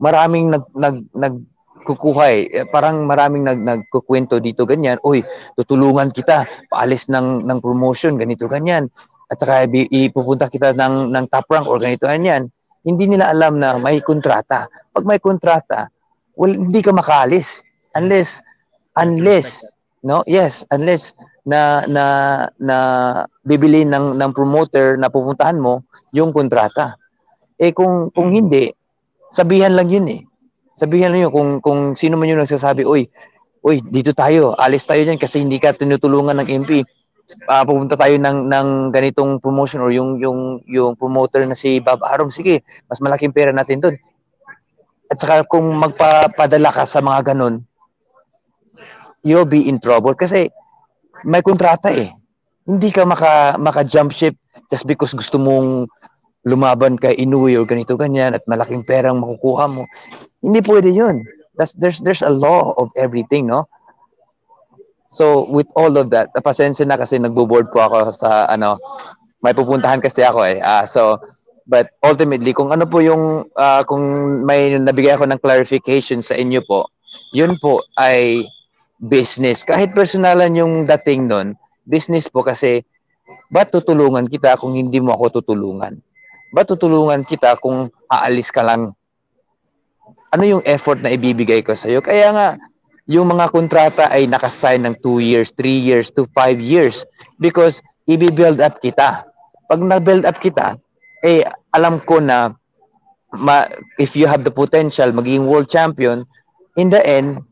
[0.00, 1.36] Maraming nag nag nag
[1.84, 2.42] kukuha eh.
[2.48, 2.66] eh.
[2.72, 4.96] Parang maraming nag nagkukwento dito ganyan.
[5.04, 5.20] Uy,
[5.60, 8.88] tutulungan kita paalis ng ng promotion ganito ganyan.
[9.30, 12.50] At saka ipupunta kita ng ng top rank or ganito ganyan.
[12.82, 14.66] Hindi nila alam na may kontrata.
[14.90, 15.86] Pag may kontrata,
[16.34, 17.62] well, hindi ka makaalis
[17.94, 18.42] unless
[18.98, 19.62] unless
[20.02, 21.14] no yes unless
[21.46, 22.04] na na
[22.58, 22.76] na
[23.46, 26.98] bibili ng ng promoter na pupuntahan mo yung kontrata.
[27.60, 28.72] Eh kung kung hindi,
[29.30, 30.20] sabihan lang yun eh.
[30.74, 33.06] Sabihan lang yun kung kung sino man yung nagsasabi, "Uy,
[33.62, 36.82] uy, dito tayo, alis tayo diyan kasi hindi ka tinutulungan ng MP."
[37.30, 41.78] Uh, ah, pupunta tayo ng ng ganitong promotion or yung yung yung promoter na si
[41.78, 43.96] Bob Arum, sige, mas malaking pera natin doon.
[45.10, 47.62] At saka kung magpapadala ka sa mga ganun,
[49.22, 50.50] you'll be in trouble kasi
[51.22, 52.10] may kontrata eh.
[52.66, 54.38] Hindi ka maka, maka jump ship
[54.70, 55.90] just because gusto mong
[56.46, 59.84] lumaban kay Inoue o ganito ganyan at malaking perang makukuha mo.
[60.40, 61.26] Hindi pwede 'yun.
[61.58, 63.68] That's there's there's a law of everything, no?
[65.10, 68.78] So with all of that, pasensya na kasi nagbo-board po ako sa ano,
[69.42, 70.62] may pupuntahan kasi ako eh.
[70.62, 71.18] Uh, so
[71.66, 74.02] but ultimately kung ano po yung uh, kung
[74.46, 76.86] may nabigay ako ng clarification sa inyo po,
[77.34, 78.46] yun po ay
[79.00, 79.64] business.
[79.64, 81.56] Kahit personalan yung dating nun,
[81.88, 82.84] business po kasi,
[83.50, 85.98] ba't tutulungan kita kung hindi mo ako tutulungan?
[86.52, 88.92] Ba't tutulungan kita kung aalis ka lang?
[90.30, 92.04] Ano yung effort na ibibigay ko sa'yo?
[92.04, 92.48] Kaya nga,
[93.10, 97.02] yung mga kontrata ay nakasign ng 2 years, 3 years to 5 years
[97.42, 99.26] because i-build up kita.
[99.66, 100.78] Pag na-build up kita,
[101.26, 101.42] eh
[101.74, 102.54] alam ko na
[103.34, 103.66] ma,
[103.98, 106.22] if you have the potential maging world champion,
[106.78, 107.42] in the end,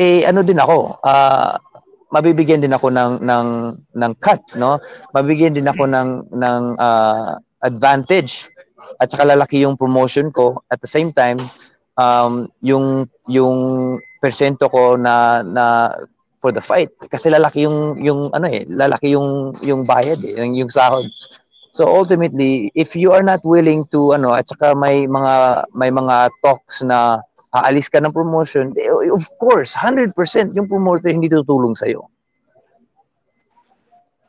[0.00, 1.60] eh ano din ako, ah
[2.08, 3.48] mabibigyan din ako ng ng
[4.00, 4.80] ng cut, no?
[5.12, 8.48] Mabibigyan din ako ng ng ah, advantage
[8.96, 11.36] at saka lalaki yung promotion ko at the same time
[12.00, 13.56] um yung yung
[14.26, 15.94] persento ko na na
[16.42, 20.58] for the fight kasi lalaki yung yung ano eh lalaki yung yung bayad eh yung,
[20.58, 21.06] yung sahod
[21.70, 26.34] so ultimately if you are not willing to ano at saka may mga may mga
[26.42, 27.22] talks na
[27.54, 30.10] aalis ka ng promotion eh, of course 100%
[30.58, 32.10] yung promoter hindi tutulong sa iyo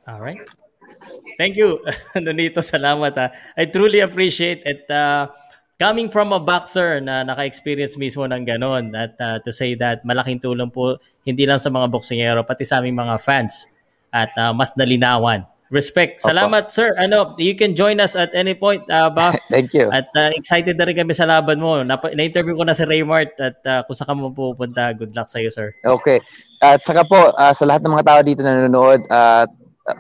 [0.08, 0.40] All right.
[1.36, 1.84] Thank you,
[2.16, 2.64] Nonito.
[2.64, 3.12] Salamat.
[3.20, 3.28] Ha.
[3.60, 4.88] I truly appreciate it.
[4.88, 5.28] Uh,
[5.78, 10.42] coming from a boxer na naka-experience mismo ng ganon at uh, to say that malaking
[10.42, 13.70] tulong po hindi lang sa mga boksingero pati sa aming mga fans
[14.10, 15.46] at uh, mas nalinawan.
[15.68, 16.24] Respect.
[16.24, 16.96] Salamat, sir.
[16.96, 19.36] Ano, you can join us at any point, uh, ba?
[19.52, 19.92] Thank you.
[19.92, 21.84] At uh, excited na rin kami sa laban mo.
[21.84, 25.28] Napa- na-interview ko na si Raymart at uh, kung saan ka mo pupunta, good luck
[25.28, 25.76] sa iyo, sir.
[25.84, 26.24] Okay.
[26.64, 29.44] At saka po ah, sa lahat ng mga tao dito na nanonood, ah,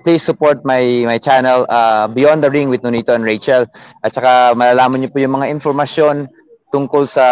[0.03, 3.67] please support my my channel ah, Beyond the Ring with Nonito and Rachel.
[4.03, 6.27] At saka malalaman niyo po yung mga informasyon
[6.71, 7.25] tungkol sa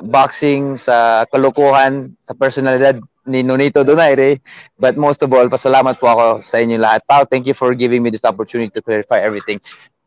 [0.00, 2.96] boxing, sa kalokohan, sa personalidad
[3.28, 4.40] ni Nonito Donaire.
[4.80, 7.04] But most of all, pasalamat po ako sa inyo lahat.
[7.04, 9.60] Pao, thank you for giving me this opportunity to clarify everything.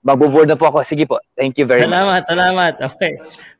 [0.04, 0.82] Magbo-board na po ako.
[0.84, 1.22] Sige po.
[1.38, 1.94] Thank you very much.
[1.94, 2.74] salamat, salamat.
[2.82, 3.14] Okay.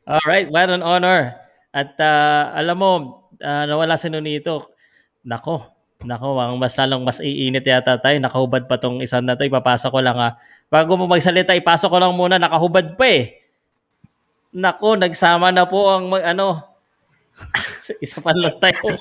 [0.04, 1.38] All right, what an honor.
[1.72, 2.92] At uh, alam mo,
[3.40, 4.74] uh, nawala si Nonito.
[5.24, 5.73] Nako,
[6.04, 8.16] nako, ang mas lalong mas iinit yata tayo.
[8.20, 9.48] Nakahubad pa tong isang na to.
[9.48, 10.36] Ipapasok ko lang ha.
[10.68, 12.36] Bago mo magsalita, ipasok ko lang muna.
[12.38, 13.42] Nakahubad pa eh.
[14.54, 16.62] Nako, nagsama na po ang mag, ano,
[18.04, 18.94] isa pa lang tayo.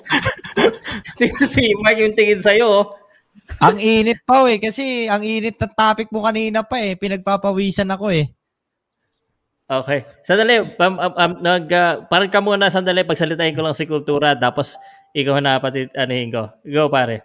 [1.45, 2.67] si Mark yung tingin sa'yo.
[2.67, 2.85] oh.
[3.59, 8.14] ang init pa eh kasi ang init ng topic mo kanina pa eh pinagpapawisan ako
[8.14, 8.32] eh.
[9.64, 10.06] Okay.
[10.22, 14.35] Sandali, um, um, um, nag, uh, parang ka muna sandali, pagsalitain ko lang si Kultura,
[14.35, 14.75] tapos
[15.14, 16.43] ikaw na pati, anihin ko.
[16.66, 17.22] Go, pare.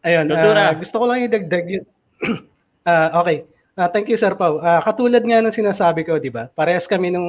[0.00, 0.72] Ayun, Kultura.
[0.72, 1.86] ah, gusto ko lang idagdag yun.
[2.80, 3.44] Ah, okay.
[3.76, 4.56] Ah, thank you, Sir Pau.
[4.56, 6.48] Ah, katulad nga ng sinasabi ko, di ba?
[6.48, 7.28] Parehas kami nung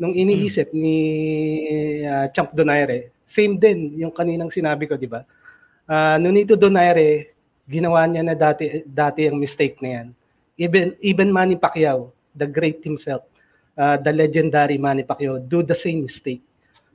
[0.00, 0.96] nung iniisip ni
[2.08, 3.12] ah, Champ Donaire.
[3.28, 5.20] Same din yung kaninang sinabi ko, di ba?
[5.84, 7.36] Ah, Nonito Donaire,
[7.68, 10.06] ginawa niya na dati dati ang mistake na yan.
[10.56, 13.20] Even even Manny Pacquiao, the great himself,
[13.76, 16.40] ah, the legendary Manny Pacquiao, do the same mistake.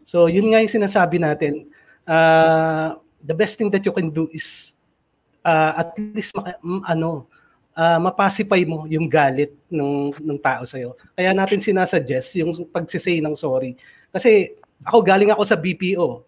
[0.04, 1.70] So yun nga yung sinasabi natin.
[2.04, 4.74] Ah, the best thing that you can do is
[5.46, 7.30] uh, at least maka, m- ano
[7.74, 10.82] ah, mapacify mo yung galit ng ng tao sa
[11.14, 13.78] Kaya natin sinasuggest yung pagsisay ng sorry.
[14.10, 16.26] Kasi ako galing ako sa BPO.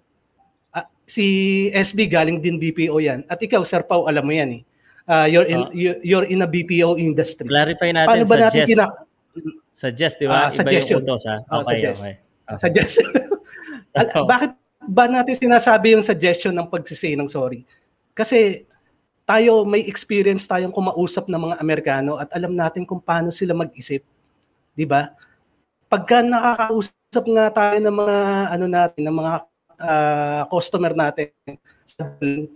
[0.69, 1.25] Ah, si
[1.73, 3.25] SB galing din BPO yan.
[3.25, 4.63] At ikaw Sir Pau alam mo yan eh.
[5.03, 7.49] Ah, you're in you- you're in a BPO industry.
[7.49, 8.69] Clarify natin, Paano ba natin suggest.
[8.69, 8.95] gina-
[9.73, 10.45] Suggest, di ba?
[10.45, 11.41] Ah, Iba yung utos, ha?
[11.41, 11.99] Okay, suggest.
[11.99, 12.13] okay.
[12.61, 12.95] Suggest.
[13.93, 14.51] Al- Bakit
[14.89, 17.63] ba natin sinasabi yung suggestion ng pagsisay ng sorry?
[18.17, 18.65] Kasi
[19.23, 24.03] tayo may experience tayong kumausap ng mga Amerikano at alam natin kung paano sila mag-isip.
[24.75, 25.13] 'Di ba?
[25.87, 28.17] Pagka nakakausap nga tayo ng mga
[28.49, 29.31] ano natin, ng mga
[29.79, 31.29] ah, customer natin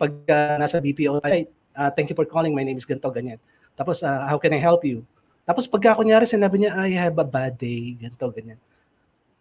[0.01, 1.45] pagka nasa BPO tayo,
[1.77, 3.37] ah, thank you for calling, my name is ganto ganyan.
[3.77, 5.05] Tapos ah, how can I help you?
[5.47, 8.59] Tapos pagka kunyari sinabi niya, I have a bad day, ganto ganyan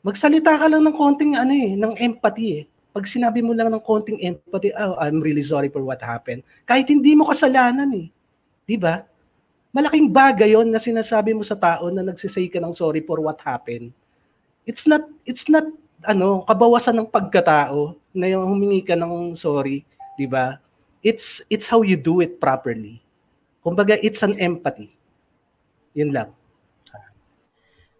[0.07, 2.65] magsalita ka lang ng konting ano eh, ng empathy eh.
[2.94, 6.47] Pag sinabi mo lang ng konting empathy, oh, I'm really sorry for what happened.
[6.62, 8.07] Kahit hindi mo kasalanan eh.
[8.70, 9.02] 'Di ba?
[9.75, 13.43] Malaking bagay 'yon na sinasabi mo sa tao na nagsisay ka ng sorry for what
[13.43, 13.91] happened.
[14.62, 15.67] It's not it's not
[16.07, 19.83] ano, kabawasan ng pagkatao na yung humingi ka ng sorry,
[20.15, 20.62] 'di ba?
[21.02, 23.02] It's it's how you do it properly.
[23.60, 24.94] Kumbaga, it's an empathy.
[25.99, 26.31] Yun lang.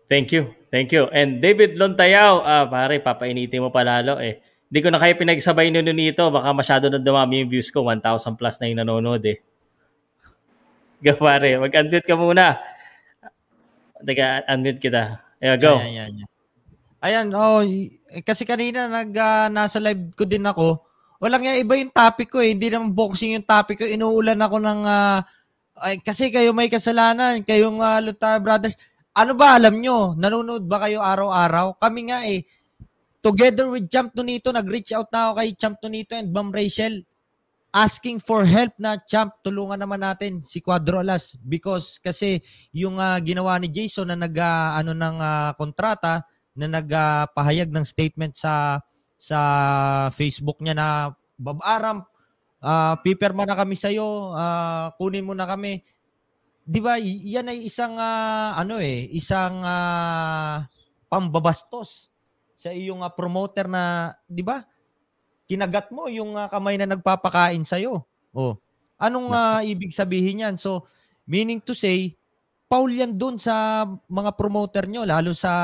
[0.07, 0.55] Thank you.
[0.77, 1.09] Thank you.
[1.09, 4.45] And David Lontayaw, ah, pare, papainitin mo palalo eh.
[4.69, 6.29] Hindi ko na kayo pinagsabay nuno nito.
[6.29, 7.81] Baka masyado na dumami yung views ko.
[7.81, 9.41] 1,000 plus na yung nanonood eh.
[11.01, 12.61] Go pare, mag-unmute ka muna.
[14.05, 15.25] Teka, unmute kita.
[15.41, 15.81] Yeah, go.
[15.81, 16.29] Ayan, ayan, ayan.
[17.01, 20.85] Ayan, oh, eh, kasi kanina nag ah, nasa live ko din ako.
[21.25, 22.53] Walang nga iba yung topic ko eh.
[22.53, 23.89] Hindi naman boxing yung topic ko.
[23.89, 25.25] Inuulan ako ng ah,
[25.81, 28.77] ay, kasi kayo may kasalanan, kayong uh, Lutar Brothers.
[29.17, 30.13] Ano ba alam nyo?
[30.13, 31.81] Nanonood ba kayo araw-araw?
[31.81, 32.45] Kami nga eh.
[33.25, 37.03] together with Champ Nonito, nag-reach out na ako kay Champ Nonito and Ma'am Rachel
[37.75, 42.39] asking for help na Champ, tulungan naman natin si Cuadro Alas because kasi
[42.71, 46.23] yung ah, ginawa ni Jason na nag ah, ano ng ah, kontrata
[46.55, 48.79] na nagpahayag ng statement sa
[49.19, 49.39] sa
[50.15, 50.89] Facebook niya na
[51.35, 52.07] Bob Aram,
[52.63, 54.33] ah, pipirma na kami sa iyo,
[55.03, 55.83] kunin mo na kami.
[56.67, 56.99] 'Di ba?
[56.99, 60.67] Yan ay isang ah, ano eh, isang ah,
[61.07, 62.11] pambabastos
[62.59, 64.67] sa iyong ah, promoter na, 'di ba?
[65.47, 68.03] Kinagat mo yung ah, kamay na nagpapakain sa iyo.
[68.35, 68.59] Oh.
[68.99, 70.57] Anong ah, ibig sabihin yan?
[70.59, 70.83] So,
[71.31, 72.19] meaning to say,
[72.67, 75.55] Paul yan dun sa mga promoter nyo, lalo sa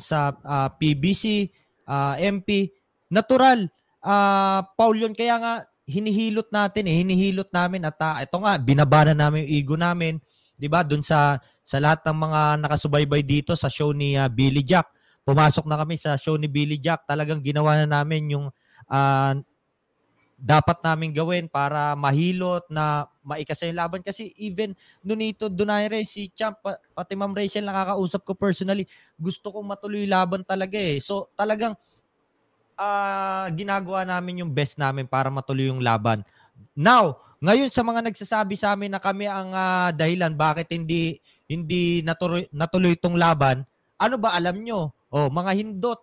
[0.00, 1.52] sa ah, PBC,
[1.84, 2.72] ah, MP.
[3.12, 3.68] Natural.
[4.02, 5.12] ah Paul yun.
[5.12, 5.54] Kaya nga,
[5.84, 7.04] hinihilot natin eh.
[7.04, 10.16] Hinihilot namin at ah, ito nga, binabana namin yung ego namin.
[10.56, 10.82] 'Di ba?
[10.82, 14.88] Doon sa sa lahat ng mga nakasubaybay dito sa show ni ah, Billy Jack.
[15.26, 17.04] Pumasok na kami sa show ni Billy Jack.
[17.04, 18.46] Talagang ginawa na namin yung
[18.88, 19.34] ah,
[20.36, 26.60] dapat namin gawin para mahilot na maikasa yung laban kasi even Nonito Donaire si Champ
[26.60, 28.84] pa- pati Ma'am Rachel nakakausap ko personally
[29.16, 31.72] gusto kong matuloy laban talaga eh so talagang
[32.76, 36.20] ah, ginagawa namin yung best namin para matuloy yung laban
[36.76, 42.00] now ngayon sa mga nagsasabi sa amin na kami ang ah, dahilan bakit hindi hindi
[42.02, 43.62] natuloy natuloy itong laban
[44.00, 46.00] ano ba alam nyo oh mga hindot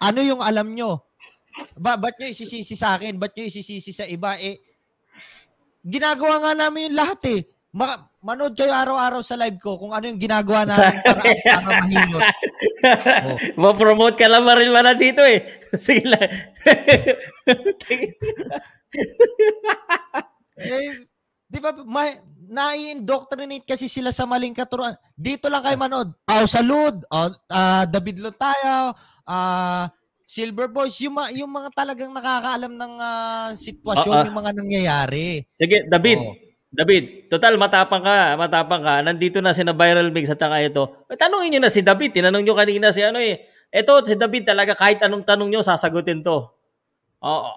[0.00, 1.04] ano yung alam nyo
[1.78, 3.18] ba, ba't nyo isisisi sa akin?
[3.18, 4.38] Ba't nyo isisisi sa iba?
[4.38, 4.58] Eh,
[5.86, 7.40] ginagawa nga namin yung lahat eh.
[7.74, 12.22] Ma- manood kayo araw-araw sa live ko kung ano yung ginagawa namin para, para mahilot.
[12.22, 13.34] Oh.
[13.62, 15.42] Ma-promote ka lang rin wala dito eh.
[15.84, 16.22] Sige lang.
[20.54, 21.06] Eh,
[21.46, 24.94] di ba, ma- nai-indoctrinate kasi sila sa maling katuruan.
[25.16, 26.08] Dito lang kayo manood.
[26.22, 28.92] Pao Salud, uh, uh, David Lotayo,
[29.26, 29.84] uh,
[30.24, 34.26] Silver Boys, yung, ma- yung mga talagang nakakaalam ng ah, sitwasyon, Ah, ah.
[34.26, 35.26] yung mga nangyayari.
[35.52, 36.18] Sige, David.
[36.20, 36.32] Oo.
[36.74, 38.94] David, total matapang ka, matapang ka.
[39.06, 41.06] Nandito na si na Viral Mix at saka ito.
[41.06, 42.10] Eh, Tanungin nyo na si David.
[42.18, 43.46] Tinanong nyo kanina si ano eh.
[43.70, 46.50] Ito, si David talaga kahit anong tanong nyo, sasagutin to.
[47.22, 47.50] Oo.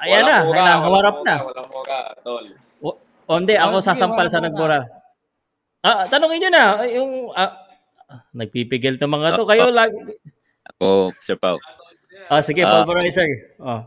[0.00, 1.34] Ayan na, mura, walang humarap na.
[1.44, 2.44] Walang mura, tol.
[2.80, 2.88] O,
[3.26, 4.48] o hindi, ako Oh, sasampal sa mura.
[4.48, 4.80] nagmura.
[5.80, 6.64] Ah, tanungin nyo na.
[6.88, 7.52] Yung, ah,
[8.32, 9.44] nagpipigil to mga to.
[9.44, 9.96] Kayo lagi.
[10.72, 11.60] Ako, Sir Pao.
[12.26, 13.28] Ah, sige, Ah, pulverizer.
[13.58, 13.84] Oh.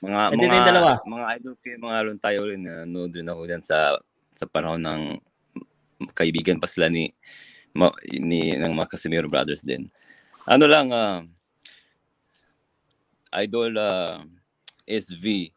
[0.00, 0.92] Mga Ito mga na dalawa.
[1.04, 4.00] mga idol ko mga lon tayo rin na nanood rin ako diyan sa
[4.32, 5.02] sa panahon ng
[6.16, 7.12] kaibigan pa sila ni
[7.76, 9.92] ma, ni ng mga Casimiro brothers din.
[10.48, 11.20] Ano lang ah,
[13.36, 14.24] idol ah,
[14.90, 15.54] SV,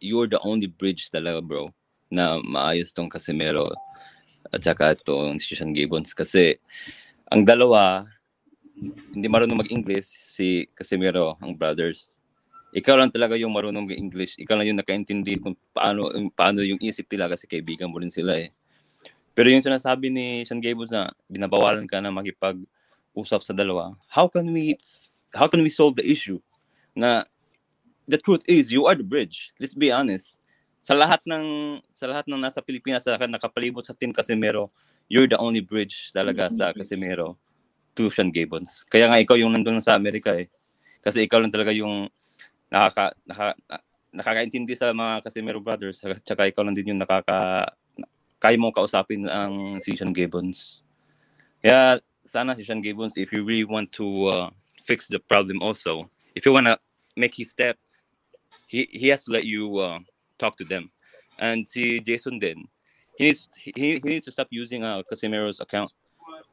[0.00, 1.68] you're the only bridge talaga bro
[2.08, 3.68] na maayos tong Casimiro
[4.50, 6.56] at saka itong si Sean Gibbons kasi
[7.28, 8.08] ang dalawa
[9.12, 12.16] hindi marunong mag-English si Casimiro ang brothers
[12.70, 14.38] ikaw lang talaga yung marunong mag-English.
[14.38, 16.06] Ikaw lang yung nakaintindi kung paano,
[16.38, 18.50] paano yung isip nila kasi kaibigan mo rin sila eh.
[19.34, 24.46] Pero yung sinasabi ni Sean Gibbons na binabawalan ka na makipag-usap sa dalawa, how can
[24.54, 24.78] we
[25.34, 26.38] how can we solve the issue?
[26.94, 27.26] Na
[28.10, 29.54] the truth is, you are the bridge.
[29.62, 30.42] Let's be honest.
[30.82, 34.74] Sa lahat ng sa lahat ng nasa Pilipinas sa nakapalibot sa team Casimiro,
[35.06, 37.38] you're the only bridge talaga sa Casimiro
[37.94, 38.82] to Sean Gibbons.
[38.90, 40.50] Kaya nga ikaw yung nandun sa Amerika eh.
[41.04, 42.10] Kasi ikaw lang talaga yung
[42.72, 47.70] nakaka, naka, na- nakakaintindi sa mga Casimiro brothers at saka ikaw lang din yung nakaka
[48.40, 50.80] kaya mo kausapin ang si Sean Gibbons.
[51.60, 54.48] Kaya sana si Sean Gibbons if you really want to uh,
[54.80, 56.80] fix the problem also, if you wanna
[57.20, 57.76] make his step,
[58.70, 59.98] he he has to let you uh,
[60.38, 60.94] talk to them.
[61.34, 62.70] And si Jason din,
[63.18, 65.90] he needs he, he needs to stop using uh, Casimiro's account.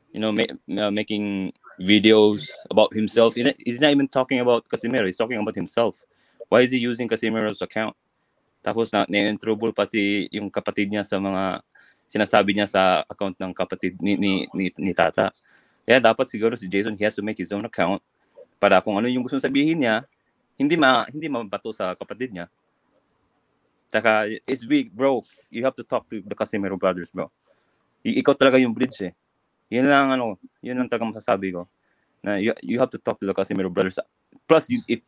[0.09, 0.49] You know, ma-
[0.81, 3.37] uh, making videos about himself.
[3.37, 5.05] He's not, even talking about Casimiro.
[5.05, 5.93] He's talking about himself.
[6.49, 7.93] Why is he using Casimiro's account?
[8.65, 11.61] Tapos na na-trouble pa si yung kapatid niya sa mga
[12.09, 15.29] sinasabi niya sa account ng kapatid ni ni, ni, ni Tata.
[15.85, 18.01] Kaya dapat siguro si Jason he has to make his own account
[18.57, 20.01] para kung ano yung gusto sabihin niya,
[20.57, 22.47] hindi ma hindi mabato sa kapatid niya.
[23.87, 25.23] Taka, it's big, bro.
[25.47, 27.31] You have to talk to the Casimiro brothers, bro.
[28.03, 29.13] I- ikaw talaga yung bridge eh.
[29.71, 31.71] Yun lang ano, yun lang talaga masasabi ko.
[32.19, 33.95] Na you, you have to talk to the Casimiro brothers.
[34.43, 34.99] Plus, you, if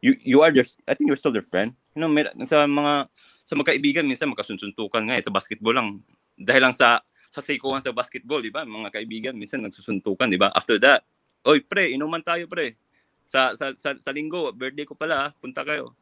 [0.00, 1.76] you you are their, I think you're still their friend.
[1.92, 3.08] You know, mer- sa mga
[3.46, 6.00] sa magkaibigan minsan magkasunsuntukan nga eh, sa basketball lang.
[6.36, 8.64] Dahil lang sa sa sekuhan sa basketball, di ba?
[8.64, 10.48] Mga kaibigan minsan nagsusuntukan, di ba?
[10.56, 11.04] After that,
[11.44, 12.80] oy pre, inuman tayo pre.
[13.26, 15.92] Sa sa sa, sa linggo, birthday ko pala, ah, punta kayo.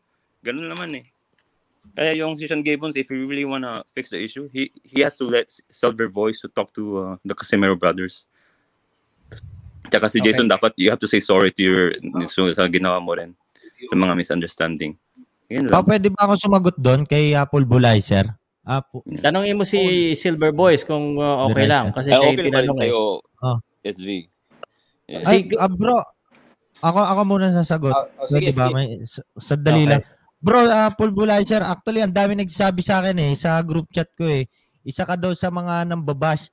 [0.41, 1.07] Ganun naman eh.
[1.93, 5.17] Kaya yung si Sean Gibbons, if you really wanna fix the issue, he he has
[5.17, 8.25] to let Silver Voice to talk to uh, the Casimiro brothers.
[9.89, 10.33] Tsaka si Okay.
[10.33, 11.83] Jason, dapat you have to say sorry to your
[12.27, 13.37] so, sa ginawa mo rin.
[13.85, 14.97] sa mga misunderstanding.
[15.45, 15.85] Pa, lang.
[15.85, 18.33] pwede ba ako sumagot doon kay uh, pulverizer?
[18.65, 19.77] Ah, pu- Tanongin mo si
[20.17, 22.81] Silver Boys kung uh, okay lang kasi Ah, siya okay yung lang eh.
[22.89, 23.03] sa'yo,
[23.45, 23.59] Oh.
[23.85, 24.09] SV?
[25.05, 25.29] Yeah.
[25.29, 26.01] Ay, ah, bro,
[26.85, 27.95] ako ako muna sasagot.
[27.97, 28.65] Ah, oh, sige, Pwede ba?
[28.69, 28.75] sige.
[28.77, 29.91] May sa- sandali Okay.
[29.97, 30.03] lang.
[30.45, 34.45] Bro, uh, pulverizer, actually ang dami nagsasabi sa akin eh sa group chat ko eh.
[34.85, 36.53] Isa ka daw sa mga nambabash.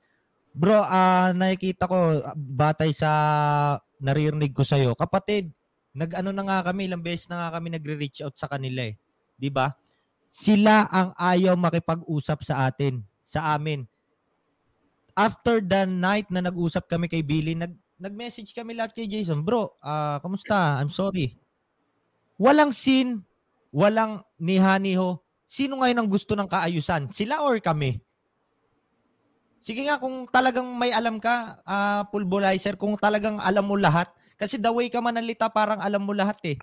[0.56, 3.10] Bro, ah nakikita ko ah, batay sa
[4.00, 4.96] naririnig ko sa'yo.
[4.96, 5.52] Kapatid,
[5.92, 8.96] nag-ano na nga kami, ilang beses na nga kami nagre-reach out sa kanila eh.
[9.36, 9.68] 'Di ba?
[10.32, 13.84] Sila ang ayaw makipag-usap sa atin, sa amin.
[15.12, 19.70] After the night na nag-usap kami kay Billy, nag nag-message kami lahat kay Jason, bro,
[19.78, 20.82] ah kamusta?
[20.82, 21.38] I'm sorry.
[22.42, 23.22] Walang sin,
[23.70, 25.22] walang niha-niho.
[25.46, 27.14] Sino ngayon ang gusto ng kaayusan?
[27.14, 28.02] Sila or kami?
[29.62, 34.58] Sige nga, kung talagang may alam ka, ah pulverizer, kung talagang alam mo lahat, kasi
[34.58, 36.58] the way ka manalita, parang alam mo lahat eh.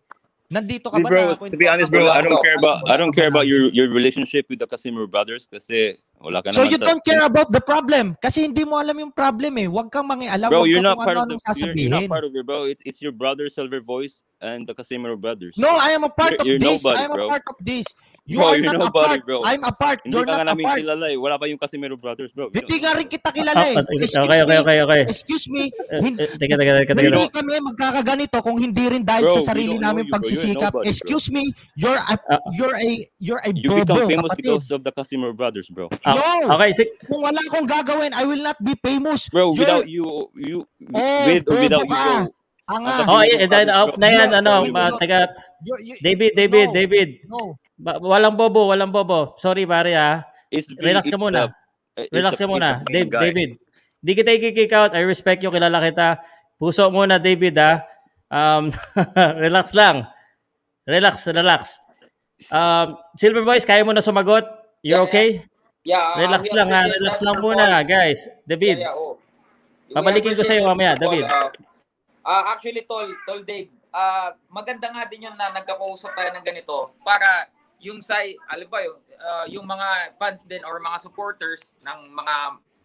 [0.51, 2.97] Nandito ka Hey, ba bro, na to be honest, bro, I don't care about I
[2.97, 6.75] don't care about your your relationship with the Casimiro brothers kasi wala ka So you
[6.75, 9.67] sa don't care about the problem kasi hindi mo alam yung problem eh.
[9.71, 12.11] Huwag kang mangialam, Bro, you're ka not kung part of ano-anong the you're, you're not
[12.11, 12.67] part of it, bro.
[12.67, 15.55] It's it's your brother Silver Voice and the Casimiro brothers.
[15.55, 16.83] No, I am a part You're- of you're this.
[16.83, 17.25] nobody, I am bro.
[17.25, 17.87] a part of this.
[18.29, 19.21] You Bro, are you're not a nobody, part.
[19.25, 19.37] bro.
[19.41, 19.99] I'm a part.
[20.05, 20.77] Hindi You're ka not nga a namin part.
[20.85, 21.17] kilala eh.
[21.17, 22.45] Wala pa yung Casimiro brothers, bro.
[22.53, 23.73] Hindi nga rin kita kilala eh.
[23.73, 24.53] Ah, okay, Excuse okay, me.
[24.61, 25.01] okay, okay.
[25.09, 25.63] Excuse me.
[25.89, 27.09] Eh, Hindi, eh, Teka, teka, teka, teka.
[27.09, 30.71] hindi kami magkakaganito kung hindi rin dahil Bro, sa sarili namin you, pagsisikap.
[30.77, 30.93] nobody.
[30.93, 31.49] Excuse me.
[31.73, 32.15] You're a
[32.53, 34.45] you're a you're a You become bobo, famous kapatid.
[34.45, 35.89] because of the Casimiro brothers, bro.
[36.15, 36.55] No.
[36.55, 36.91] okay, sige.
[37.05, 39.27] Kung wala akong gagawin, I will not be famous.
[39.29, 40.05] Bro, You're- without you
[40.37, 40.57] you
[40.95, 41.99] Oh, with or without you, bro.
[41.99, 42.21] Anga.
[42.69, 43.97] ang Oh, Casimiro yeah, then, oh, bro.
[43.97, 45.27] na yan, ano, uh,
[45.81, 46.73] you- David, David, no.
[46.77, 47.09] David.
[47.25, 47.39] No.
[47.79, 49.33] Ba- walang bobo, walang bobo.
[49.41, 50.21] Sorry, pare ah.
[50.53, 51.49] It's Relax ka muna.
[51.97, 52.69] the- Relax the- ka muna.
[52.85, 53.21] Dave, guy.
[53.29, 53.49] David,
[53.99, 54.93] di kita i-kick out.
[54.93, 56.21] I respect you, kilala kita.
[56.61, 57.81] Puso muna, David ah.
[58.29, 58.69] Um,
[59.45, 60.05] relax lang.
[60.85, 61.61] Relax, relax.
[62.53, 64.45] Um, Silver Boys, kaya mo na sumagot?
[64.85, 65.27] You're Yeah, okay?
[65.89, 66.85] Yeah, uh, Relax lang ha.
[66.85, 68.19] appreciate Relax lang muna, guys.
[68.45, 69.17] David, Yeah, yeah, oh.
[69.89, 70.91] Ko sa'yo that, mamaya.
[70.93, 71.25] David.
[71.25, 71.49] Uh,
[72.21, 76.93] ah, actually, Tol, Tol Dave, ah, maganda nga din yun na nagkakausap tayo ng ganito
[77.01, 77.49] para
[77.81, 82.35] yung sa, alam ba, yung, ah, yung mga fans din or mga supporters ng mga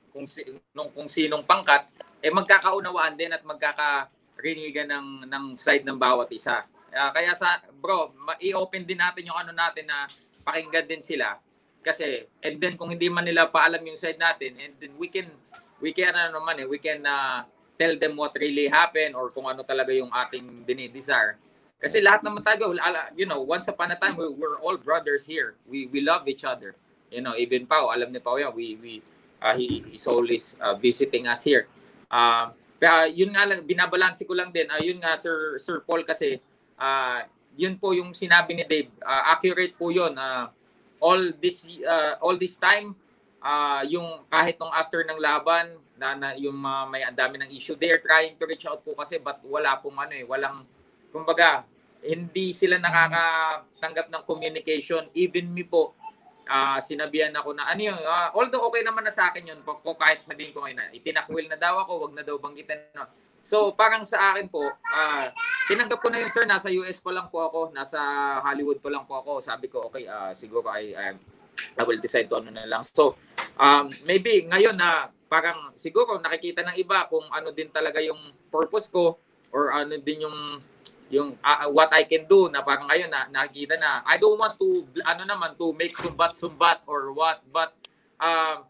[0.09, 0.41] kung, si,
[0.73, 1.85] nung, kung sinong pangkat,
[2.25, 6.65] eh magkakaunawaan din at magkakarinigan ng, ng side ng bawat isa.
[6.95, 10.09] Ah, kaya sa, bro, i-open din natin yung ano natin na
[10.47, 11.37] pakinggan din sila.
[11.85, 15.29] Kasi, and then kung hindi man nila paalam yung side natin, and then we can,
[15.85, 17.45] we can ano naman eh, we can uh,
[17.77, 21.37] tell them what really happened or kung ano talaga yung ating dinidesire.
[21.77, 22.73] Kasi lahat naman tayo,
[23.13, 25.53] you know, once upon a time, we, we're all brothers here.
[25.69, 26.73] We we love each other.
[27.13, 29.05] You know, even Pao, alam ni Pao yan, we, we,
[29.45, 31.69] uh, he is always uh, visiting us here.
[32.09, 36.41] Uh, kaya yun nga lang, binabalansi ko lang din, uh, nga Sir, Sir Paul kasi,
[36.81, 37.21] uh,
[37.55, 40.17] yun po yung sinabi ni Dave, uh, accurate po yun.
[40.17, 40.49] Uh,
[41.01, 42.95] all this uh, all this time
[43.45, 47.51] uh, yung kahit nung after ng laban na, na yung mga may ang dami ng
[47.55, 50.67] issue they're trying to reach out po kasi but wala pong ano eh walang
[51.15, 51.63] kumbaga
[52.05, 55.95] hindi sila nakakatanggap ng communication even me po
[56.45, 59.81] ah sinabihan ako na ano yun ah, although okay naman na sa akin yun po
[59.97, 63.09] kahit sabihin ko ngayon na itinakwil na daw ako wag na daw banggitin no.
[63.45, 65.29] So parang sa akin po ah
[65.69, 66.45] tinanggap ko na yun sir.
[66.45, 67.73] Nasa US pa lang po ako.
[67.73, 68.01] Nasa
[68.45, 69.41] Hollywood pa lang po ako.
[69.41, 71.07] Sabi ko okay ah siguro I, I
[71.79, 72.85] I will decide to ano na lang.
[72.85, 73.17] So
[73.61, 78.21] um maybe ngayon na parang siguro nakikita ng iba kung ano din talaga yung
[78.53, 79.17] purpose ko
[79.53, 80.61] or ano din yung
[81.13, 84.57] yung ah, what I can do na parang ngayon na nakikita na I don't want
[84.57, 87.45] to ano naman to make sumbat sumbat or what.
[87.49, 87.77] But
[88.21, 88.69] um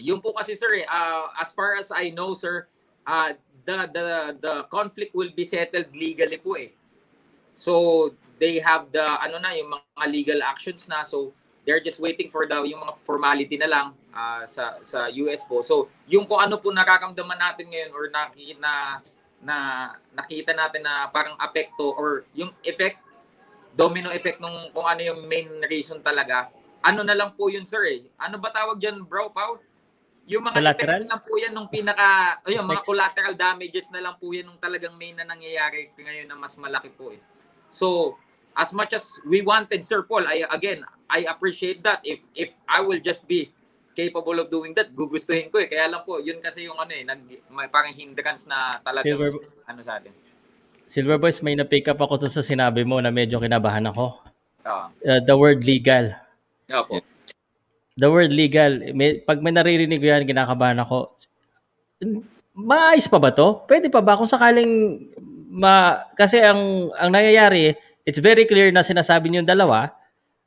[0.00, 2.70] yun po kasi sir eh, ah, as far as I know sir
[3.06, 3.30] uh,
[3.64, 4.06] the the
[4.40, 6.72] the conflict will be settled legally po eh.
[7.56, 11.04] So they have the ano na yung mga legal actions na.
[11.04, 15.44] So they're just waiting for the yung mga formality na lang ah, sa sa US
[15.44, 15.60] po.
[15.60, 18.60] So yung kung ano po nakakamdaman natin ngayon or nakikita
[19.40, 19.56] na
[20.12, 23.00] nakita natin na parang apekto or yung effect
[23.72, 26.52] domino effect nung kung ano yung main reason talaga
[26.84, 28.00] ano na lang po yun sir eh.
[28.16, 29.60] Ano ba tawag diyan bro Pao
[30.30, 31.00] yung mga Collateral?
[31.02, 32.06] effects lang po yan nung pinaka
[32.46, 32.86] ayun mga Effects?
[32.86, 36.88] collateral damages na lang po yan nung talagang main na nangyayari ngayon na mas malaki
[36.88, 37.18] po eh
[37.68, 38.14] so
[38.54, 42.78] as much as we wanted Sir Paul I again I appreciate that if if I
[42.78, 43.50] will just be
[43.90, 47.02] capable of doing that gugustuhin ko eh kaya lang po yun kasi yung ano eh
[47.02, 50.14] nag may parang hindrance na talagang Silver- ano sa atin
[50.86, 54.26] Silver Boys, may na-pick up ako to sa sinabi mo na medyo kinabahan ako.
[54.66, 56.10] ah Uh, the word legal.
[56.66, 56.98] Opo.
[58.00, 61.20] The word legal, may, pag may naririnig ko yan, kinakabahan ako.
[62.56, 63.60] Maayos pa ba to?
[63.68, 65.04] Pwede pa ba kung sakaling
[65.50, 67.74] ma kasi ang ang nangyayari
[68.06, 69.90] it's very clear na sinasabi niyo dalawa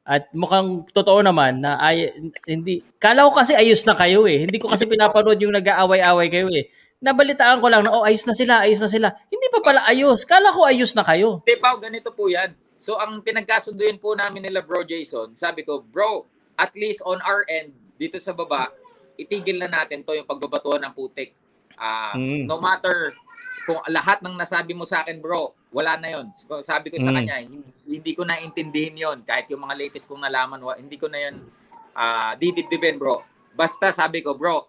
[0.04, 2.12] at mukhang totoo naman na ay,
[2.44, 4.44] hindi kala ko kasi ayos na kayo eh.
[4.44, 6.68] Hindi ko kasi pinapanood yung nag-aaway-away kayo eh.
[7.00, 9.08] Nabalitaan ko lang na oh ayos na sila, ayos na sila.
[9.32, 10.28] Hindi pa pala ayos.
[10.28, 11.40] Kala ko ayos na kayo.
[11.44, 12.52] Hindi, Pao, ganito po yan.
[12.84, 17.44] So, ang pinagkasunduin po namin nila Bro Jason, sabi ko, Bro, at least on our
[17.46, 18.70] end, dito sa baba,
[19.14, 21.34] itigil na natin to yung pagbabatuhan ng putik.
[21.74, 22.46] Ah, Mm.
[22.46, 23.14] No matter
[23.64, 26.28] kung lahat ng nasabi mo sa akin, bro, wala na yon.
[26.62, 27.18] Sabi ko sa Mm.
[27.18, 31.00] kanya, hindi, hindi ko na intindihin yon kahit yung mga latest kong nalaman, wa- hindi
[31.00, 31.36] ko na yan
[31.94, 33.22] ah didibdibin, bro.
[33.54, 34.66] Basta sabi ko, bro,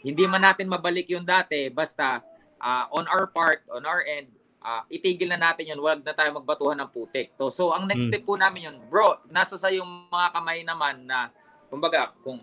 [0.00, 2.22] hindi man natin mabalik yung dati, basta
[2.58, 4.28] ah, on our part, on our end,
[4.68, 7.32] ah, itigil na natin yun, wag na tayo magbatuhan ng putik.
[7.40, 8.10] So, so ang next Mm.
[8.12, 11.32] step po namin yun, bro, nasa sa yung mga kamay naman na,
[11.72, 12.36] kumbaga, kung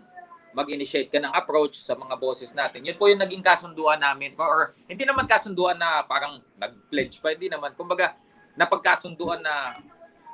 [0.50, 2.80] mag-initiate ka ng approach sa mga bosses natin.
[2.80, 4.32] Yun po yung naging kasunduan namin.
[4.40, 7.76] Or, or hindi naman kasunduan na parang nag-pledge pa, hindi naman.
[7.76, 8.16] Kumbaga,
[8.56, 9.76] napagkasunduan na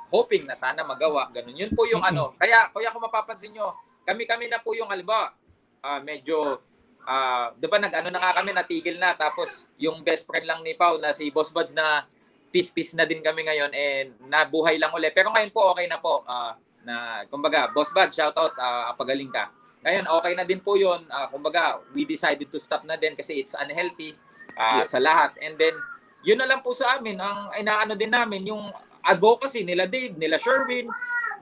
[0.07, 1.27] hoping na sana magawa.
[1.27, 1.59] Ganun.
[1.59, 2.31] Yun po yung ano.
[2.39, 3.75] Kaya, kaya kung mapapansin nyo,
[4.07, 5.35] kami-kami na po yung halimbawa,
[5.83, 6.63] ah, medyo,
[7.05, 9.13] ah, di ba nag-ano na nga kami, natigil na.
[9.13, 12.07] Tapos, yung best friend lang ni Pau na si Boss Buds na
[12.53, 15.09] peace-peace na din kami ngayon and nabuhay lang ulit.
[15.11, 16.21] Pero ngayon po, okay na po.
[16.25, 19.47] ah, na, kumbaga, Boss Buds, shoutout, ah, pagaling ka.
[19.83, 21.03] Ngayon, okay na din po yun.
[21.07, 24.15] Ah, kumbaga, we decided to stop na din kasi it's unhealthy
[24.55, 24.87] ah, Yeah.
[24.87, 25.35] sa lahat.
[25.39, 25.75] And then,
[26.23, 27.19] yun na lang po sa amin.
[27.19, 28.71] Ang inaano din namin, yung
[29.03, 30.87] advocacy nila Dave, nila Sherwin,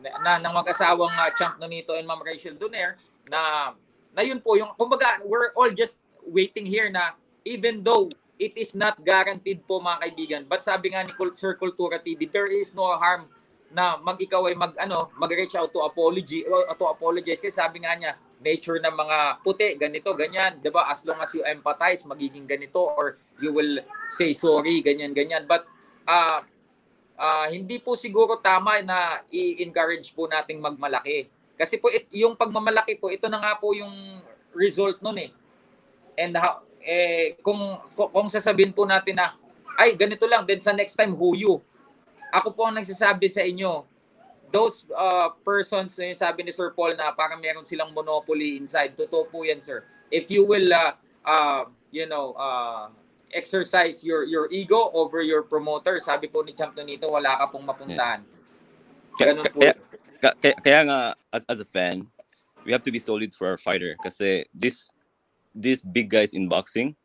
[0.01, 2.97] na, na ng mag-asawang uh, Champ Nonito and Ma'am Rachel Donaire,
[3.29, 3.73] na,
[4.11, 7.15] na yun po yung, kumbaga, we're all just waiting here na
[7.47, 12.01] even though it is not guaranteed po mga kaibigan, but sabi nga ni Sir Cultura
[12.01, 13.29] TV, there is no harm
[13.71, 17.39] na mag ikaw ay mag ano mag-reach out to apology or to apologize.
[17.39, 20.91] Kasi sabi nga niya nature ng mga puti ganito ganyan 'di ba?
[20.91, 23.79] As long as you empathize magiging ganito or you will
[24.11, 25.47] say sorry ganyan ganyan.
[25.47, 25.63] But
[26.03, 26.43] ah
[27.15, 31.31] ah, hindi po siguro tama na i-encourage po nating magmalaki
[31.61, 34.25] kasi po it, yung pagmamalaki po ito na nga po yung
[34.57, 35.29] result nun eh
[36.17, 39.37] and how, eh kung, kung kung sasabihin po natin na
[39.77, 41.61] ay ganito lang then sa next time who you
[42.31, 43.83] ako po ang nagsasabi sa inyo,
[44.47, 49.27] those uh, persons, yung sabi ni Sir Paul na parang meron silang monopoly inside, totoo
[49.27, 49.83] po yan, sir.
[50.07, 50.95] If you will, uh,
[51.27, 52.87] uh, you know, uh,
[53.31, 57.67] exercise your your ego over your promoter, sabi po ni Champ Nonito, wala ka pong
[57.67, 58.23] mapuntahan.
[59.19, 59.59] Ganun po.
[59.59, 59.90] kaya, ka-
[60.21, 60.99] kaya, kaya nga,
[61.33, 62.05] as, as a fan,
[62.63, 63.97] we have to be solid for our fighter.
[64.05, 64.93] Kasi this,
[65.55, 66.95] these big guys in boxing,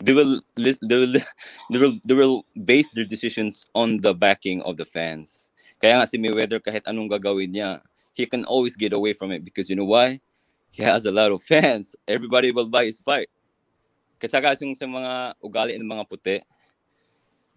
[0.00, 1.12] they will, they will,
[1.70, 5.50] they will, they will base their decisions on the backing of the fans.
[5.76, 7.84] Kaya nga si Mayweather, kahit anong gagawin niya,
[8.16, 10.20] he can always get away from it because you know why?
[10.72, 11.96] He has a lot of fans.
[12.08, 13.28] Everybody will buy his fight.
[14.16, 16.40] Kasi yung sa mga ugali ng mga puti,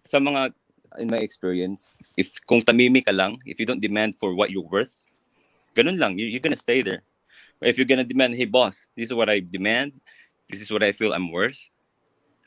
[0.04, 0.52] sa mga
[0.98, 4.66] in my experience, if kung tamimi ka lang, if you don't demand for what you're
[4.66, 5.04] worth,
[5.76, 7.02] ganun lang, you, you're gonna stay there.
[7.60, 9.92] But if you're gonna demand, hey boss, this is what I demand,
[10.48, 11.70] this is what I feel I'm worth,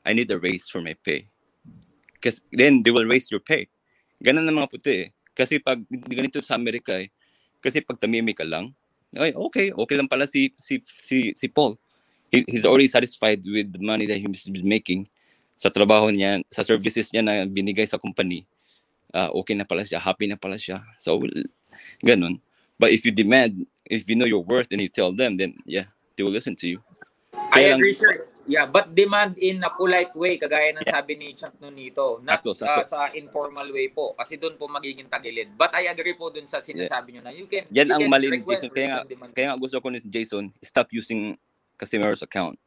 [0.06, 1.28] I need a raise for my pay.
[2.14, 3.68] Because then they will raise your pay.
[4.24, 5.10] Ganun ng mga puti eh.
[5.36, 7.12] Kasi pag ganito sa Amerika eh,
[7.64, 8.72] kasi pag tamimi ka lang,
[9.16, 11.78] ay, okay, okay lang pala si si si, si Paul.
[12.34, 15.06] He, he's already satisfied with the money that he's making
[15.56, 18.44] sa trabaho niya, sa services niya na binigay sa company.
[19.14, 20.82] Ah, okay na pala siya, happy na pala siya.
[20.98, 21.22] So,
[22.02, 22.42] ganun.
[22.82, 25.86] But if you demand, if you know your worth and you tell them, then yeah,
[26.18, 26.80] they will listen to you.
[27.34, 28.28] I Kaya lang- agree, sir.
[28.44, 32.52] Yeah, but demand in a polite way, kagaya ng sabi ni Champ Nonito, not Sakto,
[32.52, 32.84] uh, sakto.
[32.84, 34.12] sa informal way po.
[34.20, 35.56] Kasi doon po magiging tagilid.
[35.56, 38.12] But I agree po dun sa sinasabi nyo na you can Yan you ang can
[38.12, 38.68] mali ni Jason.
[38.68, 39.02] Kaya nga,
[39.32, 41.40] kaya nga gusto ko ni Jason, stop using
[41.80, 42.60] Casimero's account.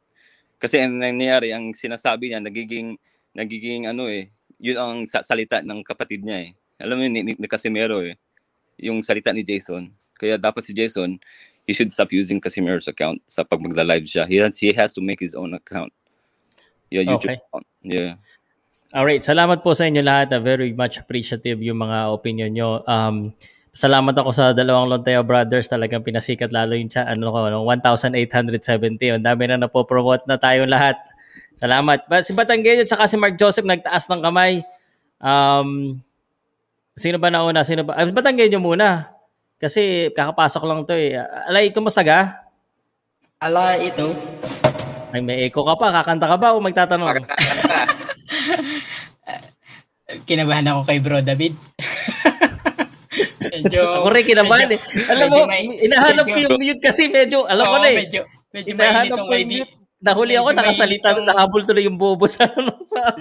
[0.57, 2.97] Kasi ang nangyayari, ang sinasabi niya, nagiging,
[3.37, 6.51] nagiging ano eh, yun ang sa- salita ng kapatid niya eh.
[6.81, 8.17] Alam mo yun, ni, ni, ni Casimero eh,
[8.81, 9.89] yung salita ni Jason.
[10.17, 11.21] Kaya dapat si Jason,
[11.69, 14.25] he should stop using Casimero's account sa pag magla-live siya.
[14.25, 15.93] He has, he has to make his own account.
[16.89, 17.37] Yeah, YouTube Okay.
[17.37, 17.65] account.
[17.85, 18.13] Yeah.
[18.95, 20.31] Alright, salamat po sa inyo lahat.
[20.33, 22.81] Ah, Very much appreciative yung mga opinion nyo.
[22.87, 23.35] Um,
[23.77, 25.69] salamat ako sa dalawang Lonteo Brothers.
[25.69, 29.21] Talagang pinasikat lalo yung cha, ano ko, ano, 1,870.
[29.21, 30.97] Ang dami na napopromote na tayong lahat.
[31.53, 32.09] Salamat.
[32.09, 34.65] Ba, si Batanggenyo at saka si Mark Joseph nagtaas ng kamay.
[35.21, 36.01] Um,
[36.97, 37.61] sino ba nauna?
[37.61, 38.01] Sino ba?
[38.01, 39.13] Ah, Batanggenyo muna.
[39.61, 41.17] Kasi kakapasok lang to eh.
[41.45, 42.49] Alay, kumusta ga?
[43.37, 44.17] Ala, ito.
[45.13, 45.93] Ay, may echo ka pa.
[45.93, 47.21] Kakanta ka ba o magtatanong?
[50.29, 51.53] Kinabahan ako kay Bro David.
[53.49, 54.79] medyo, Ako rin kinabahan eh.
[55.09, 57.97] Alam mo, may- inahanap ko yung mute kasi medyo, alam ko na eh.
[58.03, 59.73] medyo, medyo Hinahanap mainit ko yung mute.
[59.97, 63.01] Nahuli ako, medyo nakasalita, ang- nakahabol tuloy yung bobo sa, ano, sa...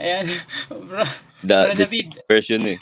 [0.00, 0.26] Ayan,
[0.68, 1.04] bro.
[1.44, 2.78] The, Bro the David, version eh.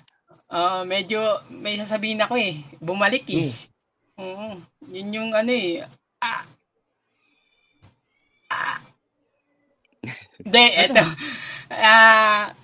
[0.47, 1.19] ah medyo
[1.51, 2.62] may sasabihin ako eh.
[2.78, 3.53] Bumalik eh.
[4.17, 4.57] Oo.
[4.89, 5.83] Yun yung ano eh.
[6.23, 6.47] Ah.
[8.49, 8.78] Ah.
[10.39, 11.03] Hindi, eto.
[11.69, 12.55] Ah,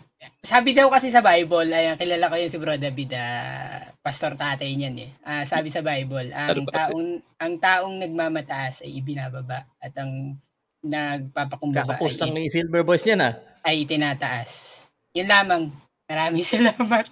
[0.42, 4.74] sabi daw kasi sa Bible, ayan, kilala ko yun si Bro David, ah, pastor tatay
[4.74, 5.10] niyan eh.
[5.22, 7.06] Ah, sabi sa Bible, ang taong
[7.38, 10.34] ang taong nagmamataas ay ibinababa at ang
[10.82, 13.34] nagpapakumbaba Kakapost lang ay, ni Silver Boys niyan ah.
[13.62, 14.82] ay itinataas.
[15.14, 15.70] Yun lamang.
[16.10, 17.06] Maraming salamat.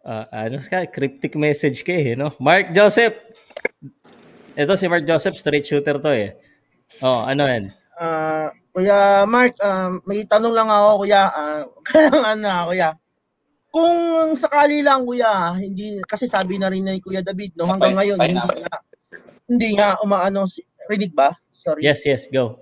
[0.00, 2.32] Ah, ano ka, cryptic message ka eh, no?
[2.40, 3.12] Mark Joseph.
[4.56, 6.32] Ito si Mark Joseph, straight shooter to eh.
[7.04, 7.76] Oh, ano yan?
[8.00, 11.22] Ah, Kuya Mark, ah, may tanong lang ako, Kuya.
[11.26, 11.62] Ah,
[12.34, 12.94] ano, Kuya.
[13.70, 13.98] Kung
[14.34, 18.38] sakali lang, Kuya, hindi, kasi sabi na rin ni Kuya David, no, hanggang ngayon, hindi
[18.62, 18.78] nga,
[19.50, 21.34] hindi nga umaano, si, rinig ba?
[21.50, 21.82] Sorry.
[21.82, 22.58] Yes, yes, go.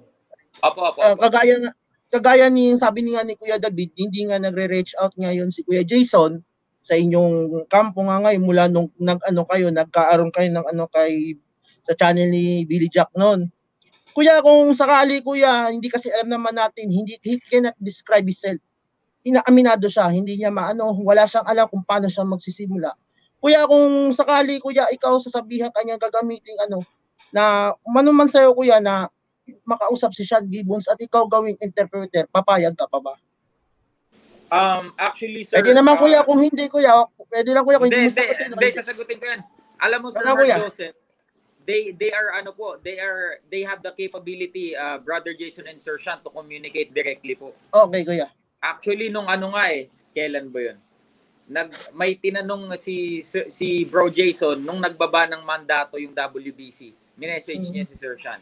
[0.64, 0.98] Opo, opo.
[1.00, 1.72] Ah, kagaya nga,
[2.08, 5.84] kagaya ni sabi ni nga ni Kuya David, hindi nga nagre-reach out ngayon si Kuya
[5.84, 6.40] Jason
[6.80, 11.36] sa inyong kampo nga ngayon mula nung nag ano kayo, nagkaaroon kayo ng ano kay
[11.84, 13.48] sa channel ni Billy Jack noon.
[14.18, 18.58] Kuya, kung sakali kuya, hindi kasi alam naman natin, hindi he cannot describe himself.
[19.22, 22.98] Inaaminado siya, hindi niya maano, wala siyang alam kung paano siya magsisimula.
[23.38, 26.82] Kuya, kung sakali kuya, ikaw sasabihan kanya gagamitin ano,
[27.30, 29.06] na umano man sa'yo kuya na
[29.62, 33.14] makausap si Sean Gibbons at ikaw gawing interpreter, papayag ka pa ba?
[34.50, 35.62] Um, actually, sir...
[35.62, 38.66] Pwede naman ah, kuya, kung hindi kuya, pwede lang kuya kung Hindi, hindi mo hindi,
[38.66, 39.40] hindi, sasagutin ko yan.
[39.78, 40.26] Alam mo, Sir.
[40.26, 40.98] Joseph,
[41.68, 45.76] they they are ano po, they are they have the capability uh, brother Jason and
[45.76, 47.52] Sir Sean to communicate directly po.
[47.68, 48.32] Okay kuya.
[48.64, 50.78] Actually nung ano nga eh, kailan ba 'yun?
[51.52, 56.96] Nag may tinanong si si Bro Jason nung nagbaba ng mandato yung WBC.
[57.20, 58.40] Minessage niya si Sir Sean.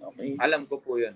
[0.00, 0.40] Okay.
[0.40, 1.12] Alam ko po 'yun.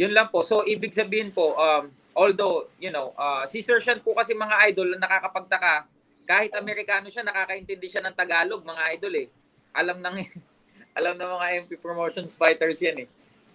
[0.00, 0.40] Yun lang po.
[0.40, 4.72] So ibig sabihin po um although, you know, uh, si Sir Sean po kasi mga
[4.72, 5.84] idol nakakapagtaka
[6.30, 9.26] kahit Amerikano siya, nakakaintindi siya ng Tagalog, mga idol eh.
[9.74, 10.16] Alam ng
[10.98, 13.08] alam ng mga MP Promotions fighters yan eh.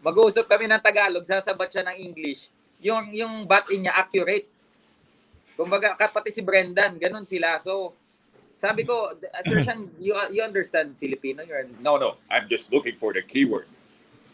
[0.04, 2.52] Mag-uusap kami ng Tagalog, sasabat siya ng English.
[2.84, 4.52] Yung yung bat-in niya accurate.
[5.56, 7.56] Kumbaga, pati si Brendan, ganun sila.
[7.64, 7.96] So,
[8.60, 9.16] sabi ko,
[9.48, 11.48] Sir Sean, you, you understand Filipino?
[11.48, 13.72] You're, no, no, I'm just looking for the keyword.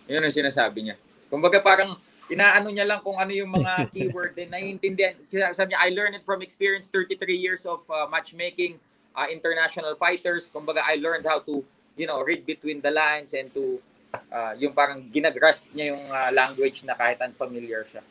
[0.09, 0.97] Yun ang sinasabi niya.
[1.29, 1.93] Kumbaga parang
[2.31, 5.19] inaano niya lang kung ano yung mga keyword din naiintindihan.
[5.51, 8.79] Sabi niya, I learned it from experience, 33 years of uh, matchmaking,
[9.13, 10.47] uh, international fighters.
[10.47, 11.61] Kumbaga, I learned how to,
[11.99, 13.83] you know, read between the lines and to,
[14.31, 18.01] uh, yung parang ginagrasp niya yung uh, language na kahit unfamiliar siya.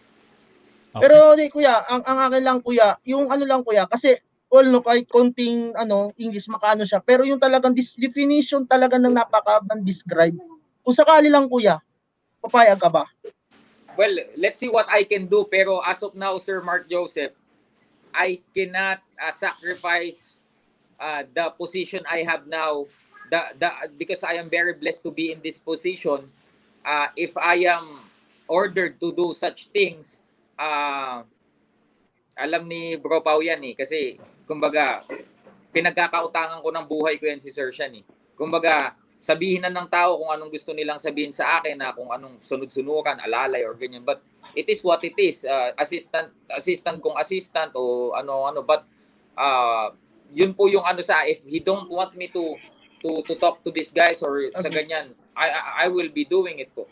[0.91, 4.19] Pero di kuya, ang ang akin lang kuya, yung ano lang kuya kasi
[4.51, 9.15] all no kahit konting ano English makano siya, pero yung talagang dis- definition talaga ng
[9.15, 10.35] napakabang describe.
[10.83, 11.79] Kung sakali lang kuya,
[12.43, 13.07] papayag ka ba?
[14.01, 15.45] Well, let's see what I can do.
[15.45, 17.37] Pero as of now, Sir Mark Joseph,
[18.17, 20.41] I cannot uh, sacrifice
[20.97, 22.89] uh, the position I have now.
[23.29, 23.69] The, the,
[24.01, 26.33] because I am very blessed to be in this position.
[26.81, 28.01] Uh, if I am
[28.49, 30.17] ordered to do such things,
[30.57, 31.21] uh,
[32.41, 33.77] alam ni Bro Pao yan eh.
[33.77, 34.17] Kasi,
[34.49, 35.05] kumbaga,
[35.77, 38.05] pinagkakautangan ko ng buhay ko yan si Sir Sean eh.
[38.33, 42.41] Kumbaga, sabihin na ng tao kung anong gusto nilang sabihin sa akin na kung anong
[42.41, 44.01] sunod-sunukan, alalay or ganyan.
[44.01, 44.25] But
[44.57, 45.45] it is what it is.
[45.45, 48.65] Uh, assistant, assistant kung assistant o ano-ano.
[48.65, 48.89] But
[49.37, 49.93] uh,
[50.33, 52.57] yun po yung ano sa, if he don't want me to
[53.05, 56.57] to to talk to these guys or sa ganyan, I, I, I will be doing
[56.57, 56.89] it po.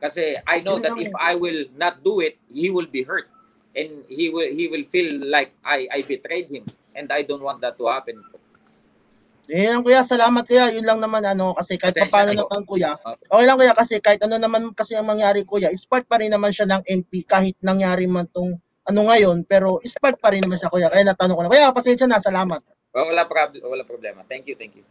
[0.00, 3.28] Kasi I know that if I will not do it, he will be hurt.
[3.76, 6.64] And he will he will feel like I I betrayed him.
[6.96, 8.37] And I don't want that to happen po.
[9.48, 10.68] Eh lang kuya, salamat kuya.
[10.76, 12.92] Yun lang naman ano kasi kahit Pasensya paano na naman kuya.
[13.00, 16.28] Okay lang kuya kasi kahit ano naman kasi ang mangyari kuya, is part pa rin
[16.28, 20.44] naman siya ng NP kahit nangyari man tong ano ngayon, pero is part pa rin
[20.44, 20.92] naman siya kuya.
[20.92, 21.52] Kaya natanong ko na.
[21.52, 22.60] Kuya, pasensya na, salamat.
[22.92, 24.20] Oh, Wala problem, wala problema.
[24.28, 24.84] Thank you, thank you.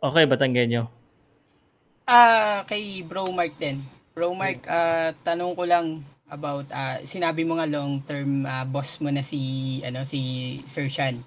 [0.00, 0.88] Okay, Batanggenyo.
[2.08, 3.84] Ah, kay Bro Mark din.
[4.16, 6.02] Bro Mark, ah, tanong ko lang
[6.32, 10.88] about ah, sinabi mo nga long term ah, boss mo na si ano si Sir
[10.88, 11.20] Shan.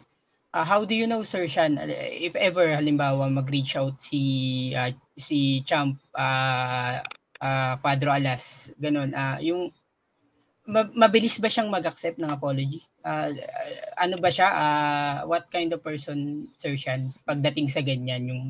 [0.53, 4.21] Ah, how do you know Sir Shan if ever halimbawa mag-reach out si
[4.77, 7.01] ah, si Champ ah
[7.41, 9.17] ah, Cuadro Alas, ganun.
[9.17, 9.73] Ah, yung
[10.69, 12.85] ma- mabilis ba siyang mag-accept ng apology?
[13.01, 13.33] Ah,
[13.97, 14.45] ano ba siya?
[14.53, 18.43] Ah, what kind of person Sir Shan pagdating sa ganyan yung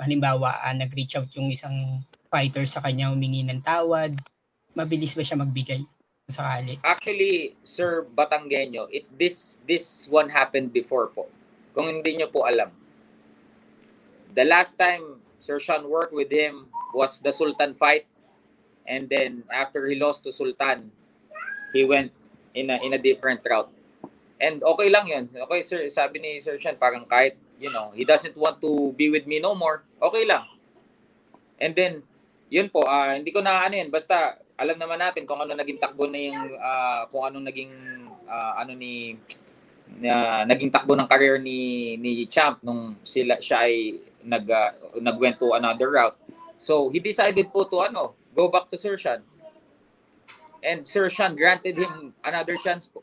[0.00, 2.00] halimbawa ah, nag-reach out yung isang
[2.32, 4.16] fighter sa kanya humingi ng tawad,
[4.72, 5.84] mabilis ba siya magbigay
[6.32, 6.80] sakali?
[6.80, 11.28] Actually, Sir Batanggenyo, it this this one happened before po.
[11.72, 12.72] Kung hindi niyo po alam.
[14.32, 18.06] The last time Sir Sean worked with him was the Sultan fight.
[18.86, 20.92] And then after he lost to Sultan,
[21.72, 22.12] he went
[22.54, 23.72] in a, in a different route.
[24.42, 25.30] And okay lang yun.
[25.30, 29.06] Okay, sir, sabi ni Sir Sean, parang kahit, you know, he doesn't want to be
[29.06, 30.50] with me no more, okay lang.
[31.62, 32.02] And then,
[32.50, 35.78] yun po, ah, hindi ko na ano yun, basta alam naman natin kung ano naging
[35.78, 37.70] takbo na yung, ah, kung ano naging,
[38.26, 39.14] ah, ano ni,
[39.98, 44.72] na naging takbo ng career ni ni Champ nung sila siya ay nag ah,
[45.02, 46.16] nagwent to another route.
[46.62, 49.20] So he decided po to ano, go back to Sir Sean.
[50.62, 53.02] And Sir Sean granted him another chance po.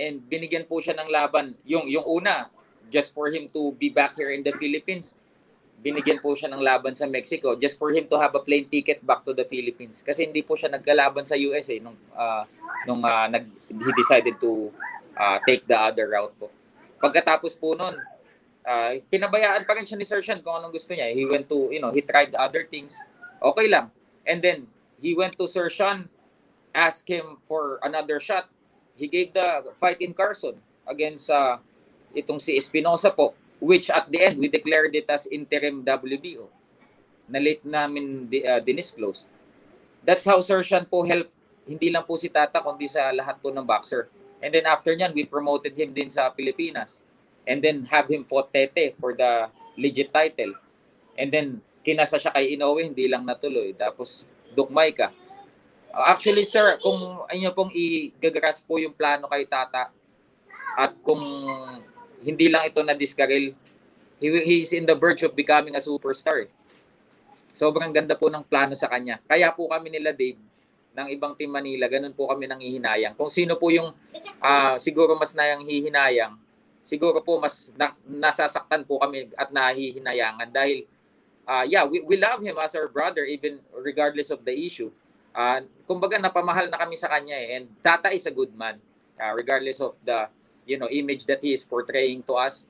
[0.00, 1.54] And binigyan po siya ng laban.
[1.68, 2.48] Yung yung una,
[2.88, 5.12] just for him to be back here in the Philippines.
[5.78, 8.98] Binigyan po siya ng laban sa Mexico just for him to have a plane ticket
[9.04, 9.94] back to the Philippines.
[10.02, 12.42] Kasi hindi po siya nagkalaban sa USA nung ah,
[12.88, 14.72] nung ah, nag he decided to
[15.18, 16.48] ah, take the other route po.
[17.02, 17.98] Pagkatapos po nun,
[18.62, 21.10] ah, pinabayaan pa rin siya ni Sir Sean kung anong gusto niya.
[21.10, 22.94] He went to, you know, he tried other things.
[23.42, 23.90] Okay lang.
[24.22, 24.70] And then,
[25.02, 26.06] he went to Sir Sean,
[26.70, 28.46] asked him for another shot.
[28.94, 31.58] He gave the fight in Carson against uh,
[32.14, 36.50] itong si Espinosa po, which at the end, we declared it as interim WBO.
[37.28, 39.22] Na late namin di, uh, dinisclose.
[40.02, 41.30] That's how Sir Sean po helped,
[41.68, 44.08] hindi lang po si Tata, kundi sa lahat po ng boxer.
[44.38, 46.94] And then after nyan, we promoted him din sa Pilipinas.
[47.48, 50.54] And then have him fought Tete for the legit title.
[51.18, 51.46] And then
[51.82, 53.74] kinasa siya kay Inoue, hindi lang natuloy.
[53.74, 54.22] Tapos
[54.54, 55.10] dukmay ka.
[55.88, 59.90] Actually, sir, kung inyo pong i-gagas po yung plano kay Tata
[60.76, 61.24] at kung
[62.22, 63.56] hindi lang ito na diskaril,
[64.20, 66.46] he, he's in the verge of becoming a superstar.
[67.56, 69.18] Sobrang ganda po ng plano sa kanya.
[69.26, 70.38] Kaya po kami nila Dave
[70.94, 73.14] ng ibang team Manila, ganun po kami nang hihinayang.
[73.14, 73.94] Kung sino po yung
[74.42, 76.34] ah, siguro mas nayang hihinayang,
[76.82, 80.88] siguro po mas na, nasasaktan po kami at nahihinayangan dahil
[81.44, 84.88] ah, yeah, we, we love him as our brother even regardless of the issue.
[85.38, 87.60] Uh, kumbaga napamahal na kami sa kanya eh.
[87.60, 88.82] And Tata is a good man
[89.20, 90.26] ah, regardless of the
[90.66, 92.66] you know image that he is portraying to us.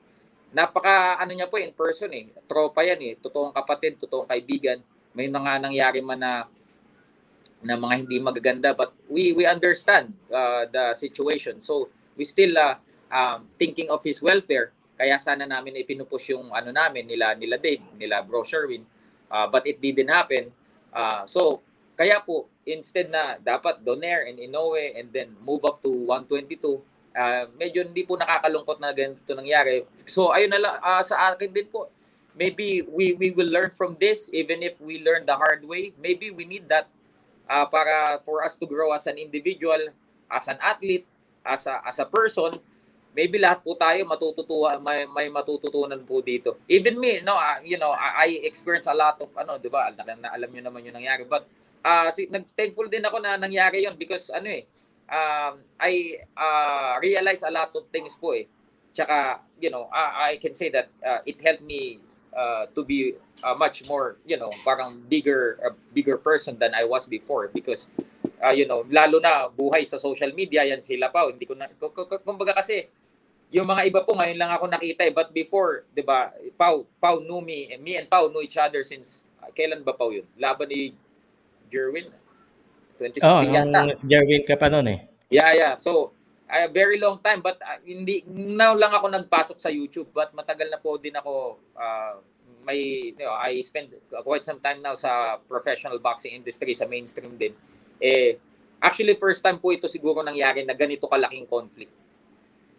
[0.49, 2.29] Napaka ano niya po in person eh.
[2.45, 3.13] Tropa yan eh.
[3.17, 4.81] Totoong kapatid, totoong kaibigan.
[5.13, 6.33] May mga nangyari man na
[7.59, 11.59] na mga hindi magaganda but we we understand uh, the situation.
[11.59, 12.79] So we still uh,
[13.11, 14.71] um, thinking of his welfare.
[14.99, 18.83] Kaya sana namin ipinupush yung ano namin nila nila Dave nila Bro Sherwin.
[19.29, 20.49] Uh, but it didn't happen.
[20.89, 21.61] Uh, so
[21.99, 26.79] kaya po instead na dapat Donaire and Inoue and then move up to 122
[27.13, 29.83] uh, medyo hindi po nakakalungkot na ganito nangyari.
[30.07, 31.91] So ayun na lang uh, sa akin din po
[32.39, 35.91] maybe we we will learn from this even if we learn the hard way.
[35.99, 36.87] Maybe we need that
[37.49, 39.89] uh, para for us to grow as an individual,
[40.29, 41.09] as an athlete,
[41.41, 42.61] as a, as a person,
[43.17, 46.61] maybe lahat po tayo matututuwa may, may matututunan po dito.
[46.69, 49.89] Even me, no, uh, you know, I, I experience a lot of ano, 'di ba?
[49.97, 51.25] Na, na, alam niyo naman yung nangyari.
[51.25, 51.49] But
[51.81, 54.63] uh, si, nag-thankful din ako na nangyari 'yon because ano eh,
[55.09, 58.45] um, I uh, realize a lot of things po eh.
[58.93, 62.01] Tsaka, you know, I, I can say that uh, it helped me
[62.35, 66.83] uh, to be a much more, you know, parang bigger a bigger person than I
[66.83, 67.87] was before because
[68.43, 71.27] uh, you know, lalo na buhay sa social media yan sila pa.
[71.27, 71.69] Hindi ko na
[72.23, 72.87] kumbaga kasi
[73.49, 75.13] yung mga iba po ngayon lang ako nakita eh.
[75.13, 76.33] But before, 'di ba?
[76.57, 80.13] Pau Pau knew me, me and Pau knew each other since uh, kailan ba Pau
[80.13, 80.25] yun?
[80.37, 80.93] Laban ni
[81.69, 82.09] Jerwin
[82.97, 83.95] 2016 Oh, yata.
[83.95, 84.99] si Jerwin ka pa noon eh.
[85.29, 85.73] Yeah, yeah.
[85.77, 86.11] So,
[86.49, 90.65] a very long time but uh, hindi now lang ako nagpasok sa YouTube but matagal
[90.67, 92.17] na po din ako uh,
[92.65, 93.93] may you know, I spent
[94.25, 97.53] quite some time now sa professional boxing industry sa mainstream din.
[98.01, 98.37] Eh
[98.81, 101.91] actually first time po ito siguro nangyari na ganito kalaking conflict.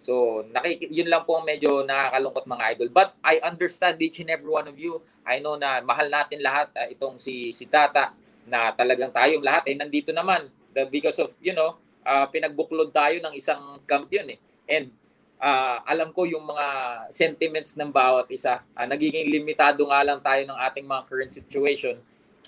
[0.00, 2.88] So, nakik yun lang po ang medyo nakakalungkot mga idol.
[2.88, 5.04] But I understand each and every one of you.
[5.28, 8.16] I know na mahal natin lahat uh, itong si si Tata
[8.48, 13.16] na talagang tayong lahat ay nandito naman the, because of, you know, uh, pinagbuklod tayo
[13.20, 14.38] ng isang kampiyon eh.
[14.70, 14.92] And
[15.40, 16.66] uh, alam ko yung mga
[17.10, 18.60] sentiments ng bawat isa.
[18.76, 21.96] Uh, nagiging limitado nga lang tayo ng ating mga current situation.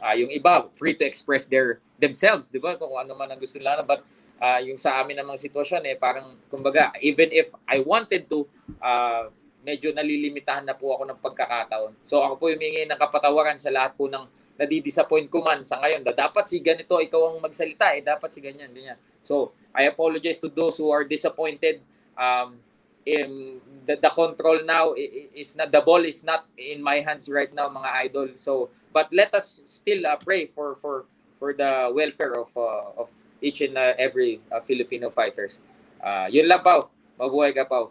[0.02, 2.74] Uh, yung iba, free to express their themselves, di ba?
[2.76, 3.80] Kung ano man ang gusto nila.
[3.82, 4.04] But
[4.42, 8.44] uh, yung sa amin namang sitwasyon eh, parang, kumbaga, even if I wanted to,
[8.82, 9.30] uh,
[9.62, 11.94] medyo nalilimitahan na po ako ng pagkakataon.
[12.02, 14.26] So ako po humingi ng kapatawaran sa lahat po ng
[14.58, 16.02] nadidisappoint ko man sa ngayon.
[16.02, 18.02] Na dapat si ganito, ikaw ang magsalita eh.
[18.02, 18.98] Dapat si ganyan, ganyan.
[19.22, 21.80] So, I apologize to those who are disappointed.
[22.18, 22.60] Um,
[23.06, 27.50] in the, the control now is not the ball is not in my hands right
[27.50, 31.06] now mga idol so but let us still uh, pray for for
[31.38, 33.10] for the welfare of uh, of
[33.42, 35.58] each and uh, every uh, Filipino fighters
[35.98, 37.90] uh, yun lang Pao mabuhay ka Pao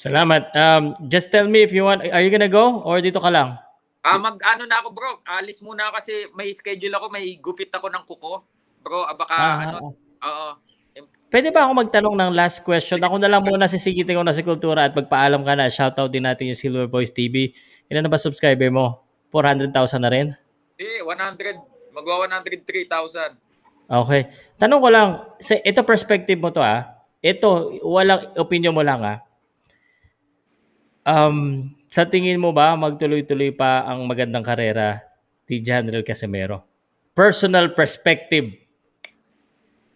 [0.00, 0.48] Salamat.
[0.56, 3.60] Um, just tell me if you want, are you gonna go or dito ka lang?
[4.00, 7.92] ah mag ano na ako bro alis muna kasi may schedule ako may gupit ako
[7.92, 8.40] ng kuko
[8.80, 10.48] bro ah, baka Ah, ano Oo.
[11.30, 12.98] Pwede ba ako magtanong ng last question?
[12.98, 15.70] Ako na lang muna sisigitin ko na si Kultura at magpaalam ka na.
[15.70, 17.54] Shoutout din natin yung Silver Voice TV.
[17.86, 19.06] Ilan na ba subscriber mo?
[19.30, 19.70] 400,000
[20.02, 20.34] na rin?
[20.74, 21.94] Eh, 100.
[21.94, 23.38] Magwa 103,000.
[23.86, 24.26] Okay.
[24.58, 26.98] Tanong ko lang, sa ito perspective mo to ah.
[27.22, 29.18] Ito, walang opinion mo lang ah.
[31.06, 34.98] Um, sa tingin mo ba magtuloy-tuloy pa ang magandang karera
[35.46, 36.66] ni General Casimero?
[37.14, 38.69] Personal perspective.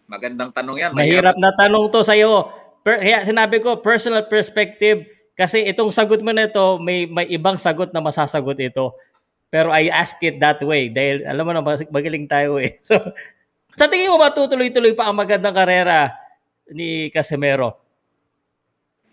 [0.05, 0.91] Magandang tanong yan.
[0.93, 2.53] Mahirap na tanong to sa'yo.
[2.85, 7.57] Per, kaya sinabi ko, personal perspective, kasi itong sagot mo na ito, may, may ibang
[7.57, 8.93] sagot na masasagot ito.
[9.49, 12.77] Pero I ask it that way dahil alam mo na magaling tayo eh.
[12.87, 13.01] So,
[13.75, 16.13] sa tingin mo ba tutuloy-tuloy pa ang magandang karera
[16.71, 17.75] ni Casemiro?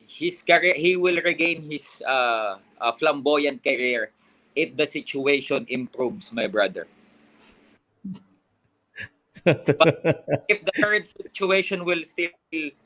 [0.06, 4.12] His career, he will regain his uh, uh, flamboyant career
[4.52, 6.84] if the situation improves, my brother.
[9.44, 12.30] If the current situation will still,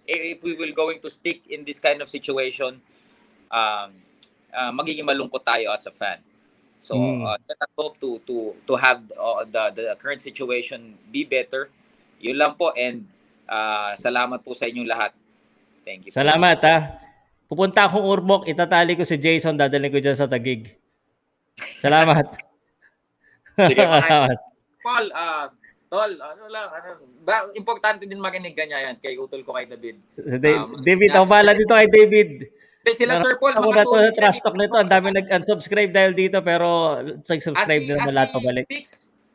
[0.07, 2.81] if we will going to stick in this kind of situation,
[3.53, 3.89] um,
[4.53, 6.21] uh, magiging malungkot tayo as a fan.
[6.81, 7.25] So Mm.
[7.25, 11.73] uh, let us hope to to to have uh, the the current situation be better.
[12.21, 13.05] Yun lang po and
[13.49, 15.13] uh, salamat po sa inyong lahat.
[15.85, 16.11] Thank you.
[16.13, 16.17] po.
[16.21, 16.77] Salamat ha.
[17.47, 20.75] Pupunta akong Urbok, itatali ko si Jason, dadalhin ko dyan sa Tagig.
[21.79, 22.27] Salamat.
[23.55, 23.87] Sige,
[24.87, 25.47] Paul, uh,
[25.87, 26.89] tol, ano lang, ano,
[27.21, 29.97] ba, importante din makinig ganyan yan kay utol ko kay David.
[30.15, 31.17] Si Um, David, yan.
[31.17, 32.31] ako bahala dito kay David.
[32.81, 34.77] Hindi, sila Sir Paul, Ako mga na to sa solid trash talk nito.
[34.77, 38.65] Ang dami nag-unsubscribe dahil dito pero nag-subscribe he- din naman as lahat he pabalik.
[38.65, 38.93] speaks,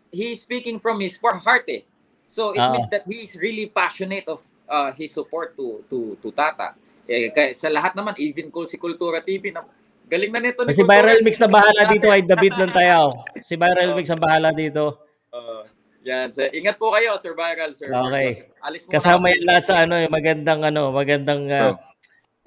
[0.09, 1.83] he's speaking from his warm heart eh.
[2.27, 2.71] So it Oo.
[2.71, 6.79] means that he's really passionate of uh, his support to to to Tata.
[7.03, 9.67] Eh, kaya sa lahat naman, even kung si Kultura TV na
[10.05, 11.03] galing na nito ni Si Kultura.
[11.03, 13.19] Viral Mix na bahala dito ay David lang tayo.
[13.41, 14.95] Si Viral Mix ang bahala dito.
[15.27, 15.67] Uh,
[16.01, 17.93] yan, so, ingat po kayo, Sir Viral, Sir.
[17.93, 18.49] Okay.
[18.65, 21.77] Alis muna Kasama yan lahat sa ano, eh, magandang ano, magandang ah,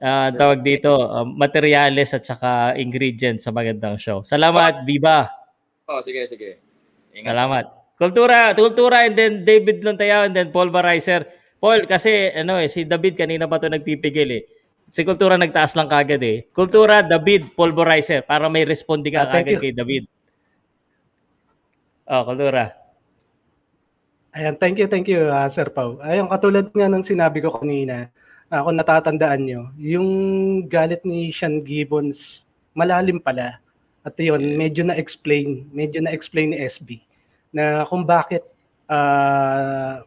[0.02, 4.26] ah, tawag dito, ah, materyales at saka ingredients sa magandang show.
[4.26, 5.30] Salamat, Viva.
[5.86, 6.58] Oh, sige, sige.
[7.14, 7.30] Ingat.
[7.30, 7.64] Salamat.
[7.94, 11.30] Kultura, kultura and then David Lontayaw and then Paul Baraiser.
[11.62, 14.42] Paul, kasi ano eh, si David kanina pa to nagpipigil eh.
[14.94, 16.46] Si Kultura nagtaas lang kagad eh.
[16.54, 19.62] Kultura, David, Paul Baraiser para may respondi ka Ah, kagad you.
[19.62, 20.04] kay David.
[22.06, 22.83] Oh, Kultura.
[24.34, 26.02] Ayan, thank you, thank you, ah, Sir Pau.
[26.02, 28.10] Ayun, katulad nga ng sinabi ko kanina,
[28.50, 30.08] ah, kung natatandaan nyo, yung
[30.66, 32.42] galit ni Sean Gibbons,
[32.74, 33.62] malalim pala.
[34.02, 36.98] At yun, medyo na-explain, medyo na-explain ni SB
[37.54, 38.42] na kung bakit
[38.90, 40.02] ah,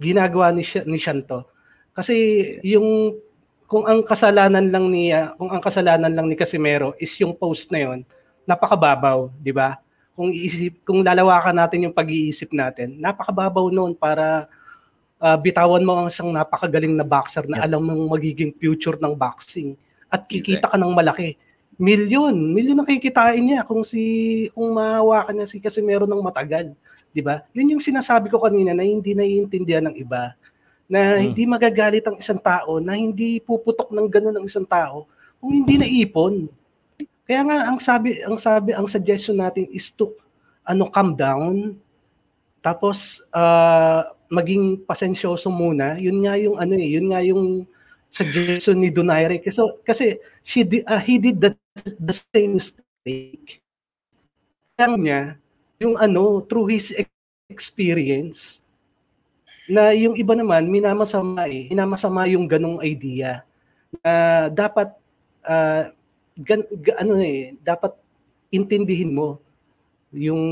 [0.00, 1.44] ginagawa ni, Sean- ni Sean to.
[1.92, 2.16] Kasi
[2.64, 3.20] yung
[3.68, 7.68] kung ang kasalanan lang ni ah, kung ang kasalanan lang ni Casimero is yung post
[7.68, 8.00] na yon,
[8.48, 9.76] napakababaw, di ba?
[10.22, 14.46] Kung iisip kung lalawakan natin yung pag-iisip natin, napakababaw noon para
[15.18, 19.74] ah, bitawan mo ang isang napakagaling na boxer na alam mong magiging future ng boxing
[20.06, 21.34] at kikita ka ng malaki.
[21.74, 26.70] Milyon, milyon ang kikitain niya kung si kung mahawakan niya si Casimero ng matagal,
[27.10, 27.42] 'di ba?
[27.50, 30.38] Yun yung sinasabi ko kanina na hindi naiintindihan ng iba
[30.86, 31.32] na Hmm.
[31.32, 35.08] hindi magagalit ang isang tao, na hindi puputok ng ganun ang isang tao
[35.40, 36.46] kung hindi naipon.
[37.32, 40.12] Kaya nga ang sabi ang sabi ang suggestion natin is to
[40.68, 41.80] ano calm down
[42.60, 45.96] tapos ah, maging pasensyoso muna.
[45.96, 47.64] Yun nga yung ano eh, yun nga yung
[48.12, 51.56] suggestion ni Donaire kasi kasi she did, ah, he did the,
[51.96, 53.64] the same mistake.
[54.76, 55.20] Kaya niya
[55.80, 58.60] yung ano through his ex- experience
[59.72, 63.40] na yung iba naman minamasama eh, minamasama yung ganong idea
[64.04, 64.92] na dapat
[65.48, 65.96] ah,
[66.38, 67.92] gan, ga- ano eh, dapat
[68.52, 69.40] intindihin mo
[70.12, 70.42] yung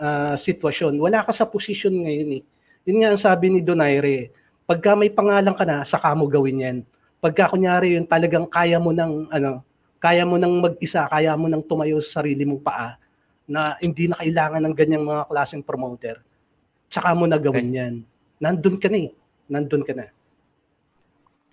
[0.00, 0.96] ah, sitwasyon.
[0.96, 2.42] Wala ka sa posisyon ngayon eh.
[2.88, 4.32] Yun nga ang sabi ni Donaire,
[4.64, 6.78] pagka may pangalan ka na, saka mo gawin yan.
[7.20, 9.60] Pagka kunyari yung talagang kaya mo ng ano,
[9.98, 12.96] kaya mo nang mag-isa, kaya mo nang tumayo sa sarili mong paa
[13.48, 16.22] na hindi na kailangan ng ganyang mga klaseng promoter.
[16.88, 17.94] Saka mo na gawin yan.
[18.38, 19.10] Nandun ka na eh.
[19.50, 20.06] Nandun ka na.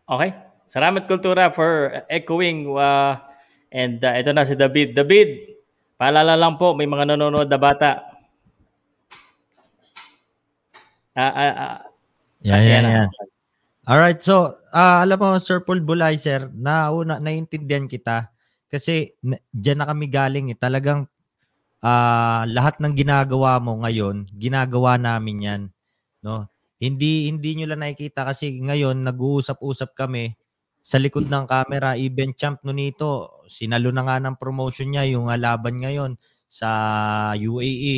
[0.05, 0.31] Okay.
[0.69, 3.17] Salamat Kultura for echoing uh,
[3.75, 4.95] and uh, ito na si David.
[4.95, 5.59] David,
[5.99, 7.99] paalala lang po, may mga nanonood na bata.
[11.15, 11.77] Ah, ah, ah.
[12.47, 12.91] Yan, Ayan yan, na.
[13.03, 13.09] yan.
[13.85, 18.33] Alright, so ah, alam mo Sir Paul Bulaiser, nauna naiintindihan kita
[18.65, 20.57] kasi na, diyan na kami galing eh.
[20.57, 21.05] Talagang
[21.85, 25.61] ah, lahat ng ginagawa mo ngayon, ginagawa namin 'yan,
[26.25, 26.49] no?
[26.81, 30.33] Hindi hindi niyo lang nakikita kasi ngayon nag-uusap-usap kami
[30.85, 33.41] sa likod ng camera, event champ no nito.
[33.49, 36.11] Sinalo na nga ng promotion niya yung laban ngayon
[36.45, 36.69] sa
[37.37, 37.95] UAE.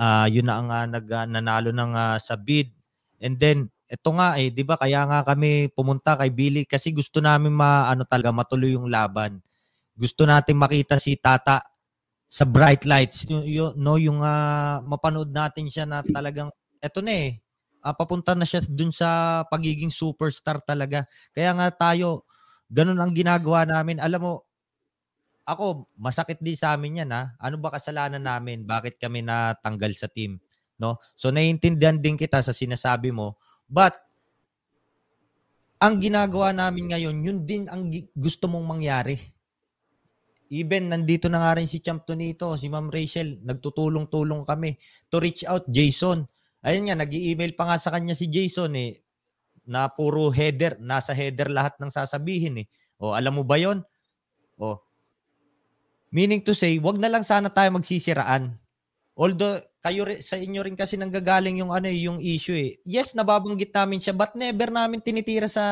[0.00, 2.72] Ah, yun na ang ah, nag ah, nanalo ng ah, sa bid.
[3.22, 4.74] And then ito nga eh, 'di ba?
[4.80, 9.38] Kaya nga kami pumunta kay Billy kasi gusto namin maano talaga matuloy yung laban.
[9.96, 11.62] Gusto natin makita si Tata
[12.30, 16.50] sa bright lights, yung, yung no yung ah, mapanood natin siya na talagang
[16.82, 17.40] eto na eh.
[17.84, 21.04] Ah, papunta na siya dun sa pagiging superstar talaga.
[21.32, 22.24] Kaya nga tayo
[22.70, 23.98] ganun ang ginagawa namin.
[23.98, 24.32] Alam mo,
[25.42, 27.34] ako, masakit din sa amin yan ha.
[27.42, 28.62] Ano ba kasalanan namin?
[28.62, 30.38] Bakit kami natanggal sa team?
[30.78, 31.02] No?
[31.18, 33.34] So naiintindihan din kita sa sinasabi mo.
[33.66, 33.98] But
[35.82, 39.16] ang ginagawa namin ngayon, yun din ang gusto mong mangyari.
[40.50, 44.76] Even nandito na nga rin si Champ Tonito, si Ma'am Rachel, nagtutulong-tulong kami
[45.06, 46.26] to reach out Jason.
[46.60, 49.00] Ayun nga, nag-email pa nga sa kanya si Jason eh,
[49.64, 52.66] na puro header, nasa header lahat ng sasabihin eh.
[53.00, 53.80] O alam mo ba yon?
[54.60, 54.76] O,
[56.12, 58.58] meaning to say, wag na lang sana tayo magsisiraan.
[59.16, 62.76] Although kayo sa inyo rin kasi nanggagaling yung ano eh, yung issue eh.
[62.84, 65.64] Yes, nababanggit namin siya but never namin tinitira sa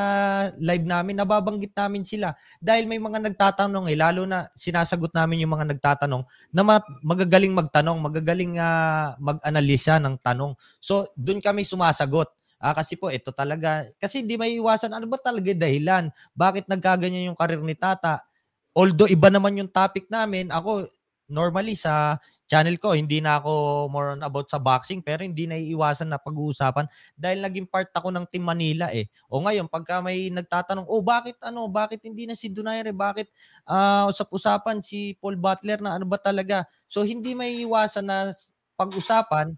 [0.57, 1.21] live namin.
[1.21, 6.25] Nababanggit namin sila dahil may mga nagtatanong eh lalo na sinasagot namin yung mga nagtatanong
[6.49, 10.57] na ma- magagaling magtanong, magagaling ah, mag-analisa ng tanong.
[10.81, 12.33] So, doon kami sumasagot.
[12.59, 16.09] Ah, kasi po ito talaga kasi hindi may iwasan ano ba talaga dahilan?
[16.33, 18.25] Bakit nagkaganyan yung karir ni Tata?
[18.73, 20.89] Although iba naman yung topic namin, ako
[21.29, 22.17] normally sa
[22.49, 26.17] channel ko, hindi na ako more on about sa boxing, pero hindi na iiwasan na
[26.17, 29.07] pag-uusapan dahil naging part ako ng Team Manila eh.
[29.29, 33.29] O ngayon, pagka may nagtatanong, oh bakit ano, bakit hindi na si Donaire, bakit
[33.69, 36.65] ah usap-usapan si Paul Butler na ano ba talaga?
[36.89, 38.33] So hindi may iwasan na
[38.81, 39.53] pag-usapan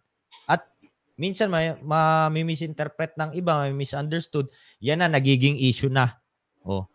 [0.51, 0.67] at
[1.15, 4.51] minsan may ma-misinterpret ng iba, may misunderstood,
[4.83, 6.19] yan na nagiging issue na.
[6.67, 6.91] Oh.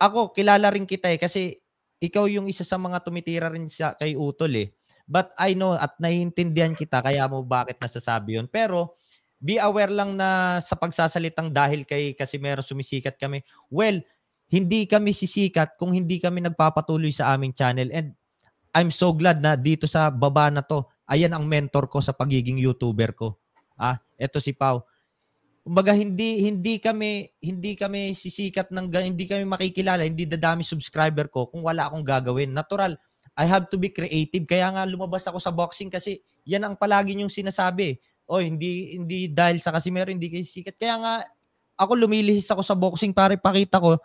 [0.00, 1.56] Ako, kilala rin kita eh kasi
[2.00, 4.68] ikaw yung isa sa mga tumitira rin sa kay Utol eh.
[5.06, 8.50] But I know at naiintindihan kita kaya mo bakit nasasabi yun.
[8.50, 8.98] Pero
[9.38, 13.46] be aware lang na sa pagsasalitang dahil kay Casimero sumisikat kami.
[13.70, 14.02] Well,
[14.50, 17.90] hindi kami sisikat kung hindi kami nagpapatuloy sa aming channel.
[17.94, 18.14] And
[18.74, 22.58] I'm so glad na dito sa baba na to, ayan ang mentor ko sa pagiging
[22.58, 23.38] YouTuber ko.
[23.78, 24.84] Ah, eto si Pau.
[25.66, 31.50] Kumbaga hindi hindi kami hindi kami sisikat ng hindi kami makikilala, hindi dadami subscriber ko
[31.50, 32.54] kung wala akong gagawin.
[32.54, 32.94] Natural,
[33.36, 34.48] I have to be creative.
[34.48, 38.00] Kaya nga lumabas ako sa boxing kasi yan ang palagi yung sinasabi.
[38.26, 40.80] O hindi hindi dahil sa Casimero hindi kayo sikat.
[40.80, 41.14] Kaya nga
[41.76, 44.00] ako lumilihis ako sa boxing para ipakita ko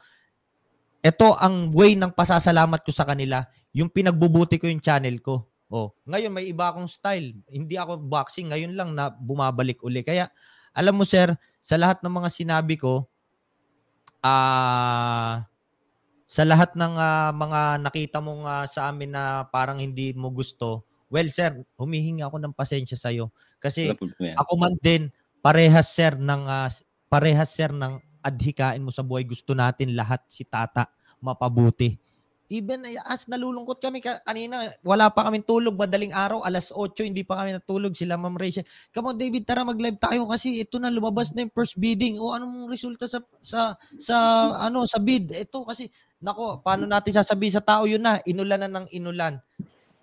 [1.01, 3.41] ito ang way ng pasasalamat ko sa kanila.
[3.73, 5.49] Yung pinagbubuti ko yung channel ko.
[5.71, 7.33] Oh, ngayon may iba akong style.
[7.47, 10.05] Hindi ako boxing ngayon lang na bumabalik uli.
[10.05, 10.29] Kaya
[10.75, 11.31] alam mo sir,
[11.63, 13.07] sa lahat ng mga sinabi ko,
[14.21, 15.41] ah
[16.31, 20.87] sa lahat ng ah, mga nakita mong ah, sa amin na parang hindi mo gusto,
[21.11, 23.91] well sir, humihingi ako ng pasensya sa iyo kasi
[24.39, 25.11] ako man din
[25.43, 26.71] parehas sir ng ah,
[27.11, 29.27] parehas sir ng adhikain mo sa buhay.
[29.27, 30.87] Gusto natin lahat si Tata
[31.19, 31.99] mapabuti.
[32.51, 37.07] Even eh, as nalulungkot kami ka, kanina, wala pa kaming tulog, madaling araw, alas 8,
[37.07, 38.67] hindi pa kami natulog, sila Ma'am Rachel.
[38.91, 42.19] Come on David, tara mag-live tayo kasi ito na lumabas na yung first bidding.
[42.19, 44.15] O anong resulta sa sa sa
[44.67, 45.31] ano sa bid?
[45.31, 45.87] Ito kasi
[46.19, 49.39] nako, paano natin sasabihin sa tao yun na inulan na ng inulan.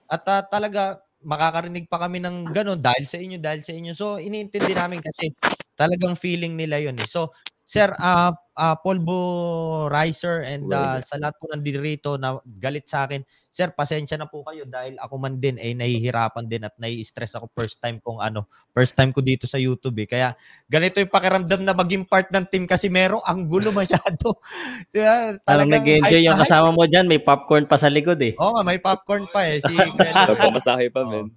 [0.08, 3.92] At ah, talaga makakarinig pa kami ng ganun dahil sa inyo, dahil sa inyo.
[3.92, 5.36] So iniintindi namin kasi
[5.76, 7.04] talagang feeling nila yun eh.
[7.04, 7.28] So
[7.68, 13.22] Sir uh, uh, Polvo Riser and uh, sa lahat po nandito na galit sa akin,
[13.48, 17.48] Sir, pasensya na po kayo dahil ako man din ay nahihirapan din at nai-stress ako
[17.56, 18.44] first time kong ano,
[18.76, 20.06] first time ko dito sa YouTube eh.
[20.06, 20.28] Kaya
[20.68, 24.36] ganito yung pakiramdam na maging part ng team kasi meron ang gulo masyado.
[24.94, 25.38] Diba?
[25.42, 27.08] Parang Talagang nag-enjoy yung kasama mo dyan.
[27.08, 28.36] May popcorn pa sa likod eh.
[28.36, 29.64] Oo nga, may popcorn pa eh.
[29.64, 29.74] Si.
[30.44, 31.32] Pamasahe pa, men.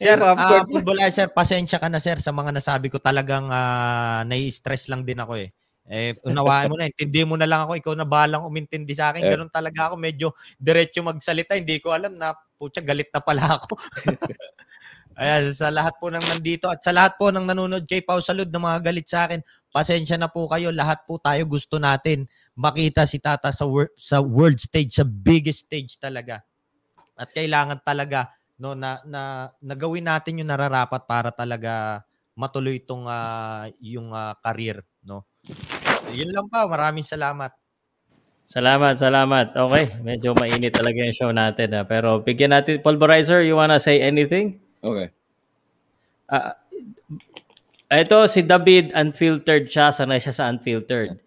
[0.00, 2.96] Sir, Eh, ah Pulbulay, sir, pasensya ka na sir sa mga nasabi ko.
[2.96, 5.52] Talagang ah, nai-stress lang din ako eh.
[5.90, 9.26] Eh, unawaan mo na, intindi mo na lang ako, ikaw na balang umintindi sa akin.
[9.26, 9.30] Eh.
[9.34, 11.58] Ganun talaga ako, medyo diretso magsalita.
[11.58, 13.74] Hindi ko alam na, putya, galit na pala ako.
[15.20, 18.46] Ayan, sa lahat po ng nandito at sa lahat po ng nanonood kay Pau Salud
[18.48, 19.42] na mga galit sa akin,
[19.74, 20.70] pasensya na po kayo.
[20.70, 25.66] Lahat po tayo gusto natin makita si Tata sa, wor- sa world stage, sa biggest
[25.66, 26.46] stage talaga.
[27.18, 32.04] At kailangan talaga no na na nagawin natin yung nararapat para talaga
[32.36, 35.24] matuloy itong ah, yung ah, career no
[36.12, 37.52] yun lang pa maraming salamat
[38.50, 39.54] Salamat, salamat.
[39.54, 41.70] Okay, medyo mainit talaga yung show natin.
[41.70, 41.86] ah.
[41.86, 44.58] Pero bigyan natin, Pulverizer, you wanna say anything?
[44.82, 45.14] Okay.
[46.26, 46.58] Ah,
[47.94, 49.94] ito, si David, unfiltered siya.
[49.94, 51.22] Sanay siya sa unfiltered.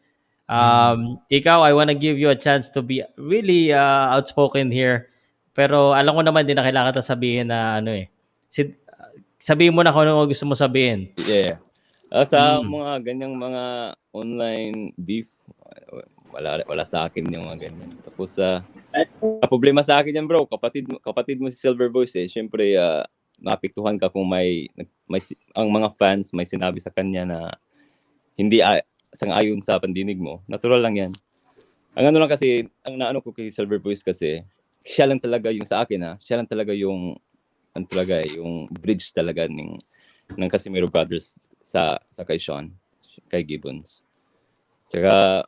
[0.51, 5.07] Um, Ikaw, I wanna give you a chance to be really uh, outspoken here.
[5.55, 8.11] Pero alam ko naman din na kailangan sabihin na ano eh.
[8.51, 8.67] Si,
[9.39, 11.15] sabihin mo na kung ano gusto mo sabihin.
[11.23, 11.63] Yeah.
[12.13, 12.69] Ah, sa Mm.
[12.69, 13.63] mga ganyang mga
[14.13, 15.33] online beef,
[16.29, 17.89] wala wala sa akin yung mga ganyan.
[18.05, 18.61] Tapos sa
[18.93, 22.29] ang problema sa akin yan, bro, kapatid kapatid mo si Silver Voice eh.
[22.29, 23.01] Syempre uh,
[23.41, 24.69] maapektuhan ka kung may
[25.09, 25.17] may
[25.57, 27.39] ang mga fans may sinabi sa kanya na
[28.37, 30.45] hindi a- sang-ayon sa pandinig mo.
[30.45, 31.13] Natural lang 'yan.
[31.97, 34.41] Ang ano lang kasi, ang naano ko kay Silver Voice kasi,
[34.85, 37.17] siya lang talaga yung sa akin ha, siya lang talaga yung
[37.73, 39.77] ano talaga eh, yung bridge talaga ng
[40.37, 41.37] ng Casimiro Brothers
[41.73, 42.69] sa sa kay Sean,
[43.33, 44.05] kay Gibbons.
[44.93, 45.41] Tsaka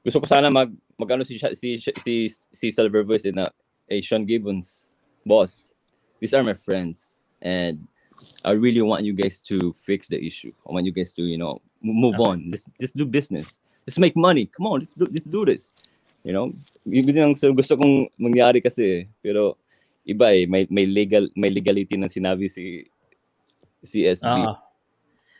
[0.00, 3.52] gusto ko sana mag magano si si si si Silver Voice na
[3.84, 4.96] hey Sean Gibbons,
[5.28, 5.68] boss,
[6.24, 7.84] these are my friends and
[8.48, 10.56] I really want you guys to fix the issue.
[10.64, 12.48] I want you guys to, you know, move on.
[12.48, 13.60] Let's just do business.
[13.84, 14.48] Let's make money.
[14.48, 15.68] Come on, let's do let's do this.
[16.24, 16.56] You know,
[16.88, 19.60] yun din ang gusto kong mangyari kasi pero
[20.08, 22.88] iba eh may may legal may legality na sinabi si
[23.86, 24.26] si SB.
[24.26, 24.52] Oo.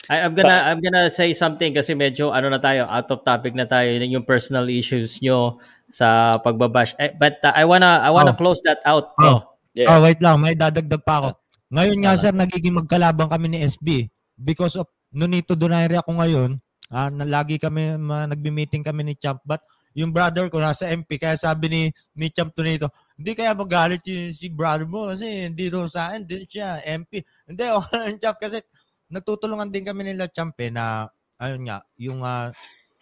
[0.07, 3.59] I, I'm gonna I'm gonna say something kasi medyo ano na tayo out of topic
[3.59, 5.59] na tayo yun yung personal issues nyo
[5.91, 6.95] sa pagbabash.
[7.03, 8.39] Eh, but uh, I wanna I wanna Oh.
[8.39, 9.11] close that out.
[9.19, 9.43] Oh.
[9.77, 9.85] Oh.
[9.85, 11.29] Oh, wait lang, may dadagdag pa ako.
[11.69, 14.07] Ngayon nga sir, nagiging magkalabang kami ni SB
[14.39, 16.51] because of Nonito Donaire ako ngayon.
[16.87, 19.59] Ah, na lagi kami ma, nagbi-meeting kami ni Champ but
[19.91, 21.83] yung brother ko nasa MP kaya sabi ni
[22.15, 26.29] ni Champ Tonito, hindi kaya magalit yung si brother mo kasi hindi daw sa akin
[26.29, 27.25] din siya MP.
[27.49, 28.61] Hindi okay lang Champ kasi
[29.09, 31.09] nagtutulungan din kami nila Champ eh na
[31.41, 32.53] ayun nga yung ah,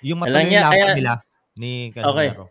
[0.07, 1.15] yung matuloy niya, kaya- nila
[1.59, 2.31] ni Okay.
[2.31, 2.47] Casimiro.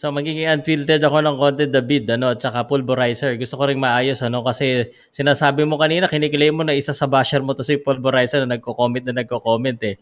[0.00, 3.36] So magiging unfiltered ako ng konti David ano at saka pulverizer.
[3.36, 7.44] Gusto ko ring maayos ano kasi sinasabi mo kanina kiniklaim mo na isa sa basher
[7.44, 10.00] mo to si pulverizer na nagko-comment na nagko-comment eh.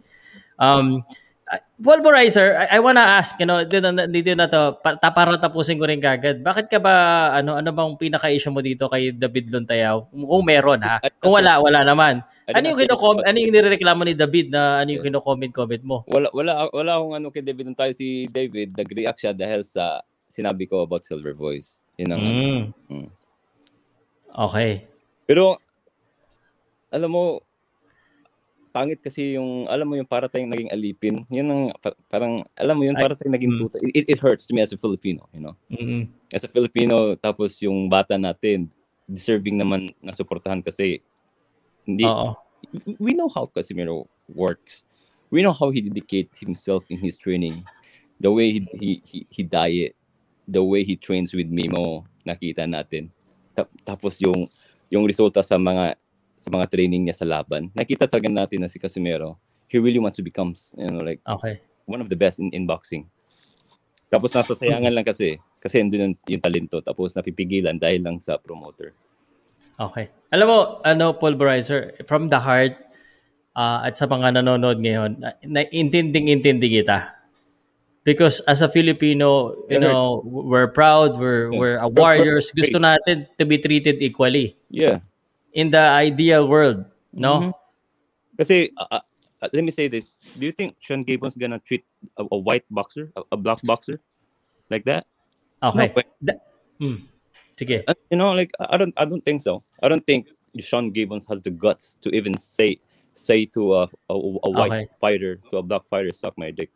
[0.55, 1.28] Um uh,
[1.79, 5.79] pulverizer, I, I wanna ask, you know, dito, na- dito na to, pa, para tapusin
[5.79, 6.43] ko rin kagad.
[6.43, 6.95] Bakit ka ba,
[7.33, 10.11] ano, ano bang pinaka-issue mo dito kay David Lontayaw?
[10.11, 11.01] Kung meron ha.
[11.23, 12.21] Kung wala, wala naman.
[12.49, 16.05] Ano yung kino ano yung nirereklamo ni David na ano yung kino-comment-comment mo?
[16.09, 20.01] Wala wala wala akong ano kay David tayo si David nag-react siya dahil sa
[20.33, 21.77] sinabi ko about Silver Voice.
[22.01, 22.63] Yun ang Mm.
[22.89, 23.09] Mm.
[24.49, 24.89] Okay.
[25.29, 25.61] Pero
[26.89, 27.45] alam mo
[28.79, 31.27] pangit kasi yung alam mo yung para tayong naging alipin.
[31.27, 33.59] Yun ang pa- parang alam mo yun para tayong naging mm.
[33.59, 33.77] tuta.
[33.83, 35.59] It, it hurts to me as a Filipino, you know.
[35.67, 36.07] Mm-mm.
[36.31, 38.71] As a Filipino tapos yung bata natin
[39.11, 41.03] deserving naman na suportahan kasi
[41.83, 42.39] hindi Oo.
[43.03, 44.87] we know how Casimiro works.
[45.35, 47.67] We know how he dedicate himself in his training.
[48.23, 49.99] The way he he he, he diet,
[50.47, 53.11] the way he trains with Mimo, nakita natin.
[53.59, 54.47] Ta- tapos yung
[54.87, 55.99] yung resulta sa mga
[56.39, 57.69] sa mga training niya sa laban.
[57.75, 59.37] Nakita talaga natin na si Casimiro,
[59.69, 61.61] he really wants to become, you know, like Okay.
[61.85, 63.11] one of the best in, in boxing.
[64.09, 68.41] Tapos nasa sayangan lang kasi kasi andun yung, yung talento tapos napipigilan dahil lang sa
[68.41, 68.97] promoter.
[69.79, 70.09] Okay.
[70.35, 72.75] Alam mo, ano, pulverizer, from the heart,
[73.55, 77.15] ah, at sa mga nanonood ngayon, na- naintinding-intindi kita.
[78.03, 81.61] Because as a Filipino, you know, we're proud, we're, Yeah.
[81.61, 82.49] we're warriors.
[82.57, 84.57] Gusto natin to be treated equally.
[84.73, 85.05] Yeah.
[85.59, 87.51] In the ideal world, no?
[87.51, 87.53] Mhm.
[88.39, 89.03] Kasi, uh, uh,
[89.43, 90.15] uh, let me say this.
[90.39, 91.83] Do you think Sean Gabon's gonna treat
[92.15, 93.99] a, a white boxer, a, a black boxer,
[94.71, 95.11] like that?
[95.59, 95.91] Okay.
[95.91, 96.07] No, but,
[96.79, 97.11] Hmm.
[97.59, 97.83] Sige.
[97.91, 99.67] uh, you know, like I don't, I don't think so.
[99.83, 100.31] I don't think
[100.63, 102.79] Sean Gabons has the guts to even say,
[103.19, 104.87] say to a, a, a white Okay.
[105.03, 106.71] fighter, to a black fighter, suck my dick.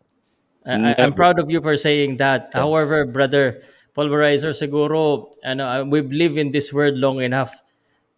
[0.66, 2.50] I, I'm proud of you for saying that.
[2.50, 2.66] Yeah.
[2.66, 3.62] However, brother,
[3.94, 7.61] pulverizer siguro, ano, uh, we've lived in this world long enough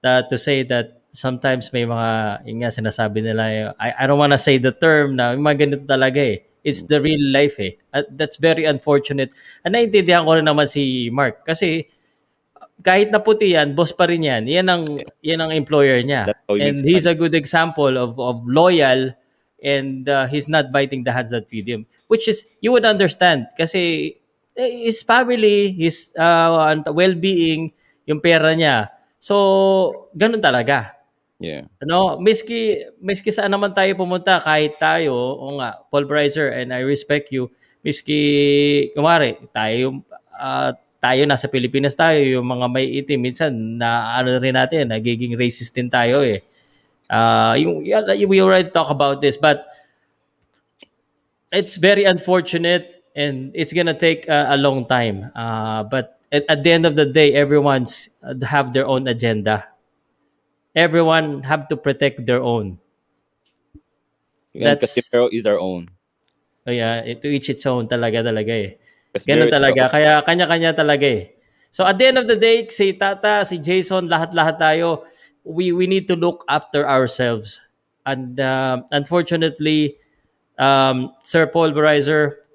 [0.05, 4.21] that to say that sometimes may mga, yun nga, sinasabi nila, eh, I, I don't
[4.21, 6.45] wanna say the term na, mga ganito talaga eh.
[6.65, 7.77] It's the real life eh.
[7.93, 9.33] At that's very unfortunate.
[9.65, 11.45] At naiintindihan ko rin naman si Mark.
[11.45, 11.89] Kasi,
[12.81, 14.49] kahit na puti yan, boss pa rin yan.
[14.49, 14.85] Yan ang,
[15.21, 16.33] yan ang employer niya.
[16.49, 19.13] And he's a good example of, of loyal
[19.61, 21.85] and uh, he's not biting the hands that feed him.
[22.09, 23.53] Which is, you would understand.
[23.57, 24.17] Kasi
[24.57, 27.73] eh, his family, his uh, well-being,
[28.09, 28.89] yung pera niya.
[29.25, 29.37] So,
[30.13, 31.01] ganun talaga.
[31.41, 31.65] Yeah.
[31.81, 37.33] Ano, miski miski saan naman tayo pumunta kahit tayo, o nga, pulverizer and I respect
[37.33, 37.49] you,
[37.81, 38.21] miski
[38.93, 40.05] kumare, tayo
[40.37, 45.41] ah, tayo nasa Pilipinas tayo, yung mga may itim minsan na ano rin natin, nagiging
[45.41, 46.45] racist din tayo eh.
[47.09, 47.81] Ah, yung
[48.29, 49.65] we already talk about this but
[51.49, 55.33] it's very unfortunate and it's gonna take a, a long time.
[55.33, 59.71] Uh, but at, at the end of the day, everyone's uh, have their own agenda.
[60.75, 62.83] Everyone have to protect their own.
[64.51, 65.95] And That's- Casimiro is our own.
[66.67, 68.71] Oh yeah, to each its own talaga talaga eh.
[69.15, 69.83] Casimiro Ganun talaga.
[69.93, 71.25] Kaya kanya-kanya talaga eh.
[71.71, 75.05] So at the end of the day, si Tata, si Jason, lahat-lahat tayo,
[75.45, 77.61] we we need to look after ourselves.
[78.07, 80.01] And uh, unfortunately,
[80.59, 82.47] um, Sir Pulverizer,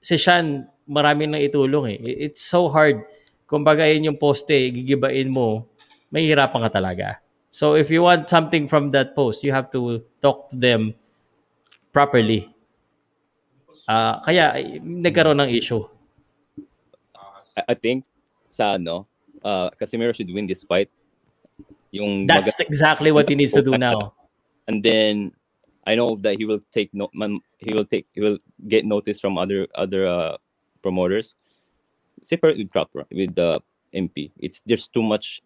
[0.00, 1.98] si Sean, marami nang itulong eh.
[2.26, 3.06] It's so hard.
[3.46, 5.70] Kung bagayin yung poste, gigibain mo,
[6.10, 7.22] mahihirapan ka talaga.
[7.54, 10.94] So if you want something from that post, you have to talk to them
[11.94, 12.50] properly.
[13.90, 15.82] Ah, kaya eh, nagkaroon ng issue.
[17.58, 18.06] I, think
[18.50, 19.10] sa ano,
[19.42, 20.90] uh, Casimiro should win this fight.
[21.90, 24.14] Yung That's maga- exactly what he needs to do now.
[24.70, 25.34] And then
[25.82, 29.18] I know that he will take no man, he will take he will get notice
[29.18, 30.38] from other other uh,
[30.82, 31.36] promoters.
[32.24, 32.72] Separate with
[33.12, 33.60] with the
[33.94, 34.30] MP.
[34.38, 35.40] It's there's too much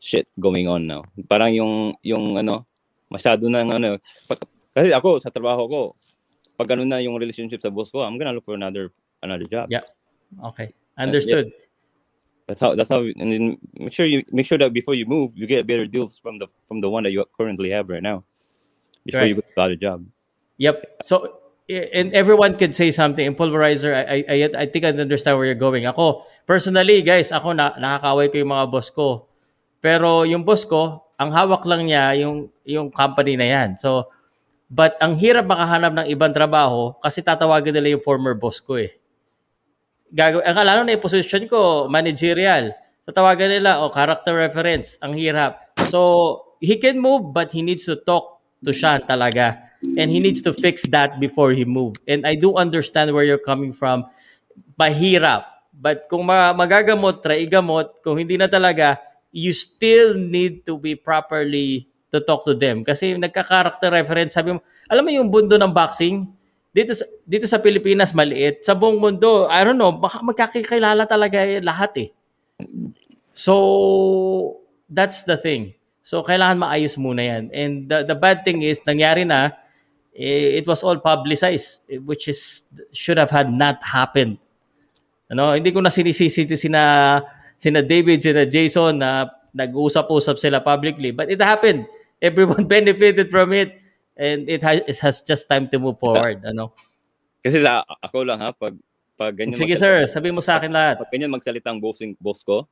[0.00, 1.04] shit going on now.
[1.28, 2.66] Parang yung yung ano,
[3.10, 5.80] masyado na ano pag- kasi ako sa trabaho ko
[6.58, 8.90] pag ano na yung relationship sa boss ko, I'm gonna look for another
[9.22, 9.70] another job.
[9.70, 9.86] Yeah.
[10.50, 10.74] Okay.
[10.98, 11.54] Understood.
[12.50, 13.44] That's how that's how and then
[13.78, 16.48] make sure you make sure that before you move you get better deals from the
[16.66, 18.24] from the one that you currently have right now.
[19.06, 20.04] Before you go to the other job.
[20.58, 21.04] Yep.
[21.06, 21.38] So
[21.68, 23.24] and everyone could say something.
[23.24, 25.84] In Pulverizer, I, I, I think I understand where you're going.
[25.84, 29.28] Ako, personally, guys, ako na, nakakaway ko yung mga boss ko.
[29.84, 33.76] Pero yung boss ko, ang hawak lang niya yung, yung company na yan.
[33.76, 34.08] So,
[34.72, 38.96] but ang hirap makahanap ng ibang trabaho kasi tatawagin nila yung former boss ko eh.
[40.08, 42.72] Gagawin, ang lalo na yung position ko, managerial.
[43.04, 44.96] Tatawagan nila, oh, character reference.
[45.04, 45.76] Ang hirap.
[45.92, 49.67] So, he can move but he needs to talk to Sean talaga.
[49.78, 52.02] And he needs to fix that before he move.
[52.10, 54.10] And I do understand where you're coming from.
[54.74, 55.46] Mahirap.
[55.70, 58.02] But kung ma- magagamot, try igamot.
[58.02, 58.98] Kung hindi na talaga,
[59.30, 62.82] you still need to be properly to talk to them.
[62.82, 64.34] Kasi nagka-character reference.
[64.34, 66.26] Sabi mo, alam mo yung bundo ng boxing?
[66.74, 68.66] Dito sa, dito sa Pilipinas, maliit.
[68.66, 72.08] Sa buong mundo, I don't know, baka magkakikilala talaga eh, lahat eh.
[73.30, 74.58] So,
[74.90, 75.78] that's the thing.
[76.02, 77.44] So, kailangan maayos muna yan.
[77.54, 79.54] And the, the bad thing is, nangyari na,
[80.14, 84.38] it was all publicized, eh, which is, should have had not happened.
[85.28, 87.20] Ano, hindi ko na sinisisi sina,
[87.56, 91.10] sina David, sina Jason na nag-usap-usap sila publicly.
[91.12, 91.84] But it happened.
[92.22, 93.76] Everyone benefited from it.
[94.18, 96.42] And it has, it has just time to move forward.
[96.42, 96.74] Ano?
[97.38, 98.74] Kasi sa ako lang ha pag
[99.14, 100.98] pag ganyan Sige magsalita- sir, sabi mo sa akin lahat.
[100.98, 102.66] Pag ganyan magsalita ang bossing boss ko.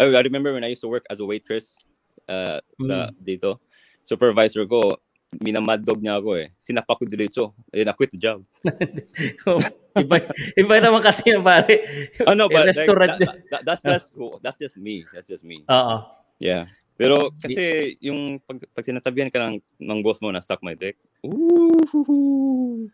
[0.00, 1.84] I, I remember when I used to work as a waitress
[2.24, 3.20] uh, sa Mm.
[3.20, 3.60] dito.
[4.00, 4.96] Supervisor ko,
[5.36, 6.48] minamad dog niya ako eh.
[6.56, 7.52] Sinapa ko diretso.
[7.68, 8.40] Eh, na-quit the job.
[10.00, 10.16] iba,
[10.56, 11.84] iba naman kasi yung pare.
[12.24, 14.06] Oh no, but like, that, that, that's just
[14.40, 15.04] that's just me.
[15.12, 15.60] That's just me.
[15.68, 15.96] Oo.
[16.40, 16.64] Yeah.
[16.98, 20.98] Pero kasi yung pag, pag sinasabihan ka ng, ng boss mo na suck my dick,
[21.22, 22.90] ooh,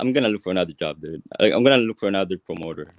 [0.00, 1.20] I'm gonna look for another job, dude.
[1.36, 2.94] Like, I'm gonna look for another promoter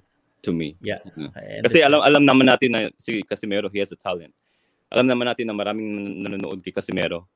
[0.46, 0.76] to me.
[0.80, 1.02] Yeah.
[1.18, 1.34] Mm.
[1.34, 1.84] I Kasi understand.
[1.88, 4.32] alam alam naman natin na si Casimero, he has a talent.
[4.90, 7.26] Alam naman natin na maraming nan- nanonood kay Casimero.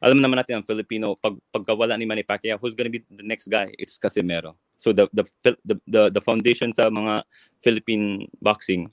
[0.00, 3.52] Alam naman natin ang Filipino pag pagkawala ni Manny Pacquiao, who's gonna be the next
[3.52, 3.68] guy?
[3.76, 4.56] It's Casimero.
[4.80, 7.28] So the the the the, the foundation sa mga
[7.60, 8.88] Philippine boxing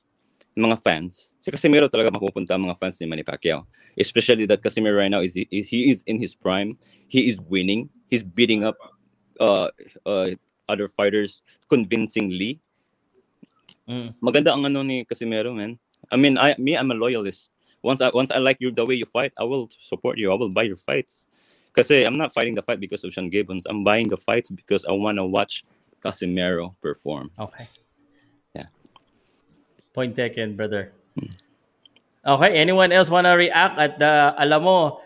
[0.58, 3.64] mga fans, si Casimero talaga mapupunta ang mga fans ni Manny Pacquiao.
[3.94, 6.76] Especially that Casimero right now is, is he is in his prime.
[7.08, 7.94] He is winning.
[8.10, 8.76] He's beating up
[9.40, 9.70] uh,
[10.04, 10.34] uh,
[10.68, 12.60] other fighters convincingly.
[13.88, 14.18] Mm.
[14.20, 15.80] Maganda ang ano ni Casimero, man.
[16.12, 17.54] I mean, I me I'm a loyalist.
[17.88, 20.28] Once I once I like you the way you fight, I will support you.
[20.28, 21.32] I will buy your fights.
[21.72, 23.64] Kasi I'm not fighting the fight because of Sean Gibbons.
[23.64, 25.64] I'm buying the fights because I want to watch
[26.04, 27.32] Casimero perform.
[27.40, 27.72] Okay.
[28.52, 28.68] Yeah.
[29.96, 30.92] Point taken, brother.
[31.16, 31.32] Hmm.
[32.28, 33.80] Okay, anyone else wanna react?
[33.80, 35.00] At the alam mo,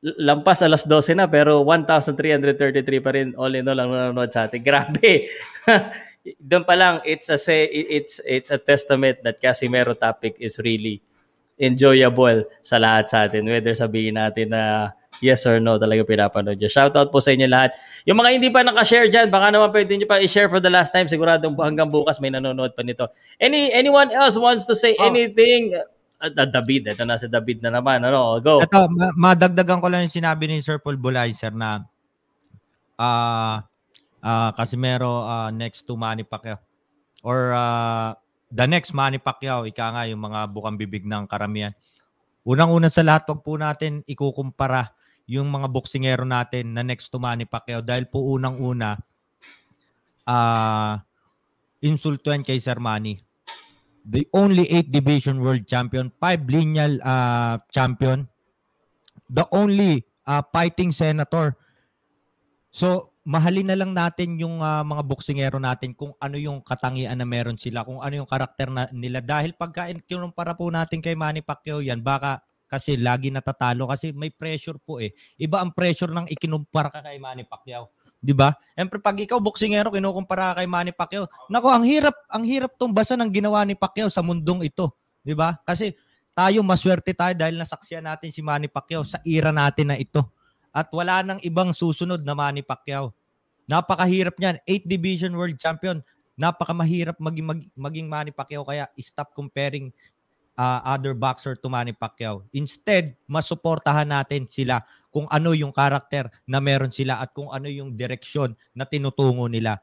[0.00, 4.64] lampas alas 12 na pero 1,333 pa rin all in all ang nanonood sa atin.
[4.68, 5.28] Grabe.
[6.40, 11.04] Doon pa lang, it's a say, it's it's a testament that Casimero topic is really
[11.58, 13.46] enjoyable sa lahat sa atin.
[13.46, 16.70] Whether sabihin natin na yes or no talaga pinapanood nyo.
[16.70, 17.76] Shoutout po sa inyo lahat.
[18.08, 20.90] Yung mga hindi pa nakashare dyan, baka naman pwede nyo pa i-share for the last
[20.90, 21.06] time.
[21.06, 23.06] Siguradong hanggang bukas may nanonood pa nito.
[23.38, 25.74] Any Anyone else wants to say anything?
[26.18, 28.00] Uh, David, ito na si David na naman.
[28.00, 28.62] Ano, go.
[28.62, 31.84] Ito, ma- madagdagan ko lang yung sinabi ni Sir Paul Bulaiser na
[32.94, 33.66] ah
[34.22, 36.62] ah Casimero ah, next to Manny Pacquiao
[37.26, 38.14] or ah,
[38.54, 41.74] the next Manny Pacquiao, ika nga yung mga bukang bibig ng karamihan.
[42.46, 44.94] Unang-una sa lahat, wag po natin ikukumpara
[45.26, 49.00] yung mga boksingero natin na next to Manny Pacquiao dahil po unang-una
[50.24, 51.00] ah
[51.84, 53.20] insulto yan kay Sir Manny.
[54.04, 58.28] The only 8 division world champion, 5 lineal ah, champion,
[59.32, 61.56] the only ah, fighting senator.
[62.68, 67.24] So, mahalin na lang natin yung ah, mga boksingero natin kung ano yung katangian na
[67.24, 69.24] meron sila, kung ano yung karakter na, nila.
[69.24, 74.28] Dahil pagka kinumpara po natin kay Manny Pacquiao yan, baka kasi lagi natatalo kasi may
[74.28, 75.16] pressure po eh.
[75.40, 77.88] Iba ang pressure ng ikinumpara ka kay Manny Pacquiao.
[78.20, 78.56] 'Di ba?
[78.72, 83.20] Siyempre pag ikaw boksingero kinukumpara ka kay Manny Pacquiao, nako ang hirap ang hirap tumbasan
[83.20, 85.60] ng ginawa ni Pacquiao sa mundong ito, 'di ba?
[85.64, 85.92] Kasi
[86.34, 90.24] tayo maswerte tayo dahil nasaksiyan natin si Manny Pacquiao sa era natin na ito.
[90.74, 93.14] At wala nang ibang susunod na Manny Pacquiao.
[93.70, 94.58] Napakahirap niyan.
[94.66, 96.02] 8 division world champion.
[96.34, 99.94] Napakamahirap maging mag, maging Manny Pacquiao kaya stop comparing
[100.58, 102.42] uh, other boxer to Manny Pacquiao.
[102.50, 104.82] Instead, masuportahan natin sila
[105.14, 109.78] kung ano yung karakter na meron sila at kung ano yung direksyon na tinutungo nila.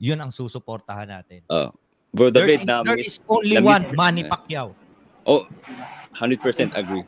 [0.00, 1.44] Yun ang susuportahan natin.
[1.52, 1.68] Uh,
[2.16, 4.72] bro, David, na there is only one Manny Pacquiao.
[5.28, 5.44] Oh,
[6.16, 7.04] 100% agree.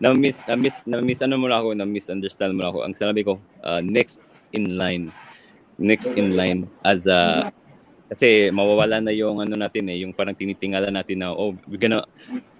[0.00, 0.42] Na-miss,
[0.86, 2.78] na-miss ano mo na ako, na-misunderstand mo na ako.
[2.82, 4.20] Ang sinabi ko, uh, next
[4.52, 5.14] in line.
[5.78, 7.50] Next in line as a
[8.06, 12.06] kasi mawawala na yung ano natin eh, yung parang tinitingala natin na oh, we're gonna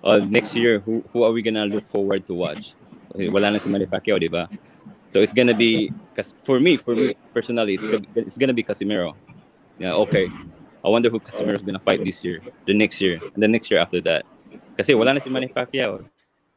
[0.03, 2.75] uh, next year who who are we gonna look forward to watch?
[3.15, 4.51] Wala na si Manny Pacquiao, di ba?
[5.07, 8.67] So it's gonna be cause for me, for me personally, it's gonna, it's gonna be
[8.67, 9.15] Casimiro.
[9.79, 10.27] Yeah, okay.
[10.83, 13.71] I wonder who Casimiro is gonna fight this year, the next year, and the next
[13.71, 14.27] year after that.
[14.75, 16.03] Kasi wala na si Manny Pacquiao.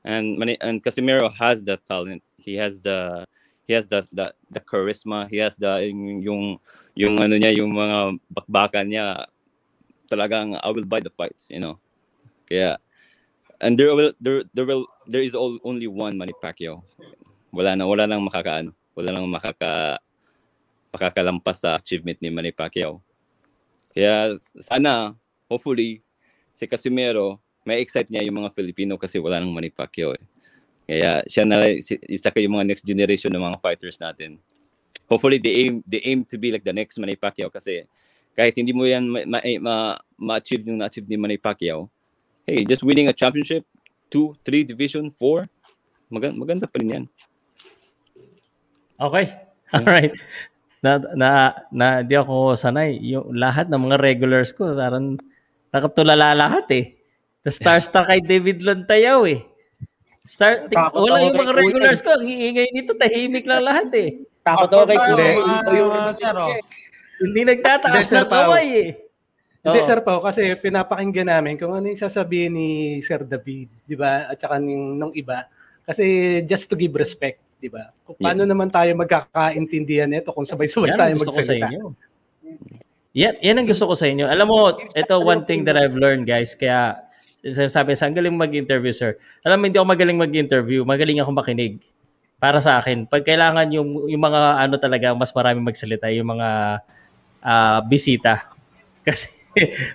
[0.08, 2.24] And Manny, and Casimiro has the talent.
[2.40, 3.28] He has the
[3.68, 5.28] he has the the, the charisma.
[5.28, 6.44] He has the yung, yung
[6.96, 9.28] yung ano niya, yung mga bakbakan niya.
[10.08, 11.76] Talagang I will buy the fights, you know.
[12.48, 12.80] Kaya
[13.60, 16.80] and there will there there will there is all, only one Manny Pacquiao.
[17.52, 18.72] Wala na wala nang makakaano.
[18.96, 20.00] Wala nang makaka
[20.96, 23.04] makakalampas sa achievement ni Manny Pacquiao.
[23.92, 25.12] Kaya sana
[25.52, 26.00] hopefully
[26.56, 30.24] si Casimero may excite niya yung mga Filipino kasi wala nang Manny Pacquiao eh.
[30.88, 31.68] Kaya siya na
[32.08, 34.40] isa kayo mga next generation ng mga fighters natin.
[35.12, 37.84] Hopefully they aim they aim to be like the next Manny Pacquiao kasi
[38.40, 41.92] kahit hindi mo yan ma- ma- ma- ma-achieve yung na-achieve ni Manny Pacquiao,
[42.48, 43.68] hey, just winning a championship,
[44.08, 45.50] two, three, division, four,
[46.08, 47.06] maganda, maganda pa rin yan.
[48.98, 49.26] Okay.
[49.76, 50.14] Alright.
[50.80, 51.30] Na, na,
[51.74, 52.96] na, di ako sanay.
[53.02, 55.18] Yung lahat ng mga regulars ko, parang
[55.74, 56.97] nakatulala lahat eh.
[57.48, 59.40] The star-star kay David Lontayaw eh.
[60.28, 62.20] Star, Takot wala yung mga regulars ko.
[62.20, 64.10] Ang iingay nito, tahimik lang lahat eh.
[64.44, 65.32] Takot ako kay Kuya.
[65.40, 65.92] Ito yung
[67.24, 68.52] Hindi nagtataas Pao.
[68.52, 68.90] kamay eh.
[69.64, 69.80] Hindi.
[69.88, 74.28] Sir Pao, kasi pinapakinggan namin kung ano yung sasabihin ni Sir David, di ba?
[74.28, 75.48] At saka ng, ng iba.
[75.88, 76.04] Kasi
[76.44, 77.96] just to give respect, di ba?
[78.04, 81.68] Kung paano naman tayo magkakaintindihan nito kung sabay-sabay Yan tayo ang gusto ko sa magsalita.
[81.72, 81.86] inyo.
[83.16, 84.28] Yan, yan ang gusto ko sa inyo.
[84.28, 84.60] Alam mo,
[84.92, 86.52] ito one thing that I've learned, guys.
[86.52, 87.07] Kaya,
[87.54, 89.16] sabi sa ang galing mag-interview, sir.
[89.46, 90.82] Alam mo, hindi ako magaling mag-interview.
[90.84, 91.80] Magaling ako makinig.
[92.38, 93.08] Para sa akin.
[93.10, 96.50] Pag kailangan yung, yung mga ano talaga, mas marami magsalita, yung mga
[97.42, 98.52] ah, bisita.
[99.08, 99.32] Kasi,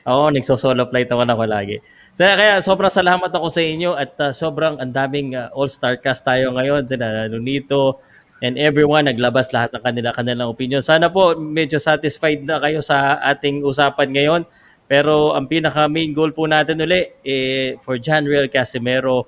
[0.02, 1.76] ako, nagso-solo flight naman ako lagi.
[2.12, 6.26] So, kaya sobrang salamat ako sa inyo at ah, sobrang ang daming ah, all-star cast
[6.26, 6.84] tayo ngayon.
[6.84, 8.02] Sina Lunito,
[8.42, 10.82] and everyone naglabas lahat ng kanila kanilang opinion.
[10.82, 14.42] Sana po medyo satisfied na kayo sa ating usapan ngayon.
[14.86, 19.24] Pero ang pinaka main goal po natin uli eh, for John Real Casimero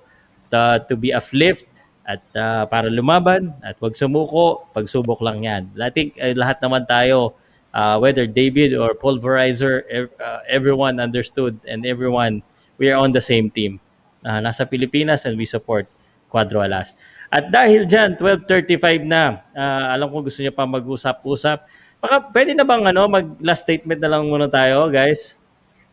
[0.52, 1.64] to, to be uplift
[2.04, 5.62] at ah, para lumaban at wag sumuko, pagsubok lang yan.
[5.80, 7.32] I think eh, lahat naman tayo
[7.74, 12.46] uh, whether David or Pulverizer, ev- uh, everyone understood and everyone,
[12.78, 13.82] we are on the same team.
[14.22, 15.90] Uh, nasa Pilipinas and we support
[16.30, 16.94] Quadro Alas.
[17.28, 21.66] At dahil dyan, 12.35 na, uh, alam ko gusto niyo pa mag-usap-usap.
[21.98, 25.34] Baka pwede na bang ano, mag-last statement na lang muna tayo, guys?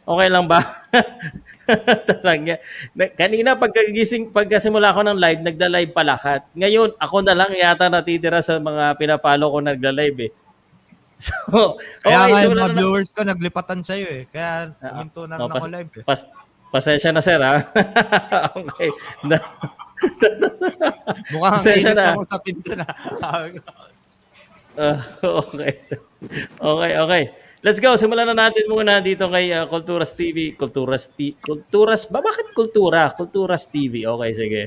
[0.03, 0.59] Okay lang ba?
[2.09, 2.59] Talaga.
[2.91, 6.41] Na- Kanina pagkagising, pagkasimula ko ng live, nagla-live pa lahat.
[6.51, 10.31] Ngayon, ako na lang yata natitira sa mga pinapalo ko nagla-live eh.
[11.21, 14.23] So, Kaya okay, nga yung simulan mga viewers ko naglipatan sa'yo eh.
[14.27, 16.03] Kaya huminto na Oh, rin ako pas- live eh.
[16.03, 16.27] pas-
[16.71, 17.61] pasensya na sir ha.
[18.57, 18.89] okay.
[21.29, 22.15] Mukhang pasensya na.
[22.15, 22.85] ako sa pinto na.
[24.73, 25.71] Ah, okay.
[26.57, 27.23] Okay, okay.
[27.61, 27.93] Let's go.
[27.93, 30.57] Simulan na natin muna dito kay uh, Kulturas TV.
[30.57, 32.17] Kulturas T Kulturas ba?
[32.17, 33.13] Bakit Kultura?
[33.13, 34.01] Kulturas TV.
[34.01, 34.61] Okay, sige.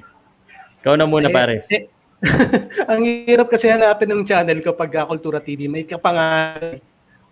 [0.78, 1.54] Ikaw na muna, Eh, pare.
[1.74, 1.90] eh,
[2.90, 5.66] ang hirap kasi hanapin ng channel ko pag uh, Kultura TV.
[5.66, 6.78] May kapangalan.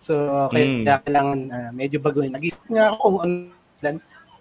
[0.02, 0.18] So,
[0.50, 0.82] kaya Mm.
[1.06, 2.34] kailangan uh, medyo baguhin.
[2.34, 3.98] Nag-isip nga ako kung ano.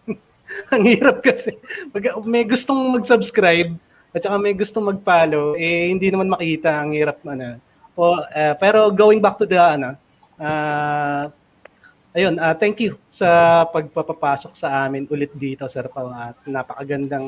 [0.73, 1.53] ang hirap kasi.
[1.93, 3.69] Pag may gustong mag-subscribe
[4.09, 6.81] at saka may gustong mag-follow, eh hindi naman makita.
[6.81, 7.61] Ang hirap ano.
[7.93, 9.93] O, uh, pero going back to the ano,
[10.41, 11.29] ah
[12.11, 16.11] ayun, ah, thank you sa pagpapapasok sa amin ulit dito, Sir Pao.
[16.11, 17.27] At napakagandang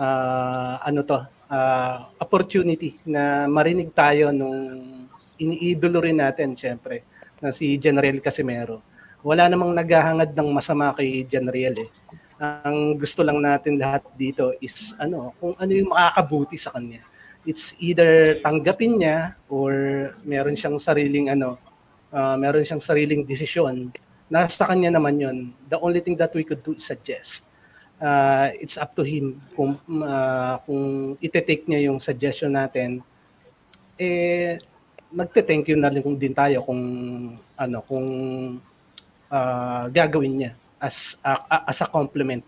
[0.00, 1.18] ah, ano to,
[1.50, 4.80] ah, opportunity na marinig tayo nung
[5.40, 7.04] iniidolo rin natin, syempre,
[7.40, 8.84] na si General Casimero.
[9.20, 11.90] Wala namang naghahangad ng masama kay General eh.
[12.40, 17.04] Ang gusto lang natin lahat dito is ano, kung ano yung makakabuti sa kanya.
[17.44, 19.72] It's either tanggapin niya or
[20.24, 21.60] meron siyang sariling ano,
[22.12, 23.90] uh, meron siyang sariling desisyon.
[24.30, 25.36] Nasa kanya naman yon.
[25.66, 27.42] The only thing that we could do is suggest.
[28.00, 33.04] Uh, it's up to him kung uh, kung ite-take niya yung suggestion natin
[34.00, 34.56] eh
[35.12, 36.80] magte-thank you na kung din tayo kung
[37.36, 38.08] ano kung
[39.28, 41.36] uh, gagawin niya as a,
[41.68, 42.40] as a compliment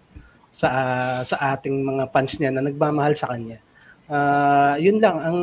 [0.56, 3.60] sa uh, sa ating mga fans niya na nagmamahal sa kanya.
[4.08, 5.38] Uh, yun lang ang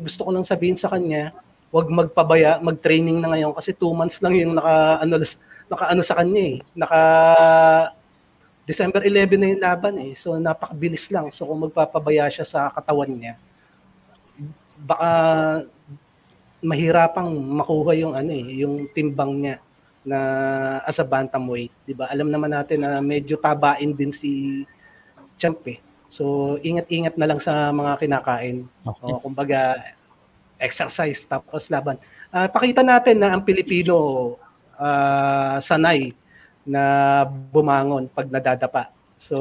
[0.00, 1.36] gusto ko lang sabihin sa kanya,
[1.74, 5.18] wag magpabaya, mag-training na ngayon kasi two months lang yung naka ano
[5.66, 6.56] naka ano sa kanya eh.
[6.70, 7.00] Naka
[8.62, 10.12] December 11 na yung laban eh.
[10.14, 11.34] So napakabilis lang.
[11.34, 13.34] So kung magpapabaya siya sa katawan niya,
[14.78, 15.10] baka
[16.62, 19.56] mahirapang makuha yung ano eh, yung timbang niya
[20.06, 20.18] na
[20.86, 22.06] as a bantamweight, 'di ba?
[22.06, 24.62] Alam naman natin na medyo tabain din si
[25.42, 25.82] Champ eh.
[26.06, 28.62] So ingat-ingat na lang sa mga kinakain.
[28.86, 29.10] Okay.
[29.10, 29.74] O kumbaga
[30.58, 31.98] exercise tapos laban.
[32.34, 33.94] Uh, pakita natin na ang Pilipino
[34.78, 36.14] uh, sanay
[36.64, 38.90] na bumangon pag nadadapa.
[39.20, 39.36] So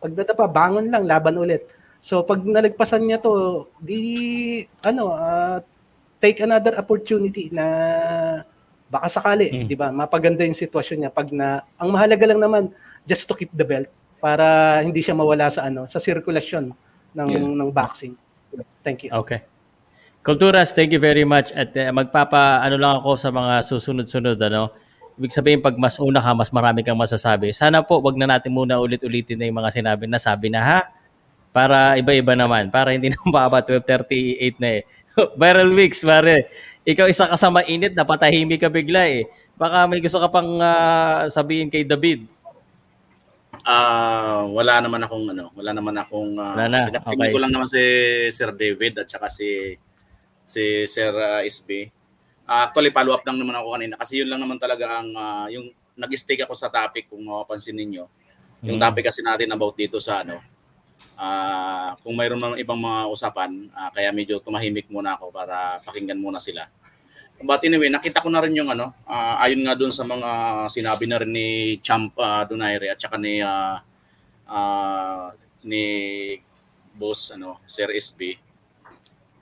[0.00, 1.66] pag nadapa, bangon lang, laban ulit.
[1.98, 5.58] So pag nalagpasan niya to, di ano, uh,
[6.22, 7.66] take another opportunity na
[8.86, 9.66] baka sakali, mm.
[9.66, 9.90] 'di ba?
[9.90, 12.70] Mapaganda yung sitwasyon niya pag na ang mahalaga lang naman
[13.02, 13.90] just to keep the belt
[14.22, 16.70] para hindi siya mawala sa ano, sa sirkulasyon
[17.18, 17.42] ng yeah.
[17.42, 18.14] ng boxing.
[18.86, 19.10] Thank you.
[19.10, 19.42] Okay.
[20.26, 24.74] Kulturas, thank you very much at uh, magpapa ano lang ako sa mga susunod-sunod ano.
[25.14, 27.54] Ibig sabihin pag mas una ka, mas marami kang masasabi.
[27.54, 30.80] Sana po wag na natin muna ulit-ulitin na yung mga sinabi na sabi na ha
[31.54, 34.82] para iba-iba naman para hindi na mababa 12:38 na eh.
[35.38, 36.50] Viral mix, pare.
[36.82, 39.30] Ikaw isa ka sa mainit, napatahimik ka bigla eh.
[39.54, 42.26] Baka may gusto ka pang uh, sabihin kay David.
[43.62, 46.90] Ah, uh, wala naman akong ano, wala naman akong uh, wala na.
[47.14, 47.30] Okay.
[47.30, 47.82] ko lang naman si
[48.34, 49.78] Sir David at saka si
[50.46, 51.90] si Sir uh, SB.
[52.46, 55.46] Uh, actually follow up lang naman ako kanina kasi yun lang naman talaga ang uh,
[55.50, 55.66] yung
[55.98, 58.06] nag-stick ako sa topic kung mapapansin ninyo.
[58.64, 58.86] Yung hmm.
[58.86, 60.38] topic kasi natin about dito sa ano,
[61.16, 66.20] Uh, kung mayroon mga ibang mga usapan, uh, kaya medyo tumahimik muna ako para pakinggan
[66.20, 66.68] muna sila.
[67.40, 70.28] But anyway, nakita ko na rin yung ano, uh, ayon nga doon sa mga
[70.68, 71.48] sinabi na rin ni
[71.80, 73.80] Champ uh, Donaire at saka ni uh,
[74.44, 75.32] uh,
[75.64, 75.84] ni
[76.92, 78.36] boss ano, Sir SB.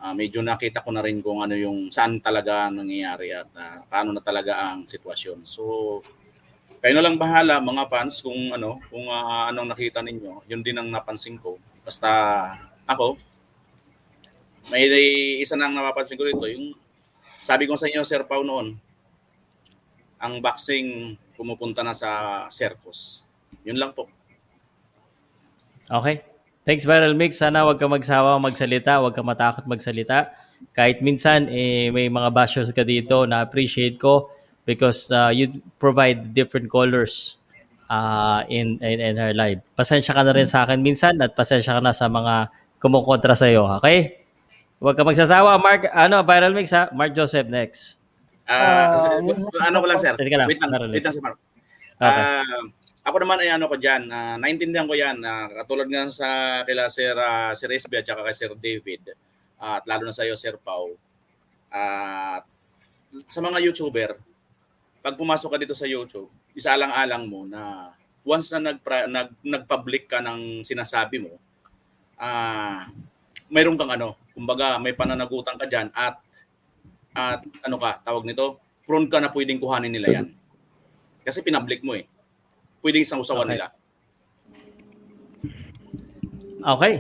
[0.05, 4.13] Uh, medyo nakita ko na rin kung ano yung saan talaga nangyayari at uh, paano
[4.13, 5.49] na talaga ang sitwasyon.
[5.49, 5.63] So
[6.85, 10.45] kayo na lang bahala mga fans kung ano, kung uh, anong nakita ninyo.
[10.45, 11.57] Yun din ang napansin ko.
[11.81, 12.13] Basta
[12.85, 13.17] ako
[14.73, 14.89] may
[15.41, 16.73] isa nang napapansin ko dito, yung
[17.45, 18.81] sabi ko sa inyo Sir Pau noon,
[20.17, 23.29] ang boxing pumupunta na sa circus.
[23.69, 24.09] Yun lang po.
[25.85, 26.25] Okay.
[26.65, 27.37] Thanks Viral Mix.
[27.37, 30.33] Sana wag ka magsawa magsalita, wag ka matakot magsalita.
[30.73, 34.33] Kahit minsan eh, may mga bashers ka dito na appreciate ko
[34.65, 37.37] because uh, you provide different colors
[37.93, 39.61] uh, in, in in her life.
[39.77, 42.49] Pasensya ka na rin sa akin minsan at pasensya ka na sa mga
[42.81, 44.25] kumukontra sa iyo, okay?
[44.81, 45.89] Huwag ka magsasawa, Mark.
[45.93, 46.89] Ano, viral mix ha?
[46.97, 48.01] Mark Joseph next.
[48.45, 50.13] Uh, uh, ano ko lang, sir?
[50.17, 51.37] Wait lang, wait lang, wait lang si Mark.
[51.97, 52.25] Okay.
[52.25, 55.21] Uh, ako naman ay ano ko diyan, uh, naintindihan ko 'yan.
[55.21, 56.29] Uh, katulad nga sa
[56.65, 59.13] kila Sir uh, Sir Esby at kay Sir David
[59.61, 60.97] uh, at lalo na sa iyo Sir Pau.
[61.69, 62.39] Uh,
[63.29, 64.17] sa mga YouTuber,
[65.05, 67.93] pag pumasok ka dito sa YouTube, isaalang-alang mo na
[68.25, 71.37] once na nag nag nag-public ka ng sinasabi mo,
[72.17, 73.13] ah uh,
[73.53, 76.17] mayroon kang ano, kumbaga may pananagutan ka diyan at
[77.15, 78.59] at ano ka, tawag nito,
[78.89, 80.27] prone ka na pwedeng kuhanin nila 'yan.
[81.21, 82.09] Kasi pinablik mo eh.
[82.85, 83.53] Pwedeng isang usawan okay.
[83.57, 83.67] nila.
[86.61, 86.95] Okay.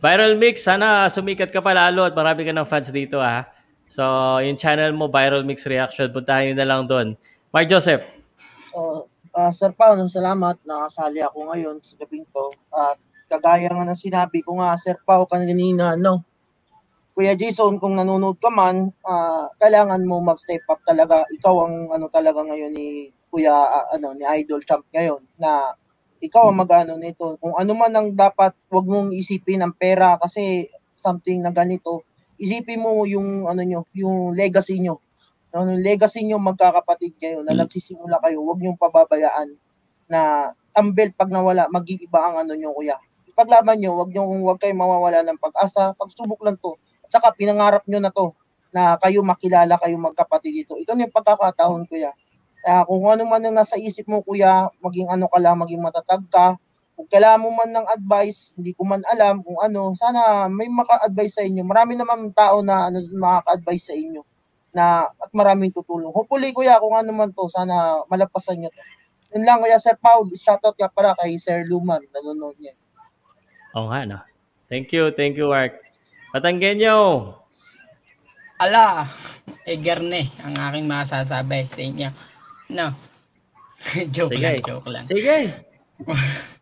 [0.00, 3.44] Viral Mix, sana sumikat ka pa lalo at marami ka ng fans dito ha.
[3.92, 4.00] So,
[4.40, 7.12] yung channel mo, Viral Mix Reaction, puntahan nyo na lang doon.
[7.52, 8.08] Mark Joseph.
[8.72, 10.56] So, uh, Sir Paul, salamat.
[10.64, 12.56] Nakasali ako ngayon sa gabing to.
[12.72, 12.96] At
[13.28, 16.24] kagaya nga ng sinabi ko nga, Sir Pao, kanina, no?
[17.12, 21.28] Kuya Jason, kung nanonood ka man, uh, kailangan mo mag-step up talaga.
[21.28, 25.72] Ikaw ang ano talaga ngayon ni Kuya uh, ano ni Idol Champ ngayon na
[26.20, 27.40] ikaw ang magano nito.
[27.40, 32.04] Kung ano man ang dapat, wag mong isipin ang pera kasi something na ganito
[32.42, 34.98] isipin mo yung ano nyo, yung legacy nyo.
[35.54, 39.54] Yung legacy nyo magkakapatid kayo na nagsisimula kayo, huwag nyo pababayaan
[40.10, 40.50] na
[40.90, 42.98] belt pag nawala, mag-iiba ang ano nyo kuya.
[43.30, 46.74] Ipaglaban nyo, huwag nyo, huwag kayo mawawala ng pag-asa, pagsubok lang to.
[47.06, 48.34] At saka pinangarap nyo na to
[48.74, 50.74] na kayo makilala kayo magkapatid dito.
[50.80, 52.10] Ito yung pagkakataon kuya
[52.62, 56.22] Kaya kung ano man ang nasa isip mo, kuya, maging ano ka lang, maging matatag
[56.30, 56.54] ka.
[56.94, 61.42] Kung kailangan mo man ng advice, hindi ko man alam kung ano, sana may maka-advise
[61.42, 61.66] sa inyo.
[61.66, 64.22] Marami naman tao na ano, makaka-advise sa inyo
[64.72, 66.14] na at maraming tutulong.
[66.14, 68.82] Hopefully, kuya, kung ano man to, sana malapasan niyo to.
[69.34, 72.78] Yun lang, kuya, Sir Paul, shoutout ka para kay Sir Luman, nanonood niya.
[73.74, 74.22] Oo nga, no?
[74.70, 75.82] Thank you, thank you, Mark.
[76.30, 77.28] Patanggenyo!
[78.62, 79.10] Ala,
[79.66, 82.08] Egerne ang aking masasabi sa inyo.
[82.72, 82.96] No.
[84.16, 84.40] joke Sige.
[84.40, 85.04] lang, joke lang.
[85.04, 85.36] Sige.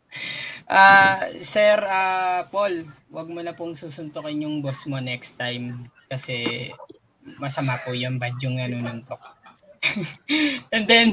[0.71, 6.71] Ah, Sir ah, Paul, wag mo na pong susuntukin yung boss mo next time kasi
[7.43, 9.19] masama po yung bad yung nanununtok.
[10.71, 11.11] And then,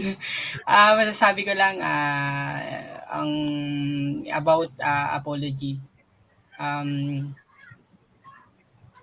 [0.70, 2.62] ah masasabi ko lang ah
[3.10, 3.34] ang
[4.30, 5.82] about ah, apology.
[6.62, 7.34] Um,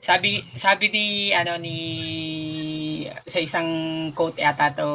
[0.07, 0.31] sabi
[0.65, 1.07] sabi ni
[1.41, 1.77] ano ni
[3.25, 3.69] sa isang
[4.17, 4.89] quote yata to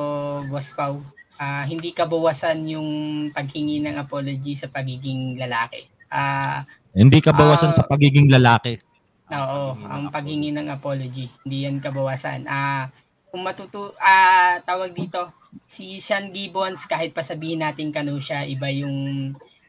[0.52, 1.02] Boss Pau,
[1.42, 2.90] ah, hindi kabawasan yung
[3.34, 5.82] paghingi ng apology sa pagiging lalaki.
[6.14, 8.82] Ah, Hindi ka bawasan Ah, sa pagiging lalaki.
[9.30, 12.50] Oo, ang paghingi ng apology, hindi yan kabawasan.
[12.50, 12.90] Ah,
[13.30, 15.30] kung matutu ah tawag dito,
[15.70, 18.98] si Sean Gibbons kahit pa sabihin natin kano siya, iba yung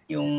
[0.09, 0.31] yung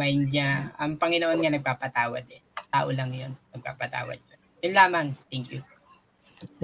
[0.00, 0.72] mind niya.
[0.80, 2.40] Ang Panginoon nga nagpapatawad eh.
[2.72, 4.33] Tao lang 'yon, nagpapatawad.
[4.64, 5.06] Yun lamang.
[5.28, 5.60] Thank you.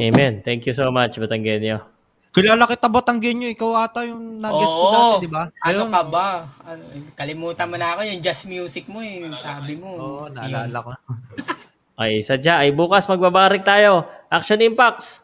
[0.00, 0.40] Amen.
[0.40, 1.84] Thank you so much, Batanggenyo.
[2.30, 5.44] Kilala kita Batanggenyo, ikaw ata yung nag-guest ko dati, di ba?
[5.60, 6.26] Ano ka ba?
[6.62, 9.20] Ano, kalimutan mo na ako yung jazz music mo eh.
[9.34, 9.88] Sabi mo.
[9.92, 10.90] Oo, naalala ko.
[12.00, 12.64] Ay, sadya.
[12.64, 14.08] Ay, bukas magbabarik tayo.
[14.32, 15.20] Action Impacts.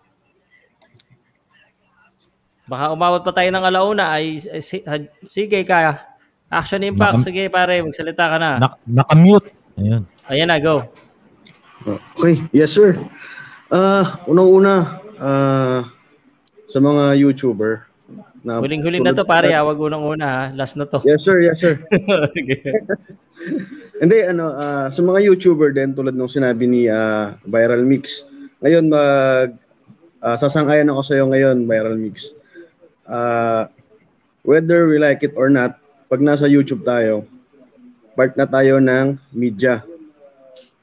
[2.66, 4.12] Baka umabot pa tayo ng alauna.
[4.12, 6.02] Ay, si- ha- sige kaya.
[6.50, 7.22] Action Impacts.
[7.22, 8.50] Nakam- Sige pare, magsalita ka na.
[8.60, 9.48] Nak- nakamute.
[9.78, 10.02] Ayun.
[10.26, 10.84] Ayan na, go.
[11.86, 12.98] Okay, yes sir.
[13.70, 15.86] Ah, unang-una ah,
[16.66, 17.86] sa mga YouTuber
[18.42, 19.62] na Huling-huli na to pare, ha?
[19.62, 20.42] wag unang-una ha.
[20.50, 20.98] Last na to.
[21.06, 21.78] Yes sir, yes sir.
[24.02, 28.26] Hindi ano ah, sa mga YouTuber din tulad ng sinabi ni ah, Viral Mix.
[28.66, 29.55] Ngayon mag
[30.26, 32.34] ah, sasang-ayon ako sa iyo ngayon Viral Mix.
[33.06, 33.70] Ah,
[34.42, 35.78] whether we like it or not,
[36.10, 37.31] pag nasa YouTube tayo,
[38.18, 39.86] part na tayo ng media.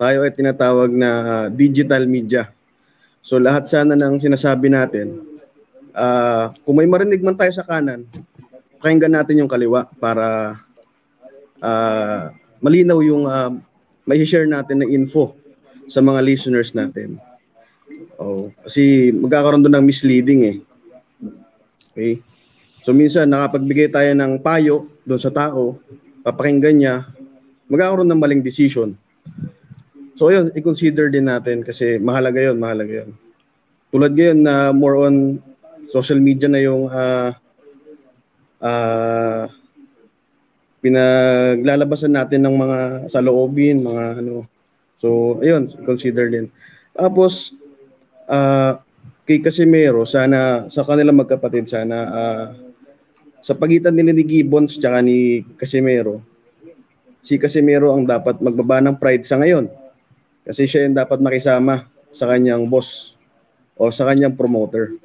[0.03, 2.51] Tayo ay tinatawag na ah, digital media.
[3.23, 5.23] So lahat sana ng sinasabi natin,
[5.95, 8.03] ah, kung may marinig man tayo sa kanan,
[8.83, 10.59] pakinggan natin yung kaliwa para
[11.63, 13.55] ah, malinaw yung uh,
[14.03, 15.39] may share natin na info
[15.87, 17.15] sa mga listeners natin.
[18.19, 20.57] Oh, kasi magkakaroon doon ng misleading eh.
[21.91, 22.19] Okay?
[22.83, 25.79] So minsan nakapagbigay tayo ng payo doon sa tao,
[26.27, 26.95] papakinggan niya,
[27.71, 28.99] magkakaroon ng maling decision.
[30.13, 33.11] So yun, i-consider din natin kasi mahalaga yun, mahalaga yun.
[33.89, 35.41] Tulad ngayon na more on
[35.89, 37.33] social media na yung ah
[38.61, 39.49] ah
[40.83, 44.45] pinaglalabasan natin ng mga saloobin, mga ano.
[44.99, 46.51] So, ayun, consider din.
[46.93, 47.55] Tapos,
[48.29, 48.77] ah
[49.23, 52.45] kay Casimero, sana, sa kanila magkapatid, sana, ah,
[53.39, 56.19] sa pagitan nila ni Gibbons tsaka ni Casimero,
[57.23, 59.71] si Casimero ang dapat magbaba ng pride sa ngayon.
[60.43, 63.15] Kasi siya yung dapat makisama sa kanyang boss
[63.79, 64.95] o sa kanyang promoter.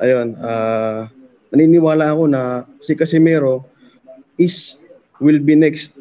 [0.00, 1.10] Ayun, ah
[1.52, 3.68] naniniwala ako na si Casimero
[4.40, 4.80] is
[5.20, 5.92] will be next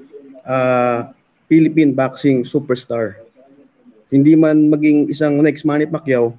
[0.47, 1.11] uh,
[1.51, 3.19] Philippine boxing superstar.
[4.07, 6.31] Hindi man maging isang next Manny Pacquiao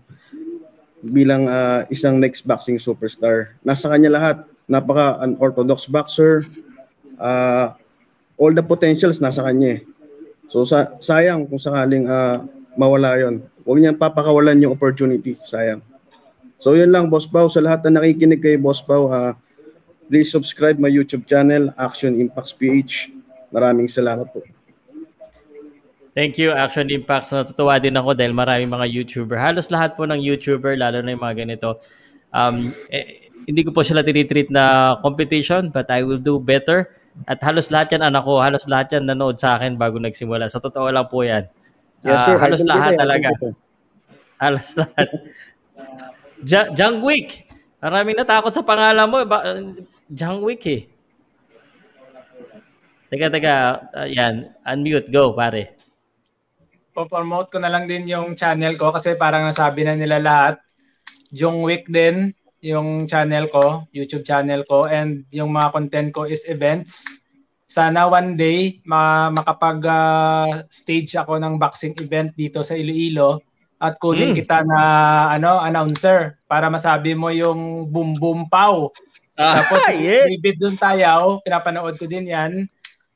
[1.13, 3.53] bilang uh, isang next boxing superstar.
[3.61, 4.37] Nasa kanya lahat.
[4.65, 6.49] Napaka unorthodox boxer.
[7.21, 7.77] Uh,
[8.41, 9.77] all the potentials nasa kanya.
[9.77, 9.81] eh.
[10.53, 12.45] So sa, sayang kung sakaling uh,
[12.77, 13.41] mawala 'yon.
[13.65, 15.41] Huwag niyang papakawalan yung opportunity.
[15.41, 15.81] Sayang.
[16.61, 17.49] So yun lang Boss Pao.
[17.49, 19.33] Sa lahat na nakikinig kay Boss Pao, uh,
[20.13, 23.09] please subscribe my YouTube channel, Action Impacts PH.
[23.49, 24.45] Maraming salamat po.
[26.13, 27.33] Thank you, Action Impacts.
[27.33, 29.41] Natutuwa din ako dahil maraming mga YouTuber.
[29.41, 31.81] Halos lahat po ng YouTuber, lalo na yung mga ganito.
[32.29, 36.93] Um, eh, hindi ko po sila tinitreat na competition, but I will do better.
[37.23, 40.49] At halos lahat yan, anak ko, halos lahat yan nanood sa akin bago nagsimula.
[40.49, 41.45] Sa totoo lang po yan.
[42.03, 42.37] Yes, Ah, sir.
[42.41, 43.29] halos lahat talaga.
[44.37, 45.09] Halos lahat.
[46.43, 47.47] Ja- Jangwick.
[47.79, 49.23] Maraming natakot sa pangalan mo.
[49.23, 49.45] Ba-
[50.09, 50.83] Jangwick eh.
[53.07, 53.55] Teka, teka.
[53.93, 54.51] Ah, yan.
[54.65, 55.09] Unmute.
[55.09, 55.79] Go, pare.
[56.93, 60.61] po-promote ko na lang din yung channel ko kasi parang nasabi na nila lahat.
[61.33, 66.47] Jung Week din yung channel ko, YouTube channel ko and yung mga content ko is
[66.47, 67.05] events.
[67.67, 73.43] Sana one day ma makapag ah, stage ako ng boxing event dito sa Iloilo
[73.83, 74.37] at kunin Mm.
[74.39, 74.81] kita na
[75.35, 78.95] ano announcer para masabi mo yung boom boom pow
[79.33, 80.29] Ah, Tapos yeah.
[80.29, 82.69] David Duntayaw, pinapanood ko din yan,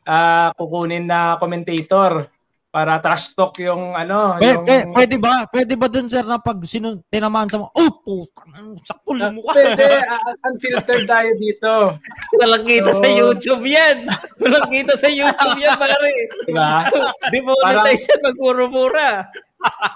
[0.03, 2.33] ah, kukunin na commentator
[2.69, 4.93] para trash talk yung ano, Pwede, yung...
[4.93, 5.49] pwede ba?
[5.49, 9.41] Pwede ba dun sir na pag sinu tinamaan sa mga, oh, putang, ang sakul mo
[9.49, 9.57] ka.
[9.57, 11.73] Pwede, ah, unfiltered tayo dito.
[12.41, 13.97] Walang kita sa So, YouTube yan.
[14.45, 16.11] Walang kita sa YouTube yan, pare.
[16.45, 16.85] Diba?
[17.33, 19.25] Demonetize yan, magpuro-pura.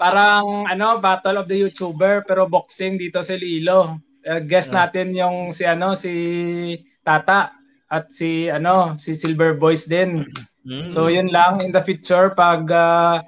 [0.01, 4.01] Parang ano, Battle of the YouTuber pero boxing dito sa Lilo.
[4.21, 4.85] Uh, guest Ah.
[4.85, 6.13] natin yung si ano si
[7.01, 7.53] Tata
[7.89, 10.25] at si ano si Silver Boys din.
[10.89, 11.13] So Mm.
[11.17, 13.25] yun lang in the future pag ah,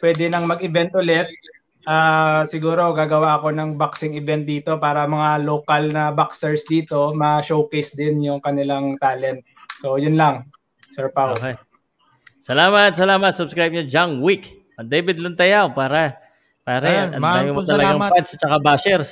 [0.00, 1.28] pwede nang mag-event ulit.
[1.84, 7.96] ah, siguro gagawa ako ng boxing event dito para mga local na boxers dito ma-showcase
[7.96, 9.40] din yung kanilang talent.
[9.80, 10.48] So yun lang,
[10.92, 11.34] Sir Pao.
[11.34, 11.56] Okay.
[12.40, 13.32] Salamat, salamat.
[13.32, 14.60] Subscribe nyo, Jang Wick.
[14.80, 16.16] David Luntayaw, para
[16.64, 19.10] pare, Ayan, ang dami mo talagang fans at saka bashers.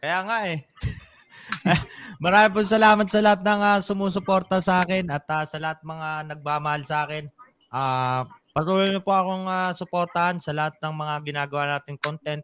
[0.00, 0.58] Kaya nga eh.
[2.22, 6.08] Maraming po salamat sa lahat ng ah, sumusuporta sa akin at ah, sa lahat mga
[6.34, 7.30] nagmamahal sa akin.
[7.70, 8.26] Ah,
[8.56, 12.42] patuloy niyo po akong ah, suportahan sa lahat ng mga ginagawa nating content.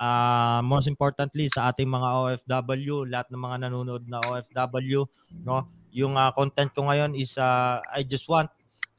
[0.00, 5.04] Ah, most importantly sa ating mga OFW, lahat ng mga nanonood na OFW,
[5.44, 5.68] no?
[5.92, 8.48] Yung ah, content ko ngayon is ah, I just want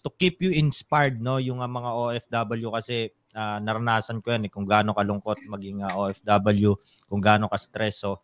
[0.01, 1.41] to keep you inspired, no?
[1.41, 5.97] Yung ah, mga OFW kasi ah, naranasan ko yan eh, kung gaano kalungkot maging ah,
[5.97, 6.77] OFW,
[7.09, 8.05] kung gaano ka-stress.
[8.05, 8.21] So,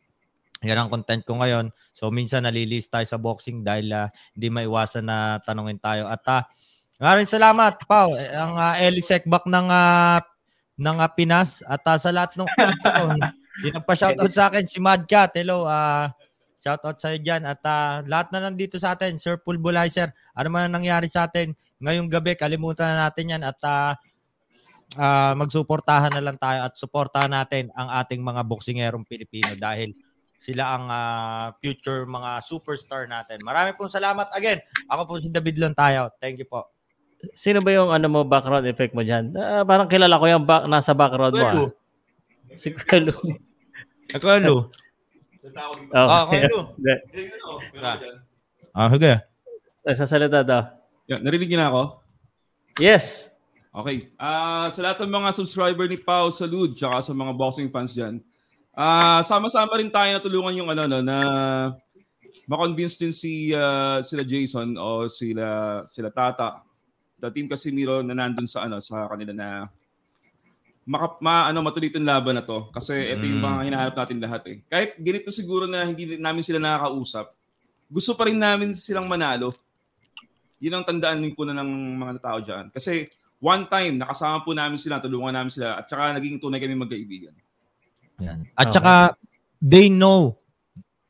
[0.66, 1.70] yan ang content ko ngayon.
[1.94, 6.10] So, minsan nalilis tayo sa boxing dahil ah, hindi maiwasan na tanungin tayo.
[6.10, 6.44] At ah,
[6.98, 8.18] maraming salamat, Pau.
[8.18, 10.22] Ang uh, Eli Sekbak ng ah,
[10.78, 12.50] ng ah, Pinas at ah, sa lahat ng
[13.66, 15.34] yung nagpa-shoutout sa akin si Mad Cat.
[15.34, 16.14] Hello, ah
[16.68, 20.12] shoutout sa iyo diyan at ah, lahat na nandito sa atin, Sir Pulbulizer.
[20.36, 23.94] Ano man ang nangyari sa atin ngayong gabi, kalimutan na natin 'yan at ah,
[25.00, 29.96] ah, magsuportahan na lang tayo at suportahan natin ang ating mga boksingerong Pilipino dahil
[30.38, 33.42] sila ang ah, future mga superstar natin.
[33.42, 34.62] Marami pong salamat again.
[34.86, 36.14] Ako po si David Lontayo.
[36.22, 36.70] Thank you po.
[37.34, 39.34] Sino ba yung ano mo background effect mo diyan?
[39.66, 41.42] parang kilala ko yung back, nasa background mo.
[41.42, 41.66] Kuelo.
[41.66, 42.58] Ah.
[42.62, 43.14] Si Kuelo.
[44.22, 44.56] Kuelo.
[45.98, 46.78] Ah, Kuelo.
[46.78, 46.94] Hindi.
[48.78, 49.14] Ah, sige.
[49.82, 50.62] Nagsasalita daw.
[51.10, 51.84] Yeah, narinig niyo na ako?
[52.78, 53.34] Yes.
[53.74, 54.14] Okay.
[54.22, 58.22] Ah, sa lahat ng mga subscriber ni Pau Salud tsaka sa mga boxing fans diyan.
[58.78, 61.18] Ah, sama-sama rin tayo na tulungan yung ano no na
[62.46, 66.62] ma-convince din si ah, sila Jason o sila sila Tata.
[67.18, 69.66] The team Casimiro na nandun sa ano sa kanila na
[70.88, 73.48] maka, ma, ano matuloy itong laban na to kasi ito yung Mm.
[73.50, 74.58] mga hinahanap natin lahat eh.
[74.70, 77.34] Kahit ganito siguro na hindi namin sila nakakausap,
[77.92, 79.52] gusto pa rin namin silang manalo.
[80.64, 82.66] Yun ang tandaan din po na ng mga tao dyan.
[82.72, 83.04] Kasi
[83.42, 87.36] one time, nakasama po namin sila, tulungan namin sila, at saka naging tunay kami magkaibigan.
[88.22, 88.50] Yan.
[88.58, 88.94] At saka
[89.62, 90.38] they know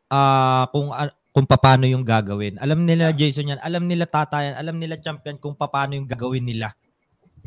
[0.08, 2.58] ah kung ah, kung paano yung gagawin.
[2.58, 6.42] Alam nila Jason yan, alam nila Tata yan, alam nila Champion kung paano yung gagawin
[6.42, 6.74] nila.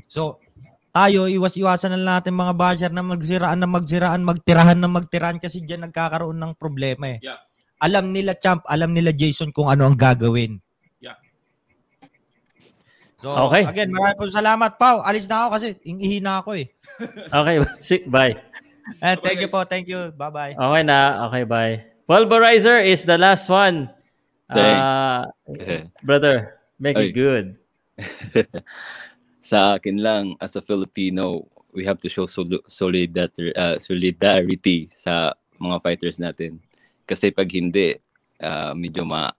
[0.07, 0.39] So,
[0.95, 5.67] tayo iwas-iwasan na lang natin mga basher na magsiraan na magsiraan, magtirahan na magtirahan kasi
[5.67, 7.19] diyan nagkakaroon ng problema eh.
[7.19, 7.43] Yeah.
[7.83, 10.63] Alam nila Champ, alam nila Jason kung ano ang gagawin.
[11.03, 11.19] Yeah.
[13.19, 13.67] So, Okay.
[13.67, 15.03] again, maraming po salamat, Pau.
[15.03, 16.67] Alis na ako kasi ihina ako eh.
[17.27, 17.55] Okay,
[17.87, 18.39] si- bye.
[18.99, 20.10] And thank you po, thank you.
[20.19, 20.59] Bye-bye.
[20.59, 21.31] Okay na.
[21.31, 21.75] Okay, bye.
[22.10, 23.86] Pulverizer is the last one.
[24.51, 25.31] Ah,
[26.02, 27.10] brother, make Ay.
[27.10, 27.55] it good.
[29.51, 35.39] sa akin lang, as a Filipino, we have to show sol- solidarity, uh, solidarity sa
[35.62, 36.59] mga fighters natin.
[37.07, 37.94] Kasi pag hindi,
[38.43, 39.31] uh, medyo ma,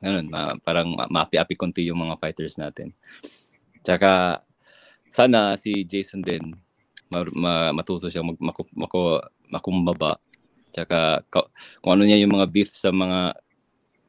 [0.00, 2.96] ganun, ma, parang ma- maapi-api konti yung mga fighters natin.
[3.84, 4.40] Tsaka,
[5.12, 6.56] sana si Jason din,
[7.08, 9.00] ma, ma- matuto siya mag, maku, maku,
[9.48, 10.20] makumbaba.
[10.72, 11.48] Tsaka, ka-
[11.80, 13.36] kung ano niya yung mga beef sa mga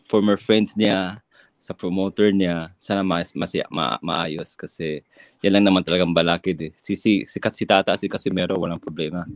[0.03, 1.23] former friends niya,
[1.69, 5.05] sa promoter niya, sana mas, mas ma, maayos kasi
[5.45, 6.71] yan lang naman talagang balakid eh.
[6.73, 9.29] Si, si, si, si Tata, si Casimero, walang problema.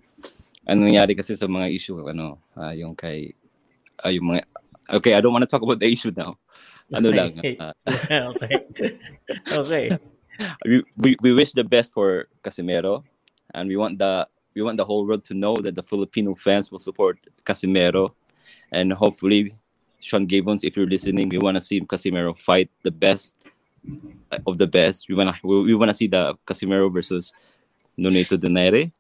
[0.66, 3.38] Ano nangyari kasi sa mga issue, ano, ah, yung kay,
[4.01, 4.50] ah, yung mga,
[4.98, 6.42] okay, I don't want to talk about the issue now.
[6.90, 7.75] Ano lang, ah,
[8.33, 8.53] okay.
[9.53, 9.83] Okay.
[10.66, 13.06] we, we, we wish the best for Casimero
[13.53, 16.72] and we want the we want the whole world to know that the Filipino fans
[16.72, 18.14] will support Casimero
[18.72, 19.53] and hopefully
[19.99, 23.35] Sean Gavons if you're listening we want to see Casimero fight the best
[24.32, 27.33] uh, of the best we want to we, to see the Casimero versus
[27.98, 28.91] Nonito Donaire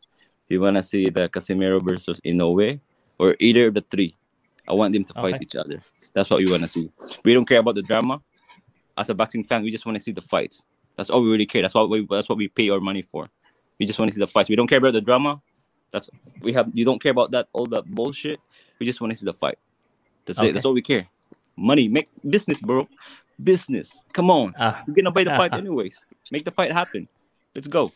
[0.49, 2.79] we want to see the Casimero versus Inoue
[3.19, 4.13] or either of the three
[4.67, 5.43] I want them to fight Okay.
[5.43, 5.81] each other
[6.13, 6.91] that's what we want to see
[7.23, 8.21] we don't care about the drama
[8.97, 10.63] as a boxing fan, we just want to see the fights.
[10.95, 11.61] That's all we really care.
[11.61, 13.29] That's what we that's what we pay our money for.
[13.83, 14.47] We just want to see the fights.
[14.47, 15.43] We don't care about the drama.
[15.91, 16.07] That's
[16.39, 16.71] we have.
[16.71, 18.39] You don't care about that all that bullshit.
[18.79, 19.59] We just want to see the fight.
[20.23, 20.49] That's Okay.
[20.49, 20.51] it.
[20.55, 21.11] That's all we care.
[21.59, 22.87] Money, make business, bro.
[23.35, 23.91] Business.
[24.15, 24.55] Come on.
[24.55, 24.87] Ah.
[24.87, 26.07] You're gonna buy the fight anyways.
[26.31, 27.11] Make the fight happen.
[27.51, 27.91] Let's go.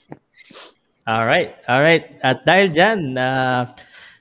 [1.07, 1.55] All right.
[1.71, 2.19] All right.
[2.19, 3.71] At dahil diyan, ah,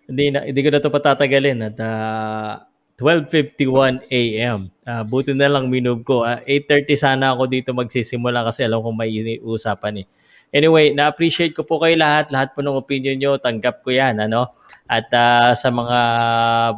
[0.06, 2.62] hindi na hindi ko na 'to patatagalin at ah,
[2.94, 4.70] 12:51 AM.
[4.86, 6.22] Ah, buti na lang minove ko.
[6.22, 9.10] Ah, 8:30 sana ako dito magsisimula kasi alam ko may
[9.42, 10.08] usapan eh.
[10.55, 12.31] Anyway, na-appreciate ko po kayo lahat.
[12.31, 14.23] Lahat po ng opinion nyo, tanggap ko yan.
[14.23, 14.55] Ano?
[14.86, 15.99] At ah, sa mga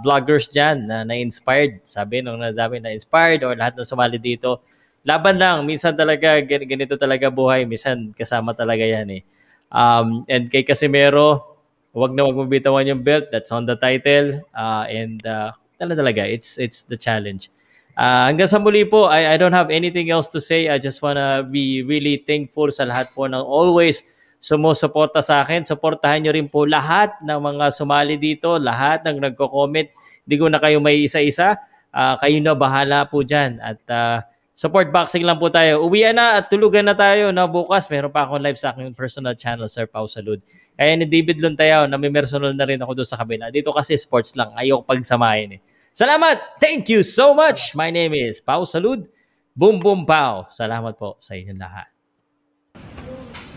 [0.01, 4.65] vloggers dyan na na-inspired, sabi nung nasabi na-inspired or lahat ng sumali dito,
[5.05, 5.69] laban lang.
[5.69, 7.69] Minsan talaga, gan- ganito talaga buhay.
[7.69, 9.23] Minsan kasama talaga yan eh.
[9.69, 11.45] Um, and kay Casimero,
[11.93, 13.29] wag na wag mo bitawan yung belt.
[13.29, 14.41] That's on the title.
[14.57, 17.53] Uh, and uh, talaga talaga, it's, it's the challenge.
[17.99, 20.71] Ah, hanggang sa muli po, I, I don't have anything else to say.
[20.71, 24.07] I just wanna be really thankful sa lahat po ng always
[24.39, 25.67] sumusuporta sa akin.
[25.67, 29.91] Suportahan nyo rin po lahat ng mga sumali dito, lahat ng nagko-comment.
[30.23, 31.59] Hindi ko na kayo may isa-isa.
[31.91, 33.59] Ah, kayo na bahala po dyan.
[33.59, 34.23] At ah,
[34.55, 35.83] support boxing lang po tayo.
[35.83, 37.35] Uwian na at tulugan na tayo.
[37.35, 37.51] No?
[37.51, 40.39] Bukas, meron pa akong live sa aking personal channel, Sir Pau Salud.
[40.79, 43.51] Kaya ni David Luntayaw, na may personal na rin ako doon sa kabila.
[43.51, 44.55] Dito kasi sports lang.
[44.55, 45.61] Ayoko pagsamahin eh.
[45.99, 46.63] Salamat!
[46.63, 47.75] Thank you so much!
[47.75, 49.11] My name is Pau Salud.
[49.51, 50.47] Boom Boom Pau.
[50.47, 51.91] Salamat po sa inyong lahat.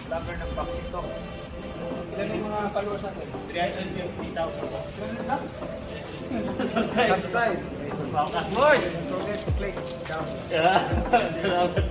[0.10, 1.06] Lover ng boxing talk.
[2.18, 3.26] Ilan yung mga followers natin?
[4.34, 4.80] 350,000 po.
[6.66, 7.10] Subscribe.
[7.22, 7.58] Subscribe.
[8.10, 8.90] Paukas Boys!
[8.90, 9.76] Don't forget to click
[10.10, 10.26] down.
[10.50, 11.86] Salamat.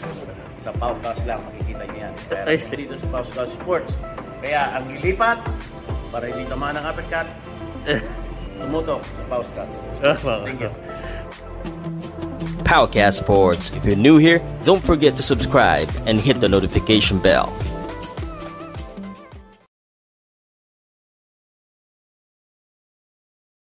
[0.68, 2.14] Sa Paukas lang makikita niyo yan.
[2.28, 2.60] Kaya Ay.
[2.68, 3.96] dito sa Paukas Sports.
[4.44, 5.40] Kaya ang lilipat
[6.12, 7.28] para hindi tamaan ng uppercut,
[8.58, 9.68] tumutok sa Paukas.
[10.44, 10.70] Thank you.
[12.66, 13.70] Powercast Sports.
[13.70, 17.54] If you're new here, don't forget to subscribe and hit the notification bell.